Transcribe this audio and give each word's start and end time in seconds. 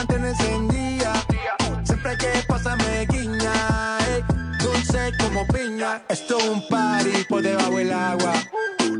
mantiene 0.00 0.28
encendida. 0.30 1.12
Siempre 1.84 2.16
que 2.16 2.32
pasa 2.48 2.74
me 2.76 3.04
guiña, 3.06 3.98
dulce 4.62 5.12
como 5.18 5.46
piña. 5.48 6.02
Esto 6.08 6.38
es 6.38 6.48
un 6.48 6.66
party 6.68 7.24
por 7.28 7.42
debajo 7.42 7.76
del 7.76 7.92
agua. 7.92 8.32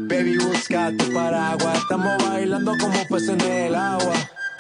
Baby, 0.08 0.36
busca 0.38 0.92
tu 0.98 1.10
paraguas. 1.12 1.78
Estamos 1.78 2.22
bailando 2.28 2.76
como 2.78 2.98
peces 3.08 3.30
en 3.30 3.40
el 3.40 3.74
agua. 3.74 4.14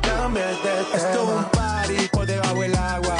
cambies 0.00 0.46
de 0.62 0.70
tema. 0.92 0.94
Esto 0.94 1.22
es 1.22 1.28
un 1.28 1.44
party 1.50 2.08
por 2.12 2.26
debajo 2.26 2.60
del 2.60 2.74
agua. 2.76 3.16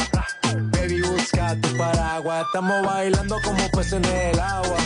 Baby, 0.72 1.02
busca 1.02 1.56
tu 1.60 1.76
paraguas. 1.76 2.44
Estamos 2.46 2.86
bailando 2.86 3.36
como 3.44 3.68
peces 3.70 3.94
en 3.94 4.04
el 4.04 4.40
agua. 4.40 4.76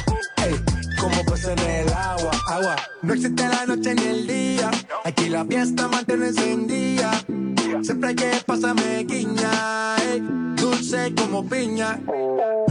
Ey, 0.45 0.55
como 1.01 1.25
peces 1.25 1.49
en 1.49 1.59
el 1.59 1.89
agua, 1.93 2.31
agua. 2.49 2.77
No 3.03 3.15
existe 3.15 3.49
la 3.49 3.67
noche 3.67 3.95
ni 3.95 4.03
el 4.03 4.27
día. 4.27 4.71
Aquí 5.05 5.29
la 5.29 5.45
fiesta 5.45 5.89
mantiene 5.89 6.29
encendida. 6.29 7.11
Siempre 7.83 8.15
que 8.15 8.43
pasa 8.47 8.75
me 8.75 9.05
guiña. 9.05 9.97
ey, 10.03 10.23
dulce 10.57 11.15
como 11.15 11.45
piña. 11.45 11.99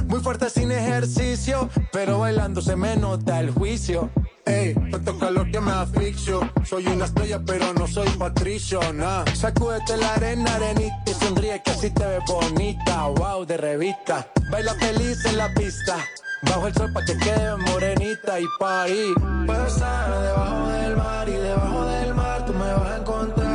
Muy 0.08 0.20
fuerte 0.20 0.50
sin 0.50 0.72
ejercicio, 0.72 1.70
pero 1.92 2.20
bailando 2.20 2.62
se 2.62 2.76
me 2.76 2.96
nota 2.96 3.40
el 3.40 3.52
juicio. 3.52 4.10
Ey, 4.48 4.74
tanto 4.92 5.20
calor 5.20 5.52
que 5.52 5.60
me 5.60 5.72
asfixio. 5.72 6.40
Soy 6.64 6.88
una 6.88 7.06
estrella, 7.06 7.42
pero 7.46 7.74
no 7.74 7.86
soy 7.86 8.08
patricio, 8.12 8.80
nah. 8.94 9.26
Sacúdete 9.34 9.98
la 9.98 10.14
arena, 10.14 10.56
arenita 10.56 11.04
y 11.06 11.14
sonríe 11.14 11.62
que 11.62 11.72
así 11.72 11.90
te 11.90 12.06
ves 12.06 12.24
bonita. 12.28 13.08
Wow, 13.08 13.46
de 13.46 13.58
revista. 13.58 14.28
Baila 14.50 14.74
feliz 14.76 15.26
en 15.26 15.38
la 15.38 15.54
pista. 15.54 15.98
Bajo 16.44 16.68
el 16.68 16.74
sol 16.74 16.94
pa' 16.94 17.04
que 17.04 17.18
quede 17.18 17.58
morenita 17.58 18.40
y 18.40 18.46
pa' 18.60 18.84
ahí. 18.84 19.14
Puedo 19.46 19.68
estar 19.68 20.22
debajo 20.22 20.68
del 20.70 20.96
mar 20.96 21.28
y 21.28 21.34
debajo 21.34 21.86
del 21.86 22.14
mar 22.16 22.46
tú 22.46 22.54
me 22.54 22.74
vas 22.74 22.92
a 22.92 22.98
encontrar. 22.98 23.47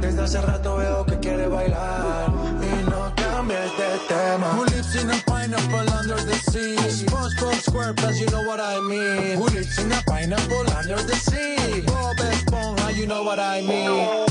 Desde 0.00 0.22
hace 0.22 0.40
rato 0.40 0.76
veo 0.76 1.04
que 1.04 1.18
quieres 1.18 1.50
bailar 1.50 2.30
y 2.62 2.90
no 2.90 3.12
cambies 3.16 3.76
de 3.76 3.98
tema. 4.08 4.52
Who 4.54 4.64
lives 4.64 4.94
in 4.94 5.10
a 5.10 5.18
pineapple 5.26 5.90
under 5.92 6.24
the 6.24 6.34
sea? 6.50 6.76
SpongeBob 6.76 7.54
SquarePants, 7.62 8.20
you 8.20 8.26
know 8.30 8.42
what 8.42 8.60
I 8.60 8.80
mean. 8.80 9.36
Who 9.38 9.46
lives 9.48 9.78
in 9.78 9.92
a 9.92 10.02
pineapple 10.06 10.66
under 10.76 10.96
the 11.02 11.16
sea? 11.16 11.82
Bob 11.86 12.16
Esponja, 12.16 12.94
you 12.94 13.06
know 13.06 13.22
what 13.22 13.38
I 13.38 13.60
mean. 13.62 14.26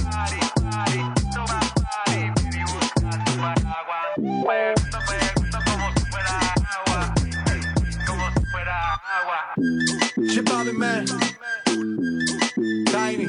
Man, 10.78 11.06
Tiny, 12.88 13.26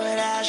verás. 0.00 0.48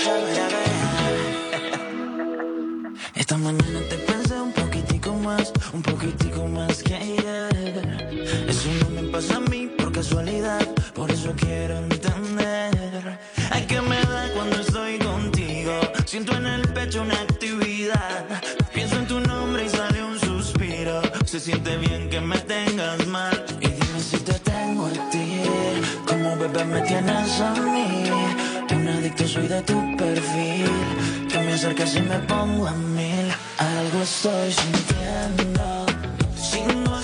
Esta 3.15 3.37
mañana 3.37 3.79
te 3.89 3.97
pensé 3.97 4.39
un 4.39 4.53
poquitico 4.53 5.13
más, 5.15 5.51
un 5.73 5.81
poquitico 5.81 6.47
más 6.47 6.81
que 6.83 6.95
ayer. 6.95 8.07
Eso 8.47 8.69
no 8.81 8.89
me 9.01 9.03
pasa 9.09 9.37
a 9.37 9.39
mí 9.41 9.67
por 9.77 9.91
casualidad, 9.91 10.65
por 10.93 11.11
eso 11.11 11.33
quiero 11.35 11.77
entender. 11.77 13.19
Ay, 13.51 13.65
que 13.67 13.81
me 13.81 13.97
da 13.97 14.29
cuando 14.33 14.61
estoy 14.61 14.97
contigo. 14.99 15.73
Siento 16.05 16.33
en 16.37 16.47
el 16.47 16.61
pecho 16.73 17.01
una 17.01 17.19
actividad. 17.19 18.56
Se 21.27 21.41
siente 21.41 21.75
bien 21.75 22.09
que 22.09 22.21
me 22.21 22.37
tengas 22.37 23.05
mal. 23.07 23.45
Y 23.59 23.67
dime 23.67 23.99
si 23.99 24.17
te 24.19 24.31
tengo 24.39 24.85
a 24.85 25.09
ti. 25.09 25.43
Como 26.07 26.37
bebé 26.37 26.63
me 26.63 26.81
tienes 26.83 27.41
a 27.41 27.51
mí. 27.51 28.09
Un 28.71 28.87
adicto 28.87 29.27
soy 29.27 29.45
de 29.49 29.61
tu 29.63 29.97
perfil. 29.97 30.71
Que 31.29 31.39
me 31.39 31.51
acercas 31.51 31.95
y 31.95 31.99
me 31.99 32.17
pongo 32.19 32.67
a 32.67 32.71
mil. 32.71 33.27
Algo 33.57 34.03
estoy 34.03 34.53
sintiendo. 34.53 35.85
Si 36.37 36.61
no 36.61 36.97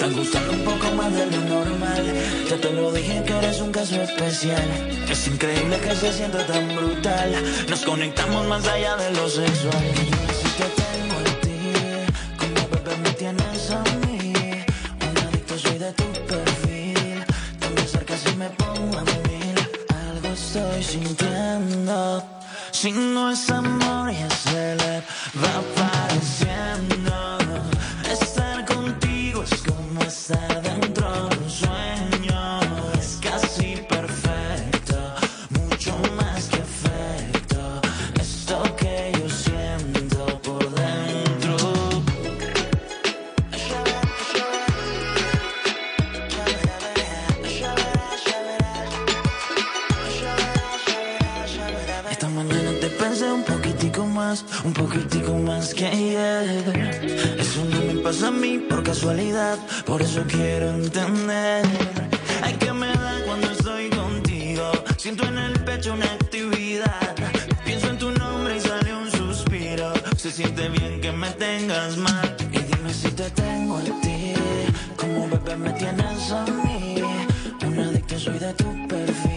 estás 0.00 0.16
gustando 0.16 0.52
un 0.52 0.64
poco 0.64 0.94
más 0.96 1.12
de 1.12 1.26
lo 1.26 1.40
normal. 1.42 2.14
Ya 2.48 2.56
te 2.56 2.72
lo 2.72 2.90
dije 2.90 3.22
que 3.22 3.36
eres 3.36 3.60
un 3.60 3.70
caso 3.70 4.00
especial. 4.00 4.68
Es 5.10 5.26
increíble 5.26 5.78
que 5.78 5.94
se 5.94 6.10
sienta 6.10 6.46
tan 6.46 6.74
brutal. 6.74 7.30
Nos 7.68 7.80
conectamos 7.84 8.46
más 8.46 8.66
allá 8.66 8.96
de 8.96 9.10
lo 9.10 9.28
sexual. 9.28 9.84
Y 9.92 10.10
yo 10.10 10.22
sí 10.40 10.48
te 10.56 10.68
tengo 10.82 11.16
a 11.20 11.32
ti. 11.44 11.60
Como 12.40 12.60
bebé 12.72 12.96
me 13.04 13.10
tienes 13.10 13.70
a 13.70 13.82
mí. 14.06 14.32
Un 15.06 15.18
adicto 15.28 15.58
soy 15.58 15.78
de 15.78 15.92
tu 15.92 16.08
perfil. 16.30 17.24
Te 17.60 17.68
me 17.68 17.80
acercas 17.82 18.22
y 18.32 18.36
me 18.36 18.48
pongo 18.50 18.98
a 18.98 19.04
mil. 19.04 19.56
Algo 20.08 20.28
estoy 20.32 20.82
sintiendo. 20.82 22.24
Si 22.70 22.90
no 22.90 23.30
es 23.30 23.50
amor, 23.50 24.10
ya 24.10 24.30
se 24.30 24.76
le 24.76 25.02
va. 25.42 25.99
Que 55.80 55.86
ayer. 55.86 57.38
Eso 57.38 57.64
no 57.64 57.80
me 57.80 57.94
pasa 58.02 58.28
a 58.28 58.30
mí 58.30 58.58
por 58.58 58.82
casualidad, 58.82 59.58
por 59.86 60.02
eso 60.02 60.22
quiero 60.28 60.68
entender. 60.68 61.64
Ay, 62.42 62.54
que 62.56 62.70
me 62.72 62.88
da 62.88 63.14
cuando 63.24 63.50
estoy 63.50 63.88
contigo. 63.88 64.70
Siento 64.98 65.24
en 65.26 65.38
el 65.38 65.58
pecho 65.64 65.94
una 65.94 66.04
actividad. 66.04 67.14
Pienso 67.64 67.88
en 67.88 67.98
tu 67.98 68.10
nombre 68.10 68.58
y 68.58 68.60
sale 68.60 68.94
un 68.94 69.10
suspiro. 69.10 69.92
Se 70.16 70.30
siente 70.30 70.68
bien 70.68 71.00
que 71.00 71.12
me 71.12 71.30
tengas 71.30 71.96
mal. 71.96 72.36
Y 72.52 72.58
dime 72.58 72.92
si 72.92 73.10
te 73.12 73.30
tengo 73.30 73.78
a 73.78 73.82
ti. 74.02 74.34
Como 74.96 75.28
bebé 75.28 75.56
me 75.56 75.72
tienes 75.72 76.30
a 76.30 76.44
mí. 76.44 77.02
Un 77.66 77.78
adicto 77.78 78.18
soy 78.18 78.38
de 78.38 78.52
tu 78.52 78.86
perfil. 78.86 79.29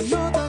another 0.01 0.40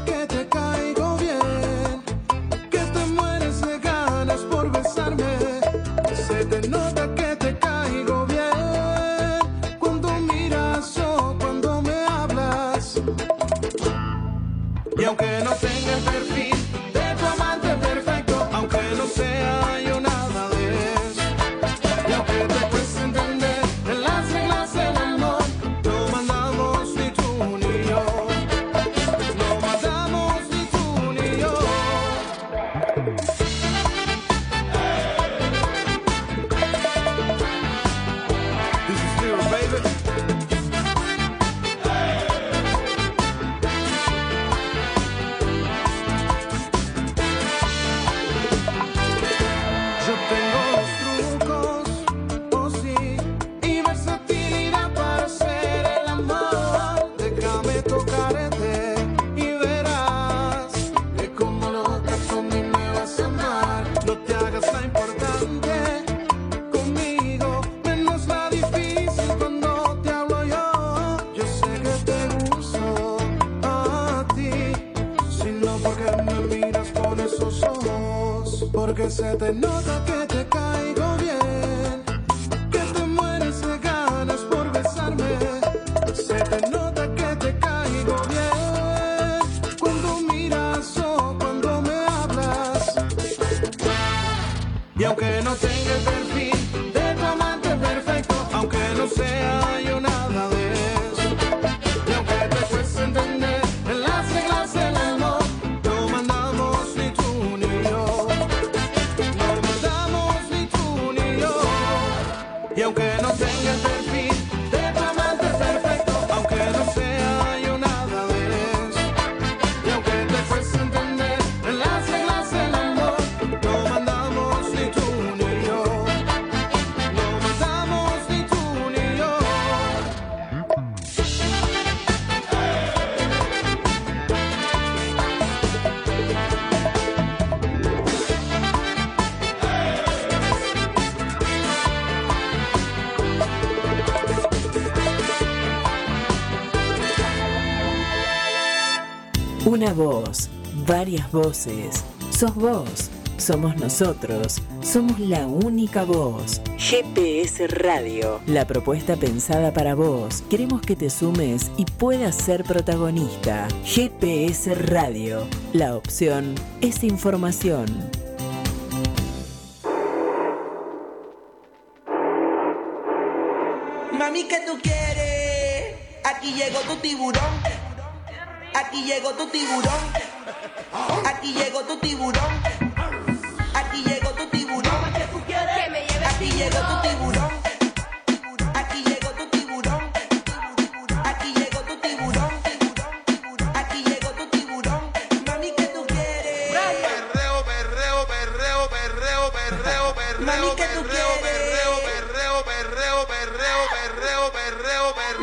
Voz, 149.93 150.49
varias 150.87 151.31
voces. 151.33 152.05
Sos 152.31 152.55
vos, 152.55 153.11
somos 153.37 153.77
nosotros, 153.77 154.62
somos 154.81 155.19
la 155.19 155.47
única 155.47 156.05
voz. 156.05 156.61
GPS 156.79 157.67
Radio. 157.69 158.41
La 158.47 158.67
propuesta 158.67 159.17
pensada 159.17 159.73
para 159.73 159.94
vos. 159.94 160.43
Queremos 160.49 160.81
que 160.81 160.97
te 160.97 161.11
sumes 161.11 161.71
y 161.77 161.85
puedas 161.85 162.37
ser 162.37 162.65
protagonista. 162.65 163.69
GPS 163.84 164.75
Radio. 164.75 165.46
La 165.72 165.96
opción 165.96 166.55
es 166.81 167.05
información. 167.05 168.11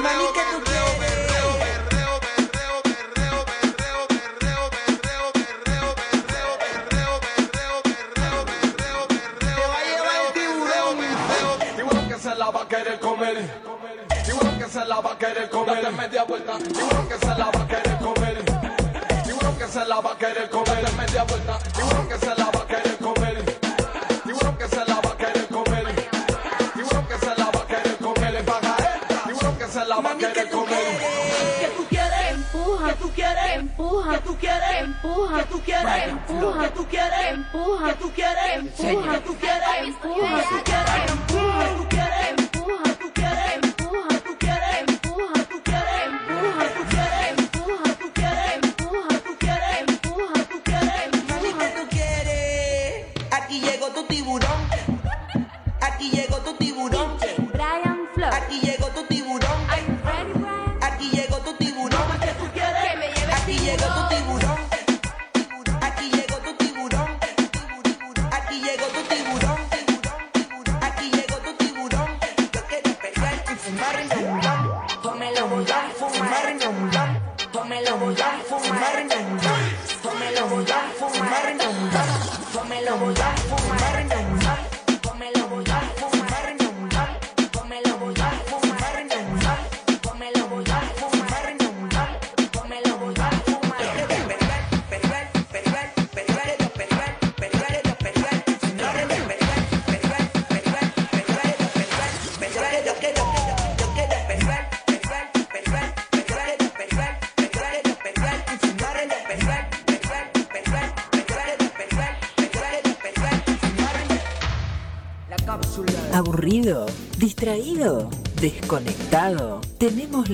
Mami, 0.02 0.26
que 0.34 0.42
tú 0.52 0.64
quieres. 0.64 0.80
se 12.20 12.36
la 12.36 12.50
va 12.52 12.64
a 12.64 12.68
querer 12.68 13.00
comer. 13.00 13.50
Igual 14.28 14.58
que 14.58 14.66
se 14.66 14.86
la 14.86 15.00
va 15.00 15.14
a 15.14 15.18
querer 15.18 15.50
comer. 15.50 15.82
Date 15.82 15.96
media 15.96 16.24
vuelta. 16.24 16.54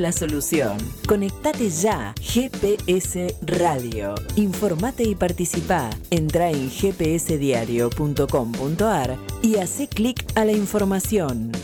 la 0.06 0.12
solución. 0.12 0.78
Conectate 1.08 1.72
ya, 1.72 2.14
GPS 2.22 3.36
Radio. 3.42 4.14
Informate 4.36 5.04
y 5.04 5.16
participa. 5.16 5.90
Entra 6.12 6.52
en 6.52 6.70
gpsdiario.com.ar 6.70 9.18
y 9.42 9.56
hace 9.56 9.88
clic 9.88 10.24
a 10.36 10.46
la 10.46 10.52
información. 10.52 11.55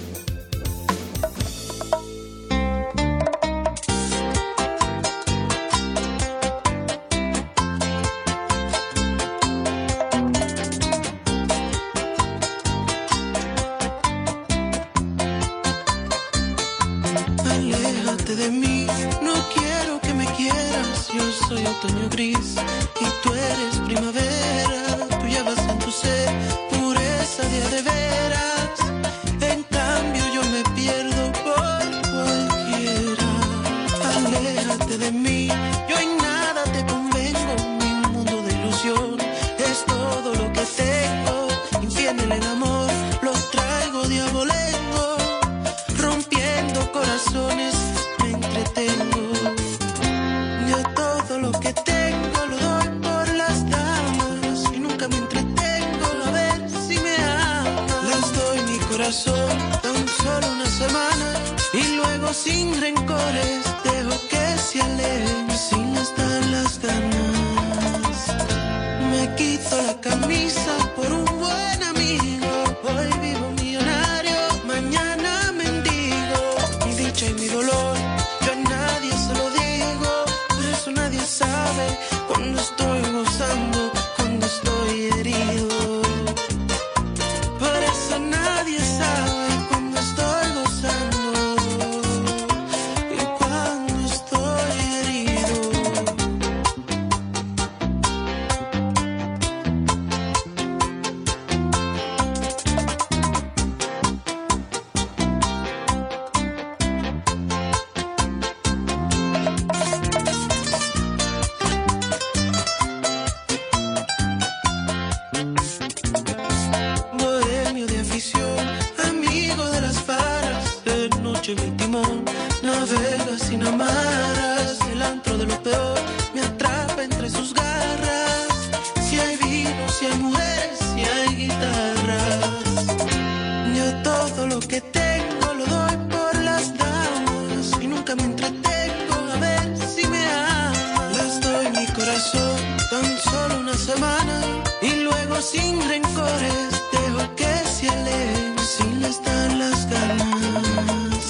una 143.72 143.80
semana 143.80 144.42
y 144.82 144.96
luego 145.04 145.42
sin 145.42 145.80
rencores 145.88 146.72
dejo 146.92 147.36
que 147.36 147.54
se 147.70 147.90
alegre 147.90 148.64
si 148.64 148.84
les 149.00 149.24
dan 149.24 149.60
las 149.60 149.90
ganas. 149.90 151.26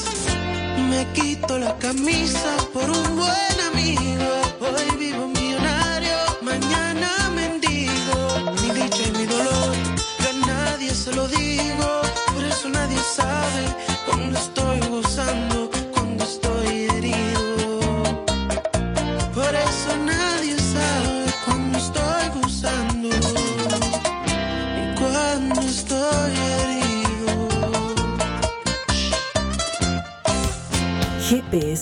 Me 0.90 1.06
quito 1.14 1.60
la 1.60 1.78
camisa 1.78 2.56
por 2.74 2.90
un 2.90 3.16
buen 3.16 3.56
amigo 3.72 4.31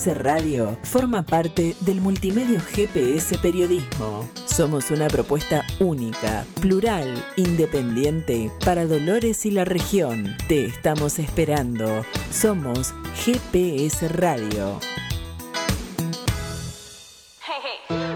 GPS 0.00 0.14
Radio 0.14 0.78
forma 0.82 1.22
parte 1.22 1.76
del 1.80 2.00
multimedio 2.00 2.58
GPS 2.58 3.36
Periodismo. 3.36 4.26
Somos 4.46 4.90
una 4.90 5.08
propuesta 5.08 5.62
única, 5.78 6.46
plural, 6.58 7.22
independiente 7.36 8.50
para 8.64 8.86
Dolores 8.86 9.44
y 9.44 9.50
la 9.50 9.66
región. 9.66 10.34
Te 10.48 10.64
estamos 10.64 11.18
esperando. 11.18 12.02
Somos 12.30 12.94
GPS 13.14 14.08
Radio. 14.08 14.80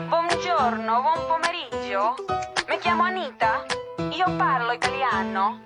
Buongiorno, 0.09 1.03
buon 1.03 1.19
pomeriggio. 1.29 2.17
Me 2.67 2.79
llamo 2.83 3.05
Anita 3.05 3.67
y 4.11 4.17
yo 4.17 4.25
parlo 4.39 4.73
italiano. 4.73 5.61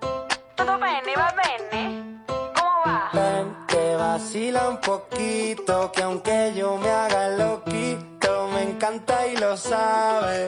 ¿Todo 0.56 0.78
bene? 0.80 1.14
¿Va 1.16 1.32
bene? 1.36 2.22
¿Cómo 2.26 2.72
va? 2.84 3.67
vacila 3.98 4.68
un 4.68 4.78
poquito, 4.78 5.90
que 5.92 6.02
aunque 6.02 6.54
yo 6.56 6.76
me 6.76 6.88
haga 6.88 7.30
loquito, 7.30 8.48
me 8.54 8.62
encanta 8.62 9.26
y 9.26 9.36
lo 9.36 9.56
sabe. 9.56 10.46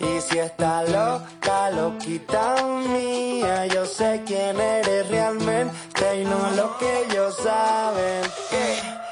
Y 0.00 0.20
si 0.20 0.38
está 0.38 0.82
loca, 0.82 1.70
loquita 1.70 2.56
mía, 2.88 3.66
yo 3.66 3.86
sé 3.86 4.22
quién 4.26 4.60
eres 4.60 5.08
realmente 5.08 6.20
y 6.20 6.24
no 6.24 6.50
lo 6.56 6.76
que 6.78 7.04
ellos 7.04 7.36
saben. 7.36 8.22
Hey. 8.50 9.05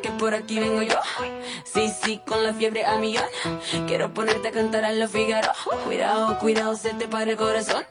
Que 0.00 0.10
por 0.10 0.34
aquí 0.34 0.58
vengo 0.58 0.80
yo. 0.80 0.98
Sí, 1.64 1.92
sí, 2.02 2.20
con 2.26 2.42
la 2.42 2.54
fiebre 2.54 2.84
a 2.86 2.96
millón. 2.96 3.24
Quiero 3.86 4.12
ponerte 4.14 4.48
a 4.48 4.50
cantar 4.50 4.84
a 4.86 4.92
los 4.92 5.10
Figaro. 5.10 5.52
Cuidado, 5.84 6.38
cuidado, 6.38 6.74
se 6.76 6.94
te 6.94 7.06
para 7.06 7.30
el 7.30 7.36
corazón. 7.36 7.84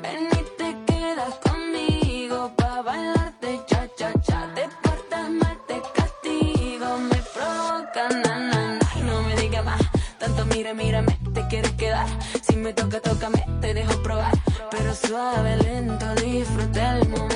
Ven 0.00 0.28
y 0.30 0.44
te 0.56 0.76
quedas 0.86 1.34
conmigo 1.42 2.52
pa' 2.56 2.82
bailarte 2.82 3.60
cha 3.66 3.88
cha 3.96 4.12
cha. 4.20 4.50
Te 4.54 4.68
portas 4.82 5.30
mal, 5.30 5.58
te 5.66 5.82
castigo, 5.94 6.96
me 6.98 7.16
provoca 7.34 8.08
na 8.08 8.38
na 8.38 8.78
na. 8.78 9.04
No 9.04 9.22
me 9.22 9.34
digas 9.36 9.64
más, 9.64 9.80
tanto 10.18 10.46
mira, 10.46 10.72
mírame, 10.74 11.18
te 11.34 11.46
quieres 11.48 11.72
quedar. 11.72 12.06
Si 12.48 12.54
me 12.54 12.72
toca, 12.72 13.00
tócame, 13.00 13.44
te 13.60 13.74
dejo 13.74 14.00
probar. 14.02 14.32
Pero 14.70 14.94
suave, 14.94 15.56
lento, 15.56 16.14
disfruta 16.14 16.98
el 16.98 17.08
momento. 17.08 17.31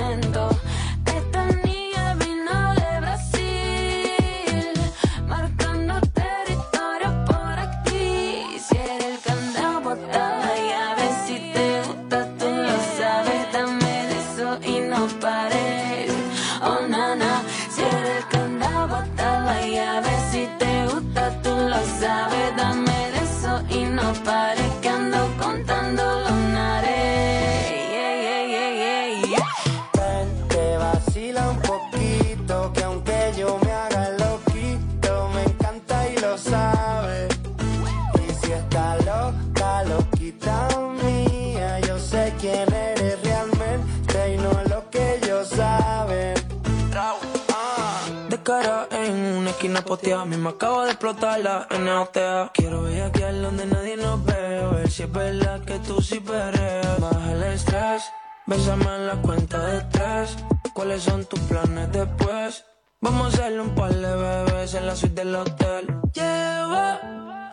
Una 49.77 49.81
esquina 49.81 49.83
posteada, 49.83 50.25
mismo 50.25 50.49
acabo 50.51 50.83
de 50.83 50.91
explotar 50.91 51.41
la 51.41 51.67
NOTA. 51.79 52.51
Quiero 52.55 52.87
aquí 52.87 53.21
donde 53.43 53.67
nadie 53.67 53.97
nos 53.97 54.25
ve, 54.25 54.59
a 54.59 54.69
ver 54.69 54.91
si 54.91 55.03
es 55.03 55.13
verdad 55.13 55.61
que 55.65 55.79
tú 55.81 56.01
sí 56.01 56.21
perreas. 56.21 57.01
Baja 57.01 57.33
el 57.33 57.43
estrés, 57.43 58.03
bésame 58.47 58.85
en 58.85 59.07
la 59.07 59.17
cuenta 59.17 59.59
de 59.67 59.81
tres. 59.93 60.37
¿Cuáles 60.73 61.03
son 61.03 61.25
tus 61.27 61.41
planes 61.41 61.93
después? 61.93 62.65
Vamos 63.01 63.25
a 63.25 63.29
hacerle 63.29 63.61
un 63.61 63.75
par 63.75 63.95
de 63.95 64.17
bebés 64.17 64.75
en 64.75 64.87
la 64.87 64.97
suite 64.97 65.25
del 65.25 65.35
hotel. 65.35 65.87
Llevo 66.13 66.99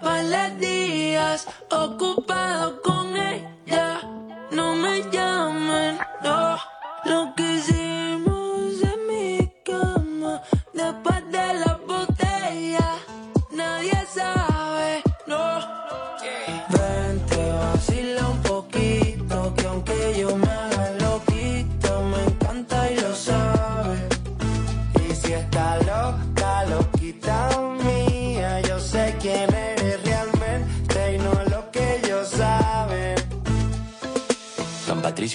varios 0.01 0.59
días 0.59 1.47
ocupado 1.71 2.81
con 2.81 3.15
ella. 3.15 4.01
No 4.51 4.75
me 4.75 5.01
llamen, 5.11 5.97
no. 6.23 6.57
Lo 7.05 7.33
que 7.35 7.43
hicimos 7.55 7.92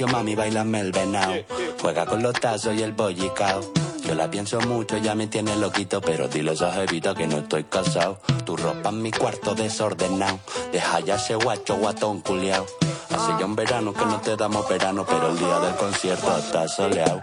Mami, 0.06 0.34
bailame 0.34 0.80
el 0.80 0.92
venao. 0.92 1.34
Juega 1.80 2.06
con 2.06 2.22
los 2.22 2.34
tazos 2.34 2.74
y 2.74 2.82
el 2.82 2.92
bollicao. 2.92 3.60
Yo 4.06 4.14
la 4.14 4.30
pienso 4.30 4.60
mucho, 4.60 4.96
ya 4.98 5.14
me 5.14 5.26
tiene 5.26 5.56
loquito, 5.56 6.00
pero 6.00 6.28
dile 6.28 6.50
a 6.50 6.54
esa 6.54 6.72
jevita 6.72 7.14
que 7.14 7.26
no 7.26 7.38
estoy 7.38 7.64
casado. 7.64 8.20
Tu 8.44 8.56
ropa 8.56 8.88
en 8.88 9.02
mi 9.02 9.10
cuarto 9.10 9.54
desordenado. 9.54 10.38
Deja 10.72 11.00
ya 11.00 11.16
ese 11.16 11.34
guacho 11.34 11.76
guatón 11.76 12.20
culiao. 12.20 12.64
Hace 13.10 13.32
ya 13.38 13.44
un 13.44 13.56
verano 13.56 13.92
que 13.92 14.06
no 14.06 14.20
te 14.20 14.36
damos 14.36 14.68
verano, 14.68 15.04
pero 15.06 15.30
el 15.30 15.38
día 15.38 15.58
del 15.60 15.74
concierto 15.74 16.38
está 16.38 16.68
soleado. 16.68 17.22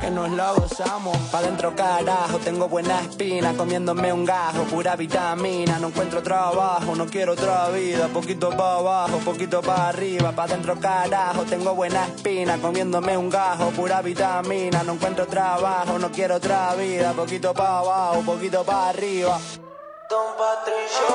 que 0.00 0.10
nos 0.10 0.30
lo 0.30 0.54
gozamos. 0.56 1.16
Pa' 1.30 1.42
dentro 1.42 1.74
carajo, 1.74 2.38
tengo 2.38 2.68
buena 2.68 3.00
espina, 3.00 3.54
comiéndome 3.54 4.12
un 4.12 4.24
gajo, 4.24 4.64
pura 4.64 4.96
vitamina. 4.96 5.78
No 5.78 5.88
encuentro 5.88 6.22
trabajo, 6.22 6.94
no 6.94 7.06
quiero 7.06 7.32
otra 7.32 7.68
vida. 7.70 8.08
Poquito 8.08 8.50
pa' 8.50 8.76
abajo, 8.76 9.18
poquito 9.18 9.60
pa' 9.62 9.88
arriba. 9.88 10.32
Pa' 10.32 10.46
dentro 10.46 10.78
carajo, 10.78 11.44
tengo 11.44 11.74
buena 11.74 12.06
espina, 12.06 12.58
comiéndome 12.58 13.16
un 13.16 13.30
gajo, 13.30 13.70
pura 13.70 14.02
vitamina. 14.02 14.82
No 14.82 14.94
encuentro 14.94 15.26
trabajo, 15.26 15.98
no 15.98 16.10
quiero 16.10 16.36
otra 16.36 16.74
vida. 16.74 17.12
Poquito 17.12 17.54
pa' 17.54 17.78
abajo, 17.78 18.20
poquito 18.22 18.64
pa' 18.64 18.90
arriba. 18.90 19.38
Don 20.08 20.26
Patricio, 20.38 21.06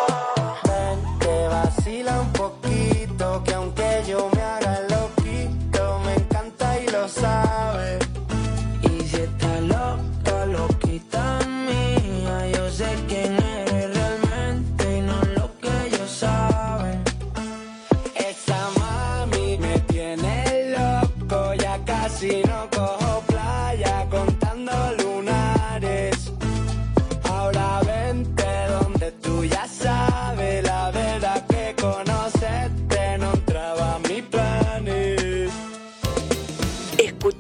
ven, 0.64 1.20
te 1.20 1.48
vacila 1.48 2.20
un 2.20 2.34
poquito, 2.34 3.42
que 3.44 3.54
aunque 3.54 4.04
yo 4.06 4.30
me 4.36 4.41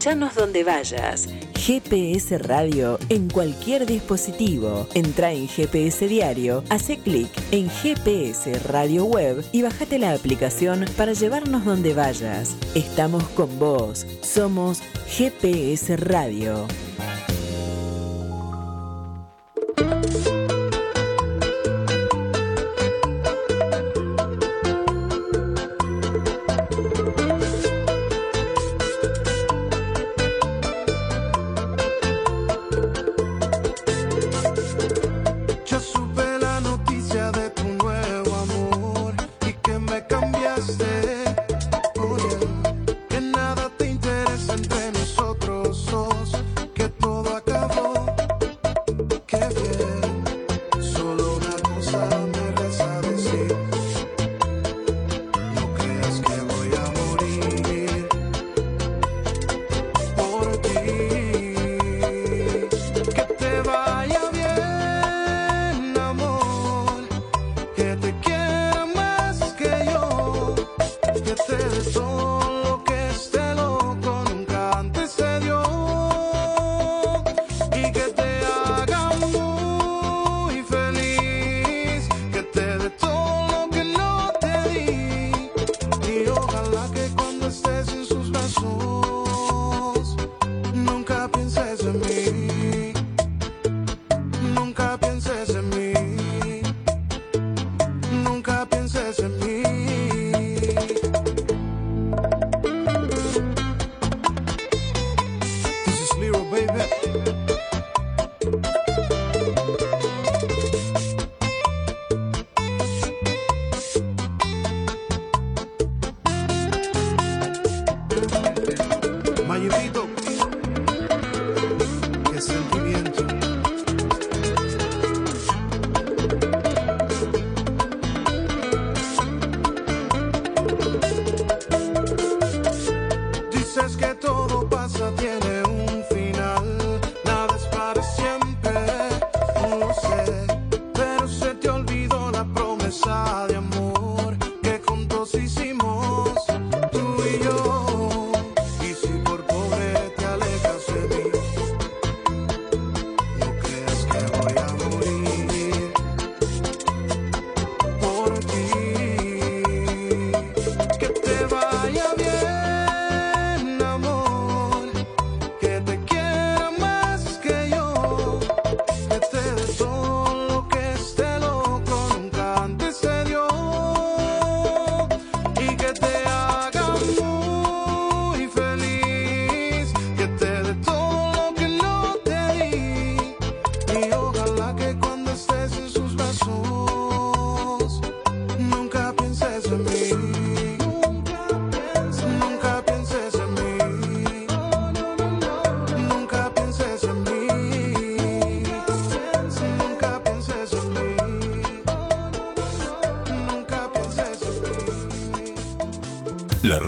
Escuchanos 0.01 0.33
donde 0.33 0.63
vayas. 0.63 1.29
GPS 1.53 2.39
Radio 2.39 2.97
en 3.09 3.29
cualquier 3.29 3.85
dispositivo. 3.85 4.87
Entra 4.95 5.31
en 5.31 5.47
GPS 5.47 6.07
Diario, 6.07 6.63
hace 6.69 6.97
clic 6.97 7.29
en 7.51 7.69
GPS 7.69 8.51
Radio 8.63 9.05
Web 9.05 9.45
y 9.51 9.61
bájate 9.61 9.99
la 9.99 10.13
aplicación 10.13 10.85
para 10.97 11.13
llevarnos 11.13 11.65
donde 11.65 11.93
vayas. 11.93 12.55
Estamos 12.73 13.21
con 13.35 13.59
vos. 13.59 14.07
Somos 14.23 14.81
GPS 15.05 15.95
Radio. 15.97 16.65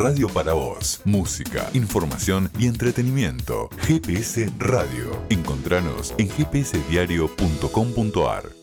Radio 0.04 0.28
para 0.28 0.54
vos. 0.54 1.02
Música, 1.06 1.70
información 1.74 2.52
y 2.60 2.68
entretenimiento. 2.68 3.70
GPS 3.88 4.52
Radio. 4.60 5.18
Encontranos 5.30 6.14
en 6.18 6.28
gpsdiario.com.ar. 6.28 8.63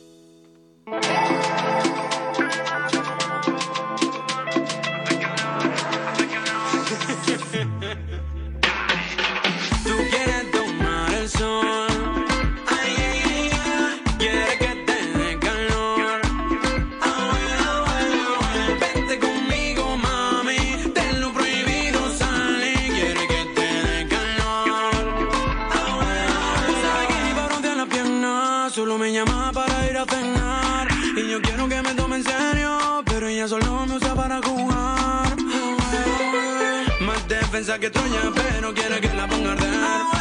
Que 37.78 37.88
Troya, 37.88 38.32
pero 38.34 38.74
quiere 38.74 39.00
que 39.00 39.14
la 39.14 39.28
ponga 39.28 39.50
a 39.50 39.52
arder. 39.52 40.19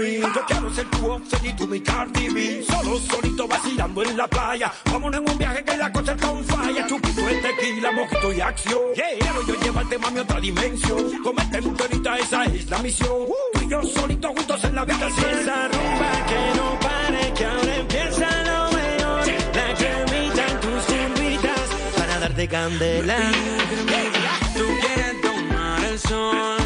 Mí. 0.00 0.20
Yo 0.20 0.42
quiero 0.46 0.74
ser 0.74 0.86
tu 0.90 1.10
Offset 1.10 1.44
y 1.44 1.52
tú 1.54 1.66
mi 1.66 1.80
Cardi 1.80 2.28
B. 2.28 2.64
Solo 2.64 2.98
solito 2.98 3.46
vacilando 3.46 4.02
en 4.02 4.16
la 4.16 4.26
playa. 4.26 4.72
Vámonos 4.90 5.20
en 5.20 5.30
un 5.30 5.38
viaje 5.38 5.64
que 5.64 5.76
la 5.76 5.92
cosa 5.92 6.12
está 6.12 6.30
on 6.30 6.44
fire. 6.44 6.86
Chupito 6.86 7.22
de 7.26 7.34
tequila, 7.36 7.92
mojito 7.92 8.32
y 8.32 8.40
acción. 8.40 8.80
Quiero 8.94 9.46
yo 9.46 9.54
llevarte 9.60 9.98
mami 9.98 10.18
a 10.18 10.22
otra 10.22 10.40
dimensión. 10.40 11.22
Comete 11.22 11.58
enterita, 11.58 12.18
esa 12.18 12.44
es 12.44 12.68
la 12.70 12.78
misión. 12.78 13.26
Tú 13.52 13.60
y 13.62 13.68
yo 13.68 13.82
solitos 13.82 14.30
juntos 14.36 14.64
en 14.64 14.74
la 14.74 14.80
habitación. 14.82 15.30
Esa 15.30 15.68
rumba 15.68 16.26
que 16.28 16.58
no 16.58 16.80
pare, 16.80 17.32
que 17.34 17.44
ahora 17.44 17.76
empieza 17.76 18.28
lo 18.44 18.76
mejor. 18.76 19.26
La 19.54 19.74
cremita 19.74 20.46
en 20.48 20.60
tus 20.60 20.84
curvitas 20.84 21.60
para 21.96 22.18
darte 22.18 22.48
candela. 22.48 23.18
Tú 24.54 24.66
quieres 24.80 25.20
tomar 25.22 25.84
el 25.84 25.98
sol. 25.98 26.59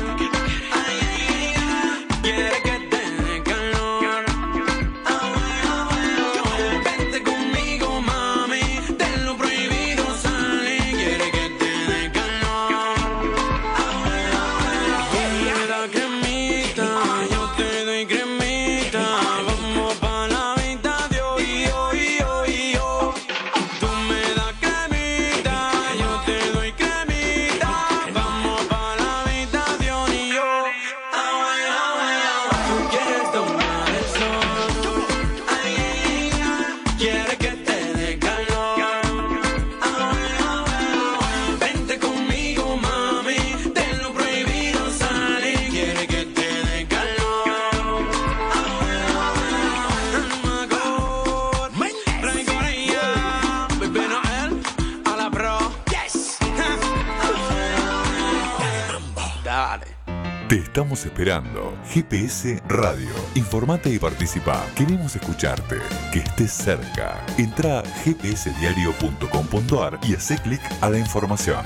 Esperando. 61.25 61.73
GPS 61.87 62.63
Radio. 62.69 63.09
Informate 63.35 63.89
y 63.89 63.99
participa. 63.99 64.63
Queremos 64.77 65.17
escucharte. 65.17 65.79
Que 66.13 66.19
estés 66.19 66.53
cerca. 66.53 67.25
Entra 67.39 67.79
a 67.79 67.83
gpsdiario.com.ar 67.83 70.01
y 70.03 70.15
hace 70.15 70.37
clic 70.37 70.61
a 70.83 70.91
la 70.91 70.99
información. 70.99 71.65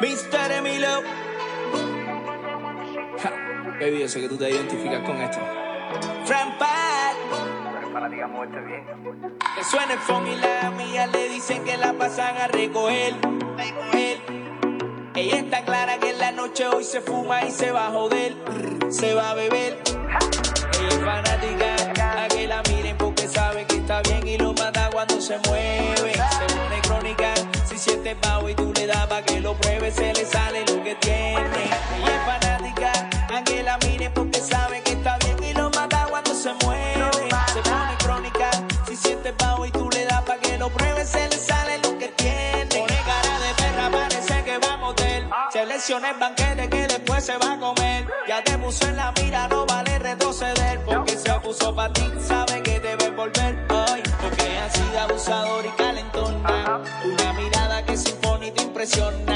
Mr. 0.00 0.52
Emilio. 0.52 1.02
Ja, 3.22 3.30
baby, 3.78 4.00
yo 4.00 4.08
sé 4.08 4.22
que 4.22 4.30
tú 4.30 4.38
te 4.38 4.48
identificas 4.48 5.04
con 5.04 5.20
esto. 5.20 5.40
Fran 6.24 6.56
Pat. 6.58 7.14
Que 9.54 9.64
suene 9.64 9.92
el 9.92 9.98
phone 9.98 10.28
y 10.28 10.36
la 10.36 10.70
mía 10.70 11.06
le 11.08 11.28
dicen 11.28 11.62
que 11.64 11.76
la 11.76 11.92
pasan 11.92 12.38
a 12.38 12.46
recoger. 12.46 13.16
Ella 15.18 15.38
está 15.38 15.64
clara 15.64 15.98
que 15.98 16.10
en 16.10 16.18
la 16.20 16.30
noche 16.30 16.64
hoy 16.68 16.84
se 16.84 17.00
fuma 17.00 17.44
y 17.44 17.50
se 17.50 17.72
va 17.72 17.88
a 17.88 17.90
joder. 17.90 18.36
Se 18.88 19.14
va 19.14 19.30
a 19.30 19.34
beber. 19.34 19.76
Ella 20.78 20.88
es 20.88 21.00
fanática 21.00 22.22
a 22.22 22.28
que 22.28 22.46
la 22.46 22.62
miren 22.68 22.96
porque 22.96 23.26
sabe 23.26 23.66
que 23.66 23.78
está 23.78 24.00
bien 24.02 24.28
y 24.28 24.38
lo 24.38 24.52
mata 24.52 24.88
cuando 24.92 25.20
se 25.20 25.36
mueve. 25.48 26.12
Se 26.12 26.54
pone 26.54 26.80
crónica 26.82 27.34
si 27.68 27.76
siente 27.76 28.14
bajo 28.14 28.48
y 28.48 28.54
tú 28.54 28.72
le 28.76 28.86
das 28.86 29.08
pa' 29.08 29.22
que 29.22 29.40
lo 29.40 29.54
pruebe, 29.54 29.90
se 29.90 30.14
le 30.14 30.24
sale 30.24 30.64
lo 30.66 30.84
que 30.84 30.94
tiene. 30.94 31.77
El 45.90 46.18
banquete 46.20 46.68
que 46.68 46.86
después 46.86 47.24
se 47.24 47.38
va 47.38 47.54
a 47.54 47.58
comer. 47.58 48.06
Ya 48.28 48.44
te 48.44 48.58
puso 48.58 48.86
en 48.86 48.96
la 48.96 49.10
mira, 49.12 49.48
no 49.48 49.64
vale 49.64 49.98
retroceder. 49.98 50.84
Porque 50.84 51.16
se 51.16 51.32
puso 51.40 51.74
pa' 51.74 51.90
ti, 51.90 52.02
sabe 52.20 52.62
que 52.62 52.78
debe 52.78 53.08
volver. 53.12 53.66
Ay, 53.70 54.02
porque 54.20 54.58
ha 54.58 54.68
sido 54.68 55.00
abusador 55.00 55.64
y 55.64 55.70
calentona. 55.70 56.82
Una 57.04 57.32
mirada 57.32 57.82
que 57.86 57.96
se 57.96 58.10
impone 58.10 58.48
y 58.48 58.50
te 58.50 58.64
impresiona. 58.64 59.27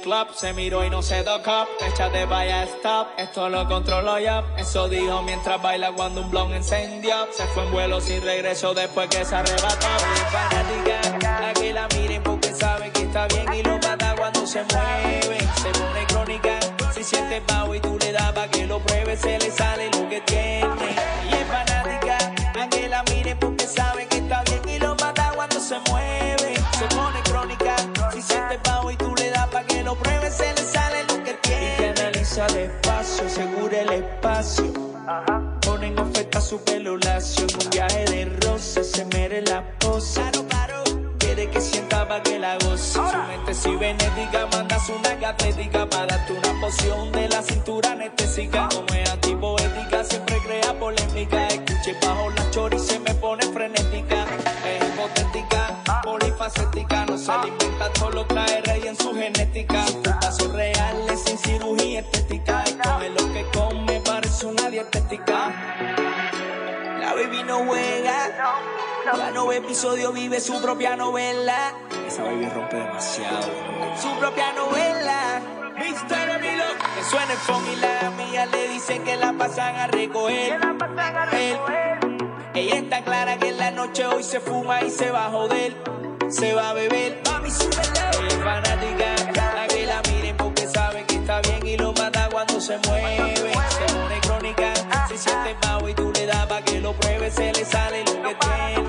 Club, 0.00 0.28
se 0.34 0.52
miró 0.52 0.84
y 0.84 0.90
no 0.90 1.02
se 1.02 1.22
tocó. 1.22 1.66
Échate 1.86 2.24
vaya 2.26 2.64
stop, 2.64 3.08
esto 3.16 3.48
lo 3.48 3.66
controlo 3.66 4.18
yo. 4.18 4.42
Eso 4.56 4.88
dijo 4.88 5.22
mientras 5.22 5.60
baila 5.60 5.92
cuando 5.92 6.22
un 6.22 6.30
blon 6.30 6.52
encendió. 6.54 7.26
Se 7.32 7.44
fue 7.48 7.64
en 7.64 7.72
vuelo 7.72 8.00
sin 8.00 8.22
regreso 8.22 8.74
después 8.74 9.08
que 9.08 9.24
se 9.24 9.34
arrebató. 9.34 9.86
Fanática, 10.30 11.48
a 11.48 11.52
que 11.52 11.72
la 11.72 11.88
miren 11.96 12.22
porque 12.22 12.54
sabe 12.54 12.90
que 12.90 13.02
está 13.02 13.26
bien 13.28 13.52
y 13.54 13.62
lo 13.62 13.78
mata 13.78 14.14
cuando 14.16 14.46
se 14.46 14.62
mueve. 14.64 15.38
Se 15.62 15.70
pone 15.70 16.06
crónica, 16.08 16.58
si 16.94 17.04
siente 17.04 17.40
bajo 17.46 17.74
y 17.74 17.80
tú 17.80 17.98
le 17.98 18.12
das 18.12 18.32
pa' 18.32 18.48
que 18.48 18.66
lo 18.66 18.80
pruebe, 18.80 19.16
se 19.16 19.38
le 19.38 19.50
sale 19.50 19.90
lo 19.90 20.08
que 20.08 20.20
tiene. 20.22 20.62
Y 21.30 21.34
es 21.34 21.46
fanática, 21.46 22.18
que 22.70 22.88
la 22.88 23.02
miren 23.04 23.38
porque 23.38 23.66
sabe 23.66 24.06
que 24.06 24.18
está 24.18 24.42
bien 24.44 24.61
avanza 32.32 32.46
despacio, 32.54 33.28
segura 33.28 33.80
el 33.80 33.90
espacio. 33.90 34.72
Ajá. 35.06 35.58
Ponen 35.60 35.98
oferta 35.98 36.40
su 36.40 36.62
pelo 36.62 36.96
lacio, 36.96 37.46
en 37.48 37.64
un 37.64 37.70
viaje 37.70 38.04
de 38.04 38.24
rosa 38.46 38.82
se 38.84 39.04
mere 39.06 39.42
la 39.42 39.62
posa. 39.78 40.30
Claro. 40.48 40.82
Quiere 41.18 41.50
que 41.50 41.60
sienta 41.60 42.08
para 42.08 42.22
que 42.22 42.38
la 42.38 42.56
goce. 42.58 42.98
Ahora. 42.98 43.10
Su 43.10 43.32
mente 43.32 43.54
si 43.54 43.76
benética, 43.76 44.46
mandas 44.52 44.88
una 44.88 45.18
catética 45.18 45.88
para 45.88 46.06
darte 46.06 46.32
una 46.32 46.60
poción 46.60 47.12
de 47.12 47.28
la 47.28 47.42
cintura 47.42 47.92
anestésica. 47.92 48.64
Ah. 48.64 48.68
Como 48.72 48.88
es 48.94 49.10
antipoética, 49.10 50.04
siempre 50.04 50.36
crea 50.46 50.78
polémica. 50.78 51.46
Escuche 51.48 51.96
bajo 52.02 52.30
la 52.30 52.50
chori 52.50 52.76
y 52.76 52.80
se 52.80 52.98
me 53.00 53.14
pone 53.14 53.42
frenética. 53.46 54.26
Es 54.66 54.88
hipotética, 54.88 55.82
ah. 55.88 56.00
polifacética, 56.02 57.06
no 57.06 57.18
se 57.18 57.30
alimenta, 57.30 57.90
solo 57.98 58.24
trae 58.26 58.62
rey 58.62 58.86
en 58.86 58.96
su 58.96 59.12
genética. 59.14 59.84
Cada 69.04 69.32
nuevo 69.32 69.52
episodio 69.52 70.12
vive 70.12 70.38
su 70.38 70.60
propia 70.62 70.94
novela. 70.94 71.74
Esa 72.06 72.22
baby 72.22 72.48
rompe 72.48 72.76
demasiado. 72.76 73.48
Su 74.00 74.16
propia 74.20 74.52
novela. 74.52 75.40
Mr. 75.74 76.40
Milo. 76.40 76.64
Que 76.94 77.04
suena 77.10 77.32
el 77.32 77.38
phone 77.38 77.64
y 77.72 77.76
la 77.76 78.10
mía 78.10 78.46
le 78.46 78.68
dicen 78.68 79.02
que 79.02 79.16
la 79.16 79.32
pasan 79.32 79.74
a 79.74 79.86
recoger. 79.88 80.52
Que 80.52 80.66
la 80.66 80.74
pasan 80.78 81.16
a 81.16 81.26
recoger. 81.26 81.98
Ella 82.54 82.76
está 82.76 83.02
clara 83.02 83.38
que 83.38 83.48
en 83.48 83.58
la 83.58 83.70
noche 83.72 84.06
hoy 84.06 84.22
se 84.22 84.38
fuma 84.38 84.82
y 84.82 84.90
se 84.90 85.10
va 85.10 85.26
a 85.26 85.30
joder. 85.30 85.74
Se 86.28 86.54
va 86.54 86.70
a 86.70 86.72
beber. 86.72 87.20
Mami, 87.28 87.50
súbela. 87.50 88.10
Es 88.28 88.34
fanática. 88.36 89.42
La 89.56 89.66
que 89.66 89.84
la 89.84 90.00
miren 90.12 90.36
porque 90.36 90.68
saben 90.68 91.04
que 91.06 91.16
está 91.16 91.40
bien 91.40 91.66
y 91.66 91.76
lo 91.76 91.92
mata 91.92 92.28
cuando 92.30 92.60
se 92.60 92.78
mueve. 92.86 93.34
Se 93.36 93.94
pone 93.94 94.20
crónica. 94.20 94.74
Se 95.08 95.18
siente 95.18 95.50
ah, 95.50 95.60
ah. 95.60 95.66
bajo 95.66 95.88
y 95.88 95.94
tú 95.94 96.12
le 96.14 96.26
das 96.26 96.46
para 96.46 96.64
que 96.64 96.80
lo 96.80 96.92
pruebe. 96.92 97.30
Se 97.32 97.52
le 97.52 97.64
sale 97.64 98.04
lo 98.04 98.22
que 98.22 98.34
tiene. 98.36 98.81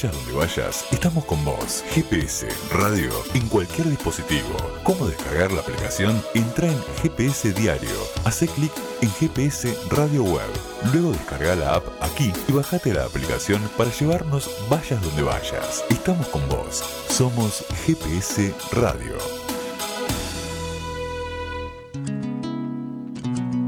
Vayas 0.00 0.16
donde 0.16 0.32
vayas, 0.32 0.84
estamos 0.92 1.26
con 1.26 1.44
vos. 1.44 1.84
GPS, 1.90 2.48
radio, 2.72 3.10
en 3.34 3.46
cualquier 3.48 3.90
dispositivo. 3.90 4.56
¿Cómo 4.82 5.06
descargar 5.06 5.52
la 5.52 5.60
aplicación? 5.60 6.22
Entra 6.32 6.68
en 6.68 6.82
GPS 7.02 7.52
Diario. 7.52 7.90
Hace 8.24 8.48
clic 8.48 8.72
en 9.02 9.10
GPS 9.10 9.76
Radio 9.90 10.22
Web. 10.24 10.48
Luego 10.94 11.12
descarga 11.12 11.54
la 11.54 11.74
app 11.74 11.84
aquí 12.00 12.32
y 12.48 12.52
bajate 12.52 12.94
la 12.94 13.04
aplicación 13.04 13.60
para 13.76 13.90
llevarnos 13.90 14.48
vayas 14.70 15.02
donde 15.02 15.22
vayas. 15.22 15.84
Estamos 15.90 16.26
con 16.28 16.48
vos. 16.48 16.82
Somos 17.10 17.62
GPS 17.84 18.54
Radio. 18.72 19.18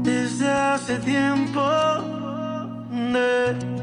Desde 0.01 0.49
hace 0.49 0.97
tiempo 0.97 1.61
eh, 2.91 3.82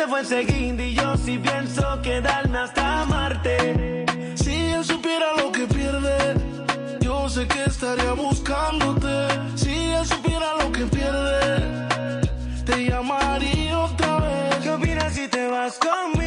Se 0.00 0.08
fue 0.08 0.20
enseguida 0.20 0.82
y 0.82 0.94
yo 0.94 1.14
sí 1.18 1.36
pienso 1.36 2.00
quedarme 2.02 2.58
hasta 2.58 3.04
Marte. 3.04 4.06
Si 4.34 4.54
él 4.54 4.82
supiera 4.82 5.26
lo 5.36 5.52
que 5.52 5.66
pierde, 5.66 6.16
yo 7.00 7.28
sé 7.28 7.46
que 7.46 7.64
estaría 7.64 8.12
buscándote. 8.14 9.28
Si 9.56 9.74
él 9.74 10.06
supiera 10.06 10.54
lo 10.62 10.72
que 10.72 10.86
pierde, 10.86 11.86
te 12.64 12.86
llamaría 12.86 13.78
otra 13.78 14.20
vez. 14.20 14.56
¿Qué 14.62 14.70
opinas 14.70 15.12
si 15.12 15.28
te 15.28 15.46
vas 15.48 15.78
conmigo? 15.78 16.19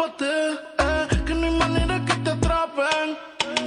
Escápate. 0.00 0.52
Eh, 0.78 1.24
que 1.26 1.34
no 1.34 1.46
hay 1.46 1.56
manera 1.56 2.00
que 2.04 2.14
te 2.14 2.30
atrapen. 2.30 3.18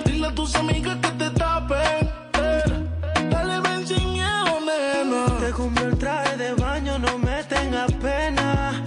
Dile 0.06 0.28
a 0.28 0.32
tus 0.32 0.56
amigas 0.56 0.98
que 0.98 1.10
te 1.12 1.30
tapen. 1.32 2.12
Eh, 2.34 3.30
dale, 3.30 3.60
ven 3.62 3.88
sin 3.88 4.14
miedo. 4.14 5.40
Te 5.40 5.52
compré 5.52 5.86
el 5.86 5.98
traje 5.98 6.38
de 6.38 6.54
baño, 6.54 7.00
no 7.00 7.18
me 7.18 7.44
tengas 7.44 7.92
pena. 7.94 8.84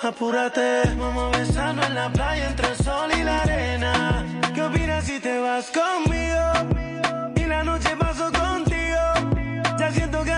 Apúrate, 0.00 0.82
vamos 0.96 1.34
a 1.34 1.38
besarnos 1.38 1.86
en 1.86 1.94
la 1.94 2.12
playa 2.12 2.48
entre 2.48 2.68
el 2.68 2.76
sol 2.76 3.10
y 3.18 3.22
la 3.22 3.42
arena. 3.42 4.24
¿Qué 4.54 4.62
opinas 4.62 5.04
si 5.04 5.18
te 5.20 5.38
vas 5.38 5.70
conmigo? 5.70 7.32
Y 7.36 7.44
la 7.46 7.64
noche 7.64 7.96
paso 7.96 8.30
contigo. 8.32 9.02
Ya 9.78 9.90
siento 9.90 10.22
que 10.24 10.37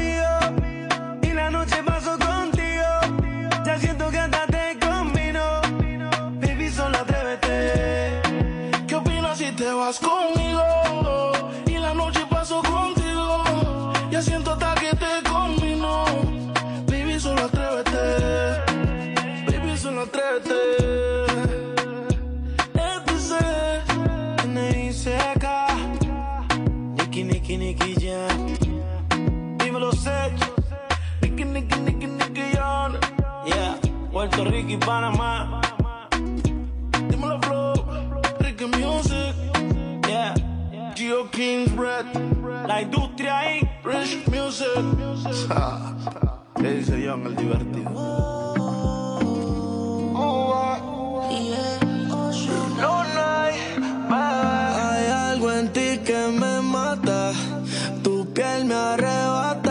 Puerto 34.31 34.49
Rico 34.49 34.69
y 34.69 34.77
Panamá. 34.77 35.61
Dímelo, 37.09 37.39
Flow. 37.41 37.73
Ricky 38.39 38.65
Music. 38.65 39.35
Yeah, 40.07 40.33
Geo 40.95 41.29
King's 41.31 41.75
Bread. 41.75 42.05
la 42.67 42.81
industria 42.81 43.39
ahí. 43.39 43.69
Rich 43.83 44.27
Music. 44.27 44.67
¿Qué 46.55 46.71
dice 46.75 47.01
Young, 47.01 47.25
el 47.25 47.35
divertido? 47.35 47.91
Hay 54.13 55.07
algo 55.07 55.51
en 55.51 55.73
ti 55.73 55.99
que 56.05 56.27
me 56.39 56.61
mata, 56.61 57.31
tu 58.03 58.31
piel 58.33 58.65
me 58.65 58.75
arrebata, 58.75 59.70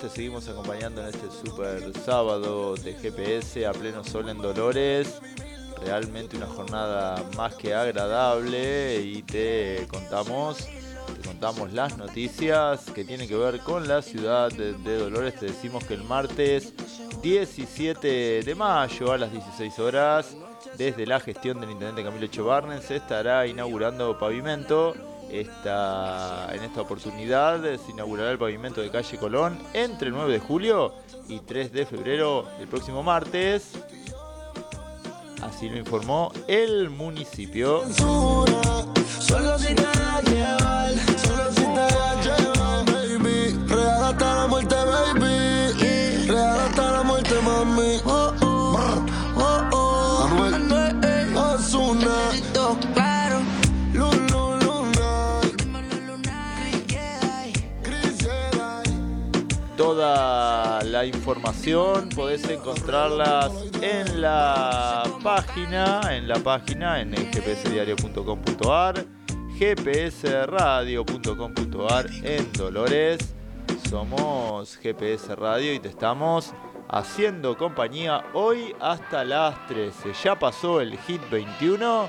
te 0.00 0.08
seguimos 0.08 0.48
acompañando 0.48 1.02
en 1.02 1.08
este 1.08 1.30
super 1.30 1.92
sábado 2.04 2.74
de 2.74 2.94
GPS 2.94 3.66
a 3.66 3.72
pleno 3.72 4.02
sol 4.02 4.30
en 4.30 4.38
Dolores. 4.38 5.20
Realmente 5.84 6.38
una 6.38 6.46
jornada 6.46 7.22
más 7.36 7.54
que 7.54 7.74
agradable 7.74 9.00
y 9.02 9.22
te 9.22 9.86
contamos, 9.90 10.56
te 10.56 11.28
contamos 11.28 11.74
las 11.74 11.98
noticias 11.98 12.86
que 12.94 13.04
tienen 13.04 13.28
que 13.28 13.36
ver 13.36 13.60
con 13.60 13.88
la 13.88 14.00
ciudad 14.00 14.50
de, 14.50 14.72
Dolores. 14.96 15.34
Te 15.34 15.46
decimos 15.46 15.84
que 15.84 15.94
el 15.94 16.04
martes 16.04 16.72
17 17.22 18.42
de 18.42 18.54
mayo 18.54 19.12
a 19.12 19.18
las 19.18 19.30
16 19.32 19.78
horas, 19.80 20.34
desde 20.78 21.06
la 21.06 21.20
gestión 21.20 21.60
del 21.60 21.72
intendente 21.72 22.04
Camilo 22.04 22.24
Echevarnen, 22.24 22.80
se 22.80 22.96
estará 22.96 23.46
inaugurando 23.46 24.18
pavimento. 24.18 24.94
Esta, 25.30 26.48
en 26.52 26.62
esta 26.64 26.80
oportunidad 26.80 27.62
se 27.62 27.92
inaugurará 27.92 28.32
el 28.32 28.38
pavimento 28.38 28.80
de 28.80 28.90
calle 28.90 29.16
Colón 29.16 29.58
entre 29.72 30.08
el 30.08 30.14
9 30.14 30.32
de 30.32 30.38
julio 30.40 30.94
y 31.28 31.38
3 31.38 31.72
de 31.72 31.86
febrero 31.86 32.48
del 32.58 32.68
próximo 32.68 33.02
martes. 33.02 33.72
Así 35.42 35.68
lo 35.68 35.78
informó 35.78 36.32
el 36.48 36.90
municipio. 36.90 37.84
La 60.00 61.04
información 61.04 62.08
podés 62.08 62.48
encontrarlas 62.48 63.52
en 63.82 64.22
la 64.22 65.02
página, 65.22 66.00
en 66.16 66.26
la 66.26 66.36
página 66.36 67.02
en 67.02 67.12
el 67.12 67.30
gpsdiario.com.ar, 67.30 69.04
gpsradio.com.ar 69.58 72.06
en 72.22 72.50
Dolores. 72.54 73.34
Somos 73.90 74.78
GPS 74.78 75.36
Radio 75.36 75.74
y 75.74 75.80
te 75.80 75.88
estamos 75.88 76.54
haciendo 76.88 77.58
compañía 77.58 78.24
hoy 78.32 78.74
hasta 78.80 79.22
las 79.22 79.66
13. 79.66 80.14
Ya 80.24 80.38
pasó 80.38 80.80
el 80.80 80.96
hit 81.00 81.20
21, 81.30 82.08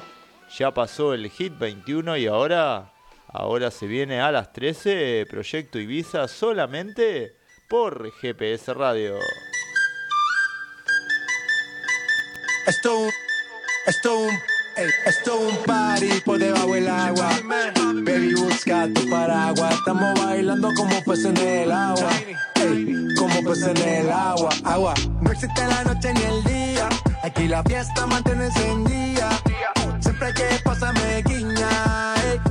ya 0.57 0.73
pasó 0.73 1.13
el 1.13 1.29
hit 1.29 1.59
21 1.59 2.15
y 2.15 2.27
ahora 2.27 2.93
ahora 3.27 3.69
se 3.69 3.85
viene 3.85 4.21
a 4.21 4.31
las 4.31 4.53
13 4.53 5.27
Proyecto 5.29 5.77
Ibiza 5.77 6.29
solamente 6.29 7.40
por 7.71 8.11
GPS 8.11 8.73
Radio. 8.73 9.15
Esto 12.67 12.99
un, 12.99 13.09
esto 13.87 14.19
un, 14.19 14.29
ey, 14.75 14.89
esto 15.05 15.37
un 15.37 15.55
party 15.65 16.19
por 16.25 16.37
debajo 16.37 16.73
del 16.73 16.89
agua. 16.89 17.29
Baby, 18.03 18.33
busca 18.33 18.89
tu 18.93 19.09
paraguas. 19.09 19.73
Estamos 19.75 20.19
bailando 20.19 20.69
como 20.75 21.01
pues 21.05 21.23
en 21.23 21.37
el 21.37 21.71
agua. 21.71 22.09
Como 23.17 23.41
pues 23.41 23.61
en 23.61 23.77
el 23.77 24.11
agua. 24.11 24.49
Agua. 24.65 24.93
No 25.21 25.31
existe 25.31 25.65
la 25.65 25.85
noche 25.85 26.13
ni 26.13 26.23
el 26.23 26.43
día. 26.43 26.89
Aquí 27.23 27.47
la 27.47 27.63
fiesta 27.63 28.05
mantiene 28.05 28.47
encendida. 28.47 29.29
Siempre 30.01 30.33
que 30.33 30.59
pasa 30.65 30.91
me 30.91 31.21
guiña. 31.21 32.50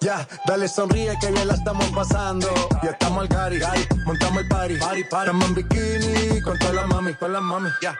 Ya, 0.00 0.26
dale 0.46 0.68
sonríe 0.68 1.16
que 1.20 1.30
bien 1.30 1.48
la 1.48 1.54
estamos 1.54 1.86
pasando. 1.90 2.48
Ya 2.82 2.90
estamos 2.90 3.22
al 3.22 3.28
cari, 3.28 3.58
montamos 4.04 4.42
el 4.42 4.48
party. 4.48 4.76
Party, 4.76 5.04
party. 5.04 5.30
Estamos 5.30 5.48
en 5.48 5.54
bikini 5.54 6.40
con 6.42 6.58
todas 6.58 6.74
las 6.74 6.86
mami, 6.88 7.14
con 7.14 7.32
las 7.32 7.42
mami. 7.42 7.70
Ya. 7.82 7.96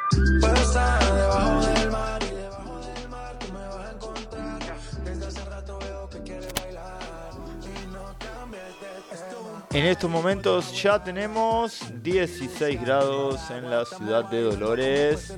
Está 0.54 0.98
debajo 1.14 1.66
del 1.66 1.90
mar 1.90 2.22
y 2.22 2.34
debajo 2.34 2.80
del 2.80 3.08
mar 3.08 3.38
tú 3.38 3.52
me 3.52 3.66
vas 3.66 3.76
a 3.76 3.92
encontrar. 3.92 4.58
Desde 5.04 5.26
hace 5.26 5.44
rato 5.46 5.78
veo 5.78 6.08
que 6.10 6.22
quieres 6.22 6.52
bailar 6.54 7.30
y 7.62 7.86
no 7.92 8.04
cambies 8.18 8.62
de 9.70 9.78
En 9.78 9.86
estos 9.86 10.10
momentos 10.10 10.82
ya 10.82 11.02
tenemos 11.02 11.80
16 12.02 12.80
grados 12.80 13.50
en 13.50 13.70
la 13.70 13.84
ciudad 13.84 14.24
de 14.26 14.42
Dolores. 14.42 15.34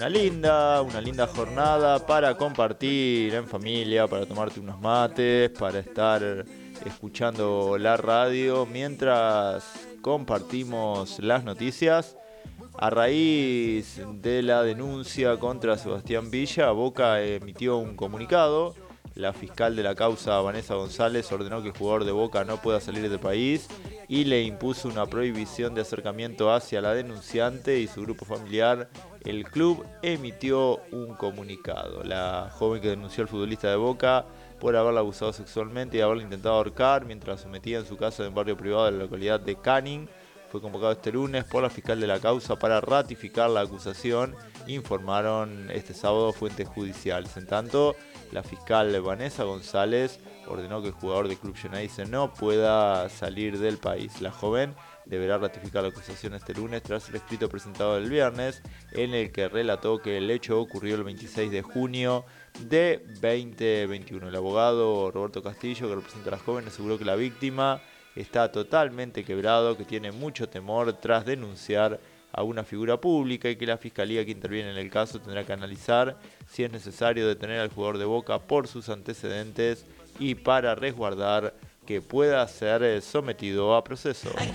Una 0.00 0.08
linda, 0.08 0.80
una 0.80 0.98
linda 0.98 1.26
jornada 1.26 2.06
para 2.06 2.34
compartir 2.34 3.34
en 3.34 3.46
familia, 3.46 4.06
para 4.06 4.24
tomarte 4.24 4.58
unos 4.58 4.80
mates, 4.80 5.50
para 5.50 5.80
estar 5.80 6.22
escuchando 6.86 7.76
la 7.76 7.98
radio 7.98 8.64
mientras 8.64 9.62
compartimos 10.00 11.18
las 11.18 11.44
noticias. 11.44 12.16
A 12.78 12.88
raíz 12.88 14.00
de 14.22 14.42
la 14.42 14.62
denuncia 14.62 15.36
contra 15.36 15.76
Sebastián 15.76 16.30
Villa, 16.30 16.70
Boca 16.70 17.20
emitió 17.22 17.76
un 17.76 17.94
comunicado. 17.94 18.74
La 19.16 19.34
fiscal 19.34 19.76
de 19.76 19.82
la 19.82 19.94
causa, 19.94 20.40
Vanessa 20.40 20.76
González, 20.76 21.30
ordenó 21.30 21.60
que 21.60 21.68
el 21.68 21.76
jugador 21.76 22.06
de 22.06 22.12
Boca 22.12 22.42
no 22.44 22.56
pueda 22.56 22.80
salir 22.80 23.06
del 23.10 23.20
país 23.20 23.68
y 24.10 24.24
le 24.24 24.42
impuso 24.42 24.88
una 24.88 25.06
prohibición 25.06 25.72
de 25.72 25.82
acercamiento 25.82 26.52
hacia 26.52 26.80
la 26.80 26.94
denunciante 26.94 27.78
y 27.78 27.86
su 27.86 28.02
grupo 28.02 28.24
familiar. 28.24 28.90
El 29.24 29.44
club 29.44 29.86
emitió 30.02 30.80
un 30.90 31.14
comunicado. 31.14 32.02
La 32.02 32.50
joven 32.52 32.82
que 32.82 32.88
denunció 32.88 33.22
al 33.22 33.28
futbolista 33.28 33.70
de 33.70 33.76
Boca 33.76 34.26
por 34.58 34.74
haberla 34.74 34.98
abusado 34.98 35.32
sexualmente 35.32 35.96
y 35.96 36.00
haberla 36.00 36.24
intentado 36.24 36.56
ahorcar 36.56 37.04
mientras 37.06 37.42
sometía 37.42 37.78
en 37.78 37.86
su 37.86 37.96
casa 37.96 38.24
en 38.24 38.30
un 38.30 38.34
barrio 38.34 38.56
privado 38.56 38.86
de 38.86 38.90
la 38.90 39.04
localidad 39.04 39.38
de 39.38 39.54
Canning 39.54 40.08
fue 40.50 40.60
convocado 40.60 40.90
este 40.90 41.12
lunes 41.12 41.44
por 41.44 41.62
la 41.62 41.70
fiscal 41.70 42.00
de 42.00 42.08
la 42.08 42.18
causa 42.18 42.56
para 42.56 42.80
ratificar 42.80 43.48
la 43.50 43.60
acusación, 43.60 44.34
informaron 44.66 45.70
este 45.70 45.94
sábado 45.94 46.32
fuentes 46.32 46.66
judiciales. 46.66 47.36
En 47.36 47.46
tanto, 47.46 47.94
la 48.32 48.42
fiscal 48.42 49.00
Vanessa 49.00 49.44
González 49.44 50.18
ordenó 50.50 50.82
que 50.82 50.88
el 50.88 50.94
jugador 50.94 51.28
del 51.28 51.38
Club 51.38 51.56
Geneise 51.56 52.06
no 52.06 52.34
pueda 52.34 53.08
salir 53.08 53.58
del 53.58 53.78
país. 53.78 54.20
La 54.20 54.30
joven 54.30 54.74
deberá 55.06 55.38
ratificar 55.38 55.82
la 55.82 55.90
acusación 55.90 56.34
este 56.34 56.54
lunes 56.54 56.82
tras 56.82 57.08
el 57.08 57.16
escrito 57.16 57.48
presentado 57.48 57.96
el 57.96 58.10
viernes 58.10 58.62
en 58.92 59.14
el 59.14 59.32
que 59.32 59.48
relató 59.48 59.98
que 59.98 60.18
el 60.18 60.30
hecho 60.30 60.60
ocurrió 60.60 60.96
el 60.96 61.04
26 61.04 61.50
de 61.50 61.62
junio 61.62 62.24
de 62.68 63.02
2021. 63.20 64.28
El 64.28 64.36
abogado 64.36 65.10
Roberto 65.10 65.42
Castillo, 65.42 65.88
que 65.88 65.94
representa 65.94 66.28
a 66.28 66.32
la 66.32 66.38
joven, 66.38 66.66
aseguró 66.66 66.98
que 66.98 67.04
la 67.04 67.16
víctima 67.16 67.80
está 68.16 68.50
totalmente 68.50 69.24
quebrado, 69.24 69.76
que 69.76 69.84
tiene 69.84 70.12
mucho 70.12 70.48
temor 70.48 70.92
tras 70.94 71.24
denunciar 71.24 72.00
a 72.32 72.42
una 72.42 72.64
figura 72.64 73.00
pública 73.00 73.50
y 73.50 73.56
que 73.56 73.66
la 73.66 73.78
fiscalía 73.78 74.24
que 74.24 74.30
interviene 74.30 74.70
en 74.70 74.78
el 74.78 74.90
caso 74.90 75.20
tendrá 75.20 75.44
que 75.44 75.52
analizar 75.52 76.16
si 76.46 76.62
es 76.62 76.70
necesario 76.70 77.26
detener 77.26 77.60
al 77.60 77.70
jugador 77.70 77.98
de 77.98 78.04
Boca 78.04 78.38
por 78.38 78.68
sus 78.68 78.88
antecedentes 78.88 79.86
y 80.20 80.36
para 80.36 80.76
resguardar 80.76 81.54
que 81.84 82.00
pueda 82.00 82.46
ser 82.46 82.84
eh, 82.84 83.00
sometido 83.00 83.74
a 83.74 83.82
proceso. 83.82 84.30
Y. 84.38 84.50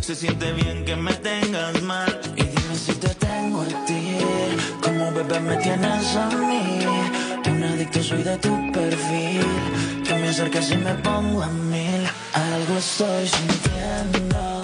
Se 0.00 0.14
siente 0.14 0.52
bien 0.52 0.84
que 0.84 0.96
me 0.96 1.12
tengas 1.14 1.80
mal. 1.82 2.20
Y 2.36 2.42
dime 2.42 2.74
si 2.74 2.92
te 2.94 3.14
tengo 3.14 3.62
a 3.62 3.86
ti. 3.86 4.18
Como 4.82 5.12
bebé 5.12 5.38
me 5.40 5.56
tienes 5.58 6.16
a 6.16 6.28
mí. 6.30 6.80
Un 7.46 7.62
adicto 7.62 8.02
soy 8.02 8.22
de 8.22 8.36
tu 8.38 8.72
perfil. 8.72 9.46
Que 10.04 10.14
me 10.14 10.30
y 10.30 10.76
me 10.78 10.94
pongo 10.94 11.42
a 11.42 11.48
mil. 11.48 12.06
Algo 12.32 12.78
estoy 12.78 13.28
sintiendo. 13.28 14.62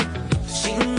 Sin 0.48 0.95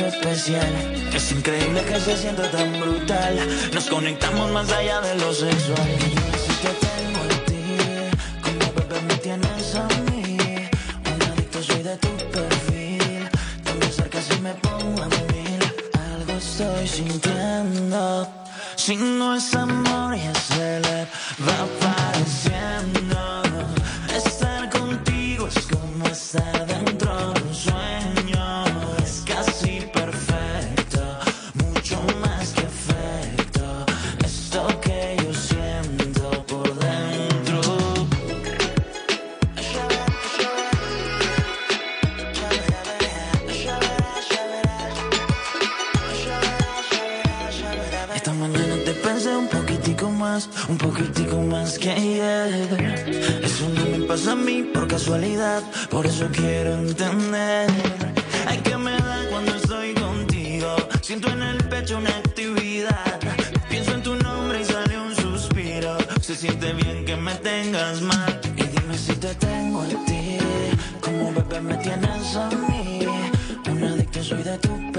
especial. 0.00 0.72
Es 1.14 1.32
increíble 1.32 1.82
que 1.84 2.00
se 2.00 2.16
sienta 2.16 2.50
tan 2.50 2.80
brutal. 2.80 3.36
Nos 3.74 3.86
conectamos 3.86 4.50
más 4.50 4.70
allá 4.72 5.00
de 5.00 5.14
lo 5.16 5.32
sexual. 5.32 5.88
Yo 5.98 6.38
sé 6.44 6.52
que 6.62 6.72
tengo 6.86 7.20
a 7.20 7.28
ti, 7.46 7.62
como 8.42 8.72
bebé 8.74 9.00
me 9.02 9.14
tienes 9.16 9.74
a 9.74 9.86
mí. 10.10 10.36
Un 11.12 11.22
adicto 11.30 11.62
soy 11.62 11.82
de 11.82 11.96
tu 11.96 12.08
perfil. 12.30 13.28
Te 13.64 13.74
me 13.74 13.86
acercas 13.86 14.26
y 14.36 14.40
me 14.40 14.54
pongo 14.54 15.02
a 15.02 15.08
mil. 15.08 15.60
Algo 16.14 16.32
estoy 16.38 16.88
sintiendo. 16.88 18.28
Si 18.76 18.96
no 18.96 19.34
es 19.34 19.54
amor, 19.54 20.16
ya 20.16 20.34
se 20.34 20.80
le 20.80 21.06
va 21.46 21.56
apareciendo. 21.68 23.42
Estar 24.16 24.70
contigo 24.70 25.48
es 25.48 25.66
como 25.66 26.06
estar 26.06 26.66
dentro. 26.66 27.01
por 55.90 56.06
eso 56.06 56.28
quiero 56.32 56.74
entender. 56.74 57.66
Hay 58.46 58.58
que 58.58 58.76
me 58.76 58.92
da 58.92 59.26
cuando 59.30 59.54
estoy 59.56 59.94
contigo. 59.94 60.76
Siento 61.00 61.28
en 61.28 61.42
el 61.42 61.64
pecho 61.64 61.98
una 61.98 62.10
actividad. 62.10 63.18
Pienso 63.68 63.94
en 63.94 64.02
tu 64.02 64.14
nombre 64.16 64.60
y 64.60 64.64
sale 64.64 64.98
un 64.98 65.14
suspiro. 65.16 65.96
Se 66.20 66.36
siente 66.36 66.72
bien 66.74 67.04
que 67.04 67.16
me 67.16 67.34
tengas 67.36 68.00
mal. 68.00 68.40
Y 68.56 68.62
dime 68.62 68.96
si 68.96 69.14
te 69.14 69.34
tengo 69.34 69.82
a 69.82 69.88
ti. 70.06 70.38
Como 71.00 71.32
bebé 71.32 71.60
me 71.60 71.76
tienes 71.78 72.36
a 72.36 72.48
mí. 72.50 73.00
Una 73.70 73.88
adicción 73.88 74.24
soy 74.24 74.42
de 74.44 74.58
tu 74.58 74.91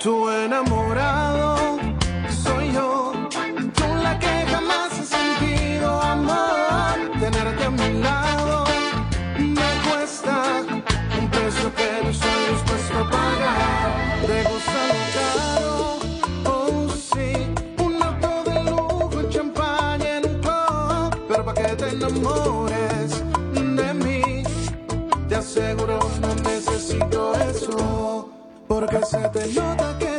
Tu 0.00 0.30
enamorado 0.30 1.57
Porque 28.78 29.04
se 29.06 29.18
te 29.30 29.46
nota 29.54 29.98
que 29.98 30.17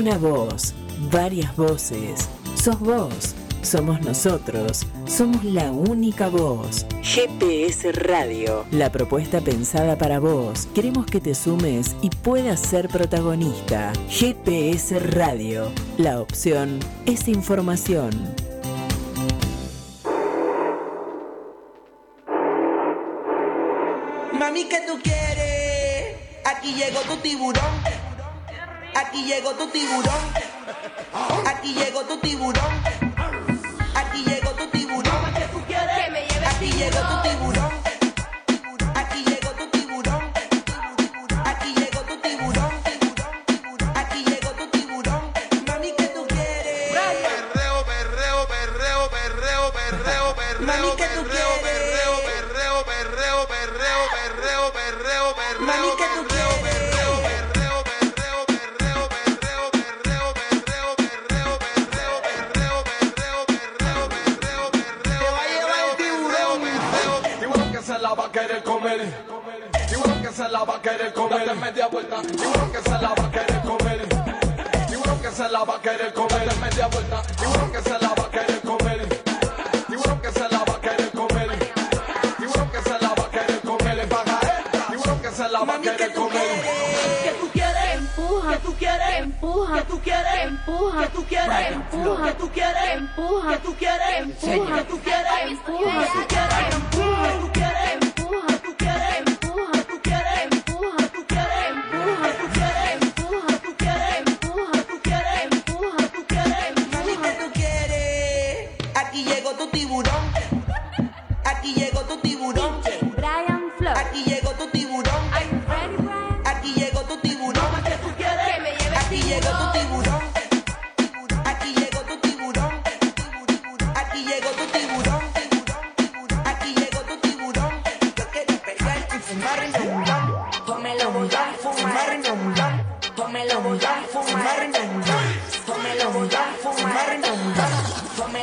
Una 0.00 0.16
voz, 0.16 0.72
varias 1.12 1.54
voces. 1.56 2.26
Sos 2.54 2.80
vos, 2.80 3.34
somos 3.60 4.00
nosotros, 4.00 4.86
somos 5.04 5.44
la 5.44 5.70
única 5.72 6.30
voz. 6.30 6.86
GPS 7.02 7.92
Radio. 7.92 8.64
La 8.70 8.90
propuesta 8.90 9.42
pensada 9.42 9.98
para 9.98 10.18
vos. 10.18 10.68
Queremos 10.74 11.04
que 11.04 11.20
te 11.20 11.34
sumes 11.34 11.94
y 12.00 12.08
puedas 12.08 12.60
ser 12.60 12.88
protagonista. 12.88 13.92
GPS 14.08 14.98
Radio. 15.00 15.70
La 15.98 16.22
opción 16.22 16.78
es 17.04 17.28
información. 17.28 18.10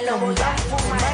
no 0.07 0.17
more 0.19 0.31
life 0.31 0.59
for 0.69 0.89
my 0.89 1.06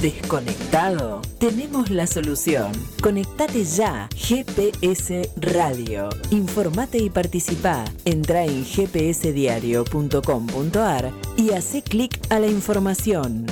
desconectado? 0.00 1.20
Tenemos 1.38 1.90
la 1.90 2.06
solución. 2.06 2.72
Conectate 3.02 3.64
ya. 3.64 4.08
GPS 4.14 5.28
Radio. 5.36 6.08
Informate 6.30 6.98
y 6.98 7.10
participa. 7.10 7.84
Entra 8.04 8.44
en 8.44 8.64
gpsdiario.com.ar 8.64 11.10
y 11.36 11.50
hace 11.50 11.82
clic 11.82 12.16
a 12.30 12.38
la 12.38 12.46
información. 12.46 13.46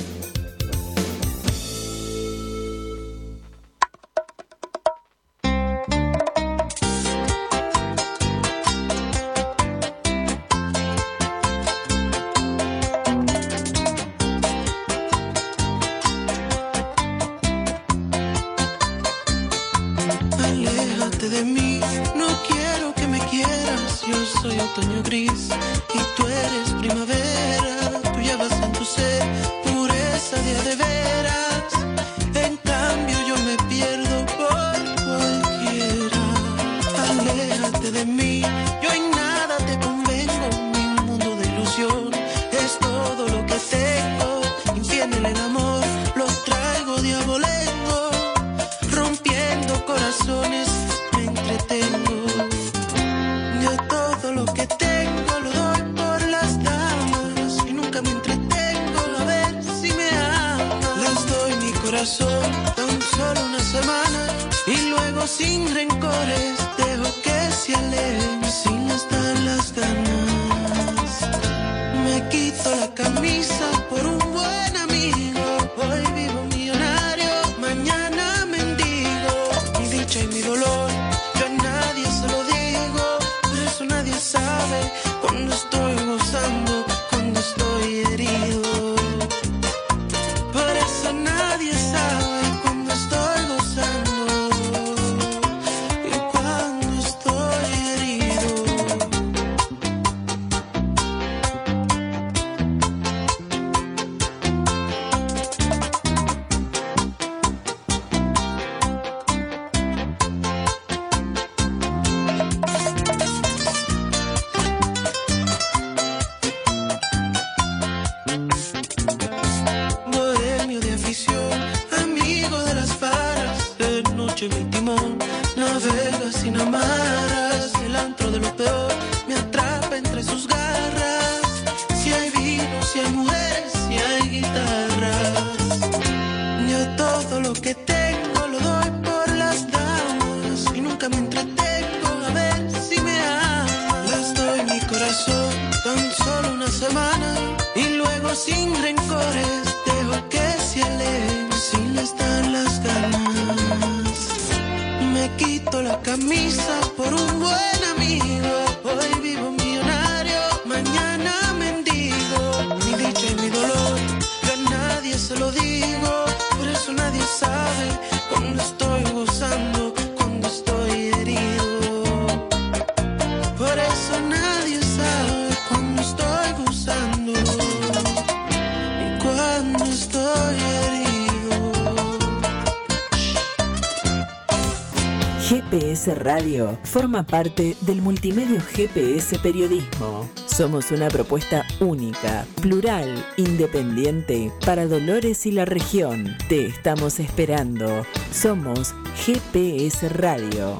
Radio 186.19 186.77
forma 186.83 187.25
parte 187.25 187.75
del 187.81 188.01
multimedio 188.01 188.59
GPS 188.59 189.39
Periodismo. 189.39 190.29
Somos 190.45 190.91
una 190.91 191.07
propuesta 191.07 191.65
única, 191.79 192.45
plural, 192.61 193.25
independiente 193.37 194.51
para 194.65 194.85
Dolores 194.85 195.45
y 195.45 195.51
la 195.51 195.65
región. 195.65 196.35
Te 196.49 196.65
estamos 196.65 197.19
esperando. 197.19 198.05
Somos 198.31 198.93
GPS 199.25 200.09
Radio. 200.09 200.79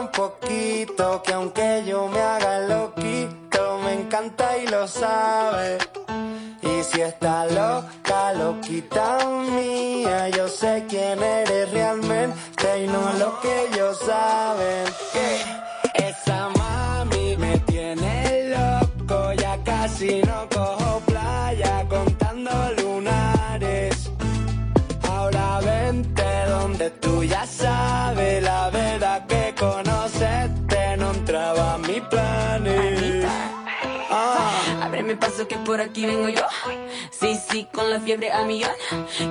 Un 0.00 0.08
poquito, 0.08 1.22
que 1.22 1.32
aunque 1.32 1.84
yo 1.86 2.08
me 2.08 2.20
haga 2.20 2.60
loquito, 2.60 3.78
me 3.84 3.94
encanta 3.94 4.56
y 4.58 4.66
lo 4.66 4.86
sabe. 4.88 5.78
Y 6.62 6.82
si 6.82 7.00
está 7.00 7.46
loca, 7.46 8.32
loquita 8.32 9.18
mía, 9.26 10.28
yo 10.30 10.48
sé 10.48 10.84
quién 10.88 11.22
eres 11.22 11.70
realmente 11.72 12.84
y 12.84 12.86
no 12.86 13.12
lo 13.18 13.40
que 13.40 13.68
ellos 13.68 13.98
saben. 13.98 14.84
Que 35.48 35.56
por 35.58 35.80
aquí 35.80 36.06
vengo 36.06 36.28
yo. 36.28 36.42
Sí, 37.10 37.38
sí, 37.50 37.68
con 37.72 37.90
la 37.90 38.00
fiebre 38.00 38.32
a 38.32 38.44
millón. 38.44 38.70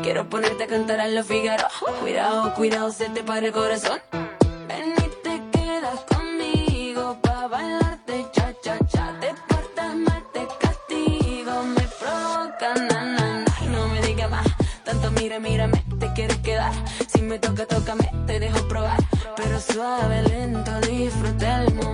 Quiero 0.03 0.29
ponerte 0.29 0.65
a 0.65 0.67
cantar 0.67 0.99
a 0.99 1.07
los 1.07 1.25
Figaro. 1.25 1.67
Cuidado, 2.01 2.53
cuidado, 2.53 2.91
se 2.91 3.09
te 3.09 3.23
para 3.23 3.47
el 3.47 3.51
corazón. 3.51 3.99
Ven 4.67 4.93
y 4.97 5.09
te 5.23 5.41
quedas 5.51 5.99
conmigo 6.01 7.17
pa' 7.21 7.47
bailarte 7.47 8.27
cha 8.31 8.53
cha 8.61 8.77
cha. 8.85 9.17
Te 9.19 9.33
portas 9.47 9.95
mal, 9.95 10.23
te 10.33 10.47
castigo, 10.59 11.63
me 11.63 11.81
provoca 11.99 12.75
na 12.75 13.01
na 13.03 13.43
na. 13.43 13.45
No 13.71 13.87
me 13.87 14.01
digas 14.01 14.29
más, 14.29 14.45
tanto 14.83 15.09
mira, 15.11 15.39
mírame, 15.39 15.83
te 15.99 16.13
quieres 16.13 16.37
quedar. 16.37 16.73
Si 17.07 17.21
me 17.23 17.39
toca, 17.39 17.65
tócame, 17.65 18.11
te 18.27 18.39
dejo 18.39 18.67
probar. 18.67 18.99
Pero 19.35 19.59
suave, 19.59 20.21
lento, 20.23 20.79
disfruta 20.81 21.63
el 21.63 21.73
momento. 21.73 21.92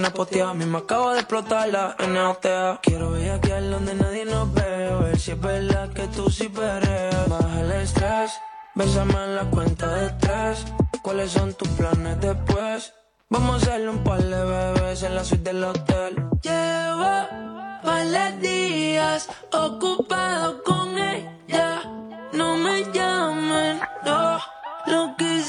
Esquina 0.00 0.14
poteada, 0.14 0.54
me 0.54 0.78
acabo 0.78 1.12
de 1.12 1.20
explotar 1.20 1.68
la 1.68 1.94
NOTA. 2.08 2.80
Quiero 2.82 3.14
aquí 3.34 3.50
donde 3.70 3.94
nadie 3.94 4.24
nos 4.24 4.52
ve, 4.54 4.86
a 4.86 4.96
ver 4.96 5.18
si 5.18 5.32
es 5.32 5.40
verdad 5.40 5.90
que 5.92 6.06
tú 6.08 6.30
sí 6.30 6.48
perreas. 6.48 7.28
Baja 7.28 7.60
el 7.60 7.72
estrés, 7.72 8.32
bésame 8.74 9.24
en 9.24 9.36
la 9.36 9.44
cuenta 9.50 9.88
de 9.94 10.10
tres. 10.20 10.64
¿Cuáles 11.02 11.32
son 11.32 11.52
tus 11.54 11.68
planes 11.68 12.18
después? 12.20 12.94
Vamos 13.28 13.54
a 13.54 13.56
hacerle 13.56 13.90
un 13.90 14.02
par 14.02 14.22
de 14.22 14.44
bebés 14.44 15.02
en 15.02 15.14
la 15.14 15.24
suite 15.24 15.52
del 15.52 15.64
hotel. 15.64 16.16
Llevo 16.42 17.12
varios 17.84 18.40
días 18.40 19.28
ocupado 19.52 20.62
con 20.62 20.96
ella. 20.96 21.82
No 22.32 22.56
me 22.56 22.84
llamen, 22.92 23.80
no. 24.04 24.38
Lo 24.86 25.14
que 25.16 25.42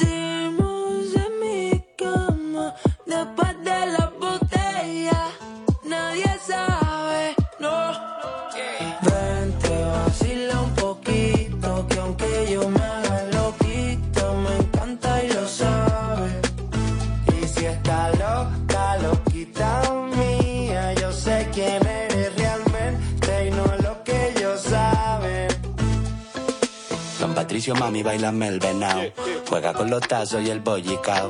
Mami, 27.69 28.01
bailame 28.01 28.47
el 28.47 28.59
venao. 28.59 29.03
Juega 29.47 29.73
con 29.73 29.89
los 29.89 30.01
tazos 30.01 30.41
y 30.43 30.49
el 30.49 30.61
bollicao. 30.61 31.29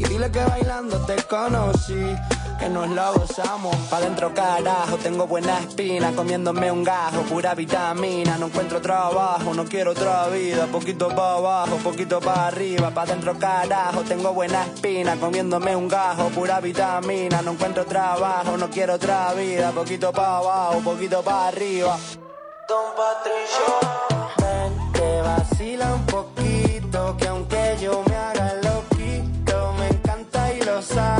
Y 0.00 0.04
dile 0.04 0.30
que 0.30 0.42
bailando 0.42 0.96
te 1.04 1.14
conocí, 1.24 2.16
que 2.58 2.70
nos 2.70 2.88
lo 2.88 3.12
gozamos. 3.12 3.76
Pa' 3.90 4.00
dentro 4.00 4.32
carajo, 4.32 4.96
tengo 4.96 5.26
buena 5.26 5.58
espina, 5.58 6.12
comiéndome 6.12 6.72
un 6.72 6.82
gajo, 6.82 7.20
pura 7.28 7.54
vitamina. 7.54 8.38
No 8.38 8.46
encuentro 8.46 8.80
trabajo, 8.80 9.52
no 9.52 9.66
quiero 9.66 9.90
otra 9.90 10.26
vida. 10.28 10.66
Poquito 10.68 11.08
pa' 11.08 11.34
abajo, 11.34 11.76
poquito 11.84 12.18
pa' 12.18 12.46
arriba. 12.46 12.90
Pa' 12.92 13.04
dentro 13.04 13.38
carajo, 13.38 14.00
tengo 14.00 14.32
buena 14.32 14.64
espina, 14.64 15.16
comiéndome 15.16 15.76
un 15.76 15.86
gajo, 15.86 16.30
pura 16.30 16.60
vitamina. 16.60 17.42
No 17.42 17.50
encuentro 17.50 17.84
trabajo, 17.84 18.56
no 18.56 18.70
quiero 18.70 18.94
otra 18.94 19.34
vida. 19.34 19.70
Poquito 19.72 20.12
pa' 20.12 20.38
abajo, 20.38 20.80
poquito 20.80 21.22
pa' 21.22 21.48
arriba. 21.48 21.98
Don 22.66 22.86
Patricio, 22.96 24.30
ven, 24.38 24.92
te 24.92 25.20
vacila 25.20 25.92
un 25.92 26.06
poquito, 26.06 27.16
que 27.18 27.28
aunque 27.28 27.76
yo 27.82 28.02
me 28.08 28.16
haga 28.16 28.50
me 28.54 28.59
encanta 30.80 31.19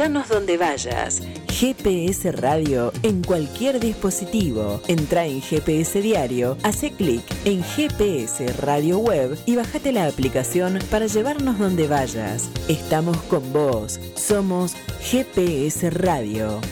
Escuchanos 0.00 0.28
donde 0.30 0.56
vayas. 0.56 1.20
GPS 1.48 2.32
Radio 2.32 2.90
en 3.02 3.22
cualquier 3.22 3.78
dispositivo. 3.80 4.80
Entra 4.88 5.26
en 5.26 5.42
GPS 5.42 6.00
Diario, 6.00 6.56
hace 6.62 6.90
clic 6.90 7.22
en 7.44 7.62
GPS 7.62 8.50
Radio 8.62 8.98
Web 9.00 9.36
y 9.44 9.56
bájate 9.56 9.92
la 9.92 10.06
aplicación 10.06 10.78
para 10.90 11.06
llevarnos 11.06 11.58
donde 11.58 11.86
vayas. 11.86 12.48
Estamos 12.66 13.18
con 13.24 13.52
vos. 13.52 14.00
Somos 14.14 14.74
GPS 15.02 15.90
Radio. 15.90 16.62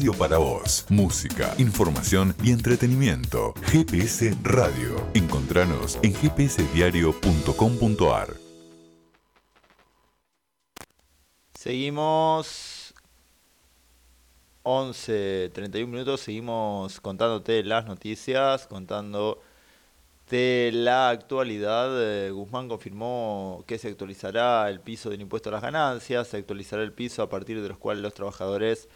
Radio 0.00 0.14
para 0.14 0.38
vos. 0.38 0.86
Música, 0.88 1.54
información 1.58 2.34
y 2.42 2.52
entretenimiento. 2.52 3.52
GPS 3.66 4.34
Radio. 4.42 5.06
Encontranos 5.12 5.98
en 6.02 6.14
gpsdiario.com.ar. 6.14 8.34
Seguimos 11.54 12.94
11, 14.62 15.50
31 15.52 15.92
minutos, 15.92 16.22
seguimos 16.22 16.98
contándote 17.00 17.62
las 17.62 17.84
noticias, 17.84 18.66
contándote 18.66 19.42
la 20.72 21.10
actualidad. 21.10 21.90
Eh, 22.02 22.30
Guzmán 22.30 22.68
confirmó 22.68 23.64
que 23.66 23.76
se 23.76 23.88
actualizará 23.88 24.70
el 24.70 24.80
piso 24.80 25.10
del 25.10 25.20
impuesto 25.20 25.50
a 25.50 25.52
las 25.52 25.60
ganancias, 25.60 26.28
se 26.28 26.38
actualizará 26.38 26.82
el 26.82 26.94
piso 26.94 27.22
a 27.22 27.28
partir 27.28 27.60
de 27.60 27.68
los 27.68 27.76
cuales 27.76 28.02
los 28.02 28.14
trabajadores 28.14 28.88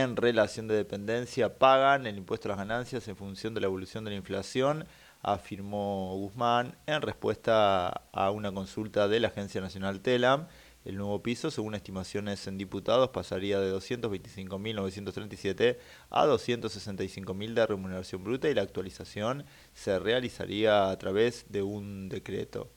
en 0.00 0.16
relación 0.16 0.68
de 0.68 0.76
dependencia 0.76 1.58
pagan 1.58 2.06
el 2.06 2.16
impuesto 2.16 2.48
a 2.48 2.50
las 2.50 2.58
ganancias 2.58 3.06
en 3.08 3.16
función 3.16 3.54
de 3.54 3.60
la 3.60 3.66
evolución 3.66 4.04
de 4.04 4.10
la 4.10 4.16
inflación 4.16 4.86
afirmó 5.24 6.14
Guzmán 6.16 6.76
en 6.86 7.02
respuesta 7.02 7.88
a 8.12 8.30
una 8.30 8.52
consulta 8.52 9.08
de 9.08 9.18
la 9.20 9.28
Agencia 9.28 9.60
Nacional 9.60 10.00
TELAM. 10.00 10.46
El 10.84 10.96
nuevo 10.98 11.22
piso, 11.22 11.50
según 11.50 11.74
estimaciones 11.74 12.46
en 12.46 12.58
diputados, 12.58 13.08
pasaría 13.08 13.58
de 13.58 13.74
225.937 13.74 15.78
a 16.10 16.26
265.000 16.26 17.54
de 17.54 17.66
remuneración 17.66 18.22
bruta 18.22 18.50
y 18.50 18.54
la 18.54 18.60
actualización 18.62 19.46
se 19.72 19.98
realizaría 19.98 20.90
a 20.90 20.98
través 20.98 21.46
de 21.48 21.62
un 21.62 22.10
decreto. 22.10 22.68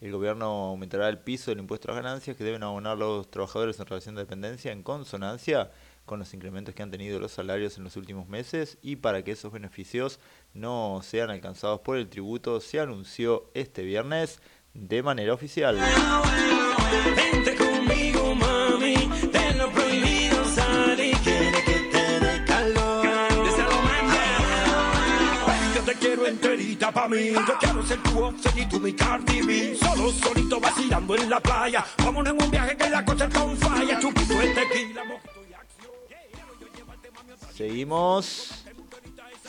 El 0.00 0.12
gobierno 0.12 0.46
aumentará 0.46 1.08
el 1.08 1.18
piso 1.18 1.50
del 1.50 1.60
impuesto 1.60 1.90
a 1.90 1.94
las 1.94 2.02
ganancias 2.02 2.36
que 2.36 2.44
deben 2.44 2.62
abonar 2.62 2.98
los 2.98 3.30
trabajadores 3.30 3.78
en 3.80 3.86
relación 3.86 4.14
de 4.14 4.22
dependencia 4.22 4.72
en 4.72 4.82
consonancia 4.82 5.70
con 6.04 6.18
los 6.18 6.34
incrementos 6.34 6.74
que 6.74 6.82
han 6.82 6.90
tenido 6.90 7.18
los 7.18 7.32
salarios 7.32 7.78
en 7.78 7.84
los 7.84 7.96
últimos 7.96 8.28
meses 8.28 8.78
y 8.82 8.96
para 8.96 9.22
que 9.22 9.32
esos 9.32 9.52
beneficios 9.52 10.20
no 10.52 11.00
sean 11.02 11.30
alcanzados 11.30 11.80
por 11.80 11.96
el 11.96 12.08
tributo 12.08 12.60
se 12.60 12.80
anunció 12.80 13.50
este 13.54 13.82
viernes 13.82 14.40
de 14.74 15.02
manera 15.02 15.32
oficial. 15.32 15.78
Quiero 26.24 26.26
enterita 26.26 26.92
pa' 26.92 27.08
mí. 27.08 27.32
Yo 27.32 27.58
quiero 27.58 27.86
ser 27.86 28.02
tu 28.02 28.22
Offset 28.22 28.56
y 28.56 28.66
tú 28.66 28.80
mi 28.80 28.92
Cardi 28.92 29.42
B. 29.42 29.76
Solo 29.76 30.10
solito 30.10 30.60
vacilando 30.60 31.16
en 31.16 31.30
la 31.30 31.40
playa. 31.40 31.84
Vámonos 31.98 32.32
en 32.32 32.42
un 32.42 32.50
viaje 32.50 32.76
que 32.76 32.90
la 32.90 33.04
cosa 33.04 33.24
está 33.26 33.42
on 33.42 33.56
fire. 33.56 33.98
Chupito 34.00 34.34
de 34.34 34.48
tequila, 34.48 35.04
mojito 35.04 35.44
y 35.48 35.54
acción. 35.54 35.92
Seguimos. 37.54 38.64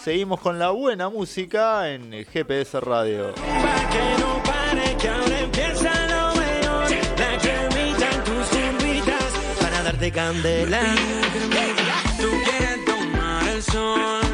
Seguimos 0.04 0.40
con 0.40 0.60
la 0.60 0.70
buena 0.70 1.10
música 1.10 1.92
en 1.92 2.14
el 2.14 2.26
GPS 2.26 2.80
Radio. 2.80 3.34
Pa' 3.34 3.90
que 3.90 4.22
no 4.22 4.44
pare, 4.44 4.98
que 4.98 5.10
ahora 5.10 5.40
empieza 5.40 6.08
lo 6.08 6.36
mejor. 6.36 6.92
La 7.18 7.40
cremita 7.40 8.12
en 8.12 8.24
tus 8.24 8.48
curvitas 8.48 9.24
para 9.60 9.82
darte 9.82 10.12
candela. 10.12 10.82
Tú 12.20 12.30
quieres 12.44 12.86
tomar 12.86 13.48
el 13.48 13.64
sol. 13.64 14.25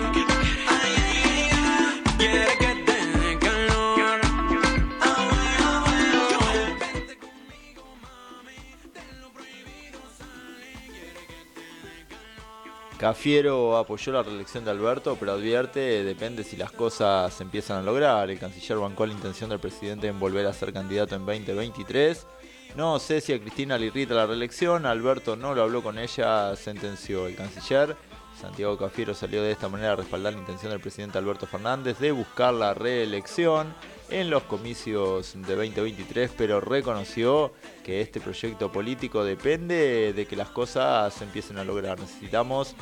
Cafiero 13.02 13.78
apoyó 13.78 14.12
la 14.12 14.22
reelección 14.22 14.64
de 14.64 14.70
Alberto, 14.70 15.18
pero 15.20 15.32
advierte 15.32 16.04
depende 16.04 16.44
si 16.44 16.56
las 16.56 16.72
cosas 16.72 17.34
se 17.34 17.42
empiezan 17.42 17.80
a 17.80 17.82
lograr. 17.82 18.30
El 18.30 18.38
canciller 18.38 18.78
bancó 18.78 19.08
la 19.08 19.14
intención 19.14 19.50
del 19.50 19.60
presidente 19.60 20.06
en 20.06 20.20
volver 20.20 20.46
a 20.46 20.54
ser 20.54 20.72
candidato 20.72 21.16
en 21.16 21.26
2023. 21.26 22.28
No 22.76 23.00
sé 23.00 23.20
si 23.20 23.34
a 23.34 23.40
Cristina 23.40 23.80
le 23.80 23.88
irrita 23.88 24.14
la 24.14 24.28
reelección, 24.28 24.86
Alberto 24.86 25.36
no 25.36 25.56
lo 25.56 25.64
habló 25.64 25.82
con 25.82 25.98
ella, 25.98 26.56
sentenció 26.56 27.26
el 27.26 27.36
canciller. 27.36 27.98
Santiago 28.42 28.76
Cafiero 28.76 29.14
salió 29.14 29.44
de 29.44 29.52
esta 29.52 29.70
manera 29.70 29.94
a 29.94 29.96
respaldar 29.96 30.34
la 30.34 30.40
intención 30.40 30.72
del 30.72 30.82
presidente 30.82 31.20
Alberto 31.20 31.46
Fernández 31.46 32.00
de 32.00 32.12
buscar 32.12 32.54
la 32.56 32.74
reelección 32.74 33.74
en 34.10 34.32
los 34.32 34.42
comicios 34.44 35.34
de 35.36 35.56
2023, 35.56 36.32
pero 36.36 36.60
reconoció 36.60 37.54
que 37.84 38.02
este 38.02 38.20
proyecto 38.20 38.72
político 38.72 39.24
depende 39.24 40.12
de 40.14 40.26
que 40.26 40.36
las 40.36 40.50
cosas 40.50 41.14
se 41.14 41.24
empiecen 41.24 41.60
a 41.60 41.64
lograr. 41.64 42.00
Necesitamos 42.00 42.76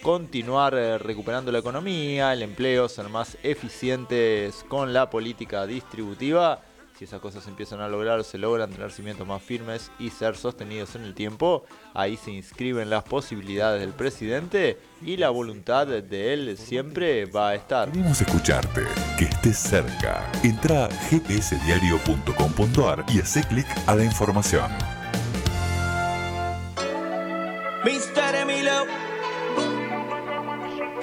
continuar 0.00 0.74
eh, 0.74 0.96
recuperando 0.96 1.50
la 1.50 1.58
economía, 1.58 2.32
el 2.32 2.42
empleo, 2.42 2.88
ser 2.88 3.08
más 3.08 3.36
eficientes 3.42 4.64
con 4.68 4.92
la 4.92 5.10
política 5.10 5.66
distributiva. 5.66 6.62
Si 7.00 7.04
esas 7.06 7.20
cosas 7.22 7.42
se 7.44 7.48
empiezan 7.48 7.80
a 7.80 7.88
lograr, 7.88 8.22
se 8.24 8.36
logran 8.36 8.68
tener 8.68 8.92
cimientos 8.92 9.26
más 9.26 9.40
firmes 9.40 9.90
y 9.98 10.10
ser 10.10 10.36
sostenidos 10.36 10.96
en 10.96 11.04
el 11.04 11.14
tiempo, 11.14 11.64
ahí 11.94 12.18
se 12.18 12.30
inscriben 12.30 12.90
las 12.90 13.04
posibilidades 13.04 13.80
del 13.80 13.94
presidente 13.94 14.76
y 15.00 15.16
la 15.16 15.30
voluntad 15.30 15.86
de 15.86 16.34
él 16.34 16.58
siempre 16.58 17.24
va 17.24 17.48
a 17.48 17.54
estar. 17.54 17.90
Queremos 17.90 18.20
escucharte, 18.20 18.82
que 19.16 19.24
estés 19.24 19.56
cerca. 19.56 20.30
Entra 20.42 20.84
a 20.84 20.88
gpsdiario.com.ar 21.10 23.06
y 23.08 23.20
hace 23.20 23.44
clic 23.44 23.66
a 23.86 23.94
la 23.94 24.04
información. 24.04 24.70
Mr. 27.82 28.34
Emilio. 28.42 28.84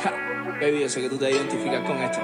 Ja, 0.03 0.13
baby, 0.61 0.81
yo 0.81 0.89
sé 0.89 1.01
que 1.01 1.09
tú 1.09 1.17
te 1.17 1.31
identificas 1.31 1.83
con 1.87 1.97
esto. 1.97 2.19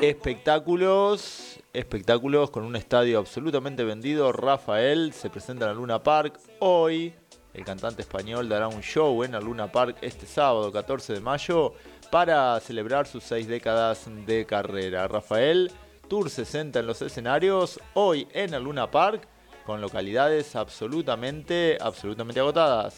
Espectáculos, 0.00 1.60
espectáculos 1.72 2.50
con 2.50 2.64
un 2.64 2.76
estadio 2.76 3.18
absolutamente 3.18 3.84
vendido. 3.84 4.32
Rafael 4.32 5.12
se 5.12 5.28
presenta 5.28 5.66
en 5.66 5.70
la 5.72 5.74
Luna 5.74 6.02
Park 6.02 6.38
hoy. 6.60 7.14
El 7.52 7.64
cantante 7.64 8.02
español 8.02 8.48
dará 8.48 8.68
un 8.68 8.80
show 8.80 9.24
en 9.24 9.32
la 9.32 9.40
Luna 9.40 9.70
Park 9.70 9.98
este 10.00 10.26
sábado 10.26 10.72
14 10.72 11.12
de 11.12 11.20
mayo 11.20 11.74
para 12.10 12.58
celebrar 12.60 13.06
sus 13.06 13.24
seis 13.24 13.46
décadas 13.46 14.06
de 14.26 14.46
carrera. 14.46 15.06
Rafael, 15.06 15.70
Tour 16.08 16.30
60 16.30 16.80
en 16.80 16.86
los 16.86 17.02
escenarios, 17.02 17.78
hoy 17.94 18.26
en 18.32 18.52
la 18.52 18.58
Luna 18.58 18.90
Park, 18.90 19.28
con 19.64 19.80
localidades 19.80 20.56
absolutamente, 20.56 21.78
absolutamente 21.80 22.40
agotadas. 22.40 22.94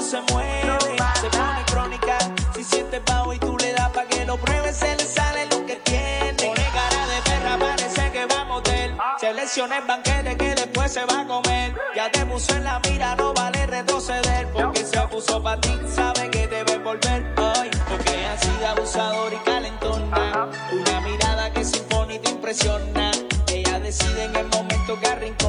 se 0.00 0.20
mueve, 0.32 0.78
se 1.20 1.30
pone 1.30 1.64
crónica. 1.66 2.18
Si 2.54 2.64
sientes 2.64 3.02
bajo 3.04 3.32
y 3.32 3.38
tú 3.38 3.56
le 3.58 3.72
das 3.72 3.90
pa' 3.90 4.04
que 4.06 4.24
lo 4.24 4.36
pruebes, 4.36 4.76
se 4.76 4.96
le 4.96 5.04
sale 5.04 5.46
lo 5.46 5.64
que 5.66 5.76
tiene. 5.76 6.34
Pone 6.36 6.64
cara 6.72 7.06
de 7.06 7.22
perra, 7.22 7.58
parece 7.58 8.12
que 8.12 8.26
va 8.26 8.40
a 8.40 8.44
motel. 8.44 8.96
Selecciona 9.18 9.78
el 9.78 9.86
banquete 9.86 10.36
que 10.36 10.54
después 10.54 10.92
se 10.92 11.04
va 11.04 11.20
a 11.20 11.26
comer. 11.26 11.74
Ya 11.96 12.10
te 12.10 12.24
puso 12.26 12.54
en 12.56 12.64
la 12.64 12.80
mira, 12.80 13.16
no 13.16 13.32
vale 13.34 13.66
retroceder. 13.66 14.50
Porque 14.52 14.84
se 14.84 14.98
apuso 14.98 15.42
pa' 15.42 15.60
ti, 15.60 15.72
sabe 15.88 16.30
que 16.30 16.46
debes 16.46 16.82
volver. 16.82 17.34
Ay, 17.36 17.70
porque 17.88 18.26
así 18.26 18.50
de 18.58 18.66
abusador 18.66 19.32
y 19.32 19.36
calentona. 19.38 20.48
Una 20.72 21.00
mirada 21.00 21.52
que 21.52 21.64
se 21.64 21.78
impone 21.78 22.14
y 22.14 22.18
te 22.18 22.30
impresiona. 22.30 23.10
Ella 23.48 23.80
decide 23.80 24.24
en 24.24 24.36
el 24.36 24.46
momento 24.48 24.98
que 25.00 25.06
arrincona. 25.06 25.43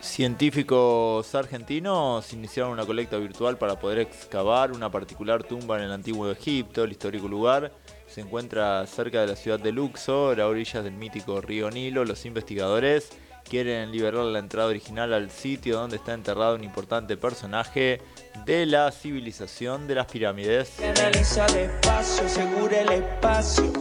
Científicos 0.00 1.34
argentinos 1.34 2.32
iniciaron 2.32 2.72
una 2.72 2.86
colecta 2.86 3.18
virtual 3.18 3.58
para 3.58 3.78
poder 3.78 3.98
excavar 3.98 4.72
una 4.72 4.90
particular 4.90 5.44
tumba 5.44 5.76
en 5.76 5.84
el 5.84 5.92
antiguo 5.92 6.30
Egipto. 6.30 6.84
El 6.84 6.92
histórico 6.92 7.28
lugar 7.28 7.72
se 8.06 8.22
encuentra 8.22 8.86
cerca 8.86 9.20
de 9.20 9.26
la 9.26 9.36
ciudad 9.36 9.60
de 9.60 9.72
Luxor, 9.72 10.40
a 10.40 10.48
orillas 10.48 10.84
del 10.84 10.94
mítico 10.94 11.42
río 11.42 11.70
Nilo. 11.70 12.06
Los 12.06 12.24
investigadores 12.24 13.10
quieren 13.50 13.90
liberar 13.90 14.24
la 14.24 14.38
entrada 14.38 14.68
original 14.68 15.12
al 15.12 15.28
sitio 15.30 15.76
donde 15.76 15.96
está 15.96 16.14
enterrado 16.14 16.54
un 16.54 16.62
importante 16.62 17.16
personaje 17.16 18.00
de 18.46 18.64
la 18.64 18.92
civilización 18.92 19.88
de 19.88 19.96
las 19.96 20.06
pirámides. 20.06 20.78
Analiza 20.78 21.46
despacio, 21.46 22.28
segura 22.28 22.80
el 22.80 22.90
espacio. 22.90 23.72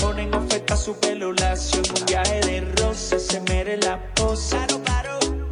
Ponen 0.00 0.32
oferta 0.32 0.76
su 0.76 0.98
pelo 1.00 1.32
lacio. 1.32 1.82
En 1.82 2.00
un 2.00 2.06
viaje 2.06 2.40
de 2.40 2.60
roce 2.80 3.18
se 3.18 3.40
mere 3.40 3.76
la 3.78 4.00
pose. 4.14 4.56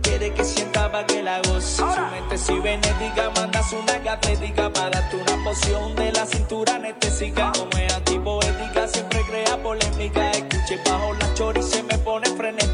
Quiere 0.00 0.32
que 0.32 0.44
sienta 0.44 0.92
pa' 0.92 1.04
que 1.04 1.20
la 1.20 1.40
goce. 1.42 1.82
Su 1.82 2.06
mente 2.12 2.38
cibernética 2.38 3.30
manda 3.34 3.62
su 3.64 3.82
naga 3.82 4.12
atlética 4.12 4.72
para 4.72 4.90
darte 4.90 5.16
una 5.16 5.42
poción 5.42 5.96
de 5.96 6.12
la 6.12 6.24
cintura 6.24 6.76
anestésica. 6.76 7.50
Como 7.58 7.70
es 7.78 7.92
antipoética, 7.92 8.86
siempre 8.86 9.20
crea 9.28 9.60
polémica. 9.60 10.30
Escuche 10.30 10.78
bajo 10.88 11.14
la 11.14 11.34
chori 11.34 11.62
se 11.62 11.82
me 11.82 11.98
pone 11.98 12.26
frenética. 12.28 12.73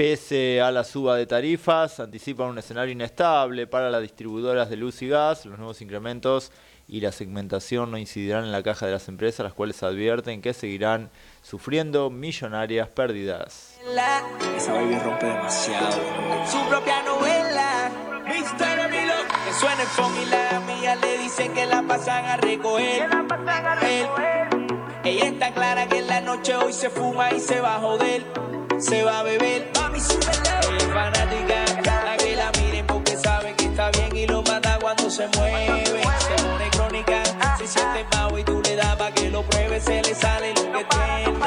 Pese 0.00 0.62
a 0.62 0.70
la 0.72 0.82
suba 0.82 1.14
de 1.14 1.26
tarifas, 1.26 2.00
anticipan 2.00 2.46
un 2.48 2.56
escenario 2.56 2.90
inestable 2.90 3.66
para 3.66 3.90
las 3.90 4.00
distribuidoras 4.00 4.70
de 4.70 4.78
luz 4.78 5.02
y 5.02 5.08
gas. 5.10 5.44
Los 5.44 5.58
nuevos 5.58 5.82
incrementos 5.82 6.52
y 6.88 7.02
la 7.02 7.12
segmentación 7.12 7.90
no 7.90 7.98
incidirán 7.98 8.44
en 8.44 8.50
la 8.52 8.62
caja 8.62 8.86
de 8.86 8.92
las 8.92 9.08
empresas, 9.08 9.44
las 9.44 9.52
cuales 9.52 9.82
advierten 9.82 10.40
que 10.40 10.54
seguirán 10.54 11.10
sufriendo 11.42 12.08
millonarias 12.08 12.88
pérdidas. 12.88 13.78
La- 13.94 14.22
Esa 14.56 14.72
baby 14.72 14.98
rompe 15.04 15.26
demasiado. 15.26 15.98
Su 16.50 16.66
propia 16.70 17.02
novela. 17.02 17.90
Mr. 18.24 18.78
Emilio. 18.86 19.12
Que 19.44 19.52
suena 19.52 19.82
el 19.82 19.88
phone 19.88 20.16
y 20.22 20.24
la 20.30 20.60
mía 20.60 20.96
le 20.96 21.18
dicen 21.18 21.52
que 21.52 21.66
la 21.66 21.82
pasan 21.82 22.24
a 22.24 22.36
recoger. 22.38 23.06
Él. 23.82 24.06
Ella 25.04 25.24
está 25.26 25.52
clara 25.52 25.86
que 25.86 25.98
en 25.98 26.06
la 26.06 26.22
noche 26.22 26.56
hoy 26.56 26.72
se 26.72 26.88
fuma 26.88 27.34
y 27.34 27.40
se 27.40 27.60
va 27.60 27.76
a 27.76 27.80
joder 27.80 28.24
se 28.80 29.02
va 29.02 29.20
a 29.20 29.22
beber. 29.22 29.70
Mami, 29.78 30.00
súbele. 30.00 30.76
Es 30.76 30.84
fanática, 30.84 32.16
que 32.18 32.36
la 32.36 32.50
miren 32.60 32.86
porque 32.86 33.12
que 33.56 33.64
está 33.64 33.90
bien 33.90 34.16
y 34.16 34.26
lo 34.26 34.42
cuando 34.80 35.10
se 35.10 35.28
mueve. 35.36 35.84
Se 35.84 37.58
se 37.58 37.66
siente 37.66 38.06
y 38.38 38.44
tú 38.44 38.62
le 38.64 38.76
que 39.14 39.30
lo 39.30 39.42
pruebe, 39.42 39.80
se 39.80 40.02
le 40.02 40.14
sale 40.14 40.54
lo 40.54 40.72
que 40.72 40.84
tiene. 40.84 41.40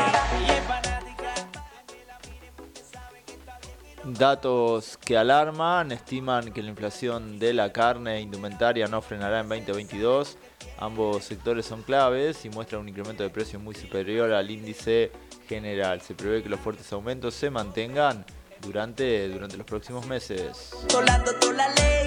Datos 4.05 4.97
que 4.97 5.17
alarman, 5.17 5.91
estiman 5.91 6.51
que 6.51 6.61
la 6.61 6.69
inflación 6.69 7.39
de 7.39 7.53
la 7.53 7.71
carne 7.71 8.19
indumentaria 8.21 8.87
no 8.87 9.01
frenará 9.01 9.39
en 9.39 9.47
2022. 9.47 10.37
Ambos 10.83 11.23
sectores 11.23 11.65
son 11.65 11.81
claves 11.81 12.43
y 12.43 12.49
muestran 12.49 12.81
un 12.81 12.89
incremento 12.89 13.23
de 13.23 13.29
precios 13.29 13.63
muy 13.63 13.73
superior 13.73 14.33
al 14.33 14.51
índice 14.51 15.13
general. 15.47 16.01
Se 16.01 16.13
prevé 16.13 16.43
que 16.43 16.49
los 16.49 16.59
fuertes 16.59 16.91
aumentos 16.91 17.33
se 17.35 17.49
mantengan 17.49 18.25
durante, 18.61 19.29
durante 19.29 19.55
los 19.55 19.65
próximos 19.65 20.05
meses. 20.05 20.71
Solando 20.89 21.33
toda 21.39 21.53
la 21.53 21.69
lady. 21.69 22.02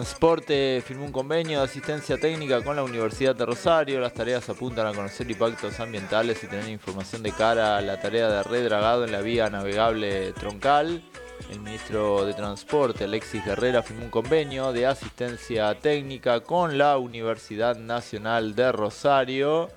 Transporte 0.00 0.82
firmó 0.82 1.04
un 1.04 1.12
convenio 1.12 1.58
de 1.58 1.66
asistencia 1.66 2.16
técnica 2.16 2.64
con 2.64 2.74
la 2.74 2.82
Universidad 2.82 3.36
de 3.36 3.44
Rosario. 3.44 4.00
Las 4.00 4.14
tareas 4.14 4.48
apuntan 4.48 4.86
a 4.86 4.94
conocer 4.94 5.30
impactos 5.30 5.78
ambientales 5.78 6.42
y 6.42 6.46
tener 6.46 6.70
información 6.70 7.22
de 7.22 7.32
cara 7.32 7.76
a 7.76 7.82
la 7.82 8.00
tarea 8.00 8.30
de 8.30 8.42
redragado 8.42 9.04
en 9.04 9.12
la 9.12 9.20
vía 9.20 9.50
navegable 9.50 10.32
troncal. 10.32 11.02
El 11.50 11.60
ministro 11.60 12.24
de 12.24 12.32
Transporte, 12.32 13.04
Alexis 13.04 13.44
Guerrera, 13.44 13.82
firmó 13.82 14.04
un 14.04 14.10
convenio 14.10 14.72
de 14.72 14.86
asistencia 14.86 15.78
técnica 15.78 16.40
con 16.40 16.78
la 16.78 16.96
Universidad 16.96 17.76
Nacional 17.76 18.54
de 18.54 18.72
Rosario 18.72 19.68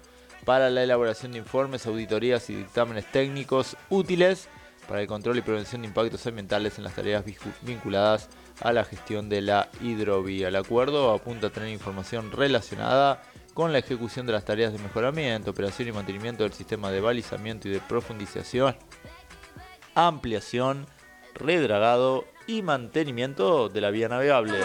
para 0.46 0.70
la 0.70 0.84
elaboración 0.84 1.34
de 1.34 1.40
informes, 1.40 1.86
auditorías 1.86 2.50
y 2.50 2.56
dictámenes 2.56 3.12
técnicos 3.12 3.76
útiles 3.90 4.48
para 4.88 5.02
el 5.02 5.08
control 5.08 5.40
y 5.40 5.42
prevención 5.42 5.82
de 5.82 5.90
impactos 5.90 6.26
ambientales 6.28 6.78
en 6.78 6.86
las 6.86 6.96
tareas 6.96 7.26
vinculadas 7.62 8.30
a 8.30 8.43
la 8.62 8.84
gestión 8.86 9.30
de 9.30 9.42
la 9.42 9.70
hidrovía. 9.82 10.48
El 10.48 10.56
acuerdo 10.56 11.12
apunta 11.12 11.48
a 11.48 11.50
tener 11.50 11.70
información 11.70 12.32
relacionada 12.32 13.22
con 13.54 13.72
la 13.72 13.80
ejecución 13.80 14.26
de 14.26 14.34
las 14.34 14.46
tareas 14.46 14.74
de 14.74 14.80
mejoramiento, 14.80 15.52
operación 15.52 15.88
y 15.88 15.92
mantenimiento 15.92 16.44
del 16.44 16.54
sistema 16.54 16.92
de 16.92 17.02
balizamiento 17.02 17.68
y 17.68 17.72
de 17.72 17.80
profundización, 17.80 18.76
ampliación, 19.96 20.88
redragado 21.36 22.26
y 22.48 22.62
mantenimiento 22.62 23.70
de 23.70 23.82
la 23.82 23.92
vía 23.92 24.10
navegable. 24.10 24.58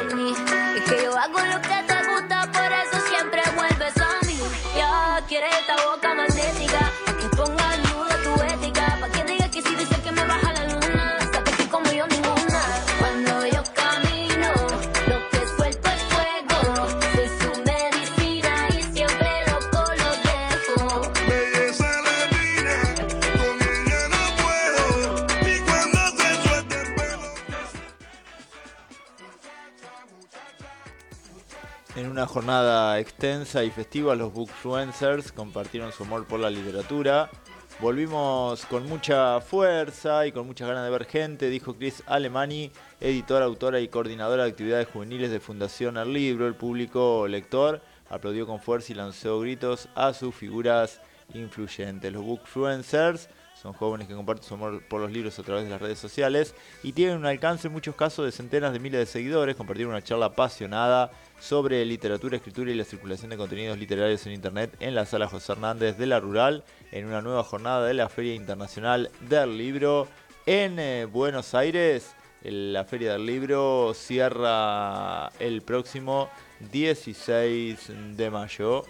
Una 32.19 32.27
jornada 32.27 32.99
extensa 32.99 33.62
y 33.62 33.70
festiva, 33.70 34.16
los 34.16 34.32
bookfluencers 34.32 35.31
compartieron 35.31 35.93
su 35.93 36.03
amor 36.03 36.27
por 36.27 36.40
la 36.40 36.51
literatura. 36.51 37.31
Volvimos 37.78 38.66
con 38.66 38.89
mucha 38.89 39.40
fuerza 39.40 40.27
y 40.27 40.32
con 40.32 40.45
muchas 40.45 40.66
ganas 40.66 40.82
de 40.82 40.90
ver 40.90 41.05
gente, 41.05 41.49
dijo 41.49 41.77
Chris 41.77 42.03
Alemani, 42.07 42.73
editora, 43.01 43.45
autora 43.45 43.78
y 43.78 43.86
coordinadora 43.86 44.43
de 44.43 44.51
actividades 44.51 44.89
juveniles 44.89 45.31
de 45.31 45.39
Fundación 45.39 45.97
El 45.97 46.12
Libro. 46.12 46.49
El 46.49 46.57
público 46.57 47.28
lector 47.28 47.82
aplaudió 48.11 48.49
con 48.49 48.59
fuerza 48.59 48.93
y 48.93 48.97
lanzó 48.97 49.39
gritos 49.39 49.89
a 49.95 50.12
sus 50.12 50.35
figuras 50.35 51.01
influyentes. 51.35 52.12
Los 52.12 52.24
bookfluencers 52.24 53.28
son 53.60 53.72
jóvenes 53.72 54.06
que 54.06 54.14
comparten 54.14 54.47
su 54.47 54.55
amor 54.55 54.82
por 54.89 55.01
los 55.01 55.10
libros 55.10 55.39
a 55.39 55.43
través 55.43 55.64
de 55.64 55.70
las 55.70 55.80
redes 55.80 55.98
sociales 55.98 56.55
y 56.82 56.93
tienen 56.93 57.16
un 57.16 57.26
alcance 57.26 57.66
en 57.66 57.72
muchos 57.72 57.94
casos 57.94 58.24
de 58.24 58.32
centenas 58.32 58.72
de 58.72 58.78
miles 58.78 59.01
de 59.01 59.06
seguidores. 59.06 59.56
Compartieron 59.56 59.93
una 59.93 60.02
charla 60.02 60.26
apasionada 60.26 61.10
sobre 61.40 61.85
literatura, 61.85 62.36
escritura 62.36 62.70
y 62.70 62.74
la 62.74 62.85
circulación 62.85 63.30
de 63.30 63.36
contenidos 63.36 63.78
literarios 63.78 64.24
en 64.26 64.32
Internet 64.32 64.76
en 64.80 64.94
la 64.94 65.06
sala 65.06 65.28
José 65.28 65.52
Hernández 65.52 65.97
de 65.97 66.06
la 66.06 66.20
Rural 66.20 66.64
en 66.93 67.06
una 67.06 67.20
nueva 67.20 67.43
jornada 67.43 67.86
de 67.86 67.94
la 67.94 68.09
Feria 68.09 68.35
Internacional 68.35 69.10
del 69.20 69.59
Libro 69.59 70.09
en 70.47 70.78
eh, 70.78 71.05
Buenos 71.05 71.55
Aires. 71.55 72.14
La 72.43 72.85
Feria 72.85 73.12
del 73.12 73.26
Libro 73.26 73.93
cierra 73.94 75.30
el 75.40 75.62
próximo 75.62 76.30
16 76.70 78.16
de 78.16 78.30
mayo. 78.30 78.85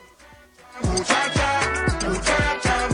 Muchacha, 0.82 1.60
muchacha, 2.06 2.88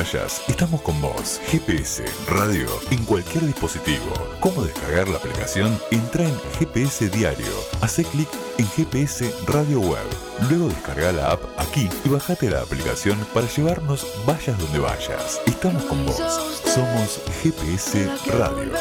Vayas 0.00 0.40
estamos 0.48 0.80
con 0.80 0.98
vos. 1.02 1.38
GPS, 1.48 2.02
radio, 2.26 2.66
en 2.90 3.04
cualquier 3.04 3.44
dispositivo. 3.44 4.10
¿Cómo 4.40 4.62
descargar 4.62 5.08
la 5.08 5.18
aplicación? 5.18 5.78
Entra 5.90 6.24
en 6.24 6.34
GPS 6.58 7.10
Diario. 7.10 7.52
Hace 7.82 8.04
clic 8.04 8.30
en 8.56 8.66
GPS 8.66 9.30
Radio 9.46 9.80
Web. 9.80 10.06
Luego 10.48 10.68
descarga 10.68 11.12
la 11.12 11.32
app 11.32 11.42
aquí 11.58 11.90
y 12.02 12.08
bajate 12.08 12.48
la 12.48 12.62
aplicación 12.62 13.18
para 13.34 13.46
llevarnos 13.46 14.06
vayas 14.24 14.58
donde 14.58 14.78
vayas. 14.78 15.38
Estamos 15.44 15.84
con 15.84 16.06
vos. 16.06 16.16
Somos 16.64 17.20
GPS 17.42 18.08
Radio. 18.38 18.56
volver 18.56 18.78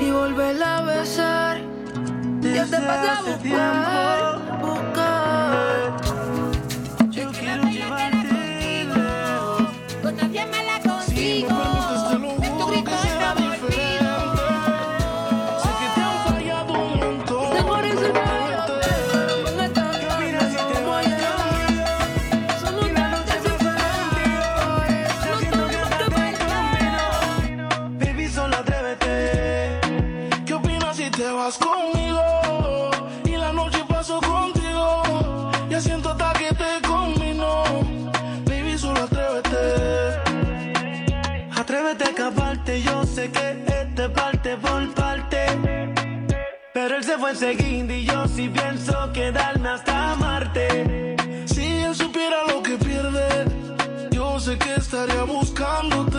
y 0.00 0.10
volverla 0.10 0.78
a 0.78 0.82
besar. 0.82 1.60
Yo 2.40 2.64
te 2.64 2.78
pasé 2.78 3.08
a 3.10 3.22
buscar, 3.22 3.42
buscar. 3.42 4.29
perseguindo 47.40 47.94
y 47.94 48.04
yo 48.04 48.28
sí 48.28 48.50
pienso 48.50 48.92
quedarme 49.14 49.70
hasta 49.70 50.14
Marte. 50.16 51.16
Si 51.46 51.64
él 51.64 51.94
supiera 51.94 52.44
lo 52.46 52.62
que 52.62 52.76
pierde, 52.76 53.46
yo 54.10 54.38
sé 54.38 54.58
que 54.58 54.74
estaría 54.74 55.22
buscando 55.24 56.09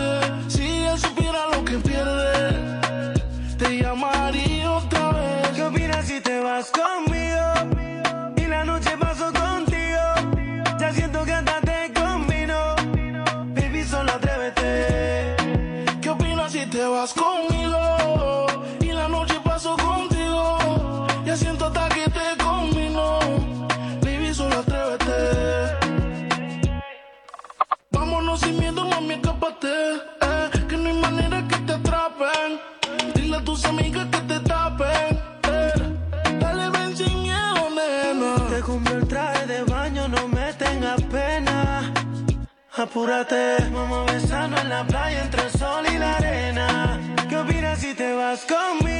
acércate. 43.22 43.70
Vamos 43.72 44.12
besando 44.12 44.60
en 44.60 44.68
la 44.68 44.84
playa 44.84 45.22
entre 45.22 45.42
el 45.42 45.50
sol 45.50 45.84
y 45.92 45.98
la 45.98 46.16
arena. 46.16 47.00
¿Qué 47.28 47.36
opinas 47.36 47.78
si 47.78 47.94
te 47.94 48.12
vas 48.14 48.44
conmigo? 48.44 48.91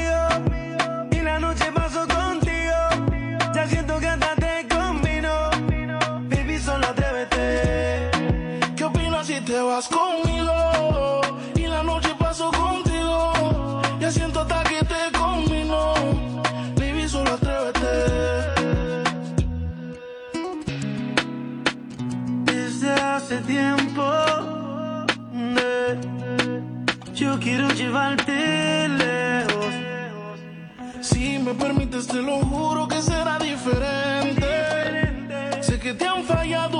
Te 32.13 32.21
lo 32.21 32.37
juro 32.41 32.87
que 32.87 33.01
será 33.01 33.39
diferente. 33.39 34.45
diferente. 34.45 35.63
Sé 35.63 35.79
que 35.79 35.95
te 35.95 36.05
han 36.05 36.23
fallado 36.23 36.72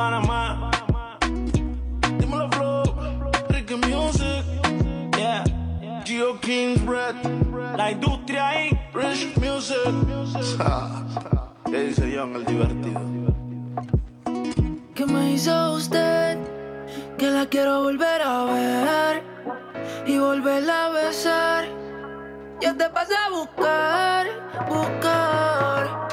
Panamá. 0.00 0.70
Dímelo 2.18 2.48
flow, 2.52 2.84
Ricky 3.50 3.76
Music, 3.76 4.44
yeah. 5.18 5.44
Gio 6.06 6.40
King's 6.40 6.80
Red, 6.86 7.16
la 7.76 7.90
industria 7.90 8.64
y 8.64 8.80
Rich 8.94 9.36
Music. 9.36 9.76
¿Qué 11.70 11.82
dice 11.84 12.14
John 12.16 12.34
el 12.34 12.46
divertido? 12.46 13.00
¿Qué 14.94 15.04
me 15.04 15.32
hizo 15.32 15.74
usted? 15.74 16.38
Que 17.18 17.30
la 17.30 17.44
quiero 17.44 17.82
volver 17.82 18.22
a 18.22 18.44
ver 18.44 19.22
y 20.06 20.16
volverla 20.16 20.86
a 20.86 20.90
besar. 20.92 21.64
Yo 22.62 22.74
te 22.74 22.88
pasé 22.88 23.14
a 23.16 23.28
buscar, 23.28 24.26
buscar. 24.66 26.09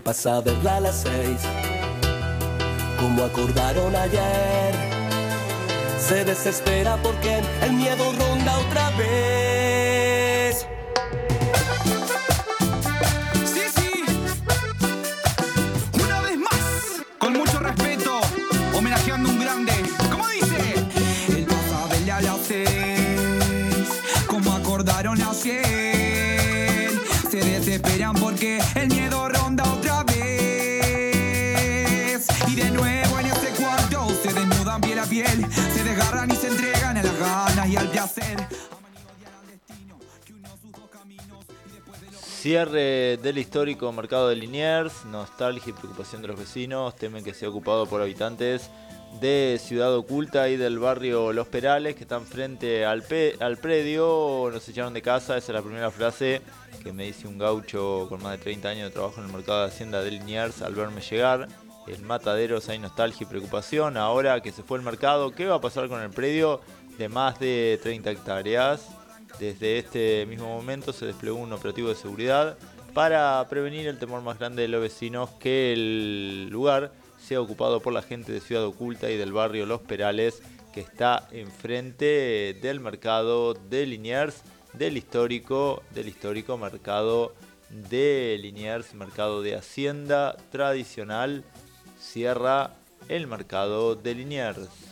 El 0.00 0.04
pasado 0.04 0.50
es 0.50 0.66
a 0.66 0.80
las 0.80 1.02
seis, 1.02 1.42
como 2.98 3.22
acordaron 3.22 3.94
ayer. 3.94 4.74
Se 5.98 6.24
desespera 6.24 6.96
porque 7.02 7.42
el 7.62 7.72
miedo 7.74 8.10
ronda 8.18 8.58
otra 8.60 8.88
vez. 8.96 9.39
Cierre 42.50 43.16
del 43.18 43.38
histórico 43.38 43.92
mercado 43.92 44.28
de 44.28 44.34
Liniers, 44.34 45.04
nostalgia 45.04 45.70
y 45.70 45.72
preocupación 45.72 46.20
de 46.20 46.26
los 46.26 46.36
vecinos, 46.36 46.96
temen 46.96 47.22
que 47.22 47.32
sea 47.32 47.48
ocupado 47.48 47.86
por 47.86 48.02
habitantes 48.02 48.70
de 49.20 49.60
Ciudad 49.62 49.94
Oculta 49.94 50.48
y 50.48 50.56
del 50.56 50.80
barrio 50.80 51.32
Los 51.32 51.46
Perales 51.46 51.94
que 51.94 52.02
están 52.02 52.26
frente 52.26 52.84
al, 52.84 53.04
al 53.38 53.56
predio, 53.58 54.50
nos 54.52 54.68
echaron 54.68 54.92
de 54.92 55.00
casa, 55.00 55.36
esa 55.36 55.52
es 55.52 55.54
la 55.54 55.62
primera 55.62 55.92
frase 55.92 56.42
que 56.82 56.92
me 56.92 57.04
dice 57.04 57.28
un 57.28 57.38
gaucho 57.38 58.06
con 58.08 58.20
más 58.20 58.32
de 58.32 58.38
30 58.38 58.68
años 58.68 58.88
de 58.88 58.94
trabajo 58.94 59.20
en 59.20 59.28
el 59.28 59.32
mercado 59.32 59.60
de 59.60 59.68
Hacienda 59.68 60.02
de 60.02 60.10
Liniers 60.10 60.60
al 60.60 60.74
verme 60.74 61.02
llegar. 61.02 61.46
En 61.86 62.04
Mataderos 62.04 62.68
hay 62.68 62.80
nostalgia 62.80 63.24
y 63.24 63.30
preocupación, 63.30 63.96
ahora 63.96 64.40
que 64.40 64.50
se 64.50 64.64
fue 64.64 64.76
el 64.76 64.84
mercado, 64.84 65.30
¿qué 65.30 65.46
va 65.46 65.54
a 65.54 65.60
pasar 65.60 65.88
con 65.88 66.02
el 66.02 66.10
predio 66.10 66.60
de 66.98 67.08
más 67.08 67.38
de 67.38 67.78
30 67.80 68.10
hectáreas? 68.10 68.99
Desde 69.38 69.78
este 69.78 70.26
mismo 70.26 70.48
momento 70.48 70.92
se 70.92 71.06
desplegó 71.06 71.38
un 71.38 71.52
operativo 71.52 71.88
de 71.88 71.94
seguridad 71.94 72.58
para 72.94 73.46
prevenir 73.48 73.86
el 73.86 73.98
temor 73.98 74.22
más 74.22 74.38
grande 74.38 74.62
de 74.62 74.68
los 74.68 74.80
vecinos 74.80 75.30
que 75.38 75.72
el 75.72 76.48
lugar 76.50 76.92
sea 77.18 77.40
ocupado 77.40 77.80
por 77.80 77.92
la 77.92 78.02
gente 78.02 78.32
de 78.32 78.40
Ciudad 78.40 78.64
Oculta 78.64 79.10
y 79.10 79.16
del 79.16 79.32
barrio 79.32 79.66
Los 79.66 79.80
Perales 79.80 80.42
que 80.72 80.80
está 80.80 81.28
enfrente 81.32 82.56
del 82.60 82.80
mercado 82.80 83.54
de 83.54 83.86
Liniers, 83.86 84.42
del 84.72 84.96
histórico, 84.96 85.82
del 85.94 86.08
histórico 86.08 86.56
mercado 86.56 87.34
de 87.70 88.38
Liniers, 88.40 88.94
mercado 88.94 89.42
de 89.42 89.56
Hacienda 89.56 90.36
tradicional, 90.50 91.44
cierra 91.98 92.74
el 93.08 93.26
mercado 93.26 93.94
de 93.96 94.14
Liniers. 94.14 94.89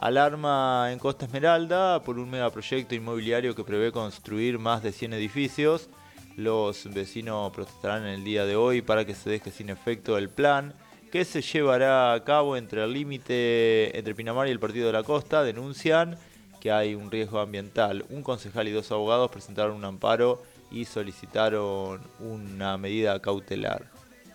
Alarma 0.00 0.88
en 0.90 0.98
Costa 0.98 1.26
Esmeralda 1.26 2.02
por 2.02 2.18
un 2.18 2.30
megaproyecto 2.30 2.94
inmobiliario 2.94 3.54
que 3.54 3.64
prevé 3.64 3.92
construir 3.92 4.58
más 4.58 4.82
de 4.82 4.92
100 4.92 5.12
edificios. 5.12 5.90
Los 6.38 6.88
vecinos 6.90 7.52
protestarán 7.52 8.06
en 8.06 8.14
el 8.14 8.24
día 8.24 8.46
de 8.46 8.56
hoy 8.56 8.80
para 8.80 9.04
que 9.04 9.14
se 9.14 9.28
deje 9.28 9.50
sin 9.50 9.68
efecto 9.68 10.16
el 10.16 10.30
plan 10.30 10.72
que 11.12 11.26
se 11.26 11.42
llevará 11.42 12.14
a 12.14 12.24
cabo 12.24 12.56
entre 12.56 12.82
el 12.82 12.94
límite 12.94 13.94
entre 13.98 14.14
Pinamar 14.14 14.48
y 14.48 14.52
el 14.52 14.58
Partido 14.58 14.86
de 14.86 14.94
la 14.94 15.02
Costa. 15.02 15.42
Denuncian 15.42 16.16
que 16.62 16.72
hay 16.72 16.94
un 16.94 17.10
riesgo 17.10 17.38
ambiental. 17.38 18.06
Un 18.08 18.22
concejal 18.22 18.68
y 18.68 18.72
dos 18.72 18.90
abogados 18.92 19.30
presentaron 19.30 19.76
un 19.76 19.84
amparo 19.84 20.42
y 20.70 20.86
solicitaron 20.86 22.00
una 22.20 22.78
medida 22.78 23.20
cautelar. 23.20 23.84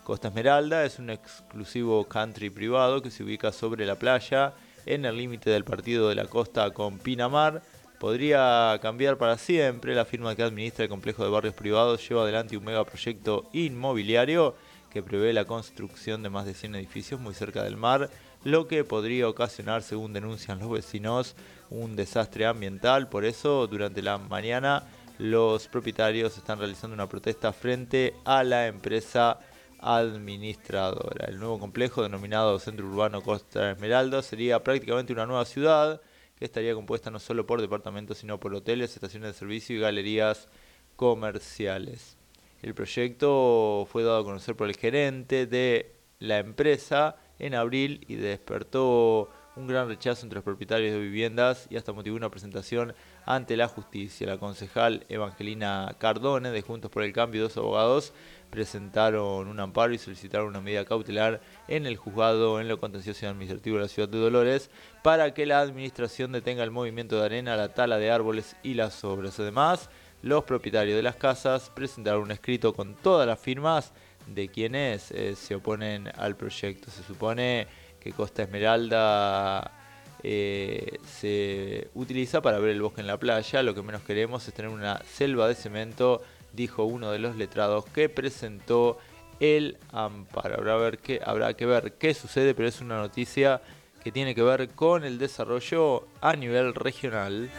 Costa 0.04 0.28
Esmeralda 0.28 0.86
es 0.86 1.00
un 1.00 1.10
exclusivo 1.10 2.06
country 2.06 2.52
privado 2.52 3.02
que 3.02 3.10
se 3.10 3.24
ubica 3.24 3.52
sobre 3.52 3.88
la 3.88 3.96
playa 3.96 4.54
en 4.86 5.06
el 5.06 5.18
límite 5.18 5.50
del 5.50 5.64
partido 5.64 6.10
de 6.10 6.16
la 6.16 6.26
costa 6.26 6.72
con 6.72 7.00
Pinamar. 7.00 7.62
Podría 8.00 8.78
cambiar 8.82 9.18
para 9.18 9.38
siempre. 9.38 9.96
La 9.96 10.06
firma 10.06 10.36
que 10.36 10.44
administra 10.44 10.84
el 10.84 10.90
complejo 10.90 11.24
de 11.24 11.30
barrios 11.30 11.54
privados 11.54 12.08
lleva 12.08 12.24
adelante 12.24 12.58
un 12.58 12.66
megaproyecto 12.66 13.50
inmobiliario 13.54 14.56
que 14.96 15.04
prevé 15.04 15.34
la 15.34 15.46
construcción 15.46 16.24
de 16.24 16.30
más 16.30 16.46
de 16.46 16.54
100 16.54 16.76
edificios 16.76 17.20
muy 17.20 17.34
cerca 17.34 17.64
del 17.64 17.76
mar, 17.76 18.10
lo 18.46 18.68
que 18.68 18.86
podría 18.86 19.28
ocasionar, 19.28 19.84
según 19.84 20.14
denuncian 20.14 20.60
los 20.60 20.70
vecinos, 20.70 21.36
un 21.70 21.98
desastre 21.98 22.46
ambiental. 22.46 23.10
Por 23.10 23.26
eso, 23.26 23.68
durante 23.68 24.02
la 24.02 24.18
mañana, 24.18 24.84
los 25.18 25.68
propietarios 25.68 26.38
están 26.38 26.60
realizando 26.60 26.94
una 26.94 27.10
protesta 27.10 27.52
frente 27.52 28.14
a 28.24 28.44
la 28.44 28.68
empresa 28.68 29.40
administradora. 29.86 31.28
El 31.28 31.38
nuevo 31.38 31.60
complejo, 31.60 32.02
denominado 32.02 32.58
Centro 32.58 32.88
Urbano 32.88 33.22
Costa 33.22 33.72
Esmeralda, 33.72 34.24
sería 34.24 34.64
prácticamente 34.64 35.14
una 35.14 35.28
nueva 35.28 35.46
ciudad 35.46 36.02
que 36.36 36.46
estaría 36.46 36.74
compuesta 36.74 37.12
no 37.12 37.20
solo 37.20 37.46
por 37.46 37.62
departamentos, 37.62 38.18
sino 38.18 38.40
por 38.40 38.54
hoteles, 38.56 38.96
estaciones 38.96 39.34
de 39.34 39.40
servicio 39.40 39.76
y 39.76 39.80
galerías 39.80 40.50
comerciales. 40.96 42.18
El 42.64 42.74
proyecto 42.74 43.88
fue 43.92 44.04
dado 44.04 44.20
a 44.20 44.24
conocer 44.24 44.56
por 44.56 44.68
el 44.68 44.76
gerente 44.76 45.46
de 45.46 45.96
la 46.18 46.40
empresa 46.40 47.18
en 47.38 47.54
abril 47.54 48.04
y 48.08 48.16
despertó 48.16 49.30
un 49.56 49.68
gran 49.68 49.88
rechazo 49.88 50.26
entre 50.26 50.38
los 50.38 50.44
propietarios 50.44 50.94
de 50.94 51.00
viviendas 51.00 51.68
y 51.70 51.78
hasta 51.78 51.94
motivó 51.94 52.18
una 52.18 52.32
presentación 52.32 52.94
ante 53.26 53.58
la 53.58 53.68
justicia. 53.68 54.28
La 54.28 54.38
concejal 54.38 55.06
Evangelina 55.10 55.96
Cardone 55.98 56.52
de 56.52 56.62
Juntos 56.62 56.92
por 56.92 57.04
el 57.04 57.14
Cambio 57.14 57.42
y 57.42 57.44
dos 57.44 57.58
abogados 57.58 58.14
presentaron 58.50 59.48
un 59.48 59.60
amparo 59.60 59.94
y 59.94 59.98
solicitaron 59.98 60.48
una 60.48 60.62
medida 60.62 60.86
cautelar 60.86 61.42
en 61.68 61.86
el 61.86 61.98
juzgado 61.98 62.62
en 62.62 62.68
lo 62.68 62.80
contencioso 62.80 63.28
administrativo 63.28 63.78
de 63.78 63.84
la 63.84 63.90
ciudad 63.90 64.08
de 64.08 64.20
Dolores 64.20 64.70
para 65.04 65.34
que 65.34 65.46
la 65.46 65.60
administración 65.60 66.32
detenga 66.32 66.64
el 66.64 66.72
movimiento 66.72 67.20
de 67.20 67.26
arena, 67.26 67.58
la 67.58 67.74
tala 67.74 67.98
de 67.98 68.12
árboles 68.12 68.56
y 68.64 68.76
las 68.76 69.04
obras. 69.04 69.40
Además, 69.40 69.90
los 70.22 70.44
propietarios 70.44 70.96
de 70.96 71.04
las 71.04 71.18
casas 71.18 71.70
presentaron 71.76 72.24
un 72.24 72.32
escrito 72.32 72.74
con 72.74 72.96
todas 72.96 73.28
las 73.28 73.40
firmas 73.40 73.92
de 74.28 74.48
quienes 74.48 75.12
eh, 75.12 75.36
se 75.36 75.56
oponen 75.56 76.10
al 76.18 76.36
proyecto. 76.36 76.90
Se 76.90 77.04
supone 77.04 77.68
que 78.00 78.12
Costa 78.12 78.44
Esmeralda 78.44 79.85
eh, 80.28 80.98
se 81.20 81.88
utiliza 81.94 82.42
para 82.42 82.58
ver 82.58 82.72
el 82.72 82.82
bosque 82.82 83.02
en 83.02 83.06
la 83.06 83.18
playa. 83.18 83.62
Lo 83.62 83.76
que 83.76 83.84
menos 83.84 84.02
queremos 84.02 84.48
es 84.48 84.56
tener 84.56 84.72
una 84.72 85.00
selva 85.06 85.48
de 85.48 85.54
cemento, 85.54 86.24
dijo 86.52 86.84
uno 86.84 87.12
de 87.12 87.20
los 87.20 87.36
letrados 87.36 87.86
que 87.86 88.10
presentó 88.10 88.98
el 89.40 89.78
amparo. 89.92 90.56
Habrá, 90.56 90.78
ver 90.78 90.98
qué, 90.98 91.22
habrá 91.24 91.54
que 91.54 91.68
ver 91.68 91.94
qué 92.00 92.16
sucede, 92.16 92.56
pero 92.56 92.68
es 92.68 92.82
una 92.82 92.98
noticia 92.98 93.62
que 94.04 94.12
tiene 94.12 94.34
que 94.34 94.42
ver 94.42 94.70
con 94.70 95.04
el 95.04 95.20
desarrollo 95.20 96.08
a 96.22 96.36
nivel 96.36 96.74
regional. 96.74 97.52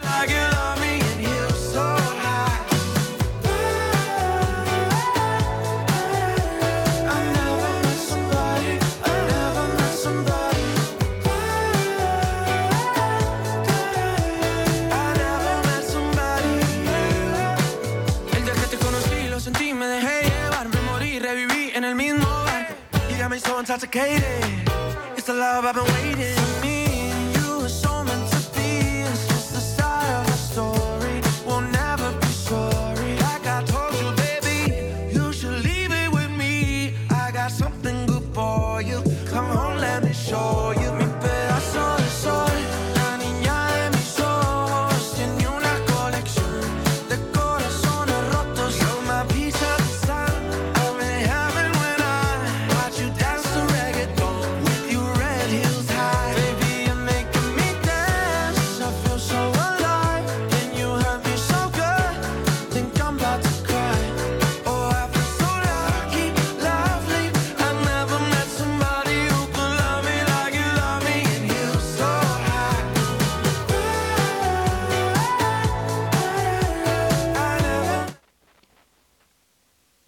Intoxicated. 23.76 24.24
It's 25.16 25.26
the 25.26 25.34
love 25.34 25.66
I've 25.66 25.74
been 25.74 25.84
waiting. 25.84 26.55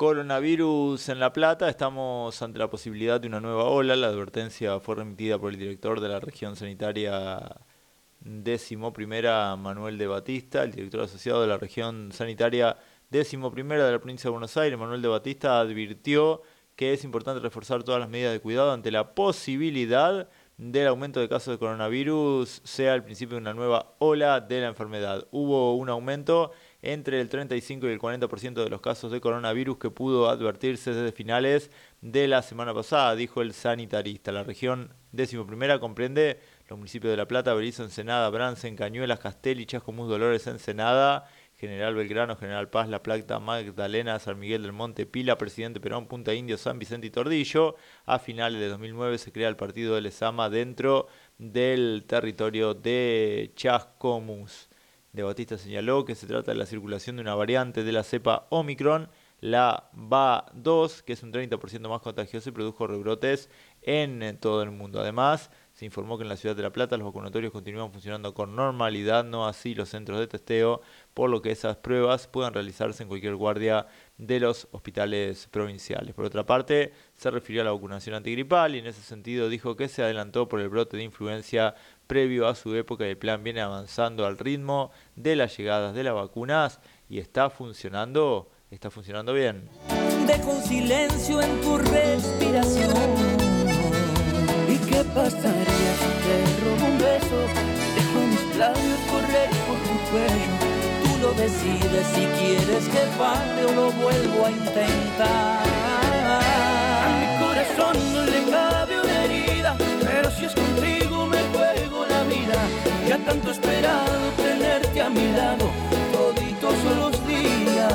Coronavirus 0.08 1.10
en 1.10 1.20
La 1.20 1.34
Plata, 1.34 1.68
estamos 1.68 2.40
ante 2.40 2.58
la 2.58 2.70
posibilidad 2.70 3.20
de 3.20 3.28
una 3.28 3.40
nueva 3.40 3.64
ola. 3.64 3.94
La 3.94 4.06
advertencia 4.06 4.80
fue 4.80 4.94
remitida 4.94 5.38
por 5.38 5.52
el 5.52 5.58
director 5.58 6.00
de 6.00 6.08
la 6.08 6.18
región 6.18 6.56
sanitaria 6.56 7.42
décimo 8.18 8.90
primera, 8.90 9.54
Manuel 9.56 9.98
de 9.98 10.06
Batista, 10.06 10.62
el 10.62 10.72
director 10.72 11.02
asociado 11.02 11.42
de 11.42 11.48
la 11.48 11.58
región 11.58 12.10
sanitaria 12.10 12.78
décimo 13.10 13.50
primera 13.50 13.84
de 13.84 13.92
la 13.92 13.98
provincia 13.98 14.28
de 14.28 14.32
Buenos 14.32 14.56
Aires, 14.56 14.78
Manuel 14.78 15.02
de 15.02 15.08
Batista, 15.08 15.60
advirtió 15.60 16.40
que 16.74 16.94
es 16.94 17.04
importante 17.04 17.42
reforzar 17.42 17.82
todas 17.82 18.00
las 18.00 18.08
medidas 18.08 18.32
de 18.32 18.40
cuidado 18.40 18.72
ante 18.72 18.90
la 18.90 19.14
posibilidad 19.14 20.26
del 20.56 20.86
aumento 20.86 21.20
de 21.20 21.28
casos 21.28 21.52
de 21.52 21.58
coronavirus 21.58 22.62
sea 22.64 22.94
el 22.94 23.04
principio 23.04 23.36
de 23.36 23.42
una 23.42 23.52
nueva 23.52 23.94
ola 23.98 24.40
de 24.40 24.62
la 24.62 24.68
enfermedad. 24.68 25.28
Hubo 25.32 25.76
un 25.76 25.90
aumento 25.90 26.52
entre 26.82 27.20
el 27.20 27.28
35 27.28 27.88
y 27.88 27.92
el 27.92 27.98
40% 27.98 28.62
de 28.62 28.70
los 28.70 28.80
casos 28.80 29.10
de 29.10 29.20
coronavirus 29.20 29.78
que 29.78 29.90
pudo 29.90 30.28
advertirse 30.28 30.92
desde 30.92 31.12
finales 31.12 31.70
de 32.00 32.28
la 32.28 32.42
semana 32.42 32.72
pasada, 32.72 33.16
dijo 33.16 33.42
el 33.42 33.52
sanitarista. 33.52 34.30
La 34.30 34.44
región 34.44 34.94
décimo 35.12 35.46
primera 35.46 35.80
comprende 35.80 36.38
los 36.68 36.78
municipios 36.78 37.10
de 37.10 37.16
La 37.16 37.26
Plata, 37.26 37.54
Berizo, 37.54 37.82
Ensenada, 37.82 38.30
Bransen, 38.30 38.76
Cañuelas, 38.76 39.18
Castel 39.18 39.60
y 39.60 39.66
Chascomús, 39.66 40.08
Dolores, 40.08 40.46
Ensenada, 40.46 41.28
General 41.56 41.92
Belgrano, 41.92 42.36
General 42.36 42.70
Paz, 42.70 42.88
La 42.88 43.02
Plata, 43.02 43.40
Magdalena, 43.40 44.20
San 44.20 44.38
Miguel 44.38 44.62
del 44.62 44.72
Monte, 44.72 45.06
Pila, 45.06 45.36
Presidente 45.36 45.80
Perón, 45.80 46.06
Punta 46.06 46.32
Indio, 46.32 46.56
San 46.56 46.78
Vicente 46.78 47.08
y 47.08 47.10
Tordillo. 47.10 47.74
A 48.06 48.20
finales 48.20 48.60
de 48.60 48.68
2009 48.68 49.18
se 49.18 49.32
crea 49.32 49.48
el 49.48 49.56
partido 49.56 49.96
de 49.96 50.02
Lesama 50.02 50.48
dentro 50.48 51.08
del 51.38 52.04
territorio 52.06 52.74
de 52.74 53.50
Chascomús. 53.56 54.67
De 55.12 55.22
Batista 55.22 55.56
señaló 55.56 56.04
que 56.04 56.14
se 56.14 56.26
trata 56.26 56.52
de 56.52 56.58
la 56.58 56.66
circulación 56.66 57.16
de 57.16 57.22
una 57.22 57.34
variante 57.34 57.82
de 57.82 57.92
la 57.92 58.02
cepa 58.02 58.46
Omicron, 58.50 59.08
la 59.40 59.88
BA2, 59.94 61.02
que 61.02 61.12
es 61.12 61.22
un 61.22 61.32
30% 61.32 61.88
más 61.88 62.02
contagiosa 62.02 62.48
y 62.48 62.52
produjo 62.52 62.86
rebrotes 62.86 63.48
en 63.82 64.36
todo 64.38 64.62
el 64.62 64.70
mundo. 64.70 65.00
Además, 65.00 65.50
se 65.72 65.84
informó 65.84 66.18
que 66.18 66.24
en 66.24 66.28
la 66.28 66.36
ciudad 66.36 66.56
de 66.56 66.62
La 66.62 66.72
Plata 66.72 66.96
los 66.96 67.06
vacunatorios 67.06 67.52
continúan 67.52 67.92
funcionando 67.92 68.34
con 68.34 68.56
normalidad, 68.56 69.24
no 69.24 69.46
así 69.46 69.76
los 69.76 69.90
centros 69.90 70.18
de 70.18 70.26
testeo, 70.26 70.80
por 71.14 71.30
lo 71.30 71.40
que 71.40 71.52
esas 71.52 71.76
pruebas 71.76 72.26
puedan 72.26 72.52
realizarse 72.52 73.04
en 73.04 73.08
cualquier 73.08 73.36
guardia 73.36 73.86
de 74.16 74.40
los 74.40 74.66
hospitales 74.72 75.46
provinciales. 75.52 76.14
Por 76.14 76.24
otra 76.24 76.44
parte, 76.44 76.92
se 77.14 77.30
refirió 77.30 77.62
a 77.62 77.64
la 77.64 77.72
vacunación 77.72 78.16
antigripal 78.16 78.74
y 78.74 78.80
en 78.80 78.88
ese 78.88 79.02
sentido 79.02 79.48
dijo 79.48 79.76
que 79.76 79.86
se 79.86 80.02
adelantó 80.02 80.48
por 80.48 80.60
el 80.60 80.68
brote 80.68 80.96
de 80.96 81.04
influencia 81.04 81.76
previo 82.08 82.48
a 82.48 82.54
su 82.56 82.74
época 82.74 83.06
el 83.06 83.18
plan 83.18 83.44
viene 83.44 83.60
avanzando 83.60 84.26
al 84.26 84.38
ritmo 84.38 84.90
de 85.14 85.36
las 85.36 85.56
llegadas 85.56 85.94
de 85.94 86.02
las 86.02 86.14
vacunas 86.14 86.80
y 87.08 87.18
está 87.18 87.50
funcionando, 87.50 88.50
está 88.70 88.90
funcionando 88.90 89.34
bien. 89.34 89.68
Dejo 90.26 90.50
un 90.52 90.62
silencio 90.64 91.40
en 91.40 91.60
tu 91.60 91.78
respiración. 91.78 92.94
¿Y 94.68 94.78
qué 94.88 95.04
pasaría 95.14 95.92
si 96.00 96.10
te 96.24 96.36
robo 96.64 96.86
un 96.86 96.98
beso? 96.98 97.38
Dejo 97.94 98.26
mis 98.26 98.56
labios 98.56 99.00
correr 99.12 99.50
por 99.68 99.78
tu 99.86 99.94
cuello. 100.10 100.56
Tú 101.04 101.10
lo 101.22 101.32
decides 101.34 102.06
si 102.14 102.24
quieres 102.38 102.88
que 102.88 103.04
pare 103.18 103.64
o 103.66 103.72
lo 103.72 103.92
vuelvo 103.92 104.46
a 104.46 104.50
intentar. 104.50 105.62
A 106.30 107.08
mi 107.20 107.28
corazón 107.44 107.96
no 108.14 108.24
le 108.24 108.50
cabe 108.50 109.00
una 109.00 109.24
herida, 109.24 109.76
pero 110.00 110.30
si 110.30 110.46
es 110.46 110.54
contigo 110.54 111.07
tanto 113.28 113.50
esperado 113.50 114.32
tenerte 114.38 115.02
a 115.02 115.10
mi 115.10 115.30
lado, 115.32 115.66
toditos 116.12 116.74
los 116.96 117.26
días. 117.26 117.92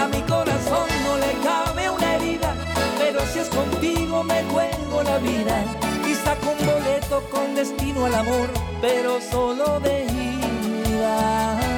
A 0.00 0.06
mi 0.06 0.22
corazón 0.22 0.86
no 1.04 1.18
le 1.18 1.32
cabe 1.42 1.90
una 1.90 2.14
herida, 2.14 2.54
pero 2.96 3.26
si 3.26 3.40
es 3.40 3.48
contigo 3.48 4.22
me 4.22 4.44
juego 4.44 5.02
la 5.02 5.18
vida. 5.18 5.64
Y 6.08 6.14
saco 6.14 6.54
un 6.56 6.64
boleto 6.64 7.24
con 7.32 7.56
destino 7.56 8.06
al 8.06 8.14
amor, 8.14 8.48
pero 8.80 9.20
solo 9.20 9.80
de 9.80 10.04
ida. 10.04 11.77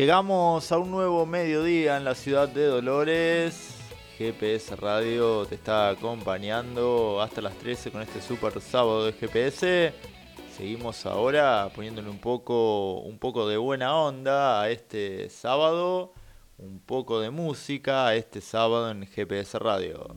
Llegamos 0.00 0.72
a 0.72 0.78
un 0.78 0.90
nuevo 0.90 1.26
mediodía 1.26 1.98
en 1.98 2.04
la 2.04 2.14
ciudad 2.14 2.48
de 2.48 2.64
Dolores. 2.64 3.76
GPS 4.16 4.74
Radio 4.76 5.44
te 5.44 5.56
está 5.56 5.90
acompañando 5.90 7.20
hasta 7.20 7.42
las 7.42 7.54
13 7.58 7.90
con 7.90 8.00
este 8.00 8.22
super 8.22 8.62
sábado 8.62 9.04
de 9.04 9.12
GPS. 9.12 9.92
Seguimos 10.56 11.04
ahora 11.04 11.68
poniéndole 11.74 12.08
un 12.08 12.18
poco, 12.18 13.00
un 13.00 13.18
poco 13.18 13.46
de 13.46 13.58
buena 13.58 13.94
onda 13.94 14.62
a 14.62 14.70
este 14.70 15.28
sábado, 15.28 16.14
un 16.56 16.80
poco 16.80 17.20
de 17.20 17.28
música 17.28 18.06
a 18.06 18.14
este 18.14 18.40
sábado 18.40 18.90
en 18.90 19.06
GPS 19.06 19.58
Radio. 19.58 20.16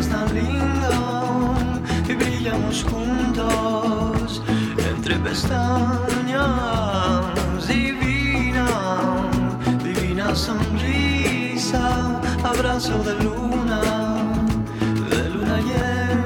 Brillas 0.00 0.08
tan 0.08 0.34
lindo. 0.34 1.54
Y 2.08 2.14
brillamos 2.14 2.84
juntos 2.84 4.42
entre 4.90 5.16
pestañas. 5.16 6.38
Divina, 7.68 8.66
divina 9.82 10.34
sonrisa. 10.34 12.20
abrazo 12.42 12.98
de 13.04 13.14
luna, 13.22 13.80
de 15.10 15.30
luna 15.30 15.56
llena. 15.58 16.19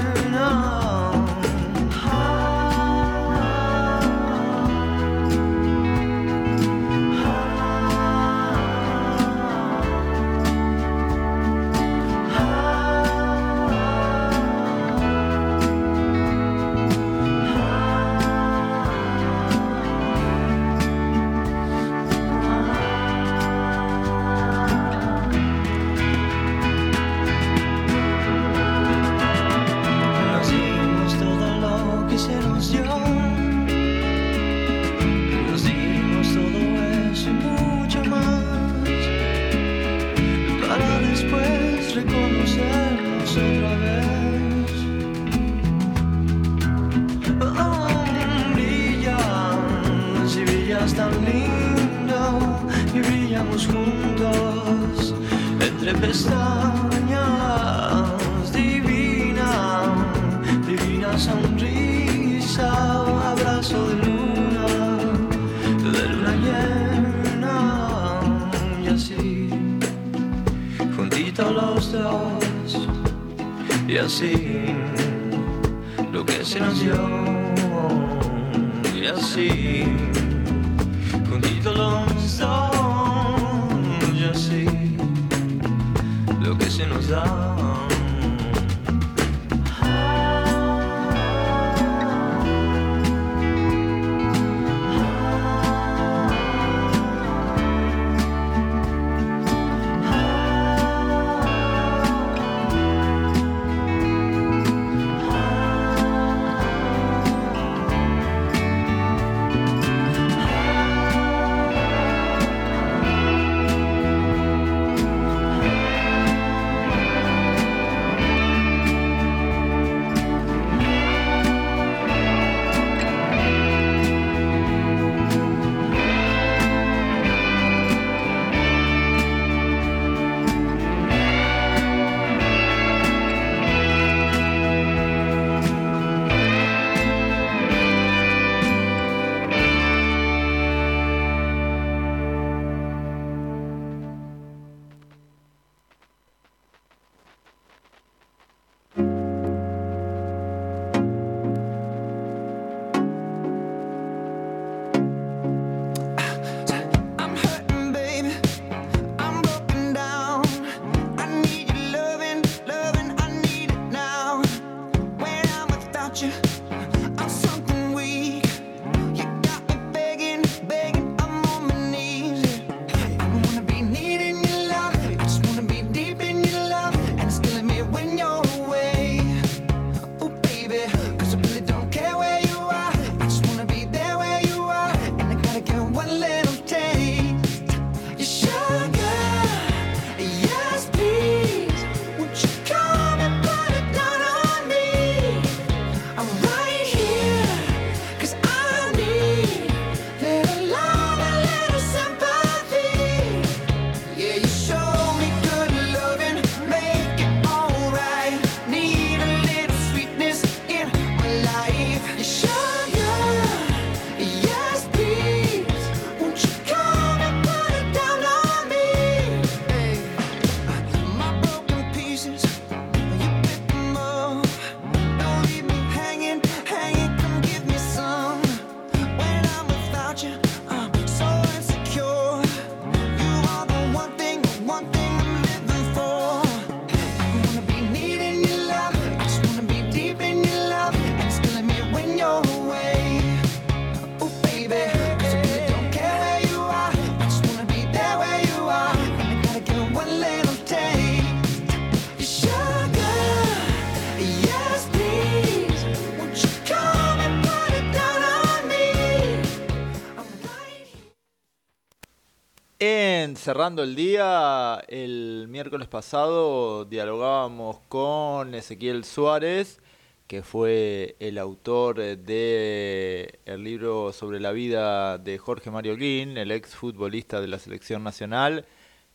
Cerrando 263.37 263.83
el 263.83 263.95
Día, 263.95 264.83
el 264.89 265.47
miércoles 265.49 265.89
pasado 265.89 266.85
dialogábamos 266.85 267.79
con 267.89 268.55
Ezequiel 268.55 269.05
Suárez, 269.05 269.81
que 270.27 270.43
fue 270.43 271.17
el 271.21 271.39
autor 271.39 271.97
de 271.97 273.41
el 273.45 273.65
libro 273.65 274.13
sobre 274.13 274.41
la 274.41 274.53
vida 274.53 275.19
de 275.19 275.39
Jorge 275.39 275.71
Mario 275.71 275.97
Guin, 275.97 276.37
el 276.37 276.51
ex 276.51 276.75
futbolista 276.75 277.41
de 277.41 277.49
la 277.49 277.59
selección 277.59 278.05
nacional, 278.05 278.67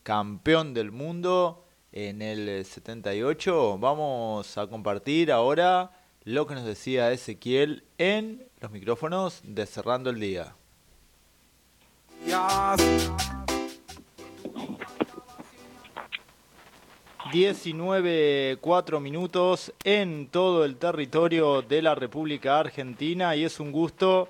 campeón 0.02 0.74
del 0.74 0.90
mundo 0.92 1.64
en 1.92 2.22
el 2.22 2.64
78. 2.64 3.78
Vamos 3.78 4.58
a 4.58 4.66
compartir 4.66 5.32
ahora 5.32 5.92
lo 6.24 6.46
que 6.46 6.54
nos 6.54 6.64
decía 6.64 7.12
Ezequiel 7.12 7.84
en 7.98 8.46
los 8.60 8.70
micrófonos 8.70 9.40
de 9.44 9.66
Cerrando 9.66 10.10
el 10.10 10.20
Día. 10.20 10.54
19, 17.32 18.58
4 18.60 18.98
minutos 18.98 19.72
en 19.84 20.26
todo 20.26 20.64
el 20.64 20.76
territorio 20.76 21.62
de 21.62 21.80
la 21.80 21.94
República 21.94 22.58
Argentina 22.58 23.36
y 23.36 23.44
es 23.44 23.60
un 23.60 23.70
gusto 23.70 24.28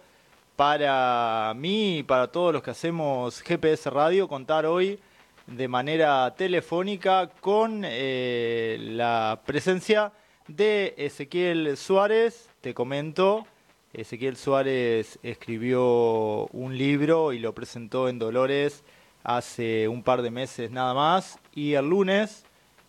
para 0.55 1.55
mí 1.57 1.99
y 1.99 2.03
para 2.03 2.27
todos 2.27 2.53
los 2.53 2.63
que 2.63 2.73
hacemos 2.73 3.41
GPS 3.41 3.89
Radio 3.89 4.29
contar 4.29 4.67
hoy 4.67 4.99
de 5.47 5.67
manera 5.67 6.35
telefónica 6.37 7.31
con 7.41 7.83
eh, 7.87 8.77
la 8.81 9.41
presencia 9.47 10.13
de 10.47 10.93
Ezequiel 10.99 11.79
Suárez. 11.79 12.51
Te 12.61 12.75
comento, 12.75 13.47
Ezequiel 13.95 14.37
Suárez 14.37 15.19
escribió 15.23 16.49
un 16.49 16.77
libro 16.77 17.33
y 17.33 17.39
lo 17.39 17.55
presentó 17.55 18.11
en 18.11 18.19
Dolores 18.19 18.85
hace 19.23 19.89
un 19.89 20.03
par 20.03 20.23
de 20.23 20.31
meses 20.31 20.71
nada 20.71 20.95
más 20.95 21.39
y 21.55 21.75
el 21.75 21.89
lunes 21.89 22.45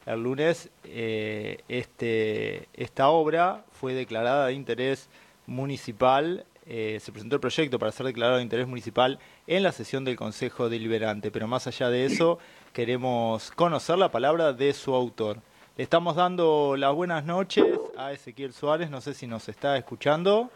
el 0.06 0.24
lunes 0.24 0.72
eh, 0.84 1.60
este, 1.68 2.68
esta 2.74 3.10
obra 3.10 3.64
fue 3.72 3.94
declarada 3.94 4.48
de 4.48 4.54
interés 4.54 5.10
municipal, 5.46 6.46
eh, 6.66 6.98
se 7.00 7.12
presentó 7.12 7.36
el 7.36 7.42
proyecto 7.42 7.78
para 7.78 7.92
ser 7.92 8.08
declarado 8.08 8.38
de 8.38 8.44
interés 8.44 8.68
municipal 8.68 9.20
en 9.46 9.64
la 9.64 9.72
sesión 9.72 10.04
del 10.04 10.16
Consejo 10.16 10.70
Deliberante, 10.70 11.30
pero 11.30 11.48
más 11.48 11.68
allá 11.68 11.90
de 11.90 12.06
eso 12.06 12.40
queremos 12.74 13.52
conocer 13.52 13.98
la 13.98 14.10
palabra 14.10 14.54
de 14.54 14.74
su 14.74 14.96
autor. 14.96 15.38
Le 15.78 15.84
estamos 15.84 16.16
dando 16.16 16.76
las 16.78 16.94
buenas 16.94 17.24
noches 17.26 17.66
a 17.98 18.12
Ezequiel 18.12 18.54
Suárez, 18.54 18.90
no 18.90 19.02
sé 19.02 19.14
si 19.14 19.28
nos 19.28 19.50
está 19.50 19.78
escuchando. 19.78 20.50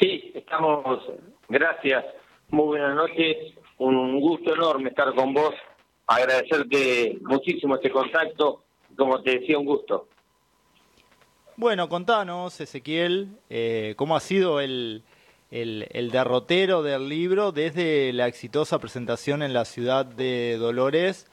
Sí, 0.00 0.32
estamos, 0.34 1.02
gracias, 1.48 2.04
muy 2.48 2.66
buenas 2.66 2.96
noches, 2.96 3.54
un 3.78 4.20
gusto 4.20 4.54
enorme 4.54 4.90
estar 4.90 5.14
con 5.14 5.34
vos 5.34 5.54
agradecerte 6.06 7.18
muchísimo 7.22 7.76
este 7.76 7.90
contacto. 7.90 8.62
Como 8.96 9.20
te 9.22 9.40
decía, 9.40 9.58
un 9.58 9.66
gusto. 9.66 10.08
Bueno, 11.56 11.88
contanos, 11.88 12.60
Ezequiel, 12.60 13.28
eh, 13.48 13.94
cómo 13.96 14.16
ha 14.16 14.20
sido 14.20 14.60
el, 14.60 15.02
el, 15.50 16.10
derrotero 16.10 16.82
del 16.82 17.08
libro 17.08 17.52
desde 17.52 18.12
la 18.12 18.26
exitosa 18.26 18.78
presentación 18.78 19.42
en 19.42 19.52
la 19.52 19.64
ciudad 19.64 20.04
de 20.04 20.56
Dolores 20.58 21.26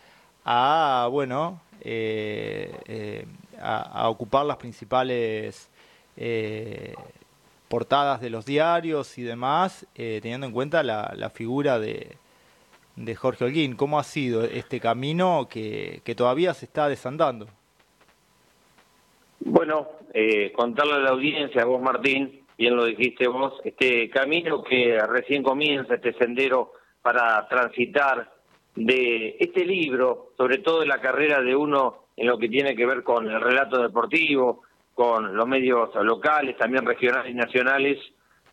a, 0.45 1.07
bueno, 1.11 1.61
eh, 1.81 2.71
eh, 2.85 3.25
a, 3.59 4.03
a, 4.03 4.09
ocupar 4.09 4.45
las 4.45 4.57
principales 4.57 5.69
portadas 7.67 8.21
de 8.21 8.29
los 8.29 8.45
diarios 8.45 9.17
y 9.17 9.23
demás, 9.23 9.87
teniendo 9.95 10.45
en 10.45 10.51
cuenta 10.51 10.83
la, 10.83 11.13
la 11.15 11.29
figura 11.31 11.79
de, 11.79 12.15
de 12.95 13.15
Jorge 13.15 13.45
Holguín. 13.45 13.75
¿Cómo 13.75 13.99
ha 13.99 14.03
sido 14.03 14.43
este 14.43 14.79
camino 14.79 15.47
que, 15.49 16.01
que 16.03 16.15
todavía 16.15 16.53
se 16.53 16.65
está 16.65 16.87
desandando? 16.87 17.47
Bueno, 19.39 19.89
eh, 20.13 20.51
contarle 20.51 20.93
a 20.93 20.99
la 20.99 21.09
audiencia, 21.11 21.65
vos 21.65 21.81
Martín, 21.81 22.41
bien 22.57 22.75
lo 22.75 22.85
dijiste 22.85 23.27
vos, 23.27 23.53
este 23.63 24.09
camino 24.09 24.63
que 24.63 24.99
recién 25.07 25.41
comienza, 25.41 25.95
este 25.95 26.13
sendero 26.13 26.73
para 27.01 27.47
transitar 27.47 28.31
de 28.75 29.37
este 29.39 29.65
libro, 29.65 30.33
sobre 30.37 30.59
todo 30.59 30.81
de 30.81 30.85
la 30.85 31.01
carrera 31.01 31.41
de 31.41 31.55
uno 31.55 32.05
en 32.15 32.27
lo 32.27 32.37
que 32.37 32.49
tiene 32.49 32.75
que 32.75 32.85
ver 32.85 33.03
con 33.03 33.27
el 33.27 33.41
relato 33.41 33.81
deportivo, 33.81 34.61
con 34.93 35.35
los 35.35 35.47
medios 35.47 35.89
locales, 35.95 36.57
también 36.57 36.85
regionales 36.85 37.31
y 37.31 37.33
nacionales, 37.33 37.97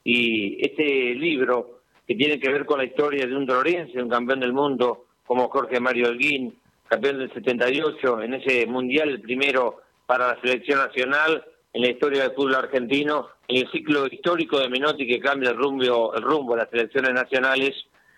y 0.05 0.65
este 0.65 1.15
libro 1.15 1.78
que 2.09 2.15
tiene 2.15 2.41
que 2.41 2.51
ver 2.51 2.65
con 2.65 2.79
la 2.79 2.87
historia 2.87 3.27
de 3.27 3.37
un 3.37 3.45
dolorense, 3.45 4.03
un 4.03 4.09
campeón 4.09 4.41
del 4.41 4.55
mundo 4.55 5.05
como 5.27 5.51
Jorge 5.51 5.79
Mario 5.79 6.09
Holguín, 6.09 6.59
campeón 6.89 7.19
del 7.19 7.31
78, 7.35 8.23
en 8.23 8.33
ese 8.33 8.67
mundial, 8.67 9.11
el 9.11 9.21
primero 9.21 9.83
para 10.07 10.29
la 10.29 10.41
selección 10.41 10.79
nacional 10.79 11.45
en 11.75 11.83
la 11.83 11.91
historia 11.91 12.23
del 12.23 12.33
fútbol 12.33 12.55
argentino, 12.55 13.29
en 13.47 13.59
el 13.59 13.71
ciclo 13.71 14.07
histórico 14.07 14.59
de 14.59 14.71
Menotti 14.71 15.07
que 15.07 15.21
cambia 15.21 15.51
el 15.51 15.59
rumbo, 15.59 16.15
el 16.15 16.23
rumbo 16.23 16.55
de 16.55 16.63
las 16.63 16.71
selecciones 16.71 17.13
nacionales, 17.13 17.75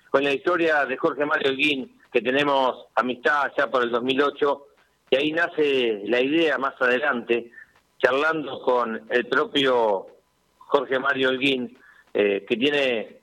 con 0.08 0.22
la 0.22 0.32
historia 0.32 0.86
de 0.86 0.96
Jorge 0.96 1.26
Mario 1.26 1.50
Holguín, 1.50 1.98
que 2.12 2.22
tenemos 2.22 2.86
amistad 2.94 3.50
ya 3.58 3.68
por 3.68 3.82
el 3.82 3.90
2008, 3.90 4.66
y 5.10 5.16
ahí 5.16 5.32
nace 5.32 6.02
la 6.04 6.20
idea 6.20 6.58
más 6.58 6.80
adelante, 6.80 7.50
charlando 7.98 8.62
con 8.62 9.02
el 9.10 9.26
propio 9.26 10.06
Jorge 10.58 11.00
Mario 11.00 11.30
Holguín, 11.30 11.76
eh, 12.14 12.44
que 12.48 12.56
tiene 12.56 13.20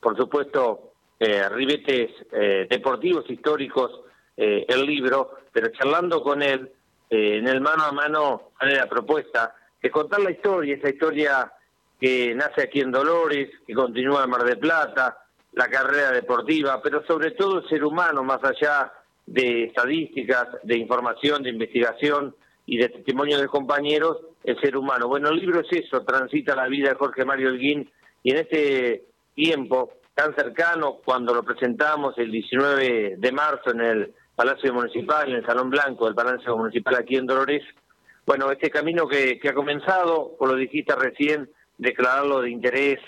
por 0.00 0.16
supuesto, 0.16 0.92
eh, 1.18 1.48
ribetes 1.48 2.10
eh, 2.32 2.66
deportivos 2.70 3.28
históricos, 3.28 4.00
eh, 4.36 4.64
el 4.68 4.86
libro, 4.86 5.38
pero 5.52 5.68
charlando 5.68 6.22
con 6.22 6.42
él, 6.42 6.70
eh, 7.10 7.38
en 7.38 7.48
el 7.48 7.60
mano 7.60 7.84
a 7.84 7.92
mano, 7.92 8.52
sale 8.58 8.76
la 8.76 8.88
propuesta 8.88 9.54
de 9.82 9.90
contar 9.90 10.20
la 10.20 10.30
historia, 10.30 10.76
esa 10.76 10.90
historia 10.90 11.52
que 12.00 12.34
nace 12.34 12.62
aquí 12.62 12.80
en 12.80 12.92
Dolores, 12.92 13.50
que 13.66 13.74
continúa 13.74 14.24
en 14.24 14.30
Mar 14.30 14.44
del 14.44 14.58
Plata, 14.58 15.18
la 15.52 15.68
carrera 15.68 16.12
deportiva, 16.12 16.80
pero 16.80 17.04
sobre 17.04 17.32
todo 17.32 17.58
el 17.58 17.68
ser 17.68 17.82
humano, 17.84 18.22
más 18.22 18.42
allá 18.44 18.92
de 19.26 19.64
estadísticas, 19.64 20.48
de 20.62 20.76
información, 20.76 21.42
de 21.42 21.50
investigación 21.50 22.36
y 22.66 22.76
de 22.78 22.90
testimonio 22.90 23.38
de 23.38 23.48
compañeros, 23.48 24.18
el 24.44 24.60
ser 24.60 24.76
humano. 24.76 25.08
Bueno, 25.08 25.30
el 25.30 25.38
libro 25.38 25.60
es 25.60 25.72
eso, 25.72 26.02
transita 26.04 26.54
la 26.54 26.68
vida 26.68 26.90
de 26.90 26.94
Jorge 26.94 27.24
Mario 27.24 27.48
Elguín 27.48 27.90
y 28.22 28.30
en 28.30 28.36
este 28.36 29.07
tiempo 29.38 29.92
tan 30.14 30.34
cercano 30.34 30.98
cuando 31.04 31.32
lo 31.32 31.44
presentamos 31.44 32.18
el 32.18 32.32
19 32.32 33.14
de 33.18 33.32
marzo 33.32 33.70
en 33.70 33.80
el 33.80 34.14
Palacio 34.34 34.74
Municipal, 34.74 35.28
en 35.28 35.36
el 35.36 35.46
Salón 35.46 35.70
Blanco 35.70 36.06
del 36.06 36.16
Palacio 36.16 36.56
Municipal 36.56 36.96
aquí 36.96 37.14
en 37.14 37.26
Dolores. 37.26 37.62
Bueno, 38.26 38.50
este 38.50 38.68
camino 38.68 39.06
que, 39.06 39.38
ha 39.48 39.54
comenzado, 39.54 40.36
como 40.36 40.52
lo 40.52 40.58
dijiste 40.58 40.92
recién, 40.96 41.48
declararlo 41.78 42.42
de 42.42 42.50
interés 42.50 42.98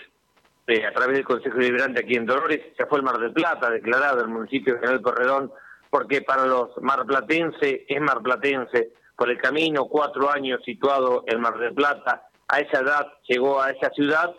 eh, 0.69 0.87
a 0.87 0.93
través 0.93 1.17
del 1.17 1.25
Consejo 1.25 1.59
Deliberante 1.59 2.01
aquí 2.01 2.15
en 2.15 2.27
Dolores, 2.27 2.61
ya 2.79 2.87
fue 2.87 2.99
el 2.99 3.05
Mar 3.05 3.19
del 3.19 3.33
Plata, 3.33 3.69
declarado 3.69 4.21
el 4.21 4.29
municipio 4.29 4.75
de 4.75 4.81
General 4.81 5.03
Corredón, 5.03 5.53
porque 5.91 6.23
para 6.23 6.47
los 6.47 6.71
marplatenses 6.81 7.81
es 7.89 8.01
marplatense, 8.01 8.93
por 9.17 9.29
el 9.29 9.39
camino, 9.39 9.87
cuatro 9.87 10.31
años 10.31 10.61
situado 10.65 11.25
el 11.27 11.41
Mar 11.41 11.59
del 11.59 11.75
Plata, 11.75 12.29
a 12.47 12.61
esa 12.61 12.81
edad 12.81 13.09
llegó 13.27 13.61
a 13.61 13.71
esa 13.71 13.91
ciudad 13.91 14.33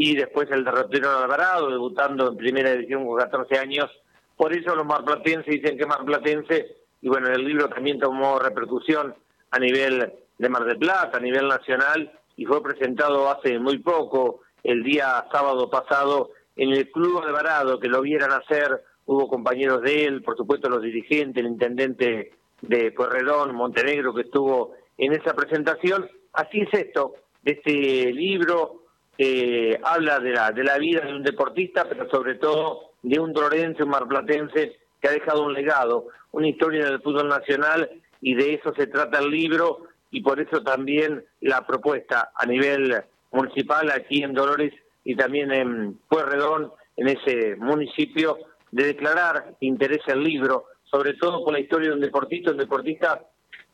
y 0.00 0.14
después 0.14 0.48
el 0.52 0.64
derrotero 0.64 1.10
Alvarado, 1.10 1.70
debutando 1.70 2.28
en 2.28 2.36
primera 2.36 2.70
división 2.70 3.04
con 3.04 3.18
14 3.18 3.58
años. 3.58 3.90
Por 4.36 4.52
eso 4.52 4.76
los 4.76 4.86
marplatenses 4.86 5.52
dicen 5.52 5.76
que 5.76 5.86
marplatense, 5.86 6.76
y 7.02 7.08
bueno, 7.08 7.26
el 7.26 7.44
libro 7.44 7.68
también 7.68 7.98
tomó 7.98 8.38
repercusión 8.38 9.12
a 9.50 9.58
nivel 9.58 10.12
de 10.38 10.48
Mar 10.48 10.64
del 10.66 10.78
Plata, 10.78 11.18
a 11.18 11.20
nivel 11.20 11.48
nacional, 11.48 12.12
y 12.36 12.44
fue 12.44 12.62
presentado 12.62 13.28
hace 13.28 13.58
muy 13.58 13.78
poco, 13.78 14.42
el 14.62 14.84
día 14.84 15.26
sábado 15.32 15.68
pasado, 15.68 16.30
en 16.54 16.70
el 16.70 16.88
Club 16.92 17.20
Alvarado, 17.26 17.80
que 17.80 17.88
lo 17.88 18.00
vieran 18.00 18.30
hacer, 18.30 18.80
hubo 19.06 19.26
compañeros 19.26 19.82
de 19.82 20.04
él, 20.04 20.22
por 20.22 20.36
supuesto 20.36 20.68
los 20.68 20.80
dirigentes, 20.80 21.44
el 21.44 21.50
intendente 21.50 22.34
de 22.60 22.92
Pueyrredón, 22.92 23.52
Montenegro, 23.52 24.14
que 24.14 24.22
estuvo 24.22 24.76
en 24.96 25.12
esa 25.12 25.34
presentación. 25.34 26.08
Así 26.34 26.60
es 26.60 26.72
esto, 26.72 27.14
de 27.42 27.50
este 27.50 28.12
libro, 28.12 28.84
eh, 29.18 29.78
habla 29.82 30.20
de 30.20 30.30
la, 30.30 30.52
de 30.52 30.62
la 30.62 30.78
vida 30.78 31.00
de 31.00 31.12
un 31.12 31.24
deportista, 31.24 31.86
pero 31.88 32.08
sobre 32.08 32.36
todo 32.36 32.92
de 33.02 33.18
un 33.18 33.32
dolorense, 33.32 33.82
un 33.82 33.90
marplatense 33.90 34.78
que 35.00 35.08
ha 35.08 35.12
dejado 35.12 35.44
un 35.44 35.52
legado, 35.52 36.06
una 36.32 36.48
historia 36.48 36.84
del 36.84 37.02
fútbol 37.02 37.28
nacional 37.28 37.90
y 38.20 38.34
de 38.34 38.54
eso 38.54 38.72
se 38.76 38.86
trata 38.86 39.18
el 39.18 39.30
libro 39.30 39.86
y 40.10 40.22
por 40.22 40.40
eso 40.40 40.62
también 40.62 41.24
la 41.40 41.66
propuesta 41.66 42.30
a 42.34 42.46
nivel 42.46 43.02
municipal 43.32 43.90
aquí 43.90 44.22
en 44.22 44.34
Dolores 44.34 44.72
y 45.04 45.16
también 45.16 45.52
en 45.52 45.98
Pueyrredón, 46.08 46.72
en 46.96 47.08
ese 47.08 47.56
municipio, 47.56 48.38
de 48.70 48.86
declarar 48.86 49.54
interés 49.60 50.00
el 50.06 50.22
libro, 50.22 50.66
sobre 50.84 51.14
todo 51.14 51.44
por 51.44 51.52
la 51.52 51.60
historia 51.60 51.88
de 51.88 51.94
un 51.94 52.00
deportista, 52.00 52.50
un 52.50 52.58
deportista 52.58 53.20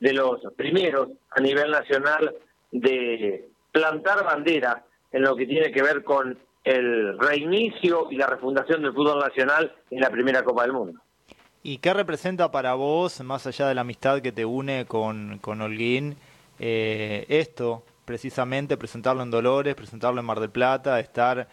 de 0.01 0.13
los 0.13 0.41
primeros 0.57 1.09
a 1.31 1.41
nivel 1.41 1.71
nacional 1.71 2.35
de 2.71 3.49
plantar 3.73 4.25
bandera 4.25 4.85
en 5.15 5.23
lo 5.23 5.35
que 5.37 5.47
tiene 5.47 5.73
que 5.73 5.83
ver 5.83 6.05
con 6.05 6.37
el 6.65 7.19
reinicio 7.19 8.09
y 8.11 8.17
la 8.17 8.27
refundación 8.27 8.83
del 8.83 8.93
fútbol 8.93 9.21
nacional 9.21 9.75
en 9.91 10.01
la 10.01 10.11
primera 10.11 10.43
Copa 10.43 10.63
del 10.63 10.73
Mundo. 10.73 11.01
¿Y 11.63 11.79
qué 11.79 11.95
representa 11.95 12.51
para 12.51 12.75
vos, 12.75 13.23
más 13.23 13.47
allá 13.47 13.69
de 13.69 13.75
la 13.75 13.83
amistad 13.83 14.21
que 14.21 14.33
te 14.33 14.45
une 14.45 14.85
con, 14.87 15.39
con 15.39 15.63
Holguín, 15.63 16.17
eh, 16.59 17.25
esto, 17.29 17.85
precisamente 18.05 18.77
presentarlo 18.77 19.23
en 19.23 19.31
Dolores, 19.31 19.75
presentarlo 19.75 20.21
en 20.21 20.27
Mar 20.27 20.41
del 20.41 20.51
Plata, 20.51 21.01
estar 21.01 21.49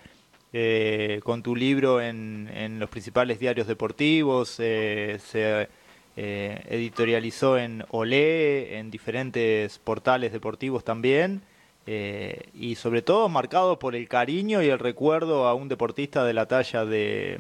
eh, 0.53 1.21
con 1.23 1.43
tu 1.43 1.55
libro 1.55 2.01
en, 2.01 2.49
en, 2.53 2.79
los 2.79 2.89
principales 2.89 3.39
diarios 3.39 3.67
deportivos, 3.67 4.55
eh, 4.59 5.17
se 5.23 5.69
eh, 6.17 6.61
editorializó 6.67 7.57
en 7.57 7.85
Olé, 7.91 8.79
en 8.79 8.91
diferentes 8.91 9.79
portales 9.79 10.33
deportivos 10.33 10.83
también, 10.83 11.41
eh, 11.87 12.49
y 12.53 12.75
sobre 12.75 13.01
todo 13.01 13.29
marcado 13.29 13.79
por 13.79 13.95
el 13.95 14.07
cariño 14.07 14.61
y 14.61 14.69
el 14.69 14.79
recuerdo 14.79 15.47
a 15.47 15.53
un 15.53 15.67
deportista 15.67 16.23
de 16.23 16.33
la 16.33 16.47
talla 16.47 16.85
de, 16.85 17.39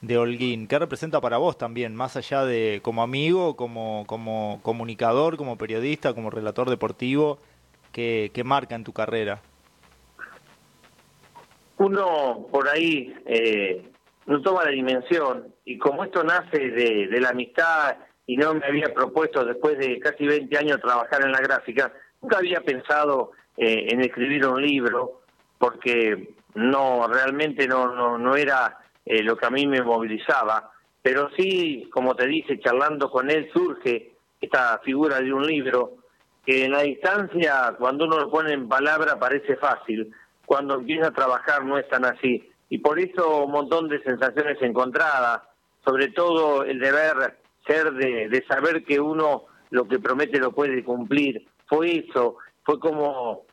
de 0.00 0.18
Holguín? 0.18 0.66
¿Qué 0.66 0.78
representa 0.78 1.20
para 1.20 1.38
vos 1.38 1.58
también, 1.58 1.94
más 1.94 2.16
allá 2.16 2.44
de 2.44 2.80
como 2.82 3.02
amigo, 3.02 3.56
como, 3.56 4.04
como 4.06 4.60
comunicador, 4.62 5.36
como 5.36 5.58
periodista, 5.58 6.14
como 6.14 6.30
relator 6.30 6.70
deportivo, 6.70 7.38
que, 7.92 8.30
que 8.34 8.44
marca 8.44 8.74
en 8.74 8.84
tu 8.84 8.92
carrera? 8.92 9.40
Uno 11.78 12.46
por 12.50 12.68
ahí 12.68 13.14
eh, 13.24 13.88
no 14.26 14.42
toma 14.42 14.64
la 14.64 14.70
dimensión 14.70 15.54
y 15.64 15.78
como 15.78 16.04
esto 16.04 16.24
nace 16.24 16.70
de, 16.70 17.20
la 17.20 17.30
amistad 17.30 17.96
y 18.26 18.36
no 18.36 18.52
me 18.54 18.66
había 18.66 18.92
propuesto 18.92 19.44
después 19.44 19.78
de 19.78 19.98
casi 20.00 20.26
20 20.26 20.58
años 20.58 20.80
trabajar 20.80 21.24
en 21.24 21.32
la 21.32 21.40
gráfica, 21.40 21.92
nunca 22.20 22.38
había 22.38 22.60
pensado 22.60 23.32
eh, 23.58 23.88
en 23.90 24.00
escribir 24.00 24.46
un 24.46 24.62
libro 24.62 25.22
porque 25.58 26.34
no 26.54 27.06
realmente 27.08 27.66
no 27.66 27.94
no, 27.94 28.16
no 28.16 28.36
era 28.36 28.78
eh, 29.04 29.22
lo 29.22 29.36
que 29.36 29.46
a 29.46 29.50
mí 29.50 29.66
me 29.66 29.82
movilizaba, 29.82 30.70
pero 31.02 31.30
sí, 31.36 31.88
como 31.92 32.14
te 32.14 32.26
dije, 32.26 32.60
charlando 32.60 33.10
con 33.10 33.30
él 33.30 33.50
surge 33.52 34.12
esta 34.40 34.78
figura 34.84 35.20
de 35.20 35.32
un 35.32 35.46
libro 35.46 35.94
que 36.44 36.64
en 36.64 36.72
la 36.72 36.82
distancia, 36.82 37.74
cuando 37.78 38.04
uno 38.04 38.18
lo 38.18 38.30
pone 38.30 38.52
en 38.52 38.68
palabra, 38.68 39.18
parece 39.18 39.56
fácil, 39.56 40.14
cuando 40.46 40.74
empieza 40.74 41.08
a 41.08 41.12
trabajar 41.12 41.64
no 41.64 41.78
es 41.78 41.88
tan 41.88 42.04
así. 42.04 42.50
Y 42.70 42.78
por 42.78 42.98
eso 42.98 43.44
un 43.44 43.52
montón 43.52 43.88
de 43.88 44.02
sensaciones 44.02 44.56
encontradas, 44.62 45.42
sobre 45.84 46.08
todo 46.08 46.64
el 46.64 46.78
deber 46.78 47.38
ser 47.66 47.92
de, 47.92 48.28
de 48.28 48.44
saber 48.46 48.84
que 48.84 49.00
uno 49.00 49.44
lo 49.70 49.86
que 49.88 49.98
promete 49.98 50.38
lo 50.38 50.52
puede 50.52 50.84
cumplir. 50.84 51.46
Fue 51.66 51.98
eso, 51.98 52.36
fue 52.64 52.78
como 52.78 53.44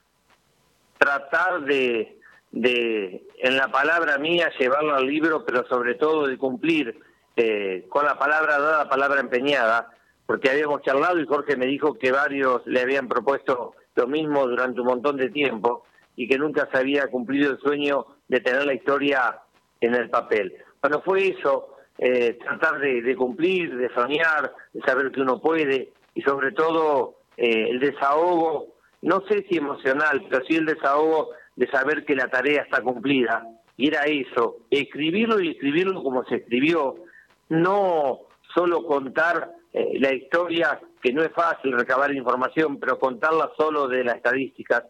tratar 0.98 1.62
de, 1.62 2.18
de, 2.52 3.28
en 3.40 3.58
la 3.58 3.68
palabra 3.70 4.18
mía, 4.18 4.52
llevarlo 4.58 4.96
al 4.96 5.06
libro, 5.06 5.46
pero 5.46 5.68
sobre 5.68 5.96
todo 5.96 6.28
de 6.28 6.38
cumplir 6.38 7.00
eh, 7.36 7.86
con 7.90 8.06
la 8.06 8.18
palabra 8.18 8.60
dada, 8.60 8.90
palabra 8.90 9.20
empeñada, 9.20 9.92
porque 10.26 10.50
habíamos 10.50 10.82
charlado 10.82 11.20
y 11.20 11.28
Jorge 11.28 11.58
me 11.58 11.66
dijo 11.66 11.96
que 11.96 12.12
varios 12.12 12.66
le 12.66 12.82
habían 12.82 13.08
propuesto 13.08 13.76
lo 13.96 14.08
mismo 14.08 14.48
durante 14.48 14.82
un 14.82 14.88
montón 14.88 15.18
de 15.18 15.30
tiempo 15.30 15.86
y 16.16 16.28
que 16.28 16.38
nunca 16.38 16.68
se 16.72 16.78
había 16.78 17.08
cumplido 17.08 17.52
el 17.52 17.60
sueño 17.60 18.06
de 18.28 18.40
tener 18.40 18.66
la 18.66 18.74
historia 18.74 19.40
en 19.82 19.96
el 19.96 20.10
papel. 20.10 20.56
Bueno, 20.82 21.02
fue 21.04 21.30
eso, 21.30 21.76
eh, 21.98 22.38
tratar 22.42 22.80
de, 22.80 23.16
cumplir, 23.16 23.76
de 23.76 23.94
soñar, 23.94 24.54
de 24.74 24.82
saber 24.82 25.12
que 25.12 25.22
uno 25.22 25.42
puede 25.42 25.92
y 26.14 26.22
sobre 26.22 26.52
todo 26.52 27.16
eh, 27.38 27.70
el 27.70 27.80
desahogo, 27.80 28.75
no 29.06 29.22
sé 29.28 29.46
si 29.48 29.58
emocional, 29.58 30.26
pero 30.28 30.44
sí 30.46 30.56
el 30.56 30.66
desahogo 30.66 31.30
de 31.56 31.68
saber 31.68 32.06
que 32.06 32.16
la 32.16 32.28
tarea 32.28 32.64
está 32.64 32.82
cumplida. 32.82 33.48
Y 33.78 33.90
era 33.90 34.06
eso, 34.06 34.58
escribirlo 34.72 35.40
y 35.40 35.52
escribirlo 35.52 36.02
como 36.02 36.26
se 36.26 36.38
escribió, 36.38 36.96
no 37.50 38.22
solo 38.56 38.84
contar 38.88 39.52
eh, 39.74 40.00
la 40.00 40.12
historia, 40.12 40.80
que 41.04 41.14
no 41.14 41.22
es 41.22 41.32
fácil 41.34 41.74
recabar 41.74 42.16
información, 42.16 42.80
pero 42.80 42.98
contarla 42.98 43.52
solo 43.56 43.88
de 43.88 44.04
las 44.04 44.16
estadísticas, 44.16 44.86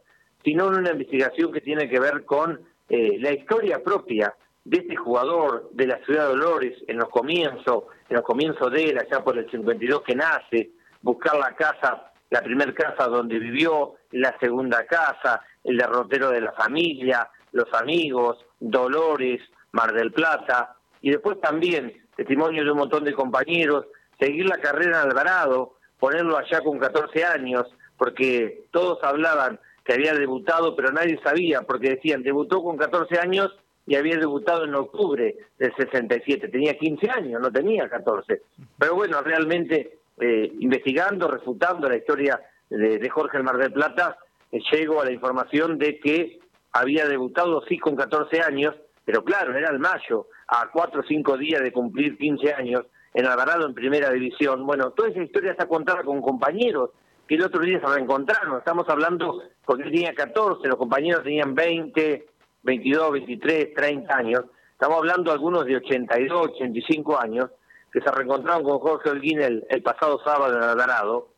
sino 0.46 0.70
en 0.70 0.80
una 0.80 0.92
investigación 0.92 1.52
que 1.52 1.60
tiene 1.60 1.90
que 1.90 2.00
ver 2.00 2.24
con 2.24 2.62
eh, 2.88 3.18
la 3.20 3.34
historia 3.34 3.84
propia 3.84 4.34
de 4.64 4.78
este 4.78 4.96
jugador 4.96 5.72
de 5.74 5.88
la 5.88 5.98
ciudad 6.06 6.30
de 6.30 6.36
Dolores 6.38 6.84
en 6.88 6.98
los 6.98 7.10
comienzos, 7.10 7.84
en 8.08 8.16
los 8.16 8.24
comienzos 8.24 8.72
de 8.72 8.86
él, 8.86 8.98
allá 8.98 9.26
por 9.26 9.38
el 9.38 9.52
52 9.52 10.04
que 10.04 10.16
nace, 10.16 10.72
buscar 11.02 11.38
la 11.38 11.54
casa, 11.54 12.14
la 12.36 12.42
primera 12.42 12.74
casa 12.74 13.08
donde 13.08 13.40
vivió, 13.40 13.94
la 14.12 14.38
segunda 14.40 14.86
casa, 14.86 15.42
el 15.64 15.78
derrotero 15.78 16.32
de 16.32 16.42
la 16.42 16.52
familia, 16.52 17.30
los 17.54 17.74
amigos, 17.74 18.46
Dolores, 18.60 19.40
Mar 19.72 19.94
del 19.94 20.12
Plata, 20.12 20.76
y 21.02 21.12
después 21.12 21.40
también 21.40 21.94
testimonio 22.14 22.66
de 22.66 22.72
un 22.72 22.80
montón 22.80 23.06
de 23.06 23.14
compañeros, 23.14 23.86
seguir 24.20 24.50
la 24.50 24.58
carrera 24.58 25.02
en 25.02 25.10
Alvarado, 25.10 25.78
ponerlo 25.98 26.38
allá 26.38 26.60
con 26.60 26.78
14 26.78 27.24
años, 27.24 27.74
porque 27.98 28.66
todos 28.72 29.02
hablaban 29.02 29.58
que 29.86 29.94
había 29.94 30.14
debutado, 30.14 30.76
pero 30.76 30.92
nadie 30.92 31.18
sabía, 31.24 31.62
porque 31.62 31.92
decían, 31.92 32.22
debutó 32.22 32.62
con 32.62 32.76
14 32.76 33.18
años 33.18 33.56
y 33.88 33.96
había 33.96 34.18
debutado 34.18 34.66
en 34.66 34.76
octubre 34.76 35.38
del 35.58 35.74
67, 35.74 36.50
tenía 36.50 36.78
15 36.78 37.10
años, 37.12 37.42
no 37.42 37.50
tenía 37.50 37.88
14. 37.88 38.42
Pero 38.78 38.96
bueno, 38.96 39.22
realmente 39.22 40.00
eh, 40.20 40.52
investigando, 40.60 41.28
refutando 41.28 41.90
la 41.90 41.98
historia 41.98 42.40
de, 42.70 43.10
Jorge 43.10 43.38
el 43.38 43.44
Mar 43.44 43.58
del 43.58 43.74
Plata, 43.74 44.18
eh, 44.52 44.60
llego 44.72 45.02
a 45.02 45.06
la 45.06 45.12
información 45.12 45.78
de 45.78 46.00
que 46.00 46.40
había 46.72 47.08
debutado 47.08 47.64
sí 47.68 47.78
con 47.78 47.96
14 47.96 48.42
años, 48.42 48.76
pero 49.04 49.24
claro, 49.24 49.56
era 49.56 49.70
el 49.70 49.80
mayo, 49.80 50.28
a 50.48 50.70
4 50.72 51.02
o 51.02 51.04
5 51.04 51.38
días 51.38 51.62
de 51.62 51.72
cumplir 51.72 52.18
15 52.18 52.54
años, 52.54 52.86
en 53.14 53.26
Alvarado 53.26 53.66
en 53.66 53.74
primera 53.74 54.10
división. 54.12 54.66
Bueno, 54.66 54.92
toda 54.92 55.10
esa 55.10 55.24
historia 55.24 55.52
está 55.52 55.68
contada 55.68 56.04
con 56.04 56.22
compañeros 56.22 56.92
que 57.28 57.36
el 57.36 57.44
otro 57.44 57.62
día 57.62 57.80
se 57.80 57.88
reencontraron. 57.88 58.58
Estamos 58.58 58.88
hablando, 58.90 59.42
porque 59.66 59.84
él 59.84 59.92
tenía 59.92 60.14
14, 60.14 60.68
los 60.68 60.78
compañeros 60.78 61.24
tenían 61.24 61.56
20, 61.56 62.26
22, 62.64 63.12
23, 63.12 63.74
30 63.74 64.16
años. 64.16 64.44
Estamos 64.74 64.98
hablando 64.98 65.32
algunos 65.32 65.66
de 65.66 65.78
82, 65.78 66.50
85 66.56 67.20
años, 67.20 67.50
que 67.96 68.02
se 68.02 68.12
reencontraron 68.12 68.66
con 68.66 68.80
Jorge 68.80 69.10
Holguín 69.10 69.42
el, 69.42 69.82
pasado 69.82 70.20
sábado 70.22 70.58
en 70.58 70.64
Alvarado. 70.64 71.30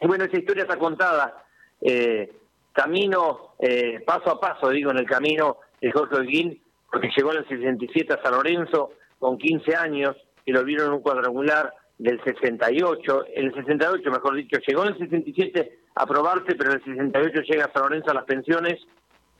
Y 0.00 0.06
bueno, 0.06 0.24
esa 0.24 0.38
historia 0.38 0.62
está 0.62 0.78
contada 0.78 1.44
eh, 1.82 2.32
camino, 2.72 3.54
eh, 3.58 4.00
paso 4.06 4.30
a 4.30 4.40
paso, 4.40 4.70
digo, 4.70 4.90
en 4.90 4.96
el 4.96 5.04
camino 5.04 5.58
de 5.82 5.92
Jorge 5.92 6.16
Holguín, 6.16 6.62
porque 6.90 7.10
llegó 7.14 7.32
en 7.32 7.40
el 7.40 7.48
67 7.48 8.10
a 8.10 8.22
San 8.22 8.32
Lorenzo 8.32 8.92
con 9.18 9.36
15 9.36 9.76
años 9.76 10.16
y 10.46 10.52
lo 10.52 10.64
vieron 10.64 10.86
en 10.86 10.92
un 10.94 11.02
cuadrangular 11.02 11.74
del 11.98 12.24
68, 12.24 13.24
en 13.34 13.46
el 13.48 13.54
68 13.54 14.10
mejor 14.10 14.34
dicho, 14.34 14.58
llegó 14.66 14.84
en 14.84 14.94
el 14.94 14.98
67 14.98 15.78
a 15.94 16.06
probarse, 16.06 16.54
pero 16.54 16.70
en 16.70 16.76
el 16.78 16.84
68 16.84 17.40
llega 17.42 17.66
a 17.66 17.72
San 17.74 17.82
Lorenzo 17.82 18.10
a 18.12 18.14
las 18.14 18.24
pensiones 18.24 18.80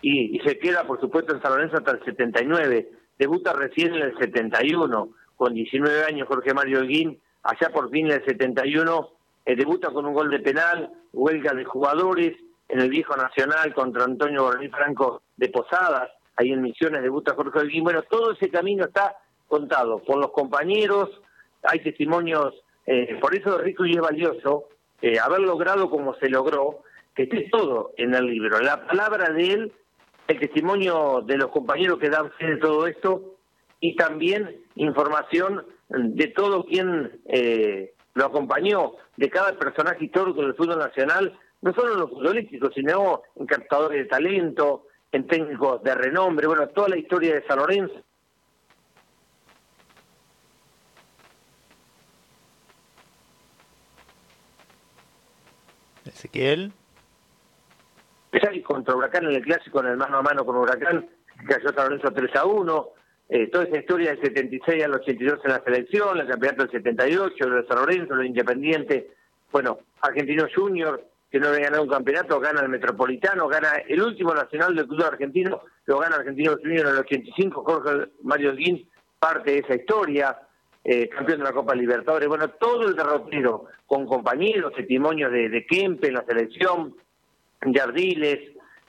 y 0.02 0.38
se 0.40 0.58
queda, 0.58 0.84
por 0.86 1.00
supuesto, 1.00 1.34
en 1.34 1.40
San 1.40 1.52
Lorenzo 1.52 1.78
hasta 1.78 1.92
el 1.92 2.04
79. 2.04 2.90
Debuta 3.18 3.54
recién 3.54 3.94
en 3.94 4.02
el 4.02 4.18
71, 4.18 5.08
con 5.42 5.54
19 5.54 6.04
años 6.04 6.28
Jorge 6.28 6.54
Mario 6.54 6.78
Holguín, 6.78 7.20
allá 7.42 7.72
por 7.72 7.90
fin 7.90 8.06
en 8.06 8.12
el 8.12 8.24
71, 8.24 9.08
eh, 9.44 9.56
debuta 9.56 9.90
con 9.90 10.06
un 10.06 10.14
gol 10.14 10.30
de 10.30 10.38
penal, 10.38 10.92
huelga 11.12 11.52
de 11.52 11.64
jugadores, 11.64 12.36
en 12.68 12.78
el 12.78 12.88
viejo 12.88 13.16
Nacional 13.16 13.74
contra 13.74 14.04
Antonio 14.04 14.44
Borrell 14.44 14.70
Franco 14.70 15.22
de 15.36 15.48
Posadas, 15.48 16.10
ahí 16.36 16.52
en 16.52 16.62
Misiones 16.62 17.02
debuta 17.02 17.34
Jorge 17.34 17.58
Holguín. 17.58 17.82
Bueno, 17.82 18.02
todo 18.02 18.30
ese 18.30 18.50
camino 18.50 18.84
está 18.84 19.16
contado 19.48 19.98
por 20.04 20.18
los 20.18 20.30
compañeros, 20.30 21.10
hay 21.64 21.80
testimonios, 21.80 22.54
eh, 22.86 23.18
por 23.20 23.34
eso 23.34 23.58
es 23.58 23.64
rico 23.64 23.84
y 23.84 23.94
es 23.94 24.00
valioso 24.00 24.68
eh, 25.00 25.18
haber 25.18 25.40
logrado 25.40 25.90
como 25.90 26.14
se 26.20 26.28
logró, 26.28 26.84
que 27.16 27.24
esté 27.24 27.48
todo 27.50 27.90
en 27.96 28.14
el 28.14 28.26
libro, 28.26 28.60
la 28.60 28.86
palabra 28.86 29.32
de 29.32 29.52
él, 29.54 29.72
el 30.28 30.38
testimonio 30.38 31.20
de 31.26 31.36
los 31.36 31.48
compañeros 31.48 31.98
que 31.98 32.10
dan 32.10 32.30
fe 32.30 32.46
de 32.46 32.56
todo 32.58 32.86
esto 32.86 33.31
y 33.82 33.96
también 33.96 34.62
información 34.76 35.66
de 35.88 36.28
todo 36.28 36.64
quien 36.64 37.20
eh, 37.26 37.92
lo 38.14 38.26
acompañó, 38.26 38.92
de 39.16 39.28
cada 39.28 39.58
personaje 39.58 40.04
histórico 40.04 40.40
del 40.40 40.54
fútbol 40.54 40.78
nacional, 40.78 41.36
no 41.62 41.74
solo 41.74 41.94
en 41.94 42.00
los 42.00 42.10
futbolísticos, 42.10 42.72
sino 42.74 43.22
en 43.34 43.44
captadores 43.44 43.98
de 43.98 44.04
talento, 44.04 44.86
en 45.10 45.26
técnicos 45.26 45.82
de 45.82 45.96
renombre, 45.96 46.46
bueno, 46.46 46.68
toda 46.68 46.90
la 46.90 46.96
historia 46.96 47.34
de 47.34 47.44
San 47.44 47.58
Lorenzo. 47.58 48.04
Ezequiel. 56.04 56.72
contra 58.64 58.94
Huracán 58.94 59.24
en 59.24 59.32
el 59.32 59.42
clásico, 59.42 59.80
en 59.80 59.86
el 59.86 59.96
mano 59.96 60.18
a 60.18 60.22
mano 60.22 60.46
con 60.46 60.56
Huracán, 60.56 61.10
cayó 61.48 61.72
San 61.72 61.88
Lorenzo 61.88 62.12
3 62.12 62.36
a 62.36 62.44
1. 62.44 63.01
Eh, 63.34 63.46
toda 63.46 63.64
esa 63.64 63.78
historia 63.78 64.10
del 64.10 64.20
76 64.20 64.84
al 64.84 64.92
82 64.92 65.40
en 65.44 65.50
la 65.52 65.64
selección, 65.64 66.20
el 66.20 66.28
campeonato 66.28 66.64
del 66.64 66.72
78, 66.72 67.48
lo 67.48 67.62
de 67.62 67.66
San 67.66 67.78
Lorenzo, 67.78 68.14
lo 68.14 68.20
de 68.20 68.26
Independiente. 68.26 69.10
Bueno, 69.50 69.78
Argentino 70.02 70.48
Junior, 70.54 71.02
que 71.30 71.40
no 71.40 71.48
había 71.48 71.60
ganado 71.60 71.84
un 71.84 71.88
campeonato, 71.88 72.38
gana 72.40 72.60
el 72.60 72.68
Metropolitano, 72.68 73.48
gana 73.48 73.70
el 73.88 74.02
último 74.02 74.34
nacional 74.34 74.76
del 74.76 74.86
club 74.86 75.06
argentino, 75.06 75.62
lo 75.86 75.98
gana 75.98 76.16
Argentino 76.16 76.58
Junior 76.58 76.88
en 76.88 76.92
el 76.92 76.98
85, 76.98 77.64
Jorge 77.64 78.10
Mario 78.22 78.54
Guín, 78.54 78.86
parte 79.18 79.52
de 79.52 79.58
esa 79.60 79.76
historia, 79.76 80.38
eh, 80.84 81.08
campeón 81.08 81.38
de 81.38 81.44
la 81.44 81.52
Copa 81.52 81.74
Libertadores, 81.74 82.28
bueno, 82.28 82.50
todo 82.50 82.86
el 82.86 82.94
derrotero, 82.94 83.64
con 83.86 84.04
compañeros, 84.04 84.74
testimonios 84.74 85.32
de, 85.32 85.48
de 85.48 85.64
Kempe 85.64 86.08
en 86.08 86.14
la 86.14 86.24
selección, 86.26 86.94
de 87.62 87.80
Ardiles, 87.80 88.40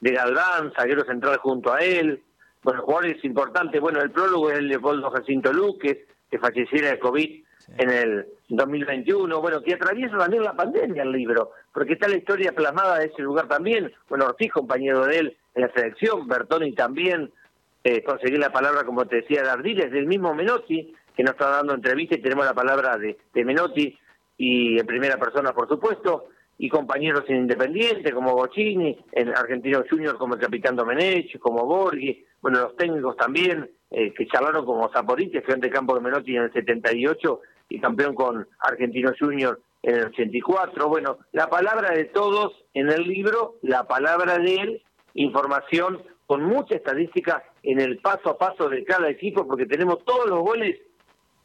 de 0.02 0.11
Galván, 0.11 0.74
zaguero 0.76 1.06
central 1.06 1.38
junto 1.38 1.72
a 1.72 1.80
él, 1.80 2.22
bueno, 2.64 2.81
jugadores 2.84 3.23
importantes, 3.23 3.80
bueno, 3.81 4.02
el 4.02 4.11
prólogo 4.11 4.49
es 4.49 4.60
el 4.60 4.68
Leopoldo 4.68 5.11
Jacinto 5.11 5.52
Luques, 5.52 5.98
que 6.30 6.40
falleciera 6.40 6.90
de 6.90 6.99
COVID 6.99 7.44
en 7.77 7.90
el 7.90 8.26
2021, 8.49 9.41
bueno, 9.41 9.61
que 9.61 9.73
atraviesa 9.73 10.18
también 10.18 10.44
la 10.44 10.53
pandemia 10.53 11.03
el 11.03 11.11
libro, 11.11 11.52
porque 11.73 11.94
está 11.94 12.07
la 12.07 12.18
historia 12.18 12.53
plasmada 12.53 12.99
de 12.99 13.07
ese 13.07 13.22
lugar 13.22 13.48
también, 13.48 13.91
bueno, 14.10 14.26
Ortiz, 14.26 14.52
compañero 14.52 15.06
de 15.06 15.19
él 15.19 15.38
en 15.56 15.61
la 15.61 15.73
selección, 15.73 16.27
Bertoni 16.27 16.73
también, 16.73 17.31
eh, 17.84 18.03
conseguir 18.03 18.40
la 18.40 18.52
palabra, 18.52 18.84
como 18.84 19.06
te 19.06 19.18
decía, 19.18 19.44
de 19.44 19.49
Ardiles, 19.49 19.91
del 19.91 20.07
mismo 20.07 20.34
Menotti, 20.34 20.94
que 21.15 21.23
nos 21.23 21.34
está 21.34 21.49
dando 21.49 21.73
entrevista 21.73 22.15
y 22.15 22.22
tenemos 22.22 22.45
la 22.45 22.53
palabra 22.53 22.98
de, 22.98 23.18
de 23.34 23.45
Menotti 23.45 23.98
y 24.38 24.80
en 24.80 24.85
primera 24.85 25.18
persona, 25.18 25.53
por 25.53 25.68
supuesto, 25.68 26.30
y 26.57 26.69
compañeros 26.69 27.23
en 27.27 27.38
Independiente 27.38 28.11
como 28.11 28.35
Bocini, 28.35 28.98
en 29.11 29.30
Argentino 29.30 29.84
Junior 29.90 30.18
como 30.18 30.35
el 30.35 30.40
capitán 30.40 30.76
Domenech, 30.76 31.38
como 31.40 31.65
Borghi, 31.65 32.26
bueno, 32.44 32.60
los 32.60 32.76
técnicos 32.76 33.15
también, 33.15 33.72
eh, 33.90 34.14
que 34.14 34.28
charlaron 34.28 34.65
como 34.65 34.91
Zaporiti, 34.91 35.40
frente 35.40 35.68
de 35.68 35.74
campo 35.74 35.95
de 35.95 36.02
Menotti 36.02 36.36
en 36.36 36.44
el 36.44 36.52
78 36.52 37.40
y 37.70 37.80
campeón 37.80 38.14
con 38.14 38.45
Argentino 38.60 39.14
Junior 39.18 39.61
en 39.82 39.95
el 39.95 40.06
84. 40.07 40.90
Bueno, 40.90 41.20
la 41.32 41.48
palabra 41.48 41.91
de 41.91 42.03
todos 42.03 42.65
en 42.74 42.90
el 42.90 43.03
libro, 43.03 43.56
la 43.61 43.88
palabra 43.88 44.40
de 44.40 44.56
él, 44.56 44.84
información 45.14 46.03
con 46.26 46.44
mucha 46.44 46.76
estadística 46.76 47.45
en 47.64 47.80
el 47.80 47.99
paso 47.99 48.32
a 48.32 48.38
paso 48.38 48.68
de 48.68 48.84
cada 48.84 49.10
equipo, 49.10 49.48
porque 49.48 49.65
tenemos 49.65 50.03
todos 50.03 50.28
los 50.30 50.41
goles 50.41 50.82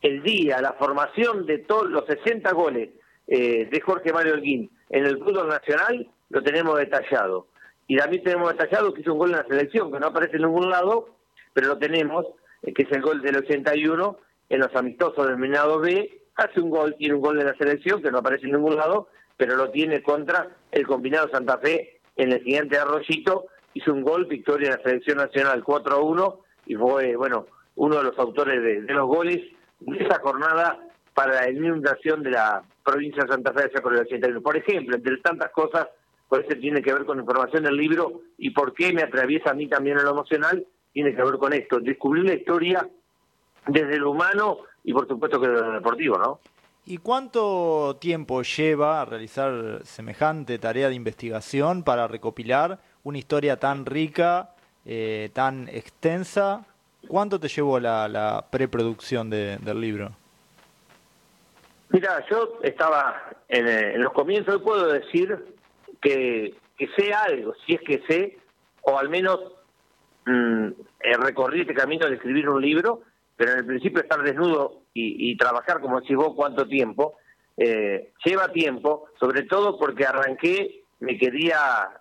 el 0.02 0.24
día, 0.24 0.60
la 0.60 0.72
formación 0.72 1.46
de 1.46 1.58
todos 1.58 1.88
los 1.88 2.06
60 2.06 2.50
goles 2.54 2.90
eh, 3.28 3.68
de 3.70 3.80
Jorge 3.80 4.12
Mario 4.12 4.34
Holguín 4.34 4.68
en 4.90 5.06
el 5.06 5.18
fútbol 5.18 5.46
nacional, 5.46 6.08
lo 6.30 6.42
tenemos 6.42 6.76
detallado. 6.76 7.46
Y 7.88 7.96
también 7.96 8.22
tenemos 8.22 8.52
detallado 8.52 8.94
que 8.94 9.00
hizo 9.00 9.14
un 9.14 9.18
gol 9.18 9.30
en 9.30 9.38
la 9.38 9.46
selección, 9.46 9.90
que 9.90 9.98
no 9.98 10.08
aparece 10.08 10.36
en 10.36 10.42
ningún 10.42 10.70
lado, 10.70 11.08
pero 11.54 11.68
lo 11.68 11.78
tenemos, 11.78 12.26
eh, 12.62 12.72
que 12.72 12.82
es 12.82 12.92
el 12.92 13.02
gol 13.02 13.22
del 13.22 13.36
81 13.36 14.18
en 14.50 14.60
los 14.60 14.74
amistosos 14.76 15.26
del 15.26 15.38
Minado 15.38 15.80
B, 15.80 16.22
hace 16.36 16.60
un 16.60 16.70
gol, 16.70 16.94
tiene 16.98 17.14
un 17.14 17.22
gol 17.22 17.38
de 17.38 17.44
la 17.44 17.56
selección 17.56 18.02
que 18.02 18.10
no 18.10 18.18
aparece 18.18 18.46
en 18.46 18.52
ningún 18.52 18.76
lado, 18.76 19.08
pero 19.36 19.56
lo 19.56 19.70
tiene 19.70 20.02
contra 20.02 20.48
el 20.70 20.86
combinado 20.86 21.30
Santa 21.30 21.58
Fe 21.58 22.00
en 22.16 22.32
el 22.32 22.38
siguiente 22.40 22.78
Arroyito, 22.78 23.46
hizo 23.74 23.92
un 23.92 24.02
gol, 24.02 24.26
victoria 24.26 24.68
en 24.68 24.76
la 24.76 24.82
selección 24.82 25.18
nacional 25.18 25.64
4 25.64 25.94
a 25.94 26.00
1 26.00 26.40
y 26.66 26.74
fue, 26.74 27.16
bueno, 27.16 27.46
uno 27.76 27.96
de 27.96 28.04
los 28.04 28.18
autores 28.18 28.62
de, 28.62 28.92
los 28.92 29.06
goles 29.06 29.40
de 29.80 30.04
esa 30.04 30.18
jornada 30.18 30.78
para 31.14 31.42
la 31.42 31.50
inundación 31.50 32.22
de 32.22 32.32
la 32.32 32.62
provincia 32.84 33.22
de 33.24 33.30
Santa 33.30 33.52
Fe 33.52 33.68
de 33.68 33.80
por 33.80 33.94
el 33.94 34.00
81. 34.00 34.42
Por 34.42 34.56
ejemplo, 34.56 34.96
entre 34.96 35.16
tantas 35.18 35.50
cosas, 35.52 35.88
por 36.28 36.40
eso 36.44 36.58
tiene 36.60 36.82
que 36.82 36.92
ver 36.92 37.04
con 37.04 37.18
información 37.18 37.64
del 37.64 37.76
libro 37.76 38.20
y 38.36 38.50
por 38.50 38.74
qué 38.74 38.92
me 38.92 39.02
atraviesa 39.02 39.50
a 39.50 39.54
mí 39.54 39.66
también 39.68 39.98
en 39.98 40.04
lo 40.04 40.10
emocional, 40.10 40.64
tiene 40.92 41.14
que 41.14 41.22
ver 41.22 41.38
con 41.38 41.52
esto, 41.52 41.80
descubrir 41.80 42.24
la 42.24 42.34
historia 42.34 42.88
desde 43.66 43.98
lo 43.98 44.10
humano 44.10 44.58
y 44.84 44.92
por 44.92 45.06
supuesto 45.08 45.40
que 45.40 45.48
desde 45.48 45.66
lo 45.66 45.72
deportivo, 45.72 46.18
¿no? 46.18 46.40
¿Y 46.86 46.96
cuánto 46.98 47.96
tiempo 48.00 48.42
lleva 48.42 49.02
a 49.02 49.04
realizar 49.04 49.80
semejante 49.84 50.58
tarea 50.58 50.88
de 50.88 50.94
investigación 50.94 51.82
para 51.82 52.08
recopilar 52.08 52.78
una 53.04 53.18
historia 53.18 53.58
tan 53.58 53.84
rica, 53.84 54.50
eh, 54.86 55.28
tan 55.34 55.68
extensa? 55.68 56.64
¿Cuánto 57.06 57.38
te 57.38 57.48
llevó 57.48 57.78
la, 57.78 58.08
la 58.08 58.44
preproducción 58.50 59.28
de- 59.28 59.58
del 59.58 59.80
libro? 59.80 60.12
Mira, 61.90 62.24
yo 62.30 62.58
estaba 62.62 63.22
en, 63.48 63.66
eh, 63.68 63.94
en 63.94 64.02
los 64.02 64.12
comienzos, 64.12 64.60
puedo 64.62 64.86
decir 64.92 65.57
que, 66.00 66.54
que 66.76 66.88
sé 66.96 67.12
algo, 67.12 67.54
si 67.66 67.74
es 67.74 67.80
que 67.82 68.02
sé, 68.08 68.38
o 68.82 68.98
al 68.98 69.08
menos 69.08 69.40
mm, 70.26 70.66
eh, 71.00 71.16
recorrí 71.18 71.62
este 71.62 71.74
camino 71.74 72.06
de 72.06 72.16
escribir 72.16 72.48
un 72.48 72.60
libro, 72.60 73.02
pero 73.36 73.52
en 73.52 73.58
el 73.58 73.66
principio 73.66 74.02
estar 74.02 74.20
desnudo 74.22 74.82
y, 74.92 75.36
trabajar, 75.36 75.80
como 75.80 76.00
decís 76.00 76.16
vos, 76.16 76.34
cuánto 76.34 76.66
tiempo, 76.66 77.18
eh, 77.56 78.10
lleva 78.24 78.48
tiempo, 78.48 79.06
sobre 79.20 79.44
todo 79.44 79.78
porque 79.78 80.04
arranqué, 80.04 80.82
me 80.98 81.16
quería 81.16 81.58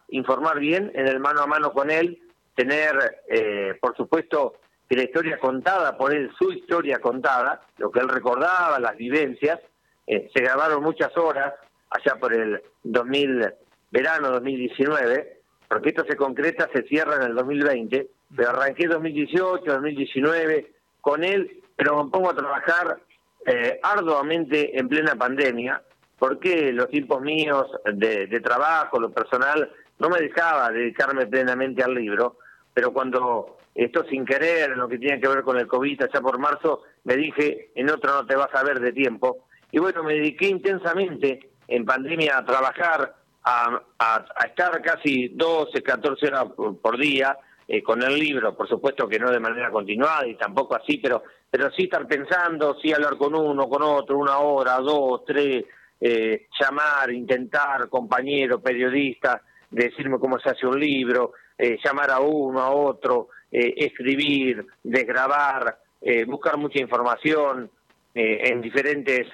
informar 0.10 0.60
bien 0.60 0.91
en 0.95 1.07
el 1.07 1.19
mano 1.19 1.41
a 1.41 1.48
mano 1.48 1.74
con 1.74 1.91
él, 1.91 2.19
tener, 2.56 3.22
eh, 3.30 3.78
por 3.80 3.95
supuesto, 3.95 4.56
que 4.90 4.95
la 4.95 5.03
historia 5.03 5.38
contada 5.38 5.95
por 5.95 6.11
él, 6.11 6.32
su 6.40 6.52
historia 6.52 6.99
contada, 6.99 7.61
lo 7.78 7.91
que 7.91 7.99
él 7.99 8.10
recordaba, 8.10 8.80
las 8.80 8.98
vivencias, 8.98 9.60
eh, 10.07 10.30
se 10.34 10.41
grabaron 10.41 10.82
muchas 10.82 11.15
horas 11.18 11.53
allá 11.90 12.15
por 12.19 12.34
el 12.34 12.61
2000, 12.84 13.53
verano 13.92 14.32
2019, 14.32 15.42
porque 15.68 15.90
esto 15.90 16.06
se 16.08 16.16
concreta, 16.16 16.70
se 16.74 16.84
cierra 16.84 17.16
en 17.18 17.24
el 17.24 17.36
2020, 17.36 18.08
pero 18.36 18.50
arranqué 18.50 18.88
2018, 18.88 19.64
2019 19.66 20.72
con 21.02 21.24
él, 21.24 21.62
pero 21.76 22.04
me 22.04 22.10
pongo 22.12 22.32
a 22.32 22.36
trabajar 22.36 23.00
eh, 23.46 23.80
arduamente 23.82 24.78
en 24.78 24.90
plena 24.90 25.16
pandemia, 25.16 25.82
porque 26.20 26.74
los 26.74 26.90
tiempos 26.90 27.22
míos 27.22 27.68
de, 27.94 28.28
trabajo, 28.42 29.00
lo 29.00 29.12
personal, 29.12 29.72
no 30.00 30.10
me 30.10 30.20
dejaba 30.20 30.72
dedicarme 30.72 31.26
plenamente 31.28 31.84
al 31.84 31.94
libro, 31.94 32.38
pero 32.74 32.92
cuando 32.92 33.58
esto 33.74 34.04
sin 34.10 34.26
querer, 34.26 34.76
lo 34.76 34.88
que 34.88 34.98
tiene 34.98 35.22
que 35.22 35.28
ver 35.28 35.44
con 35.44 35.58
el 35.58 35.68
COVID, 35.68 36.04
allá 36.04 36.22
por 36.22 36.40
marzo, 36.40 36.84
me 37.04 37.16
dije, 37.16 37.72
en 37.76 37.90
otro 37.90 38.12
no 38.12 38.26
te 38.26 38.36
vas 38.36 38.54
a 38.54 38.64
ver 38.64 38.80
de 38.80 38.92
tiempo. 38.92 39.46
Y 39.72 39.80
bueno, 39.80 40.04
me 40.04 40.16
dediqué 40.16 40.48
intensamente 40.48 41.40
en 41.68 41.86
pandemia 41.86 42.38
a 42.38 42.46
trabajar, 42.46 43.16
a, 43.49 43.82
a- 43.99 44.45
estar 44.45 44.82
casi 44.82 45.30
12, 45.30 45.82
14 45.82 46.28
horas 46.28 46.45
por, 46.82 46.98
día 46.98 47.38
eh, 47.68 47.82
con 47.82 48.03
el 48.03 48.18
libro, 48.19 48.56
por 48.56 48.68
supuesto 48.68 49.07
que 49.07 49.19
no 49.19 49.32
de 49.32 49.40
manera 49.40 49.72
continuada 49.72 50.28
y 50.28 50.36
tampoco 50.36 50.76
así, 50.76 50.98
pero, 50.98 51.24
pero 51.49 51.72
sí 51.72 51.84
estar 51.84 52.06
pensando, 52.07 52.76
sí 52.82 52.91
hablar 52.91 53.15
con 53.18 53.34
uno, 53.36 53.69
con 53.69 53.82
otro, 53.84 54.18
una 54.18 54.40
hora, 54.40 54.78
dos, 54.80 55.24
tres, 55.26 55.64
eh, 56.02 56.48
llamar, 56.60 57.11
intentar, 57.11 57.88
compañero, 57.90 58.60
periodista, 58.60 59.41
decirme 59.72 60.19
cómo 60.19 60.40
se 60.40 60.49
hace 60.49 60.68
un 60.68 60.80
libro, 60.80 61.32
eh, 61.57 61.78
llamar 61.84 62.11
a 62.11 62.19
uno, 62.19 62.61
a 62.61 62.72
otro, 62.72 63.30
escribir, 63.49 64.65
desgrabar, 64.84 65.80
buscar 66.28 66.57
mucha 66.57 66.80
información 66.80 67.72
en 68.14 68.61
diferentes 68.61 69.26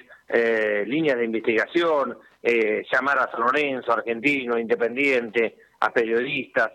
líneas 0.86 1.18
de 1.18 1.24
investigación, 1.24 2.16
eh, 2.46 2.84
llamar 2.92 3.18
a 3.18 3.30
San 3.30 3.40
Lorenzo, 3.40 3.90
Argentino, 3.92 4.58
Independiente, 4.58 5.56
a 5.80 5.90
periodistas, 5.92 6.72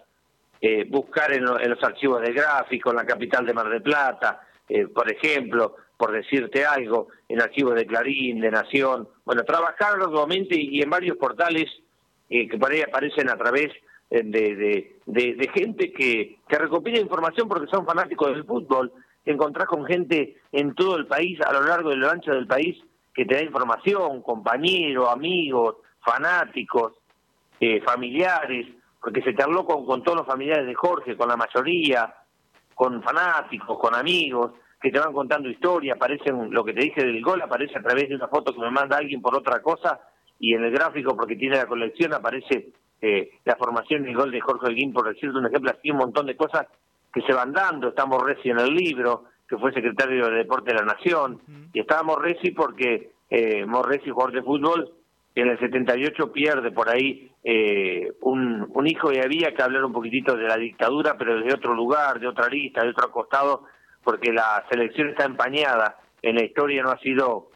eh, 0.59 0.85
buscar 0.89 1.31
en, 1.31 1.45
lo- 1.45 1.59
en 1.59 1.69
los 1.69 1.83
archivos 1.83 2.21
del 2.21 2.33
gráfico, 2.33 2.89
en 2.89 2.95
la 2.97 3.05
capital 3.05 3.45
de 3.45 3.53
Mar 3.53 3.69
del 3.69 3.81
Plata, 3.83 4.41
eh, 4.67 4.87
por 4.87 5.09
ejemplo, 5.11 5.75
por 5.95 6.11
decirte 6.11 6.65
algo, 6.65 7.09
en 7.27 7.41
archivos 7.41 7.75
de 7.75 7.85
Clarín, 7.85 8.41
de 8.41 8.51
Nación, 8.51 9.07
bueno, 9.25 9.43
trabajar 9.43 9.93
arduamente 9.93 10.55
y, 10.55 10.81
en 10.81 10.89
varios 10.89 11.17
portales 11.17 11.69
eh, 12.29 12.47
que 12.47 12.57
por 12.57 12.71
ahí 12.71 12.81
aparecen 12.81 13.29
a 13.29 13.37
través 13.37 13.71
eh, 14.09 14.21
de, 14.23 14.55
de, 14.55 14.95
de- 15.05 15.35
de 15.35 15.47
gente 15.53 15.91
que, 15.93 16.37
recopila 16.47 16.99
información 16.99 17.47
porque 17.47 17.67
son 17.69 17.85
fanáticos 17.85 18.29
del 18.33 18.43
fútbol, 18.43 18.91
encontrás 19.25 19.67
con 19.67 19.85
gente 19.85 20.37
en 20.51 20.73
todo 20.73 20.95
el 20.97 21.05
país, 21.05 21.39
a 21.41 21.53
lo 21.53 21.61
largo 21.63 21.91
y 21.91 21.95
lo 21.97 22.09
ancho 22.09 22.31
del 22.31 22.47
país, 22.47 22.77
que 23.19 23.25
te 23.25 23.35
da 23.35 23.43
información, 23.43 24.21
compañeros, 24.21 25.09
amigos, 25.11 25.75
fanáticos, 25.99 26.93
eh, 27.59 27.81
familiares, 27.81 28.65
porque 29.01 29.21
se 29.21 29.33
te 29.33 29.43
habló 29.43 29.65
con, 29.65 29.85
con 29.85 30.01
todos 30.03 30.19
los 30.19 30.25
familiares 30.25 30.65
de 30.65 30.73
Jorge, 30.73 31.17
con 31.17 31.27
la 31.27 31.35
mayoría, 31.35 32.15
con 32.73 33.03
fanáticos, 33.03 33.77
con 33.77 33.93
amigos, 33.93 34.53
que 34.81 34.89
te 34.89 34.99
van 34.99 35.11
contando 35.11 35.49
historias, 35.49 35.97
aparecen, 35.97 36.49
lo 36.49 36.63
que 36.63 36.71
te 36.71 36.79
dije 36.79 37.03
del 37.03 37.21
gol 37.21 37.41
aparece 37.41 37.77
a 37.77 37.81
través 37.81 38.07
de 38.07 38.15
una 38.15 38.29
foto 38.29 38.53
que 38.53 38.61
me 38.61 38.71
manda 38.71 38.95
alguien 38.95 39.21
por 39.21 39.35
otra 39.35 39.61
cosa, 39.61 39.99
y 40.39 40.53
en 40.53 40.63
el 40.63 40.71
gráfico, 40.71 41.13
porque 41.17 41.35
tiene 41.35 41.57
la 41.57 41.65
colección, 41.65 42.13
aparece 42.13 42.69
eh, 43.01 43.31
la 43.43 43.57
formación 43.57 44.05
y 44.05 44.11
el 44.11 44.15
gol 44.15 44.31
de 44.31 44.39
Jorge 44.39 44.67
Holguín, 44.67 44.93
por 44.93 45.13
decirte 45.13 45.37
un 45.37 45.45
ejemplo, 45.45 45.71
así 45.71 45.91
un 45.91 45.97
montón 45.97 46.25
de 46.25 46.37
cosas 46.37 46.67
que 47.13 47.21
se 47.23 47.33
van 47.33 47.51
dando, 47.51 47.89
está 47.89 48.05
Morresi 48.05 48.49
en 48.49 48.59
el 48.59 48.73
libro, 48.73 49.25
que 49.49 49.57
fue 49.57 49.73
secretario 49.73 50.29
de 50.29 50.37
Deporte 50.37 50.71
de 50.71 50.79
la 50.79 50.85
Nación, 50.85 51.41
y 51.73 51.79
estaba 51.79 52.03
Morresi 52.03 52.51
porque 52.51 53.11
eh, 53.29 53.65
Morresi, 53.65 54.09
jugador 54.09 54.33
de 54.33 54.43
fútbol, 54.43 54.93
en 55.35 55.49
el 55.49 55.59
78 55.59 56.31
pierde 56.31 56.71
por 56.71 56.89
ahí 56.89 57.31
eh, 57.43 58.11
un, 58.21 58.67
un 58.73 58.87
hijo 58.87 59.11
y 59.11 59.17
había 59.17 59.53
que 59.53 59.61
hablar 59.61 59.83
un 59.85 59.93
poquitito 59.93 60.35
de 60.35 60.47
la 60.47 60.57
dictadura, 60.57 61.17
pero 61.17 61.39
desde 61.39 61.55
otro 61.55 61.73
lugar, 61.73 62.19
de 62.19 62.27
otra 62.27 62.47
lista, 62.47 62.83
de 62.83 62.89
otro 62.89 63.11
costado, 63.11 63.65
porque 64.03 64.31
la 64.31 64.65
selección 64.69 65.09
está 65.09 65.25
empañada, 65.25 65.97
en 66.21 66.35
la 66.35 66.43
historia 66.43 66.83
no 66.83 66.91
ha 66.91 66.99
sido 66.99 67.49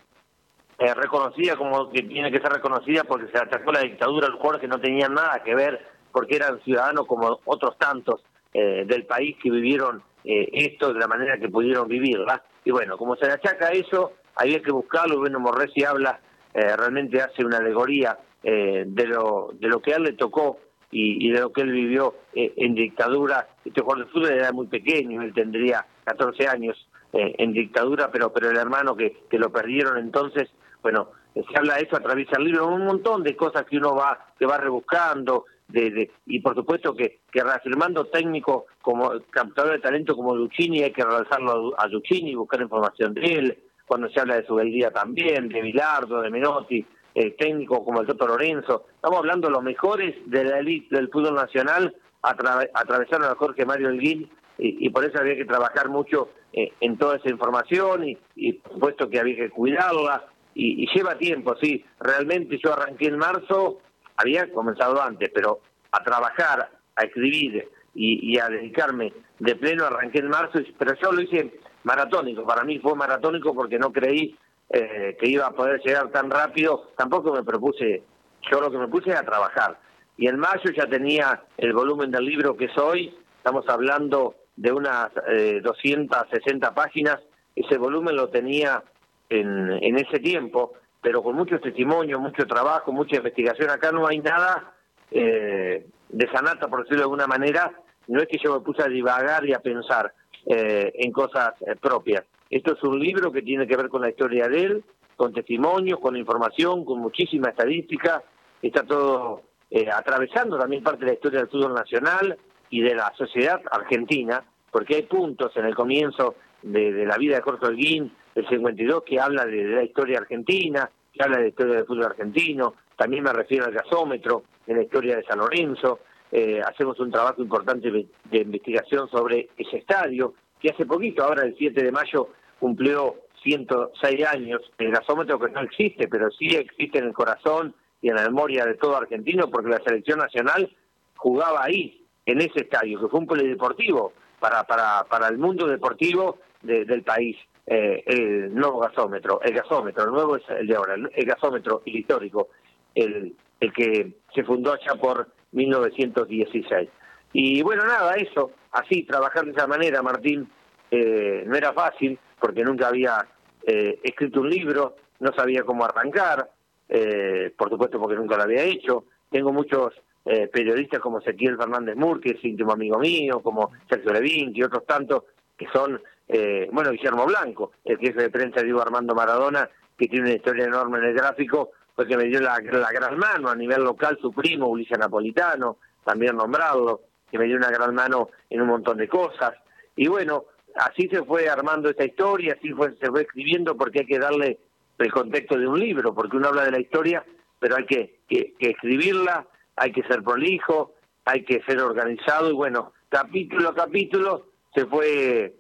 eh, 0.80 0.94
reconocida 0.94 1.56
como 1.56 1.90
que 1.92 2.02
tiene 2.04 2.32
que 2.32 2.40
ser 2.40 2.52
reconocida 2.52 3.04
porque 3.04 3.32
se 3.32 3.38
atacó 3.38 3.72
la 3.72 3.82
dictadura 3.82 4.28
a 4.28 4.30
los 4.30 4.40
jugadores 4.40 4.62
que 4.62 4.68
no 4.68 4.80
tenían 4.80 5.14
nada 5.14 5.44
que 5.44 5.54
ver, 5.54 5.86
porque 6.12 6.36
eran 6.38 6.60
ciudadanos 6.62 7.06
como 7.06 7.40
otros 7.46 7.78
tantos 7.78 8.24
eh, 8.54 8.84
del 8.86 9.06
país 9.06 9.38
que 9.42 9.52
vivieron 9.52 10.04
eh, 10.24 10.50
esto 10.54 10.94
de 10.94 11.00
la 11.00 11.08
manera 11.08 11.38
que 11.38 11.50
pudieron 11.50 11.88
vivirla. 11.88 12.44
Y 12.66 12.72
bueno, 12.72 12.98
como 12.98 13.16
se 13.16 13.26
le 13.26 13.34
achaca 13.34 13.70
eso, 13.70 14.14
había 14.36 14.62
que 14.62 14.72
buscarlo, 14.72 15.20
bueno, 15.20 15.40
Morresi 15.40 15.84
habla, 15.84 16.20
eh, 16.54 16.76
realmente 16.76 17.22
hace 17.22 17.46
una 17.46 17.58
alegoría 17.58 18.18
eh, 18.44 18.84
de, 18.86 19.08
lo, 19.08 19.52
de 19.54 19.68
lo 19.68 19.82
que 19.82 19.94
a 19.94 19.98
él 19.98 20.04
le 20.04 20.14
tocó 20.14 20.60
y, 20.92 21.28
y 21.28 21.32
de 21.32 21.40
lo 21.40 21.52
que 21.52 21.62
él 21.62 21.72
vivió 21.72 22.16
eh, 22.34 22.54
en 22.58 22.76
dictadura. 22.76 23.48
Este 23.64 23.82
jugador 23.82 24.06
de 24.06 24.12
fútbol 24.12 24.32
era 24.32 24.52
muy 24.52 24.68
pequeño, 24.68 25.22
él 25.22 25.34
tendría 25.34 25.86
14 26.04 26.48
años 26.48 26.88
eh, 27.14 27.36
en 27.38 27.54
dictadura, 27.54 28.12
pero 28.12 28.34
pero 28.34 28.50
el 28.50 28.58
hermano 28.58 28.96
que, 28.96 29.24
que 29.30 29.40
lo 29.40 29.52
perdieron 29.52 29.98
entonces, 29.98 30.50
bueno, 30.82 31.12
se 31.34 31.58
habla 31.58 31.76
de 31.76 31.84
eso 31.84 31.96
a 31.96 32.02
través 32.02 32.30
del 32.30 32.44
libro, 32.44 32.68
un 32.68 32.86
montón 32.86 33.24
de 33.24 33.36
cosas 33.36 33.66
que 33.66 33.78
uno 33.78 33.96
va 33.96 34.28
que 34.38 34.46
va 34.46 34.58
rebuscando, 34.58 35.46
de, 35.74 35.90
de- 35.92 36.12
y 36.28 36.40
por 36.40 36.56
supuesto 36.56 36.96
que, 36.96 37.20
que 37.32 37.44
reafirmando 37.44 38.06
técnicos 38.06 38.64
como 38.82 39.12
captador 39.30 39.74
de 39.74 39.80
talento 39.80 40.16
como 40.16 40.36
Luchini, 40.36 40.84
hay 40.84 40.92
que 40.92 41.04
realzarlo 41.04 41.74
a, 41.78 41.84
a 41.84 41.88
Luchini, 41.88 42.36
buscar 42.36 42.62
información 42.62 43.14
de 43.14 43.22
él, 43.26 43.58
cuando 43.86 44.08
se 44.10 44.20
habla 44.22 44.36
de 44.38 44.46
Subeldía 44.46 44.92
también, 44.92 45.50
de 45.50 45.62
Bilardo, 45.62 46.22
de 46.22 46.30
Menotti, 46.30 46.86
eh, 47.16 47.32
técnicos 47.38 47.80
como 47.84 48.02
el 48.02 48.08
Toto 48.08 48.26
Lorenzo. 48.28 48.86
Estamos 48.96 49.20
hablando 49.20 49.48
de 49.48 49.54
los 49.54 49.62
mejores 49.64 50.16
de 50.28 50.44
la 50.46 50.60
elite 50.60 50.96
del 50.96 51.10
fútbol 51.10 51.36
nacional, 51.36 51.94
atra- 52.22 52.70
atravesaron 52.74 53.28
a 53.28 53.36
Jorge 53.36 53.66
Mario 53.66 53.90
Elguín 53.90 54.30
y, 54.58 54.86
y 54.86 54.90
por 54.90 55.04
eso 55.06 55.20
había 55.20 55.36
que 55.36 55.46
trabajar 55.46 55.90
mucho 55.90 56.30
eh, 56.54 56.72
en 56.80 56.98
toda 56.98 57.18
esa 57.18 57.30
información 57.30 58.08
y, 58.08 58.18
y 58.36 58.54
por 58.54 58.74
supuesto 58.74 59.10
que 59.10 59.20
había 59.20 59.36
que 59.36 59.50
cuidarla 59.50 60.26
y, 60.56 60.84
y 60.84 60.88
lleva 60.96 61.18
tiempo, 61.18 61.56
sí. 61.62 61.84
Realmente 62.00 62.60
yo 62.64 62.74
arranqué 62.74 63.08
en 63.08 63.18
marzo, 63.18 63.80
había 64.18 64.52
comenzado 64.52 65.02
antes, 65.02 65.30
pero 65.34 65.62
a 65.92 66.04
trabajar, 66.04 66.70
a 66.96 67.04
escribir 67.04 67.70
y, 67.96 68.38
a 68.40 68.50
dedicarme 68.50 69.14
de 69.40 69.56
pleno 69.56 69.86
arranqué 69.86 70.20
en 70.20 70.30
marzo, 70.30 70.60
pero 70.78 70.96
yo 71.02 71.12
lo 71.12 71.22
hice 71.22 71.60
maratónico, 71.84 72.46
para 72.46 72.64
mí 72.64 72.80
fue 72.80 72.96
maratónico 72.96 73.54
porque 73.54 73.78
no 73.78 73.92
creí 73.92 74.36
eh, 74.70 75.16
que 75.20 75.30
iba 75.30 75.46
a 75.46 75.52
poder 75.52 75.82
llegar 75.82 76.10
tan 76.10 76.30
rápido, 76.30 76.92
tampoco 76.98 77.32
me 77.34 77.44
propuse, 77.44 78.04
yo 78.50 78.62
lo 78.62 78.72
que 78.72 78.78
me 78.78 78.88
puse 78.88 79.12
es 79.12 79.18
a 79.18 79.24
trabajar. 79.24 79.80
Y 80.18 80.28
en 80.28 80.40
mayo 80.40 80.72
ya 80.76 80.88
tenía 80.88 81.44
el 81.58 81.74
volumen 81.74 82.12
del 82.12 82.26
libro 82.26 82.56
que 82.56 82.70
soy, 82.70 83.16
estamos 83.38 83.68
hablando 83.68 84.36
de 84.56 84.72
unas 84.72 85.10
eh, 85.28 85.60
260 85.64 86.74
páginas, 86.74 87.20
ese 87.56 87.78
volumen 87.78 88.16
lo 88.16 88.30
tenía 88.30 88.84
en, 89.30 89.72
en 89.72 89.98
ese 89.98 90.20
tiempo, 90.20 90.74
pero 91.04 91.22
con 91.22 91.36
mucho 91.36 91.60
testimonio, 91.60 92.20
mucho 92.20 92.48
trabajo, 92.48 92.92
mucha 92.92 93.18
investigación. 93.18 93.70
Acá 93.70 93.92
no 93.92 94.08
hay 94.08 94.20
nada 94.20 94.74
eh, 95.12 95.86
de 96.10 96.32
sanata, 96.32 96.68
por 96.68 96.80
decirlo 96.80 97.00
de 97.00 97.04
alguna 97.04 97.28
manera. 97.28 97.72
No 98.08 98.20
es 98.20 98.28
que 98.28 98.40
yo 98.44 98.56
me 98.56 98.66
puse 98.66 98.82
a 98.82 98.88
divagar 98.88 99.46
y 99.46 99.54
a 99.54 99.60
pensar 99.60 100.14
eh, 100.46 100.92
en 100.96 101.12
cosas 101.12 101.54
eh, 101.62 101.76
propias. 101.80 102.24
Esto 102.50 102.74
es 102.74 102.84
un 102.84 103.00
libro 103.00 103.32
que 103.32 103.42
tiene 103.42 103.68
que 103.68 103.76
ver 103.76 103.90
con 103.90 104.02
la 104.02 104.10
historia 104.10 104.48
de 104.48 104.64
él, 104.64 104.84
con 105.16 105.34
testimonios, 105.34 106.00
con 106.00 106.16
información, 106.16 106.86
con 106.86 107.00
muchísima 107.00 107.50
estadística. 107.50 108.24
Está 108.62 108.84
todo 108.84 109.42
eh, 109.76 109.90
atravesando 109.92 110.58
también 110.58 110.84
parte 110.84 111.00
de 111.00 111.08
la 111.08 111.14
historia 111.14 111.40
del 111.40 111.50
fútbol 111.50 111.74
nacional 111.74 112.38
y 112.70 112.82
de 112.82 112.94
la 112.94 113.12
sociedad 113.18 113.60
argentina, 113.72 114.44
porque 114.70 114.96
hay 114.96 115.02
puntos 115.04 115.56
en 115.58 115.66
el 115.66 115.74
comienzo 115.74 116.36
de, 116.62 117.06
la 117.06 117.18
vida 117.18 117.38
de 117.38 117.42
Jorge 117.42 117.66
Holguín, 117.66 118.12
del 118.36 118.48
52, 118.48 119.04
que 119.04 119.20
habla 119.20 119.46
de, 119.46 119.64
la 119.64 119.84
historia 119.84 120.20
argentina, 120.20 120.90
que 121.12 121.24
habla 121.24 121.38
de 121.38 121.44
la 121.44 121.50
historia 121.50 121.76
del 121.76 121.86
fútbol 121.86 122.06
argentino, 122.06 122.74
también 122.96 123.24
me 123.24 123.34
refiero 123.34 123.66
al 123.66 123.74
gasómetro, 123.74 124.44
de 124.66 124.76
la 124.76 124.84
historia 124.84 125.18
de 125.18 125.24
San 125.24 125.40
Lorenzo, 125.40 126.00
eh, 126.32 126.62
hacemos 126.66 127.00
un 127.00 127.12
trabajo 127.12 127.42
importante 127.42 127.92
de, 127.92 128.08
investigación 128.38 129.10
sobre 129.10 129.50
ese 129.58 129.78
estadio, 129.78 130.34
que 130.60 130.70
hace 130.70 130.86
poquito, 130.86 131.24
ahora 131.24 131.44
el 131.44 131.56
7 131.58 131.84
de 131.84 131.92
mayo, 131.92 132.30
cumplió 132.60 133.16
106 133.44 134.26
años, 134.26 134.62
el 134.78 134.92
gasómetro 134.92 135.38
que 135.38 135.52
no 135.52 135.62
existe, 135.62 136.08
pero 136.08 136.32
sí 136.32 136.48
existe 136.56 137.00
en 137.00 137.06
el 137.06 137.14
corazón 137.14 137.76
y 138.02 138.10
en 138.10 138.16
la 138.16 138.24
memoria 138.24 138.66
de 138.66 138.76
todo 138.76 138.96
argentino, 138.96 139.50
porque 139.50 139.70
la 139.70 139.82
selección 139.84 140.20
nacional 140.20 140.74
jugaba 141.16 141.64
ahí, 141.64 142.00
en 142.26 142.40
ese 142.40 142.62
estadio, 142.62 143.02
que 143.02 143.08
fue 143.10 143.20
un 143.20 143.28
polideportivo 143.28 144.14
para, 144.40 144.64
para, 144.64 145.04
para 145.10 145.28
el 145.28 145.38
mundo 145.38 145.68
deportivo 145.68 146.40
de- 146.62 146.86
del 146.86 147.04
país. 147.04 147.36
Eh, 147.66 148.04
el 148.06 148.54
nuevo 148.54 148.80
gasómetro, 148.80 149.42
el 149.42 149.54
gasómetro, 149.54 150.04
el 150.04 150.12
nuevo 150.12 150.36
es 150.36 150.44
el 150.50 150.68
de 150.68 150.76
ahora, 150.76 150.96
el, 150.96 151.26
gasómetro, 151.26 151.82
histórico, 151.86 152.50
el, 152.94 153.34
el 153.60 153.74
que 153.74 154.18
se 154.36 154.44
fundó 154.44 154.74
allá 154.74 154.96
por 155.00 155.30
1916. 155.54 156.90
Y 157.32 157.62
bueno, 157.64 157.86
nada, 157.86 158.16
eso, 158.16 158.52
así, 158.72 159.04
trabajar 159.04 159.46
de 159.46 159.52
esa 159.52 159.66
manera, 159.66 160.02
Martín, 160.02 160.50
eh, 160.92 161.44
no 161.48 161.56
era 161.56 161.74
fácil, 161.74 162.20
porque 162.40 162.64
nunca 162.64 162.90
había 162.90 163.26
eh, 163.66 164.00
escrito 164.04 164.42
un 164.42 164.50
libro, 164.50 164.96
no 165.20 165.34
sabía 165.34 165.64
cómo 165.64 165.86
arrancar, 165.86 166.50
eh, 166.90 167.54
por 167.58 167.70
supuesto 167.70 168.00
porque 168.00 168.16
nunca 168.16 168.38
lo 168.38 168.44
había 168.44 168.64
hecho. 168.64 169.06
Tengo 169.30 169.52
muchos 169.52 169.94
eh, 170.26 170.48
periodistas 170.48 171.00
como 171.00 171.20
Ezequiel 171.20 171.58
Fernández 171.58 171.96
Mur, 171.96 172.20
que 172.20 172.32
es 172.32 172.44
íntimo 172.44 172.74
amigo 172.74 173.00
mío, 173.00 173.42
como 173.42 173.72
Sergio 173.90 174.14
Levín 174.14 174.52
y 174.54 174.64
otros 174.64 174.86
tantos 174.86 175.24
que 175.58 175.68
son, 175.74 176.02
eh, 176.28 176.70
bueno, 176.72 176.92
Guillermo 176.92 177.26
Blanco, 177.26 177.72
el 177.84 177.98
jefe 177.98 178.24
de 178.24 178.30
prensa 178.30 178.60
de 178.60 178.66
Diego 178.66 178.82
Armando 178.82 179.14
Maradona, 179.14 179.70
que 179.98 180.08
tiene 180.08 180.26
una 180.26 180.36
historia 180.36 180.66
enorme 180.66 181.00
en 181.00 181.06
el 181.06 181.14
gráfico, 181.14 181.72
fue 181.96 182.08
que 182.08 182.18
me 182.18 182.26
dio 182.26 182.40
la, 182.40 182.60
la 182.60 182.92
gran 182.92 183.18
mano 183.18 183.50
a 183.50 183.56
nivel 183.56 183.84
local, 183.84 184.18
su 184.22 184.32
primo, 184.32 184.68
Ulises 184.68 184.98
Napolitano, 184.98 185.78
también 186.04 186.36
nombrado, 186.36 187.02
que 187.30 187.38
me 187.38 187.46
dio 187.46 187.58
una 187.58 187.70
gran 187.70 187.94
mano 187.94 188.30
en 188.50 188.62
un 188.62 188.68
montón 188.68 188.98
de 188.98 189.08
cosas. 189.08 189.54
Y 189.96 190.08
bueno, 190.08 190.46
así 190.76 191.08
se 191.10 191.24
fue 191.24 191.50
armando 191.50 191.90
esta 191.90 192.06
historia, 192.06 192.56
así 192.58 192.72
fue, 192.72 192.96
se 193.00 193.10
fue 193.10 193.22
escribiendo, 193.22 193.76
porque 193.78 194.00
hay 194.00 194.06
que 194.06 194.20
darle 194.20 194.60
el 194.98 195.12
contexto 195.12 195.58
de 195.58 195.68
un 195.68 195.80
libro, 195.80 196.14
porque 196.14 196.38
uno 196.38 196.50
habla 196.50 196.64
de 196.64 196.72
la 196.72 196.80
historia, 196.80 197.24
pero 197.60 197.76
hay 197.76 197.86
que, 197.86 198.20
que, 198.28 198.54
que 198.58 198.72
escribirla, 198.72 199.46
hay 199.76 199.92
que 199.92 200.04
ser 200.04 200.24
prolijo, 200.24 200.94
hay 201.26 201.44
que 201.44 201.62
ser 201.64 201.80
organizado, 201.80 202.50
y 202.50 202.54
bueno, 202.54 202.94
capítulo 203.10 203.70
a 203.70 203.76
capítulo 203.76 204.48
se 204.74 204.86
fue, 204.86 205.56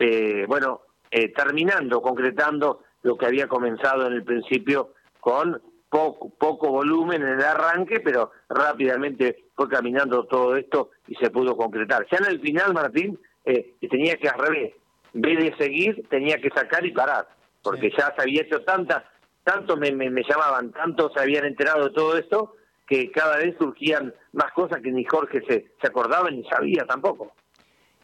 eh, 0.00 0.46
bueno, 0.48 0.80
eh, 1.10 1.28
terminando, 1.32 2.00
concretando 2.00 2.84
lo 3.02 3.16
que 3.16 3.26
había 3.26 3.46
comenzado 3.46 4.06
en 4.06 4.14
el 4.14 4.24
principio 4.24 4.94
con 5.20 5.60
poco, 5.90 6.30
poco 6.30 6.70
volumen 6.70 7.22
en 7.22 7.28
el 7.28 7.44
arranque, 7.44 8.00
pero 8.00 8.32
rápidamente 8.48 9.44
fue 9.54 9.68
caminando 9.68 10.24
todo 10.24 10.56
esto 10.56 10.90
y 11.06 11.14
se 11.16 11.30
pudo 11.30 11.54
concretar. 11.54 12.06
Ya 12.10 12.16
en 12.16 12.32
el 12.32 12.40
final, 12.40 12.72
Martín, 12.72 13.18
eh, 13.44 13.74
tenía 13.90 14.16
que 14.16 14.28
al 14.28 14.38
revés, 14.38 14.74
en 15.12 15.20
vez 15.20 15.38
de 15.38 15.56
seguir, 15.58 16.08
tenía 16.08 16.40
que 16.40 16.48
sacar 16.48 16.84
y 16.86 16.92
parar, 16.92 17.28
porque 17.62 17.90
ya 17.90 18.14
se 18.16 18.22
había 18.22 18.42
hecho 18.42 18.62
tantas, 18.62 19.04
tanto 19.44 19.76
me, 19.76 19.92
me, 19.92 20.08
me 20.08 20.22
llamaban, 20.22 20.72
tanto 20.72 21.10
se 21.12 21.20
habían 21.20 21.44
enterado 21.44 21.84
de 21.84 21.94
todo 21.94 22.16
esto, 22.16 22.56
que 22.86 23.10
cada 23.10 23.36
vez 23.36 23.54
surgían 23.58 24.14
más 24.32 24.50
cosas 24.52 24.80
que 24.80 24.90
ni 24.90 25.04
Jorge 25.04 25.42
se, 25.46 25.72
se 25.78 25.86
acordaba 25.86 26.30
ni 26.30 26.42
sabía 26.44 26.86
tampoco. 26.86 27.32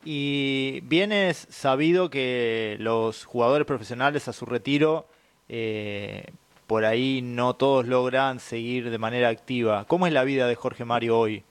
Y 0.08 0.82
bien 0.84 1.10
es 1.10 1.48
sabido 1.50 2.10
que 2.10 2.76
los 2.78 3.24
jugadores 3.24 3.66
profesionales 3.66 4.28
a 4.28 4.32
su 4.32 4.46
retiro, 4.46 5.08
eh, 5.48 6.26
por 6.68 6.84
ahí 6.84 7.22
no 7.22 7.56
todos 7.56 7.88
logran 7.88 8.38
seguir 8.38 8.90
de 8.90 8.98
manera 8.98 9.30
activa. 9.30 9.84
¿Cómo 9.88 10.06
es 10.06 10.12
la 10.12 10.22
vida 10.22 10.46
de 10.46 10.54
Jorge 10.54 10.84
Mario 10.84 11.18
hoy? 11.18 11.42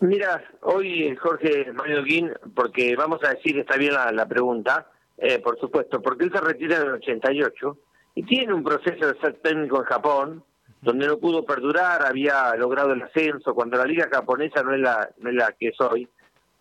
Mira, 0.00 0.42
hoy 0.62 1.14
Jorge 1.14 1.72
Mario 1.72 2.02
Guín, 2.02 2.32
porque 2.56 2.96
vamos 2.96 3.22
a 3.22 3.34
decir, 3.34 3.56
está 3.60 3.76
bien 3.76 3.94
la, 3.94 4.10
la 4.10 4.26
pregunta, 4.26 4.90
eh, 5.18 5.38
por 5.38 5.60
supuesto, 5.60 6.02
porque 6.02 6.24
él 6.24 6.32
se 6.32 6.40
retira 6.40 6.78
en 6.78 6.88
el 6.88 6.94
88 6.94 7.78
y 8.16 8.24
tiene 8.24 8.52
un 8.52 8.64
proceso 8.64 9.12
de 9.12 9.20
ser 9.20 9.34
técnico 9.34 9.78
en 9.78 9.84
Japón, 9.84 10.44
donde 10.82 11.06
no 11.06 11.18
pudo 11.18 11.44
perdurar, 11.44 12.04
había 12.04 12.52
logrado 12.56 12.94
el 12.94 13.02
ascenso, 13.02 13.54
cuando 13.54 13.76
la 13.76 13.84
liga 13.84 14.08
japonesa 14.10 14.64
no 14.64 14.74
es 14.74 14.80
la, 14.80 15.08
no 15.18 15.30
es 15.30 15.36
la 15.36 15.52
que 15.52 15.68
es 15.68 15.80
hoy, 15.80 16.08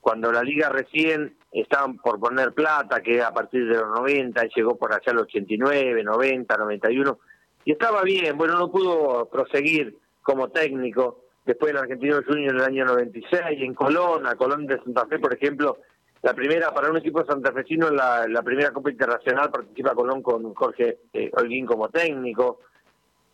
cuando 0.05 0.31
la 0.31 0.43
liga 0.43 0.69
recién 0.69 1.35
estaban 1.51 1.97
por 1.97 2.19
poner 2.19 2.53
plata, 2.53 3.01
que 3.01 3.23
a 3.23 3.31
partir 3.31 3.67
de 3.67 3.73
los 3.73 3.87
90, 3.87 4.39
él 4.39 4.51
llegó 4.55 4.77
por 4.77 4.93
allá 4.93 5.11
los 5.13 5.23
89, 5.23 6.03
90, 6.03 6.57
91, 6.57 7.19
y 7.65 7.71
estaba 7.71 8.03
bien, 8.03 8.37
bueno, 8.37 8.55
no 8.55 8.69
pudo 8.69 9.27
proseguir 9.31 9.97
como 10.21 10.49
técnico, 10.49 11.23
después 11.43 11.71
en 11.71 11.77
Argentino 11.77 12.21
Junior 12.23 12.53
en 12.53 12.59
el 12.59 12.65
año 12.67 12.85
96, 12.85 13.41
en 13.61 13.73
Colón, 13.73 14.27
a 14.27 14.35
Colón 14.35 14.67
de 14.67 14.77
Santa 14.83 15.07
Fe, 15.07 15.17
por 15.17 15.33
ejemplo, 15.33 15.79
la 16.21 16.35
primera, 16.35 16.71
para 16.71 16.91
un 16.91 16.97
equipo 16.97 17.25
santafesino, 17.25 17.89
la, 17.89 18.27
la 18.27 18.43
primera 18.43 18.69
Copa 18.69 18.91
Internacional 18.91 19.49
participa 19.49 19.95
Colón 19.95 20.21
con 20.21 20.53
Jorge 20.53 20.99
eh, 21.13 21.31
Holguín 21.33 21.65
como 21.65 21.89
técnico, 21.89 22.59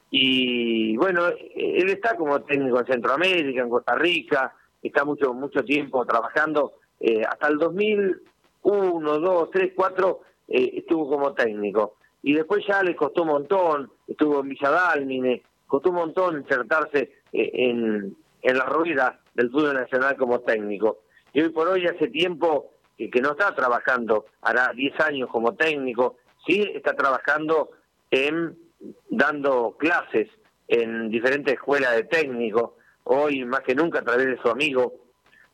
y 0.10 0.95
bueno, 0.95 1.27
él 1.27 1.89
está 1.89 2.15
como 2.15 2.41
técnico 2.43 2.80
en 2.80 2.85
Centroamérica, 2.85 3.61
en 3.61 3.69
Costa 3.69 3.93
Rica, 3.95 4.56
está 4.81 5.05
mucho 5.05 5.33
mucho 5.33 5.63
tiempo 5.63 6.05
trabajando, 6.05 6.73
eh, 6.99 7.23
hasta 7.23 7.47
el 7.47 7.57
2001, 7.57 9.19
2, 9.19 9.51
3, 9.51 9.73
4 9.75 10.21
eh, 10.47 10.71
estuvo 10.77 11.09
como 11.09 11.33
técnico. 11.33 11.95
Y 12.23 12.33
después 12.33 12.63
ya 12.67 12.83
le 12.83 12.95
costó 12.95 13.23
un 13.23 13.29
montón, 13.29 13.91
estuvo 14.07 14.41
en 14.41 14.49
Villadalmine, 14.49 15.41
costó 15.67 15.89
un 15.89 15.95
montón 15.95 16.37
insertarse 16.39 17.11
eh, 17.33 17.51
en, 17.53 18.15
en 18.41 18.57
la 18.57 18.65
rueda 18.65 19.19
del 19.33 19.49
fútbol 19.49 19.73
nacional 19.73 20.15
como 20.17 20.41
técnico. 20.41 20.99
Y 21.33 21.41
hoy 21.41 21.49
por 21.49 21.67
hoy 21.67 21.87
hace 21.87 22.07
tiempo 22.09 22.73
que, 22.97 23.09
que 23.09 23.21
no 23.21 23.31
está 23.31 23.55
trabajando, 23.55 24.25
hará 24.41 24.71
10 24.75 24.99
años 24.99 25.29
como 25.29 25.55
técnico, 25.55 26.17
sí 26.45 26.61
está 26.75 26.93
trabajando 26.93 27.71
en 28.11 28.57
dando 29.09 29.75
clases 29.77 30.27
en 30.67 31.09
diferentes 31.09 31.53
escuelas 31.53 31.95
de 31.95 32.03
técnicos, 32.03 32.71
hoy 33.13 33.43
más 33.45 33.61
que 33.61 33.75
nunca 33.75 33.99
a 33.99 34.03
través 34.03 34.27
de 34.27 34.41
su 34.41 34.49
amigo 34.49 34.93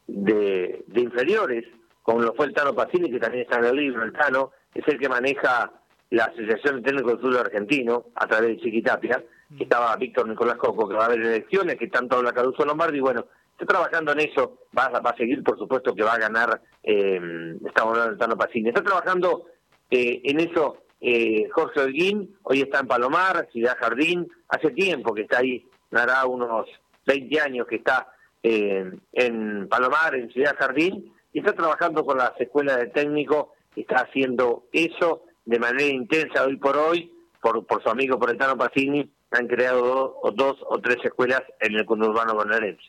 de, 0.06 0.86
inferiores, 0.96 1.66
como 2.04 2.22
lo 2.22 2.34
fue 2.34 2.46
el 2.46 2.54
Tano 2.54 2.76
Pacini, 2.76 3.10
que 3.10 3.20
también 3.20 3.44
está 3.44 3.58
en 3.60 3.66
el 3.66 3.76
libro, 3.76 4.04
el 4.04 4.14
Tano, 4.14 4.52
es 4.74 4.88
el 4.88 5.00
que 5.00 5.10
maneja 5.10 5.72
la 6.12 6.26
Asociación 6.26 6.78
de 6.78 6.82
Técnicos 6.84 7.14
del 7.14 7.22
Fútbol 7.22 7.46
Argentino, 7.46 8.06
a 8.16 8.28
través 8.28 8.50
de 8.50 8.62
Chiquitapia, 8.62 9.24
que 9.58 9.64
estaba 9.64 9.96
Víctor 9.96 10.28
Nicolás 10.28 10.58
Coco, 10.58 10.88
que 10.88 10.96
va 10.96 11.04
a 11.04 11.06
haber 11.08 11.22
elecciones, 11.22 11.76
que 11.76 11.88
tanto 11.88 12.18
habla 12.18 12.32
Caruso 12.32 12.64
Lombardi, 12.64 13.00
y 13.00 13.02
bueno, 13.02 13.26
está 13.52 13.66
trabajando 13.66 14.12
en 14.12 14.20
eso, 14.20 14.60
va 14.78 14.86
a 14.86 15.18
seguir, 15.18 15.44
por 15.44 15.58
supuesto, 15.58 15.96
que 15.96 16.04
va 16.04 16.14
a 16.14 16.20
ganar, 16.20 16.62
eh, 16.84 17.58
estamos 17.66 17.94
hablando 17.94 18.12
del 18.12 18.20
Tano 18.20 18.38
Pacini, 18.38 18.70
está 18.70 18.84
trabajando 18.84 19.48
Eh, 19.90 20.20
en 20.26 20.42
eso, 20.42 20.84
eh, 21.00 21.48
Jorge 21.50 21.80
Holguín 21.80 22.36
hoy 22.44 22.60
está 22.62 22.80
en 22.80 22.88
Palomar, 22.88 23.48
Ciudad 23.54 23.78
Jardín, 23.80 24.28
hace 24.50 24.72
tiempo 24.72 25.14
que 25.14 25.22
está 25.22 25.40
ahí, 25.40 25.66
hará 25.92 26.26
unos 26.26 26.68
20 27.08 27.42
años 27.42 27.68
que 27.68 27.78
está 27.78 28.08
eh, 28.44 28.92
en 29.14 29.68
Palomar, 29.68 30.14
en 30.14 30.30
Ciudad 30.30 30.56
Jardín, 30.60 31.12
y 31.34 31.40
está 31.40 31.54
trabajando 31.54 32.06
con 32.06 32.18
las 32.18 32.40
escuelas 32.40 32.78
de 32.78 32.88
técnico, 32.88 33.54
está 33.76 34.02
haciendo 34.02 34.66
eso 34.72 35.24
de 35.46 35.60
manera 35.60 35.88
intensa 35.88 36.46
hoy 36.46 36.58
por 36.58 36.78
hoy, 36.78 37.12
por, 37.42 37.66
por 37.66 37.82
su 37.82 37.90
amigo 37.90 38.20
Poretano 38.20 38.58
Pacini, 38.58 39.10
han 39.32 39.48
creado 39.48 39.82
dos, 39.82 40.12
o 40.22 40.32
dos 40.32 40.58
o 40.68 40.80
tres 40.80 40.98
escuelas 41.04 41.42
en 41.60 41.76
el 41.76 41.86
conurbano 41.86 42.36
bonaerense. 42.36 42.84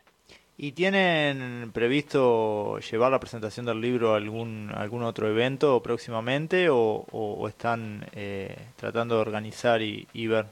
¿Y 0.56 0.72
tienen 0.72 1.70
previsto 1.72 2.80
llevar 2.80 3.12
la 3.12 3.20
presentación 3.20 3.64
del 3.66 3.80
libro 3.80 4.14
a 4.14 4.16
algún, 4.16 4.72
algún 4.74 5.04
otro 5.04 5.28
evento 5.28 5.80
próximamente 5.82 6.68
o, 6.68 7.46
están 7.48 8.04
eh, 8.12 8.56
tratando 8.76 9.14
de 9.14 9.20
organizar 9.20 9.80
y 9.82 10.26
ver? 10.26 10.46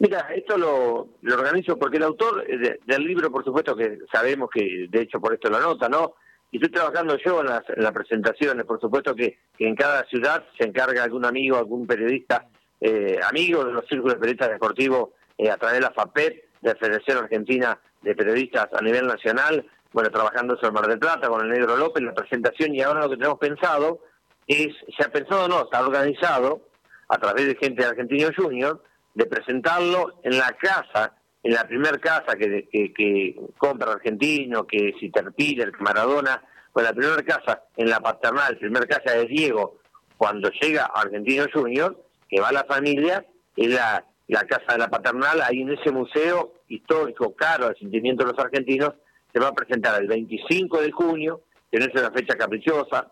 Mira, 0.00 0.28
esto 0.34 0.56
lo, 0.56 1.08
organizo 1.34 1.76
porque 1.78 1.98
el 1.98 2.04
autor 2.04 2.44
eh, 2.48 2.56
de- 2.56 2.80
del 2.86 3.04
libro, 3.04 3.30
por 3.30 3.44
supuesto 3.44 3.76
que 3.76 3.98
sabemos 4.10 4.48
que, 4.50 4.86
de 4.88 5.02
hecho, 5.02 5.20
por 5.20 5.34
esto 5.34 5.50
lo 5.50 5.58
anota, 5.58 5.88
¿no? 5.90 6.14
Y 6.50 6.56
estoy 6.56 6.72
trabajando 6.72 7.16
yo 7.18 7.40
en 7.40 7.46
las, 7.48 7.62
en 7.68 7.82
las 7.82 7.92
presentaciones, 7.92 8.64
por 8.64 8.80
supuesto 8.80 9.14
que, 9.14 9.38
en 9.58 9.76
cada 9.76 10.04
ciudad 10.06 10.42
se 10.58 10.66
encarga 10.66 11.04
algún 11.04 11.24
amigo, 11.26 11.58
algún 11.58 11.86
periodista, 11.86 12.48
eh, 12.80 13.20
amigo 13.28 13.62
de 13.64 13.72
los 13.72 13.86
círculos 13.86 14.14
de 14.14 14.20
periodistas 14.20 14.48
deportivos 14.50 15.10
eh, 15.36 15.50
a 15.50 15.58
través 15.58 15.76
de 15.76 15.82
la 15.82 15.90
FAPET, 15.92 16.44
de 16.62 16.70
la 16.72 16.76
Federación 16.76 17.18
Argentina 17.18 17.78
de 18.00 18.14
Periodistas 18.14 18.68
a 18.72 18.80
nivel 18.82 19.06
nacional, 19.06 19.66
bueno, 19.92 20.10
trabajando 20.10 20.58
en 20.60 20.72
Mar 20.72 20.86
del 20.86 20.98
Plata 20.98 21.28
con 21.28 21.42
el 21.42 21.50
Negro 21.50 21.76
López, 21.76 22.02
la 22.02 22.14
presentación, 22.14 22.74
y 22.74 22.80
ahora 22.80 23.00
lo 23.02 23.10
que 23.10 23.16
tenemos 23.16 23.38
pensado 23.38 24.00
es, 24.46 24.68
se 24.96 25.04
ha 25.04 25.12
pensado, 25.12 25.46
no, 25.46 25.64
está 25.64 25.84
organizado 25.84 26.62
a 27.08 27.18
través 27.18 27.46
de 27.46 27.56
gente 27.56 27.82
de 27.82 27.88
Argentino 27.90 28.30
Junior, 28.34 28.82
de 29.14 29.26
presentarlo 29.26 30.20
en 30.22 30.38
la 30.38 30.52
casa, 30.52 31.14
en 31.42 31.54
la 31.54 31.66
primer 31.66 32.00
casa 32.00 32.36
que, 32.36 32.68
que, 32.70 32.92
que 32.92 33.36
compra 33.58 33.92
Argentino, 33.92 34.66
que 34.66 34.94
si 35.00 35.10
Terpiller, 35.10 35.72
que 35.72 35.82
Maradona, 35.82 36.42
pues 36.72 36.84
la 36.84 36.92
primera 36.92 37.22
casa, 37.22 37.64
en 37.76 37.90
la 37.90 38.00
paternal, 38.00 38.58
primer 38.58 38.86
casa 38.86 39.16
de 39.16 39.26
Diego, 39.26 39.78
cuando 40.16 40.50
llega 40.50 40.90
Argentino 40.94 41.46
Junior, 41.52 41.96
que 42.28 42.40
va 42.40 42.52
la 42.52 42.64
familia, 42.64 43.24
es 43.56 43.68
la, 43.68 44.04
la 44.28 44.44
casa 44.44 44.72
de 44.72 44.78
la 44.78 44.88
paternal, 44.88 45.42
ahí 45.42 45.62
en 45.62 45.70
ese 45.70 45.90
museo 45.90 46.54
histórico, 46.68 47.34
caro, 47.34 47.66
al 47.66 47.76
sentimiento 47.76 48.24
de 48.24 48.32
los 48.32 48.38
argentinos, 48.38 48.92
se 49.32 49.40
va 49.40 49.48
a 49.48 49.54
presentar 49.54 50.00
el 50.00 50.08
25 50.08 50.80
de 50.80 50.92
junio, 50.92 51.40
que 51.70 51.78
no 51.78 51.86
es 51.86 51.94
una 51.94 52.10
fecha 52.10 52.36
caprichosa, 52.36 53.10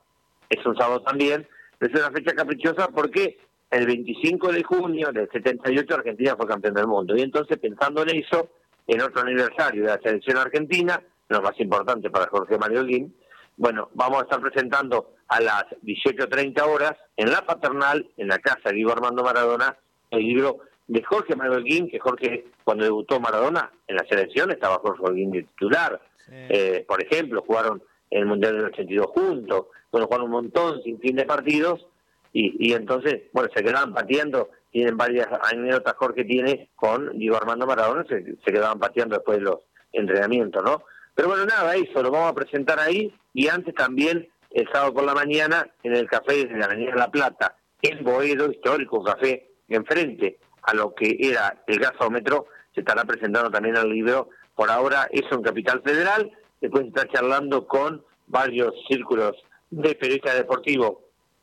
es 0.49 0.65
un 0.65 0.77
sábado 0.77 1.03
también, 1.03 1.47
pero 1.79 1.95
es 1.95 2.01
una 2.01 2.13
fecha 2.13 2.35
caprichosa 2.35 2.89
porque 2.89 3.39
el 3.71 3.87
25 3.87 4.53
de 4.53 4.63
junio 4.63 5.11
del 5.13 5.29
78 5.31 5.95
Argentina 5.95 6.37
fue 6.37 6.47
campeón 6.47 6.75
del 6.75 6.87
mundo. 6.87 7.17
Y 7.17 7.23
entonces, 7.23 7.59
pensando 7.59 8.03
en 8.03 8.17
eso, 8.17 8.49
en 8.87 9.03
otro 9.03 9.23
aniversario 9.23 9.83
de 9.83 9.89
la 9.89 10.01
selección 10.03 10.39
argentina, 10.39 11.03
lo 11.29 11.43
más 11.43 11.59
importante 11.61 12.11
para 12.11 12.27
Jorge 12.29 12.57
Mario 12.59 12.85
Guín, 12.85 13.15
bueno, 13.57 13.91
vamos 13.95 14.21
a 14.21 14.23
estar 14.23 14.41
presentando 14.41 15.15
a 15.29 15.41
las 15.41 15.65
18.30 15.83 16.63
horas 16.63 16.93
en 17.17 17.31
la 17.31 17.45
paternal, 17.45 18.09
en 18.17 18.29
la 18.29 18.39
casa 18.39 18.71
de 18.71 18.77
Diego 18.77 18.93
Armando 18.93 19.23
Maradona, 19.23 19.77
el 20.11 20.21
libro 20.21 20.61
de 20.87 21.03
Jorge 21.03 21.37
Mario 21.37 21.63
Guín, 21.63 21.91
que 21.91 21.99
Jorge, 21.99 22.47
cuando 22.65 22.85
debutó 22.85 23.21
Maradona 23.21 23.71
en 23.87 23.97
la 23.97 24.07
selección, 24.09 24.51
estaba 24.51 24.79
Jorge 24.79 25.13
Guín 25.13 25.33
de 25.33 25.43
titular. 25.43 26.01
Eh, 26.31 26.85
por 26.87 27.03
ejemplo, 27.03 27.43
jugaron 27.47 27.83
en 28.11 28.21
el 28.21 28.27
Mundial 28.27 28.57
del 28.57 28.67
82 28.67 29.07
juntos, 29.09 29.67
bueno, 29.91 30.07
jugaron 30.07 30.27
un 30.27 30.33
montón, 30.33 30.83
sin 30.83 30.99
fin 31.01 31.17
de 31.17 31.25
partidos, 31.25 31.87
y, 32.33 32.69
y 32.69 32.73
entonces, 32.75 33.23
bueno, 33.33 33.49
se 33.55 33.63
quedaban 33.63 33.95
pateando, 33.95 34.51
tienen 34.71 34.97
varias 34.97 35.29
anécdotas 35.51 35.95
Jorge 35.97 36.25
tiene 36.25 36.71
con 36.77 37.19
Diego 37.19 37.37
Armando 37.37 37.67
Maradona, 37.67 38.05
se, 38.09 38.37
quedaban 38.45 38.79
pateando 38.79 39.17
después 39.17 39.39
de 39.39 39.45
los 39.45 39.61
entrenamientos, 39.93 40.63
¿no? 40.63 40.83
Pero 41.15 41.29
bueno, 41.29 41.47
nada, 41.47 41.75
eso 41.75 42.03
lo 42.03 42.11
vamos 42.11 42.31
a 42.31 42.35
presentar 42.35 42.79
ahí, 42.79 43.13
y 43.35 43.49
antes 43.49 43.75
también, 43.75 44.29
el 44.51 44.69
sábado 44.71 44.95
por 44.95 45.05
la 45.05 45.15
mañana, 45.15 45.69
en 45.83 45.97
el 45.97 46.07
café 46.09 46.47
de 46.47 46.57
la 46.57 46.67
Avenida 46.67 46.95
La 46.95 47.11
Plata, 47.11 47.57
en 47.83 48.05
Boedo, 48.05 48.51
histórico 48.51 49.03
café, 49.03 49.51
enfrente 49.69 50.39
a 50.63 50.75
lo 50.75 50.95
que 50.95 51.17
era 51.19 51.63
el 51.67 51.79
gasómetro, 51.79 52.47
se 52.75 52.81
estará 52.81 53.05
presentando 53.05 53.51
también 53.51 53.77
el 53.77 53.89
libro, 53.89 54.29
por 54.55 54.71
ahora 54.71 55.09
eso 55.11 55.35
en 55.35 55.43
Capital 55.43 55.83
Federal, 55.83 56.31
después 56.61 56.87
está 56.87 57.07
charlando 57.09 57.67
con 57.67 58.05
varios 58.27 58.75
círculos 58.87 59.33
de 59.71 59.95
periodistas 59.95 60.37
deportivos 60.37 60.99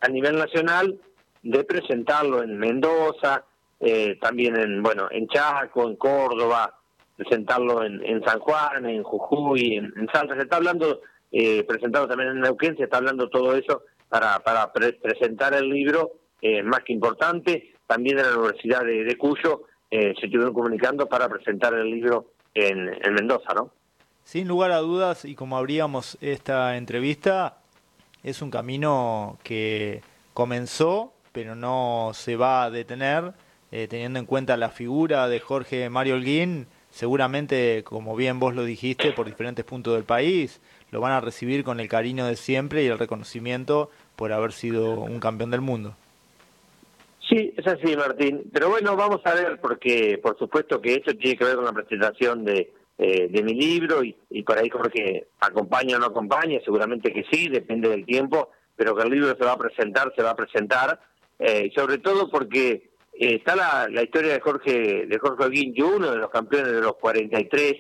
a 0.06 0.10
nivel 0.10 0.38
nacional, 0.38 1.00
de 1.44 1.64
presentarlo 1.64 2.42
en 2.44 2.58
Mendoza, 2.58 3.44
eh, 3.80 4.18
también 4.22 4.56
en 4.58 4.82
bueno 4.82 5.08
en 5.12 5.28
Chaco, 5.28 5.88
en 5.88 5.96
Córdoba, 5.96 6.74
presentarlo 7.16 7.84
en, 7.84 8.24
San 8.26 8.40
Juan, 8.40 8.86
en 8.86 9.04
Jujuy, 9.04 9.76
en, 9.76 9.94
en 9.96 10.08
Salta, 10.12 10.36
se 10.36 10.42
está 10.42 10.58
hablando, 10.58 11.02
eh, 11.32 11.64
presentarlo 11.64 12.08
también 12.08 12.30
en 12.32 12.42
Neuquén, 12.42 12.76
se 12.78 12.84
está 12.84 12.98
hablando 12.98 13.30
todo 13.30 13.56
eso 13.56 13.84
para, 14.10 14.40
para 14.40 14.72
pre- 14.74 14.94
presentar 14.94 15.54
el 15.54 15.70
libro, 15.70 16.12
eh, 16.42 16.62
más 16.64 16.82
que 16.82 16.94
importante, 16.94 17.74
también 17.88 18.20
en 18.20 18.26
la 18.26 18.38
Universidad 18.38 18.84
de, 18.84 19.04
de 19.04 19.18
Cuyo 19.18 19.64
eh, 19.92 20.14
se 20.20 20.26
estuvieron 20.26 20.54
comunicando 20.54 21.08
para 21.08 21.30
presentar 21.30 21.74
el 21.74 21.90
libro 21.90 22.32
en, 22.54 22.90
en 23.02 23.14
Mendoza, 23.14 23.54
¿no? 23.54 23.72
Sin 24.24 24.48
lugar 24.48 24.72
a 24.72 24.80
dudas, 24.80 25.24
y 25.26 25.36
como 25.36 25.56
abríamos 25.58 26.18
esta 26.20 26.78
entrevista, 26.78 27.60
es 28.26 28.42
un 28.42 28.50
camino 28.50 29.38
que 29.44 30.02
comenzó, 30.34 31.14
pero 31.32 31.56
no 31.56 32.12
se 32.14 32.36
va 32.36 32.64
a 32.64 32.72
detener, 32.72 33.34
eh, 33.72 33.88
teniendo 33.88 34.18
en 34.18 34.26
cuenta 34.26 34.58
la 34.58 34.70
figura 34.70 35.28
de 35.28 35.40
Jorge 35.40 35.90
Mario 35.92 36.16
Holguín, 36.16 36.66
seguramente, 36.90 37.84
como 37.84 38.16
bien 38.16 38.40
vos 38.40 38.56
lo 38.56 38.66
dijiste, 38.66 39.12
por 39.12 39.28
diferentes 39.28 39.64
puntos 39.64 39.94
del 39.94 40.06
país, 40.06 40.60
lo 40.90 41.02
van 41.02 41.12
a 41.12 41.22
recibir 41.22 41.64
con 41.64 41.80
el 41.80 41.88
cariño 41.88 42.26
de 42.26 42.36
siempre 42.36 42.84
y 42.84 42.88
el 42.88 42.98
reconocimiento 42.98 43.92
por 44.16 44.34
haber 44.34 44.54
sido 44.54 45.02
un 45.02 45.20
campeón 45.20 45.52
del 45.52 45.62
mundo. 45.62 45.96
Sí, 47.30 47.54
es 47.56 47.68
así, 47.68 47.96
Martín. 47.96 48.50
Pero 48.52 48.70
bueno, 48.70 48.96
vamos 48.96 49.22
a 49.26 49.36
ver, 49.36 49.60
porque 49.62 50.20
por 50.22 50.36
supuesto 50.40 50.82
que 50.82 50.96
esto 50.96 51.16
tiene 51.16 51.38
que 51.38 51.44
ver 51.44 51.56
con 51.58 51.66
la 51.66 51.74
presentación 51.74 52.44
de, 52.44 52.72
eh, 52.98 53.28
de 53.30 53.44
mi 53.44 53.54
libro 53.54 54.04
y, 54.04 54.16
y 54.30 54.44
por 54.44 54.58
ahí 54.58 54.70
Jorge 54.70 55.28
acompaña 55.40 55.98
o 55.98 56.00
no 56.00 56.06
acompaña, 56.06 56.60
seguramente 56.64 57.12
que 57.12 57.26
sí, 57.30 57.50
depende 57.50 57.90
del 57.90 58.06
tiempo, 58.06 58.52
pero 58.76 58.96
que 58.96 59.04
el 59.04 59.10
libro 59.10 59.36
se 59.38 59.44
va 59.44 59.54
a 59.54 59.58
presentar, 59.58 60.14
se 60.16 60.24
va 60.24 60.32
a 60.32 60.36
presentar, 60.36 61.00
eh, 61.40 61.72
sobre 61.76 61.98
todo 61.98 62.30
porque 62.30 62.92
eh, 63.14 63.36
está 63.36 63.56
la, 63.56 63.88
la 63.90 64.04
historia 64.04 64.34
de 64.34 64.40
Jorge 64.40 65.06
de 65.08 65.20
Jorge 65.20 65.50
Guincho, 65.50 65.96
uno 65.96 66.12
de 66.12 66.18
los 66.18 66.30
campeones 66.30 66.72
de 66.72 66.82
los 66.82 66.96
43, 66.96 67.74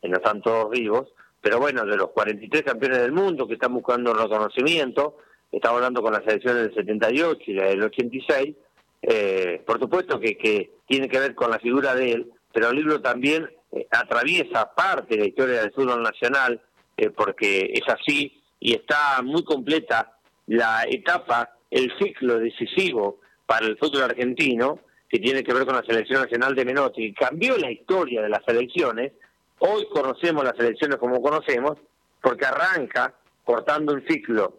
que 0.00 0.08
no 0.08 0.16
están 0.16 0.40
todos 0.40 0.70
vivos, 0.70 1.12
pero 1.40 1.58
bueno, 1.58 1.84
de 1.84 1.96
los 1.96 2.10
43 2.10 2.62
campeones 2.62 2.98
del 2.98 3.12
mundo 3.12 3.46
que 3.46 3.54
están 3.54 3.74
buscando 3.74 4.14
reconocimiento, 4.14 5.18
estamos 5.50 5.76
hablando 5.76 6.00
con 6.00 6.12
las 6.12 6.24
selecciones 6.24 6.62
del 6.62 6.74
78 6.74 7.42
y 7.46 7.54
la 7.54 7.66
del 7.66 7.82
86, 7.82 8.56
eh, 9.02 9.62
por 9.66 9.80
supuesto 9.80 10.18
que, 10.20 10.38
que 10.38 10.70
tiene 10.86 11.08
que 11.08 11.18
ver 11.18 11.34
con 11.34 11.50
la 11.50 11.58
figura 11.58 11.94
de 11.94 12.12
él, 12.12 12.32
pero 12.52 12.70
el 12.70 12.76
libro 12.76 13.02
también 13.02 13.50
eh, 13.72 13.86
atraviesa 13.90 14.72
parte 14.74 15.16
de 15.16 15.22
la 15.22 15.28
historia 15.28 15.60
del 15.60 15.72
fútbol 15.72 16.02
nacional, 16.02 16.60
eh, 16.96 17.10
porque 17.10 17.72
es 17.72 17.88
así 17.88 18.42
y 18.60 18.74
está 18.74 19.22
muy 19.22 19.42
completa 19.44 20.12
la 20.46 20.84
etapa, 20.88 21.56
el 21.70 21.92
ciclo 21.98 22.38
decisivo 22.38 23.20
para 23.46 23.66
el 23.66 23.78
fútbol 23.78 24.02
argentino, 24.02 24.80
que 25.08 25.18
tiene 25.18 25.42
que 25.42 25.52
ver 25.52 25.64
con 25.64 25.74
la 25.74 25.82
selección 25.82 26.22
nacional 26.22 26.54
de 26.54 26.64
Menotti, 26.64 27.12
cambió 27.12 27.56
la 27.56 27.70
historia 27.70 28.22
de 28.22 28.28
las 28.28 28.44
selecciones. 28.46 29.12
Hoy 29.58 29.86
conocemos 29.90 30.44
las 30.44 30.56
selecciones 30.56 30.96
como 30.96 31.20
conocemos, 31.20 31.78
porque 32.20 32.46
arranca 32.46 33.14
cortando 33.44 33.94
un 33.94 34.06
ciclo 34.06 34.58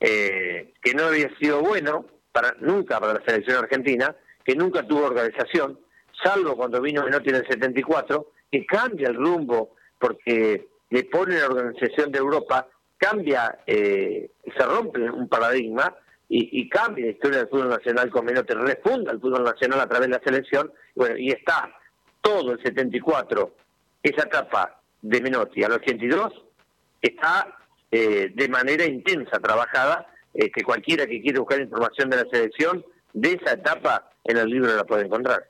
eh, 0.00 0.72
que 0.82 0.94
no 0.94 1.04
había 1.04 1.34
sido 1.38 1.60
bueno 1.60 2.06
para 2.32 2.56
nunca 2.60 2.98
para 2.98 3.14
la 3.14 3.24
selección 3.24 3.58
argentina, 3.58 4.14
que 4.44 4.56
nunca 4.56 4.86
tuvo 4.86 5.06
organización, 5.06 5.78
salvo 6.22 6.56
cuando 6.56 6.80
vino 6.80 7.04
Menotti 7.04 7.30
en 7.30 7.36
el 7.36 7.46
74, 7.46 8.32
que 8.54 8.64
cambia 8.66 9.08
el 9.08 9.16
rumbo 9.16 9.74
porque 9.98 10.68
le 10.90 11.04
pone 11.04 11.40
la 11.40 11.46
organización 11.46 12.12
de 12.12 12.20
Europa, 12.20 12.68
cambia, 12.96 13.58
eh, 13.66 14.30
se 14.56 14.64
rompe 14.64 15.00
un 15.10 15.28
paradigma 15.28 15.92
y, 16.28 16.68
cambia 16.68 17.06
la 17.06 17.10
historia 17.10 17.38
del 17.38 17.48
fútbol 17.48 17.70
nacional 17.70 18.10
con 18.10 18.24
Menotti, 18.24 18.54
refunda 18.54 19.10
el 19.10 19.20
fútbol 19.20 19.42
nacional 19.42 19.80
a 19.80 19.88
través 19.88 20.08
de 20.08 20.14
la 20.14 20.22
selección, 20.22 20.72
bueno, 20.94 21.16
y 21.16 21.30
está 21.30 21.68
todo 22.20 22.52
el 22.52 22.62
74, 22.62 23.52
esa 24.04 24.22
etapa 24.22 24.80
de 25.02 25.20
Menotti 25.20 25.64
al 25.64 25.72
82, 25.72 26.32
está 27.02 27.58
eh, 27.90 28.30
de 28.32 28.48
manera 28.48 28.84
intensa 28.84 29.40
trabajada, 29.40 30.06
eh, 30.32 30.48
que 30.52 30.62
cualquiera 30.62 31.08
que 31.08 31.20
quiera 31.20 31.40
buscar 31.40 31.60
información 31.60 32.08
de 32.08 32.18
la 32.18 32.30
selección, 32.30 32.84
de 33.12 33.32
esa 33.32 33.54
etapa 33.54 34.12
en 34.22 34.36
el 34.36 34.48
libro 34.48 34.76
la 34.76 34.84
puede 34.84 35.06
encontrar. 35.06 35.44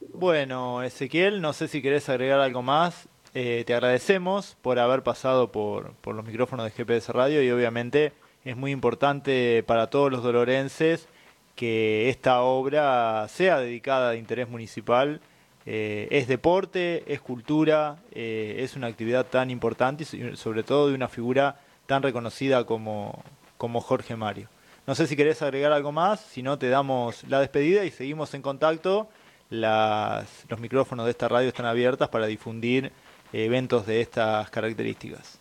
Bueno, 0.00 0.82
Ezequiel, 0.82 1.42
no 1.42 1.52
sé 1.52 1.68
si 1.68 1.82
querés 1.82 2.08
agregar 2.08 2.40
algo 2.40 2.62
más. 2.62 3.08
Eh, 3.34 3.64
te 3.66 3.74
agradecemos 3.74 4.56
por 4.62 4.78
haber 4.78 5.02
pasado 5.02 5.52
por, 5.52 5.92
por 5.96 6.14
los 6.14 6.24
micrófonos 6.24 6.64
de 6.64 6.70
GPS 6.70 7.12
Radio 7.12 7.42
y 7.42 7.50
obviamente 7.50 8.12
es 8.44 8.56
muy 8.56 8.72
importante 8.72 9.62
para 9.66 9.88
todos 9.88 10.10
los 10.10 10.22
dolorenses 10.22 11.06
que 11.54 12.08
esta 12.08 12.40
obra 12.40 13.28
sea 13.28 13.60
dedicada 13.60 14.12
de 14.12 14.18
interés 14.18 14.48
municipal. 14.48 15.20
Eh, 15.66 16.08
es 16.10 16.26
deporte, 16.26 17.04
es 17.06 17.20
cultura, 17.20 17.98
eh, 18.12 18.56
es 18.60 18.76
una 18.76 18.86
actividad 18.86 19.26
tan 19.26 19.50
importante 19.50 20.04
y 20.04 20.36
sobre 20.36 20.62
todo 20.62 20.88
de 20.88 20.94
una 20.94 21.08
figura 21.08 21.60
tan 21.84 22.02
reconocida 22.02 22.64
como, 22.64 23.22
como 23.58 23.82
Jorge 23.82 24.16
Mario. 24.16 24.48
No 24.86 24.94
sé 24.94 25.06
si 25.06 25.14
querés 25.14 25.42
agregar 25.42 25.72
algo 25.72 25.92
más, 25.92 26.20
si 26.20 26.42
no 26.42 26.58
te 26.58 26.70
damos 26.70 27.22
la 27.28 27.40
despedida 27.40 27.84
y 27.84 27.90
seguimos 27.90 28.32
en 28.32 28.40
contacto. 28.40 29.10
Las, 29.50 30.46
los 30.48 30.60
micrófonos 30.60 31.06
de 31.06 31.10
esta 31.10 31.28
radio 31.28 31.48
están 31.48 31.66
abiertas 31.66 32.08
para 32.08 32.26
difundir 32.26 32.92
eventos 33.32 33.86
de 33.86 34.00
estas 34.00 34.48
características. 34.50 35.40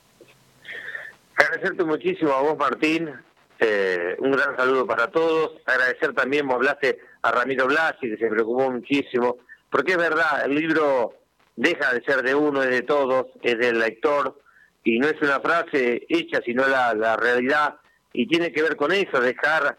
Agradecerte 1.36 1.84
muchísimo 1.84 2.34
a 2.34 2.42
vos, 2.42 2.58
Martín. 2.58 3.12
Eh, 3.60 4.16
un 4.20 4.32
gran 4.32 4.58
saludo 4.58 4.86
para 4.88 5.08
todos. 5.08 5.62
Agradecer 5.66 6.14
también, 6.14 6.48
vos 6.48 6.56
hablaste 6.56 7.00
a 7.22 7.32
Ramiro 7.32 7.68
Blasi, 7.68 8.10
que 8.10 8.18
se 8.18 8.28
preocupó 8.28 8.72
muchísimo. 8.72 9.38
Porque 9.70 9.92
es 9.92 9.98
verdad, 9.98 10.44
el 10.46 10.56
libro 10.56 11.14
deja 11.56 11.94
de 11.94 12.02
ser 12.04 12.24
de 12.24 12.34
uno, 12.34 12.64
es 12.64 12.70
de 12.70 12.82
todos, 12.82 13.28
es 13.44 13.58
del 13.58 13.80
lector. 13.80 14.40
Y 14.84 14.98
no 14.98 15.08
es 15.08 15.22
una 15.22 15.40
frase 15.40 16.06
hecha, 16.10 16.42
sino 16.44 16.68
la, 16.68 16.94
la 16.94 17.16
realidad. 17.16 17.76
Y 18.12 18.28
tiene 18.28 18.52
que 18.52 18.64
ver 18.64 18.76
con 18.76 18.92
eso, 18.92 19.20
dejar 19.22 19.78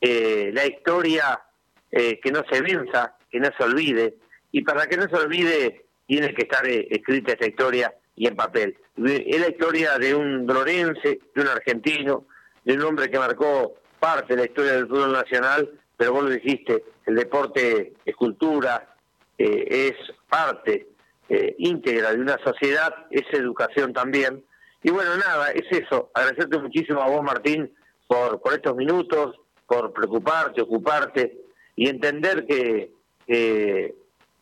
eh, 0.00 0.50
la 0.52 0.66
historia 0.66 1.40
eh, 1.90 2.18
que 2.20 2.32
no 2.32 2.42
se 2.50 2.60
venza, 2.60 3.14
que 3.36 3.40
no 3.40 3.50
se 3.56 3.64
olvide. 3.64 4.14
Y 4.52 4.62
para 4.62 4.86
que 4.86 4.96
no 4.96 5.08
se 5.08 5.16
olvide, 5.16 5.84
tiene 6.06 6.32
que 6.34 6.42
estar 6.42 6.66
eh, 6.66 6.88
escrita 6.90 7.32
esta 7.32 7.46
historia 7.46 7.94
y 8.14 8.26
en 8.26 8.36
papel. 8.36 8.76
Es 8.96 9.40
la 9.40 9.48
historia 9.48 9.98
de 9.98 10.14
un 10.14 10.46
lorense, 10.46 11.20
de 11.34 11.42
un 11.42 11.48
argentino, 11.48 12.26
de 12.64 12.74
un 12.74 12.82
hombre 12.82 13.10
que 13.10 13.18
marcó 13.18 13.74
parte 14.00 14.34
de 14.34 14.40
la 14.40 14.46
historia 14.46 14.72
del 14.72 14.88
fútbol 14.88 15.12
nacional, 15.12 15.70
pero 15.96 16.12
vos 16.12 16.24
lo 16.24 16.30
dijiste, 16.30 16.84
el 17.04 17.14
deporte 17.14 17.92
es 18.04 18.16
cultura, 18.16 18.94
eh, 19.36 19.90
es 19.90 20.14
parte 20.28 20.88
eh, 21.28 21.54
íntegra 21.58 22.12
de 22.12 22.20
una 22.20 22.38
sociedad, 22.42 22.94
es 23.10 23.24
educación 23.32 23.92
también. 23.92 24.42
Y 24.82 24.90
bueno, 24.90 25.16
nada, 25.16 25.50
es 25.50 25.64
eso. 25.70 26.10
Agradecerte 26.14 26.58
muchísimo 26.58 27.02
a 27.02 27.08
vos, 27.08 27.22
Martín, 27.22 27.70
por, 28.06 28.40
por 28.40 28.54
estos 28.54 28.74
minutos, 28.76 29.36
por 29.66 29.92
preocuparte, 29.92 30.62
ocuparte 30.62 31.38
y 31.74 31.88
entender 31.88 32.46
que 32.46 32.95
eh, 33.26 33.94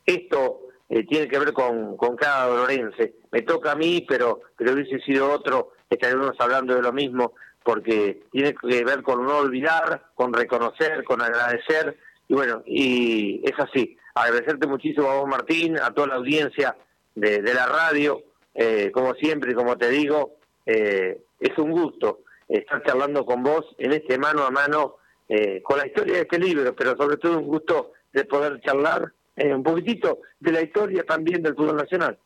esto 0.07 0.61
eh, 0.89 1.05
tiene 1.07 1.29
que 1.29 1.39
ver 1.39 1.53
con, 1.53 1.97
con 1.97 2.17
cada 2.17 2.47
dolorense. 2.47 3.15
Me 3.31 3.43
toca 3.43 3.73
a 3.73 3.77
mí, 3.77 4.05
pero, 4.09 4.41
pero 4.57 4.73
hubiese 4.73 4.99
sido 5.01 5.31
otro, 5.31 5.73
estaríamos 5.91 6.35
hablando 6.39 6.75
de 6.75 6.83
lo 6.83 6.93
mismo, 6.93 7.35
porque 7.63 8.23
tiene 8.31 8.55
que 8.55 8.85
ver 8.85 9.03
con 9.03 9.25
no 9.25 9.39
olvidar, 9.39 10.05
con 10.15 10.33
reconocer, 10.33 11.03
con 11.05 11.23
agradecer, 11.23 11.97
y 12.29 12.35
bueno, 12.35 12.63
y 12.67 13.41
es 13.45 13.59
así. 13.59 13.97
Agradecerte 14.15 14.67
muchísimo 14.67 15.11
a 15.11 15.21
vos, 15.21 15.29
Martín, 15.29 15.79
a 15.79 15.93
toda 15.93 16.09
la 16.09 16.15
audiencia 16.17 16.77
de, 17.15 17.43
la 17.43 17.67
radio, 17.67 18.23
eh, 18.55 18.91
como 18.93 19.15
siempre, 19.15 19.55
como 19.55 19.77
te 19.77 19.89
digo, 19.89 20.37
eh, 20.67 21.23
es 21.41 21.59
un 21.59 21.73
gusto 21.73 22.21
estar 22.49 22.83
charlando 22.85 23.25
con 23.25 23.43
vos 23.43 23.65
en 23.79 23.93
este 23.93 24.19
mano 24.19 24.45
a 24.45 24.51
mano 24.51 24.97
eh, 25.29 25.63
con 25.63 25.79
la 25.79 25.87
historia 25.87 26.15
de 26.15 26.21
este 26.23 26.39
libro, 26.39 26.75
pero 26.75 26.97
sobre 26.97 27.17
todo 27.17 27.39
un 27.39 27.47
gusto 27.47 27.93
de 28.15 28.25
poder 28.25 28.61
charlar 28.61 29.13
eh, 29.37 29.53
un 29.53 29.63
poquitito 29.63 30.21
de 30.39 30.53
la 30.53 30.63
historia 30.63 31.05
también 31.05 31.43
del 31.43 31.55
fútbol 31.55 31.77
nacional. 31.77 32.19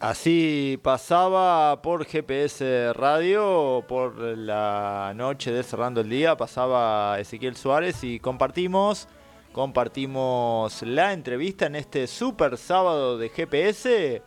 Así 0.00 0.78
pasaba 0.82 1.80
por 1.80 2.04
GPS 2.04 2.92
Radio, 2.92 3.84
por 3.88 4.18
la 4.20 5.12
noche 5.16 5.50
de 5.50 5.62
Cerrando 5.62 6.02
el 6.02 6.10
Día, 6.10 6.36
pasaba 6.36 7.18
Ezequiel 7.18 7.56
Suárez 7.56 8.04
y 8.04 8.20
compartimos, 8.20 9.08
compartimos 9.52 10.82
la 10.82 11.14
entrevista 11.14 11.64
en 11.66 11.76
este 11.76 12.06
super 12.06 12.58
sábado 12.58 13.16
de 13.16 13.30
GPS. 13.30 14.22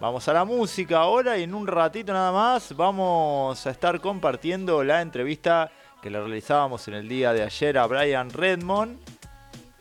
Vamos 0.00 0.28
a 0.28 0.32
la 0.32 0.44
música 0.44 0.98
ahora 0.98 1.38
y 1.38 1.42
en 1.42 1.54
un 1.54 1.66
ratito 1.66 2.12
nada 2.12 2.30
más 2.30 2.76
vamos 2.76 3.66
a 3.66 3.70
estar 3.70 4.00
compartiendo 4.00 4.84
la 4.84 5.02
entrevista 5.02 5.72
que 6.00 6.08
le 6.08 6.20
realizábamos 6.20 6.86
en 6.86 6.94
el 6.94 7.08
día 7.08 7.32
de 7.32 7.42
ayer 7.42 7.76
a 7.76 7.86
Brian 7.88 8.30
Redmond. 8.30 9.00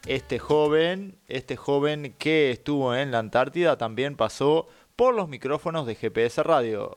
Este 0.07 0.39
joven, 0.39 1.19
este 1.27 1.56
joven 1.56 2.15
que 2.18 2.49
estuvo 2.49 2.95
en 2.95 3.11
la 3.11 3.19
Antártida 3.19 3.77
también 3.77 4.15
pasó 4.15 4.68
por 4.95 5.14
los 5.14 5.30
micrófonos 5.30 5.85
de 5.85 5.94
GPS 5.94 6.41
Radio. 6.41 6.95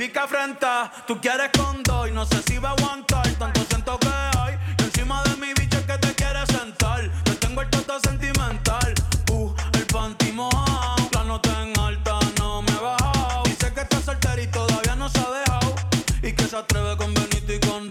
Baby, 0.00 0.12
que 0.14 0.18
afrenta, 0.18 0.90
tú 1.06 1.20
quieres 1.20 1.50
con 1.58 1.82
dos 1.82 2.08
y 2.08 2.12
no 2.12 2.24
sé 2.24 2.42
si 2.46 2.56
va 2.56 2.70
a 2.70 2.72
aguantar. 2.72 3.28
Tanto 3.34 3.60
siento 3.68 3.98
que 3.98 4.08
hay 4.08 4.58
y 4.78 4.82
encima 4.82 5.22
de 5.24 5.36
mi 5.36 5.52
bicho 5.52 5.76
es 5.76 5.84
que 5.84 5.98
te 5.98 6.14
quieres 6.14 6.48
sentar. 6.48 7.02
Yo 7.26 7.36
tengo 7.36 7.60
el 7.60 7.68
toto 7.68 8.00
sentimental, 8.00 8.94
uh, 9.30 9.52
el 9.74 9.86
panty 9.86 10.32
mojado. 10.32 10.96
La 11.12 11.24
nota 11.24 11.62
en 11.62 11.78
alta 11.78 12.18
no 12.38 12.62
me 12.62 12.72
ha 12.72 12.80
bajado. 12.80 13.42
Dice 13.44 13.74
que 13.74 13.80
está 13.82 14.00
soltera 14.00 14.40
y 14.40 14.46
todavía 14.46 14.96
no 14.96 15.06
se 15.10 15.18
ha 15.18 15.30
dejado. 15.30 15.74
Y 16.22 16.32
que 16.32 16.44
se 16.44 16.56
atreve 16.56 16.96
con 16.96 17.12
Benito 17.12 17.52
y 17.52 17.60
con. 17.60 17.90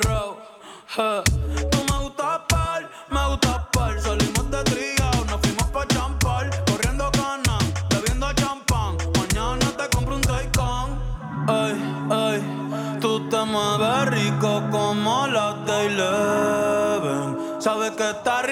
Eh, 0.98 1.39
detalhe 18.10 18.49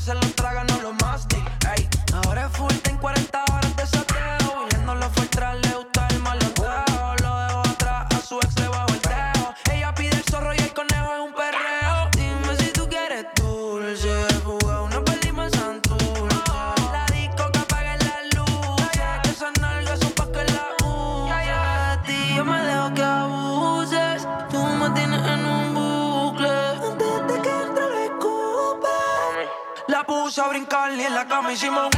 se 0.00 0.14
lo 0.14 0.20
traga 0.20 0.64
no 0.64 0.80
lo 0.80 0.92
mastic 0.92 1.44
Ey, 1.76 1.88
Ahora 2.12 2.46
es 2.46 2.56
full 2.56 2.87
brincar 30.58 30.92
ni 30.92 31.04
en 31.04 31.14
la 31.14 31.24
cama 31.24 31.52
hicimos. 31.52 31.88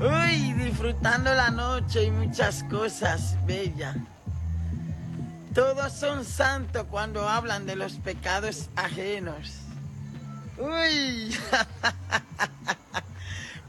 Uy, 0.00 0.52
disfrutando 0.54 1.32
la 1.34 1.50
noche 1.50 2.04
y 2.04 2.10
muchas 2.10 2.64
cosas 2.64 3.36
bellas 3.46 3.96
son 6.00 6.24
santos 6.24 6.86
cuando 6.90 7.28
hablan 7.28 7.66
de 7.66 7.76
los 7.76 7.92
pecados 7.98 8.70
ajenos. 8.74 9.52
Uy, 10.56 11.36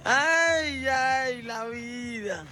ay, 0.05 0.87
ay, 0.87 1.41
la 1.41 1.65
vida. 1.65 2.45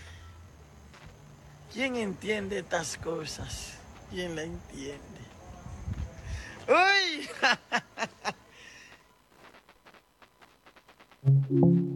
¿Quién 1.73 1.95
entiende 1.95 2.59
estas 2.59 2.97
cosas? 2.97 3.75
¿Quién 4.09 4.35
la 4.35 4.43
entiende? 4.43 4.99
¡Uy! 6.67 7.29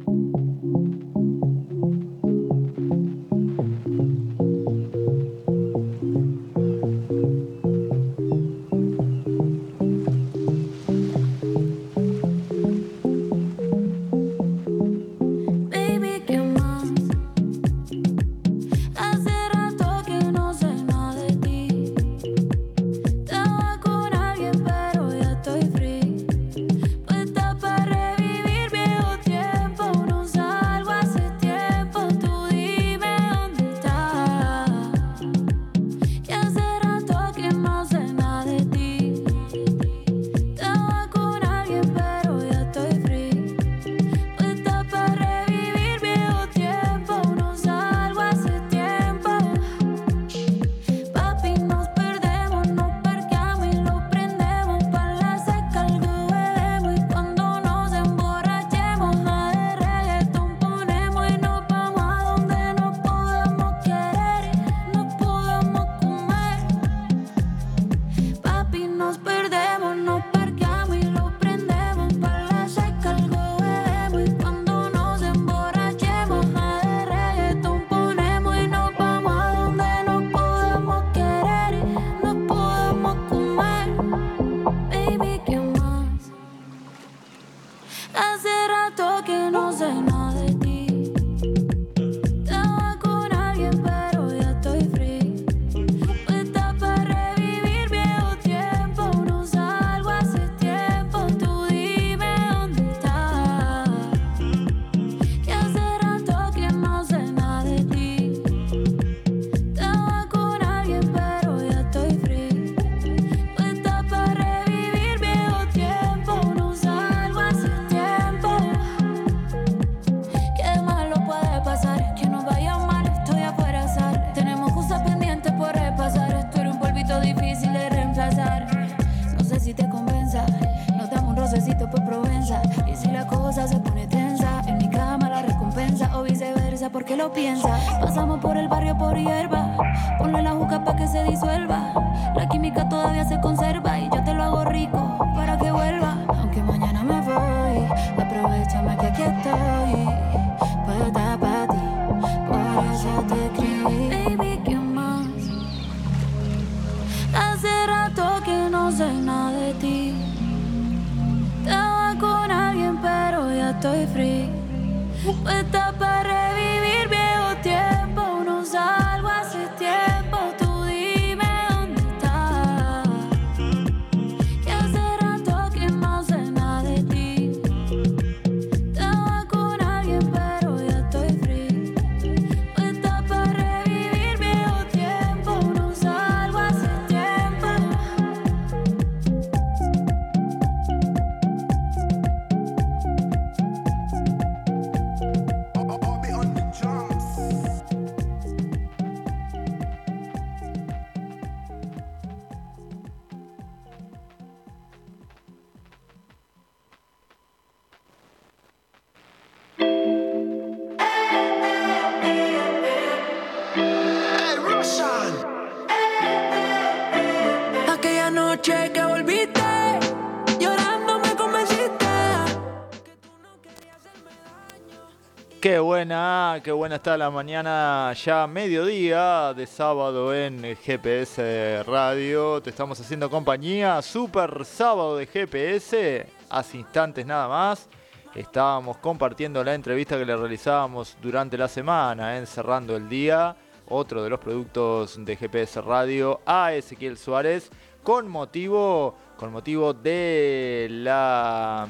buena, 226.04 226.60
qué 226.62 226.72
buena 226.74 226.96
está 226.96 227.16
la 227.16 227.30
mañana 227.30 228.12
ya 228.12 228.46
mediodía 228.46 229.54
de 229.54 229.66
sábado 229.66 230.36
en 230.36 230.76
GPS 230.76 231.82
Radio. 231.84 232.62
Te 232.62 232.72
estamos 232.72 233.00
haciendo 233.00 233.30
compañía, 233.30 234.02
super 234.02 234.66
sábado 234.66 235.16
de 235.16 235.26
GPS, 235.28 236.28
hace 236.50 236.78
instantes 236.78 237.26
nada 237.26 237.48
más. 237.48 237.88
Estábamos 238.36 238.98
compartiendo 238.98 239.64
la 239.64 239.76
entrevista 239.76 240.18
que 240.18 240.26
le 240.26 240.36
realizábamos 240.36 241.16
durante 241.22 241.58
la 241.58 241.70
semana, 241.70 242.36
¿eh? 242.36 242.40
encerrando 242.40 242.98
el 242.98 243.08
día, 243.08 243.56
otro 243.88 244.22
de 244.24 244.30
los 244.30 244.42
productos 244.42 245.24
de 245.24 245.38
GPS 245.38 245.80
Radio, 245.80 246.42
a 246.46 246.74
Ezequiel 246.74 247.18
Suárez, 247.18 247.70
con 248.04 248.28
motivo, 248.28 249.16
con 249.38 249.54
motivo 249.54 249.94
de 249.94 250.90
la 250.92 251.88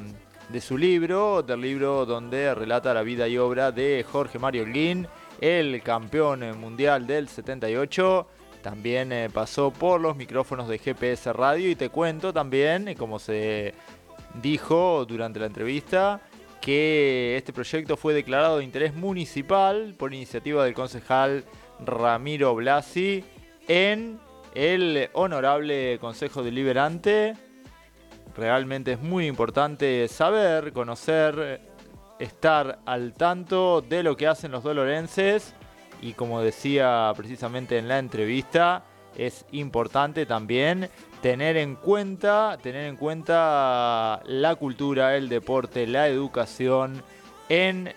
de 0.54 0.62
su 0.62 0.78
libro, 0.78 1.42
del 1.42 1.62
libro 1.62 2.06
donde 2.06 2.54
relata 2.54 2.94
la 2.94 3.02
vida 3.02 3.28
y 3.28 3.40
obra 3.40 3.72
de 3.72 4.06
Jorge 4.08 4.38
Mario 4.38 4.66
Glynn, 4.66 5.08
el 5.42 5.82
campeón 5.82 6.60
mundial 6.60 7.08
del 7.08 7.28
78. 7.28 8.28
También 8.62 9.12
eh, 9.12 9.30
pasó 9.34 9.72
por 9.72 10.00
los 10.00 10.16
micrófonos 10.16 10.70
de 10.70 10.78
GPS 10.78 11.34
Radio 11.34 11.72
y 11.72 11.76
te 11.76 11.90
cuento 11.90 12.32
también, 12.32 12.88
eh, 12.88 12.96
como 12.96 13.18
se 13.18 13.74
dijo 14.44 15.06
durante 15.06 15.40
la 15.40 15.48
entrevista, 15.48 16.22
que 16.62 17.36
este 17.36 17.52
proyecto 17.52 17.98
fue 17.98 18.14
declarado 18.14 18.60
de 18.60 18.64
interés 18.64 18.94
municipal 18.94 19.96
por 19.98 20.14
iniciativa 20.14 20.64
del 20.64 20.76
concejal 20.76 21.46
Ramiro 21.84 22.54
Blasi 22.54 23.24
en 23.68 24.20
el 24.54 25.10
honorable 25.14 25.98
Consejo 26.00 26.44
Deliberante 26.44 27.34
Realmente 28.36 28.94
es 28.94 29.02
muy 29.02 29.28
importante 29.28 30.08
saber, 30.08 30.74
conocer, 30.74 31.62
estar 32.20 32.80
al 32.86 33.14
tanto 33.14 33.82
de 33.82 34.04
lo 34.04 34.18
que 34.18 34.28
hacen 34.28 34.52
los 34.52 34.64
dolorenses 34.64 35.54
y 36.02 36.14
como 36.14 36.42
decía 36.42 37.12
precisamente 37.16 37.78
en 37.78 37.88
la 37.88 38.00
entrevista, 38.00 38.84
es 39.16 39.46
importante 39.52 40.26
también 40.26 40.90
tener 41.22 41.58
en 41.58 41.76
cuenta, 41.76 42.58
tener 42.62 42.88
en 42.88 42.98
cuenta 42.98 44.22
la 44.26 44.56
cultura, 44.56 45.16
el 45.16 45.30
deporte, 45.30 45.88
la 45.88 46.08
educación 46.08 47.04
en 47.50 47.94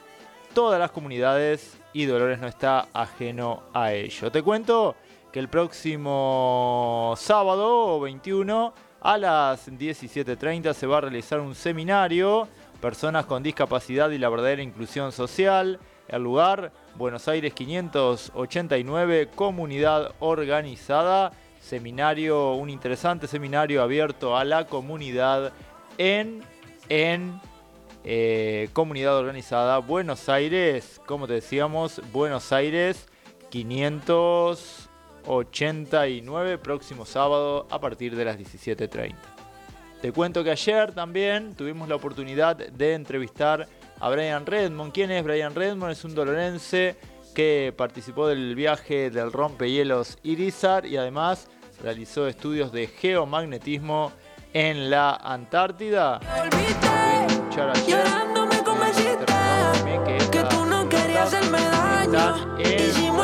todas 0.55 0.79
las 0.79 0.91
comunidades 0.91 1.79
y 1.93 2.05
Dolores 2.05 2.39
no 2.39 2.47
está 2.47 2.89
ajeno 2.93 3.63
a 3.73 3.93
ello. 3.93 4.31
Te 4.31 4.43
cuento 4.43 4.95
que 5.33 5.39
el 5.39 5.49
próximo 5.49 7.15
sábado 7.17 7.99
21 8.01 8.73
a 9.01 9.19
las 9.19 9.69
17.30 9.69 10.73
se 10.75 10.87
va 10.87 10.99
a 10.99 11.03
realizar 11.03 11.41
un 11.41 11.55
seminario, 11.55 12.49
personas 12.81 13.27
con 13.27 13.43
discapacidad 13.43 14.11
y 14.11 14.19
la 14.19 14.29
verdadera 14.29 14.63
inclusión 14.63 15.13
social. 15.13 15.79
El 16.09 16.23
lugar, 16.23 16.73
Buenos 16.97 17.27
Aires 17.29 17.53
589, 17.55 19.29
comunidad 19.35 20.15
organizada. 20.21 21.33
Seminario, 21.61 22.53
un 22.53 22.71
interesante 22.71 23.27
seminario 23.27 23.83
abierto 23.83 24.37
a 24.37 24.45
la 24.45 24.67
comunidad 24.67 25.53
en, 25.99 26.43
en 26.89 27.41
eh, 28.05 28.69
comunidad 28.73 29.19
organizada 29.19 29.79
Buenos 29.79 30.29
Aires, 30.29 31.01
como 31.07 31.27
te 31.27 31.35
decíamos, 31.35 32.01
Buenos 32.13 32.53
Aires 32.53 33.09
589, 35.27 36.59
próximo 36.59 37.05
sábado 37.05 37.67
a 37.71 37.81
partir 37.81 38.17
de 38.17 38.25
las 38.25 38.39
17.30. 38.39 39.15
Te 40.01 40.13
cuento 40.13 40.45
que 40.45 40.51
ayer 40.51 40.93
también 40.93 41.55
tuvimos 41.55 41.89
la 41.89 41.97
oportunidad 41.97 42.57
de 42.57 42.95
entrevistar 42.95 43.67
a 43.99 44.11
Brian 44.11 44.47
Redmond. 44.47 44.93
¿Quién 44.93 45.11
es 45.11 45.25
Brian 45.25 45.55
Redmond? 45.55 45.93
Es 45.93 46.05
un 46.05 46.15
dolorense 46.15 46.97
que 47.35 47.75
participó 47.77 48.29
del 48.29 48.55
viaje 48.55 49.11
del 49.11 49.33
rompehielos 49.33 50.19
Irizar 50.23 50.87
y 50.87 50.97
además 50.97 51.49
realizó 51.83 52.27
estudios 52.27 52.73
de 52.73 52.87
geomagnetismo 52.87 54.13
en 54.53 54.91
la 54.91 55.15
Antártida. 55.15 56.21
Ayer 56.21 56.79
también 59.19 60.05
que 60.05 60.17
estas 60.27 60.67
notas 60.69 61.33
están 61.33 62.61
en 62.61 63.16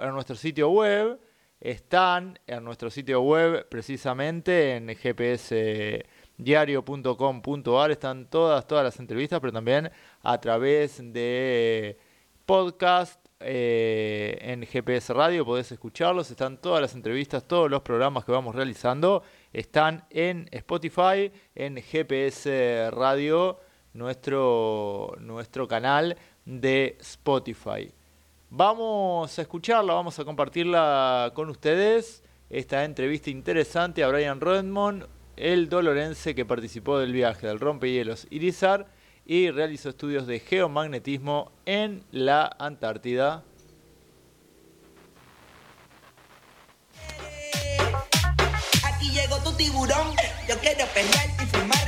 en 0.00 0.10
nuestro 0.12 0.36
sitio 0.36 0.70
web. 0.70 1.18
Están 1.60 2.38
en 2.46 2.64
nuestro 2.64 2.90
sitio 2.90 3.20
web 3.20 3.68
precisamente 3.68 4.76
en 4.76 4.88
GPS 4.88 6.04
diario.com.ar 6.36 7.90
están 7.90 8.26
todas, 8.28 8.66
todas 8.66 8.84
las 8.84 8.98
entrevistas, 8.98 9.40
pero 9.40 9.52
también 9.52 9.90
a 10.22 10.40
través 10.40 11.00
de 11.12 11.98
podcast 12.46 13.24
eh, 13.40 14.38
en 14.40 14.64
GPS 14.64 15.12
Radio 15.12 15.44
podés 15.44 15.72
escucharlos, 15.72 16.30
están 16.30 16.60
todas 16.60 16.80
las 16.80 16.94
entrevistas, 16.94 17.46
todos 17.46 17.70
los 17.70 17.82
programas 17.82 18.24
que 18.24 18.32
vamos 18.32 18.54
realizando, 18.54 19.22
están 19.52 20.04
en 20.10 20.48
Spotify, 20.52 21.32
en 21.54 21.76
GPS 21.76 22.90
Radio, 22.90 23.58
nuestro, 23.94 25.14
nuestro 25.20 25.66
canal 25.66 26.16
de 26.44 26.96
Spotify. 27.00 27.92
Vamos 28.54 29.38
a 29.38 29.42
escucharla, 29.42 29.94
vamos 29.94 30.18
a 30.18 30.26
compartirla 30.26 31.32
con 31.34 31.48
ustedes, 31.48 32.22
esta 32.50 32.84
entrevista 32.84 33.30
interesante 33.30 34.04
a 34.04 34.08
Brian 34.08 34.42
Redmond, 34.42 35.06
el 35.38 35.70
dolorense 35.70 36.34
que 36.34 36.44
participó 36.44 36.98
del 36.98 37.14
viaje 37.14 37.46
del 37.46 37.58
rompehielos 37.58 38.26
Irizar 38.28 38.88
y 39.24 39.50
realizó 39.50 39.88
estudios 39.88 40.26
de 40.26 40.38
geomagnetismo 40.38 41.50
en 41.64 42.04
la 42.10 42.54
Antártida. 42.58 43.42
Aquí 48.84 49.12
llegó 49.12 49.38
tu 49.38 49.52
tiburón. 49.52 50.08
Yo 50.46 50.58
quiero 50.58 50.84
y 50.84 51.46
fumarme 51.46 51.81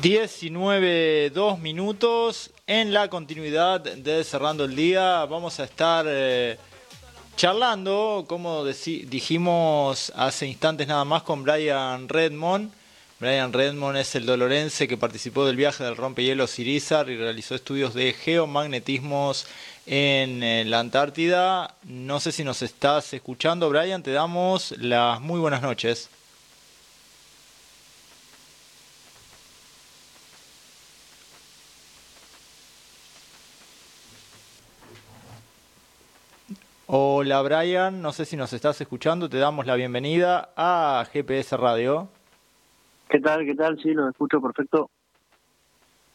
19, 0.00 1.30
2 1.30 1.58
minutos. 1.58 2.50
En 2.66 2.94
la 2.94 3.08
continuidad 3.08 3.80
de 3.80 4.24
Cerrando 4.24 4.64
el 4.64 4.74
Día 4.74 5.26
vamos 5.26 5.60
a 5.60 5.64
estar 5.64 6.06
eh, 6.08 6.56
charlando, 7.36 8.24
como 8.26 8.64
dijimos 8.64 10.10
hace 10.16 10.46
instantes 10.46 10.88
nada 10.88 11.04
más, 11.04 11.22
con 11.22 11.42
Brian 11.42 12.08
Redmond. 12.08 12.72
Brian 13.18 13.52
Redmond 13.52 13.98
es 13.98 14.14
el 14.14 14.24
dolorense 14.24 14.88
que 14.88 14.96
participó 14.96 15.44
del 15.44 15.56
viaje 15.56 15.84
del 15.84 15.96
rompehielos 15.96 16.58
Irizar 16.58 17.10
y 17.10 17.18
realizó 17.18 17.54
estudios 17.54 17.92
de 17.92 18.14
geomagnetismos 18.14 19.46
en 19.84 20.42
eh, 20.42 20.64
la 20.64 20.80
Antártida. 20.80 21.74
No 21.84 22.20
sé 22.20 22.32
si 22.32 22.42
nos 22.42 22.62
estás 22.62 23.12
escuchando, 23.12 23.68
Brian. 23.68 24.02
Te 24.02 24.12
damos 24.12 24.74
las 24.78 25.20
muy 25.20 25.40
buenas 25.40 25.60
noches. 25.60 26.08
Hola 36.92 37.40
Brian, 37.42 38.02
no 38.02 38.12
sé 38.12 38.24
si 38.24 38.36
nos 38.36 38.52
estás 38.52 38.80
escuchando, 38.80 39.28
te 39.28 39.38
damos 39.38 39.64
la 39.64 39.76
bienvenida 39.76 40.50
a 40.56 41.06
GPS 41.12 41.56
Radio. 41.56 42.08
¿Qué 43.08 43.20
tal? 43.20 43.46
¿Qué 43.46 43.54
tal? 43.54 43.80
Sí, 43.80 43.92
lo 43.92 44.08
escucho 44.08 44.40
perfecto. 44.40 44.90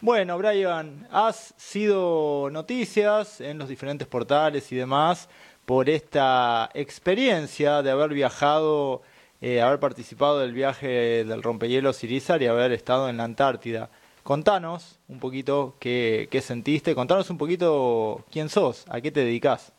Bueno, 0.02 0.38
Brian, 0.38 1.08
has 1.12 1.54
sido 1.56 2.50
noticias 2.52 3.40
en 3.40 3.58
los 3.58 3.70
diferentes 3.70 4.06
portales 4.06 4.70
y 4.74 4.76
demás 4.76 5.30
por 5.66 5.90
esta 5.90 6.70
experiencia 6.74 7.82
de 7.82 7.92
haber 7.92 8.10
viajado, 8.10 9.02
eh, 9.40 9.62
haber 9.62 9.80
participado 9.80 10.40
del 10.40 10.52
viaje 10.52 11.24
del 11.24 11.42
rompehielos 11.42 12.04
Irizar 12.04 12.42
y 12.42 12.48
haber 12.48 12.74
estado 12.74 13.08
en 13.08 13.16
la 13.16 13.24
Antártida. 13.24 13.90
Contanos 14.24 15.00
un 15.08 15.22
poquito 15.22 15.76
qué, 15.80 16.28
qué 16.30 16.42
sentiste, 16.42 16.96
contanos 16.96 17.30
un 17.30 17.38
poquito 17.38 18.26
quién 18.30 18.50
sos, 18.50 18.84
a 18.90 19.00
qué 19.00 19.10
te 19.10 19.22
dedicas. 19.22 19.72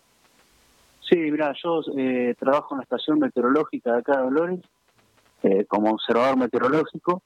Sí, 1.09 1.17
mira, 1.17 1.53
yo 1.63 1.81
eh, 1.97 2.35
trabajo 2.39 2.75
en 2.75 2.79
la 2.79 2.83
estación 2.83 3.21
meteorológica 3.21 3.93
de 3.93 3.99
acá 3.99 4.17
de 4.17 4.25
Dolores 4.25 4.61
eh, 5.43 5.65
como 5.67 5.93
observador 5.93 6.37
meteorológico. 6.37 7.23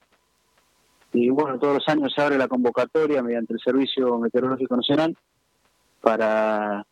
Y 1.13 1.31
bueno, 1.31 1.59
todos 1.59 1.75
los 1.75 1.89
años 1.89 2.13
se 2.15 2.21
abre 2.21 2.37
la 2.37 2.49
convocatoria 2.49 3.23
mediante 3.23 3.55
el 3.55 3.61
Servicio 3.61 4.19
Meteorológico 4.19 4.77
Nacional 4.77 5.17
para, 6.03 6.85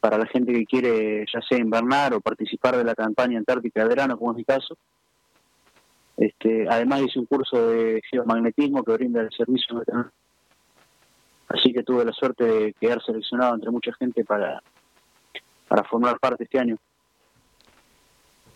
para 0.00 0.18
la 0.18 0.26
gente 0.26 0.52
que 0.52 0.66
quiere 0.66 1.24
ya 1.32 1.40
sea 1.48 1.58
invernar 1.58 2.12
o 2.12 2.20
participar 2.20 2.76
de 2.76 2.84
la 2.84 2.94
campaña 2.94 3.38
antártica 3.38 3.82
de 3.82 3.88
verano, 3.88 4.18
como 4.18 4.32
es 4.32 4.36
mi 4.36 4.44
caso. 4.44 4.76
Este, 6.16 6.68
además 6.68 7.02
hice 7.02 7.18
un 7.18 7.26
curso 7.26 7.68
de 7.68 8.00
geomagnetismo 8.10 8.84
que 8.84 8.92
brinda 8.92 9.22
el 9.22 9.30
Servicio 9.30 9.76
Meteorológico. 9.76 10.16
Así 11.48 11.72
que 11.72 11.82
tuve 11.82 12.04
la 12.04 12.12
suerte 12.12 12.44
de 12.44 12.72
quedar 12.74 13.02
seleccionado 13.02 13.54
entre 13.54 13.70
mucha 13.70 13.92
gente 13.94 14.24
para, 14.24 14.62
para 15.68 15.84
formar 15.84 16.18
parte 16.18 16.44
este 16.44 16.58
año. 16.58 16.76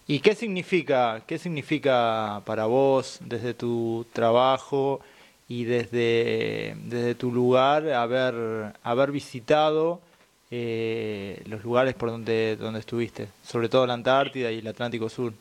¿Y 0.07 0.21
qué 0.21 0.35
significa, 0.35 1.23
qué 1.27 1.39
significa 1.39 2.41
para 2.47 2.65
vos 2.65 3.21
desde 3.21 3.53
tu 3.53 4.07
trabajo 4.13 5.01
y 5.49 5.65
desde, 5.65 6.77
desde 6.85 7.15
tu 7.15 7.31
lugar 7.31 7.91
haber, 7.93 8.73
haber 8.83 9.13
visitado 9.13 10.01
eh, 10.51 11.43
los 11.47 11.63
lugares 11.63 11.95
por 11.95 12.11
donde, 12.11 12.57
donde 12.57 12.81
estuviste, 12.81 13.29
sobre 13.43 13.69
todo 13.69 13.87
la 13.87 13.95
Antártida 13.95 14.51
y 14.51 14.61
el 14.61 14.67
Atlántico 14.67 15.11
Sur? 15.11 15.35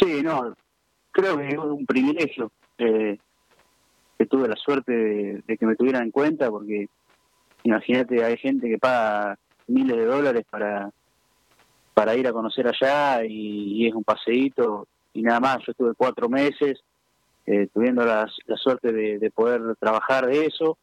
Sí, 0.00 0.22
no, 0.22 0.56
creo 1.12 1.38
que 1.38 1.48
es 1.48 1.58
un 1.58 1.86
privilegio. 1.86 2.50
Eh, 2.78 3.16
que 4.18 4.26
tuve 4.26 4.48
la 4.48 4.56
suerte 4.56 4.92
de, 4.92 5.42
de 5.46 5.56
que 5.56 5.66
me 5.66 5.76
tuvieran 5.76 6.04
en 6.04 6.10
cuenta, 6.10 6.50
porque 6.50 6.88
imagínate, 7.62 8.24
hay 8.24 8.36
gente 8.38 8.68
que 8.68 8.78
paga 8.78 9.38
miles 9.68 9.96
de 9.96 10.04
dólares 10.04 10.44
para 10.48 10.90
para 11.96 12.14
ir 12.14 12.28
a 12.28 12.32
conocer 12.32 12.68
allá 12.68 13.24
y, 13.24 13.86
es 13.86 13.94
un 13.94 14.04
paseíto 14.04 14.86
y 15.14 15.22
nada 15.22 15.40
más. 15.40 15.58
Yo 15.64 15.72
estuve 15.72 15.94
cuatro 15.94 16.28
meses 16.28 16.78
eh, 17.46 17.68
tuviendo 17.72 18.04
la, 18.04 18.28
la 18.46 18.56
suerte 18.58 18.92
de, 18.92 19.18
de 19.18 19.30
poder 19.30 19.62
trabajar 19.80 20.26
de 20.26 20.44
eso, 20.44 20.76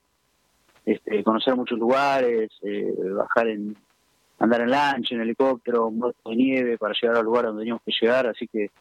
este, 0.85 1.23
conocer 1.23 1.55
muchos 1.55 1.77
lugares, 1.77 2.49
eh, 2.63 2.91
bajar 3.15 3.47
en, 3.49 3.75
andar 4.39 4.61
en 4.61 4.71
lancha, 4.71 5.13
en 5.13 5.21
helicóptero, 5.21 5.91
moto 5.91 6.31
de 6.31 6.35
nieve 6.35 6.77
para 6.79 6.95
llegar 6.99 7.17
al 7.17 7.25
lugar 7.25 7.45
donde 7.45 7.61
teníamos 7.61 7.83
que 7.85 7.93
llegar, 8.01 8.25
así 8.25 8.47
que 8.47 8.63
eh, 8.63 8.71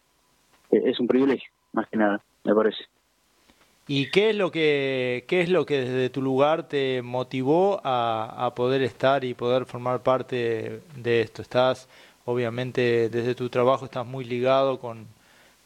es 0.70 0.98
un 1.00 1.06
privilegio, 1.06 1.50
más 1.72 1.86
que 1.88 1.96
nada, 1.98 2.22
me 2.44 2.54
parece. 2.54 2.84
¿Y 3.94 4.06
qué 4.10 4.31
es 4.31 4.36
lo 4.36 4.51
que 4.51 5.24
qué 5.28 5.43
es 5.43 5.51
lo 5.51 5.66
que 5.66 5.81
desde 5.81 6.09
tu 6.09 6.23
lugar 6.23 6.66
te 6.66 7.02
motivó 7.02 7.78
a, 7.85 8.47
a 8.47 8.55
poder 8.55 8.81
estar 8.81 9.23
y 9.23 9.35
poder 9.35 9.66
formar 9.66 10.02
parte 10.02 10.81
de 10.97 11.20
esto? 11.20 11.43
Estás 11.43 11.90
obviamente 12.24 13.10
desde 13.10 13.35
tu 13.35 13.51
trabajo 13.51 13.85
estás 13.85 14.06
muy 14.06 14.24
ligado 14.24 14.78
con, 14.78 15.06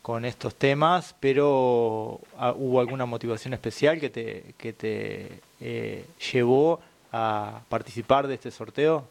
con 0.02 0.24
estos 0.24 0.56
temas, 0.56 1.14
pero 1.20 2.18
ah, 2.36 2.52
¿hubo 2.56 2.80
alguna 2.80 3.06
motivación 3.06 3.54
especial 3.54 4.00
que 4.00 4.10
te, 4.10 4.54
que 4.58 4.72
te 4.72 5.28
eh, 5.60 6.04
llevó 6.32 6.80
a 7.12 7.60
participar 7.68 8.26
de 8.26 8.34
este 8.34 8.50
sorteo? 8.50 9.04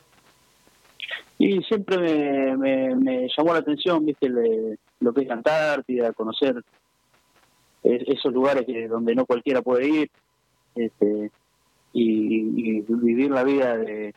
Y 1.39 1.61
siempre 1.63 2.57
me, 2.57 2.93
me, 2.95 3.27
llamó 3.37 3.53
la 3.53 3.59
atención, 3.59 4.05
viste, 4.05 4.27
le- 4.27 4.77
lo 4.99 5.13
que 5.13 5.21
es 5.21 5.31
Antártida, 5.31 6.11
conocer 6.11 6.61
esos 7.85 8.33
lugares 8.33 8.65
que 8.65 8.87
donde 8.87 9.15
no 9.15 9.25
cualquiera 9.25 9.61
puede 9.61 9.87
ir, 9.87 10.11
este, 10.75 11.31
y, 11.93 12.81
vivir 12.81 13.31
la 13.31 13.43
vida 13.43 13.77
de 13.77 14.13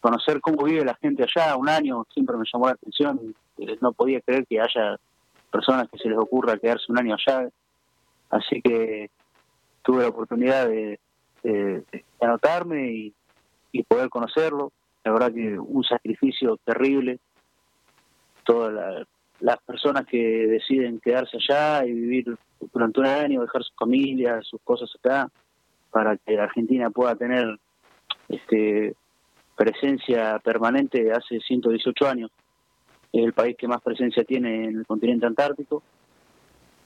conocer 0.00 0.40
cómo 0.40 0.64
vive 0.64 0.84
la 0.84 0.94
gente 0.96 1.24
allá, 1.24 1.56
un 1.56 1.68
año 1.68 2.04
siempre 2.12 2.36
me 2.36 2.44
llamó 2.52 2.66
la 2.66 2.72
atención, 2.72 3.34
eh, 3.58 3.76
no 3.80 3.92
podía 3.92 4.20
creer 4.20 4.46
que 4.46 4.60
haya 4.60 4.96
personas 5.50 5.88
que 5.90 5.98
se 5.98 6.08
les 6.08 6.18
ocurra 6.18 6.58
quedarse 6.58 6.84
un 6.92 6.98
año 6.98 7.14
allá, 7.16 7.48
así 8.30 8.60
que 8.60 9.08
tuve 9.82 10.02
la 10.02 10.08
oportunidad 10.08 10.68
de, 10.68 10.98
de- 11.42 11.84
anotarme 12.20 12.90
y, 12.92 13.14
y 13.72 13.82
poder 13.84 14.08
conocerlo, 14.08 14.72
la 15.04 15.12
verdad 15.12 15.32
que 15.32 15.58
un 15.58 15.84
sacrificio 15.84 16.58
terrible, 16.64 17.18
todas 18.44 18.72
la- 18.74 19.06
las 19.40 19.58
personas 19.58 20.06
que 20.06 20.46
deciden 20.46 21.00
quedarse 21.00 21.36
allá 21.36 21.84
y 21.84 21.92
vivir 21.92 22.36
durante 22.72 23.00
un 23.00 23.06
año, 23.06 23.42
dejar 23.42 23.62
su 23.62 23.74
familia, 23.74 24.40
sus 24.42 24.60
cosas 24.62 24.90
acá, 24.98 25.30
para 25.90 26.16
que 26.16 26.38
Argentina 26.38 26.90
pueda 26.90 27.14
tener 27.14 27.58
este 28.28 28.94
presencia 29.56 30.38
permanente 30.40 31.12
hace 31.12 31.40
118 31.40 32.06
años. 32.06 32.30
Es 33.12 33.24
el 33.24 33.32
país 33.32 33.56
que 33.56 33.66
más 33.66 33.80
presencia 33.80 34.24
tiene 34.24 34.64
en 34.64 34.78
el 34.78 34.86
continente 34.86 35.26
antártico. 35.26 35.82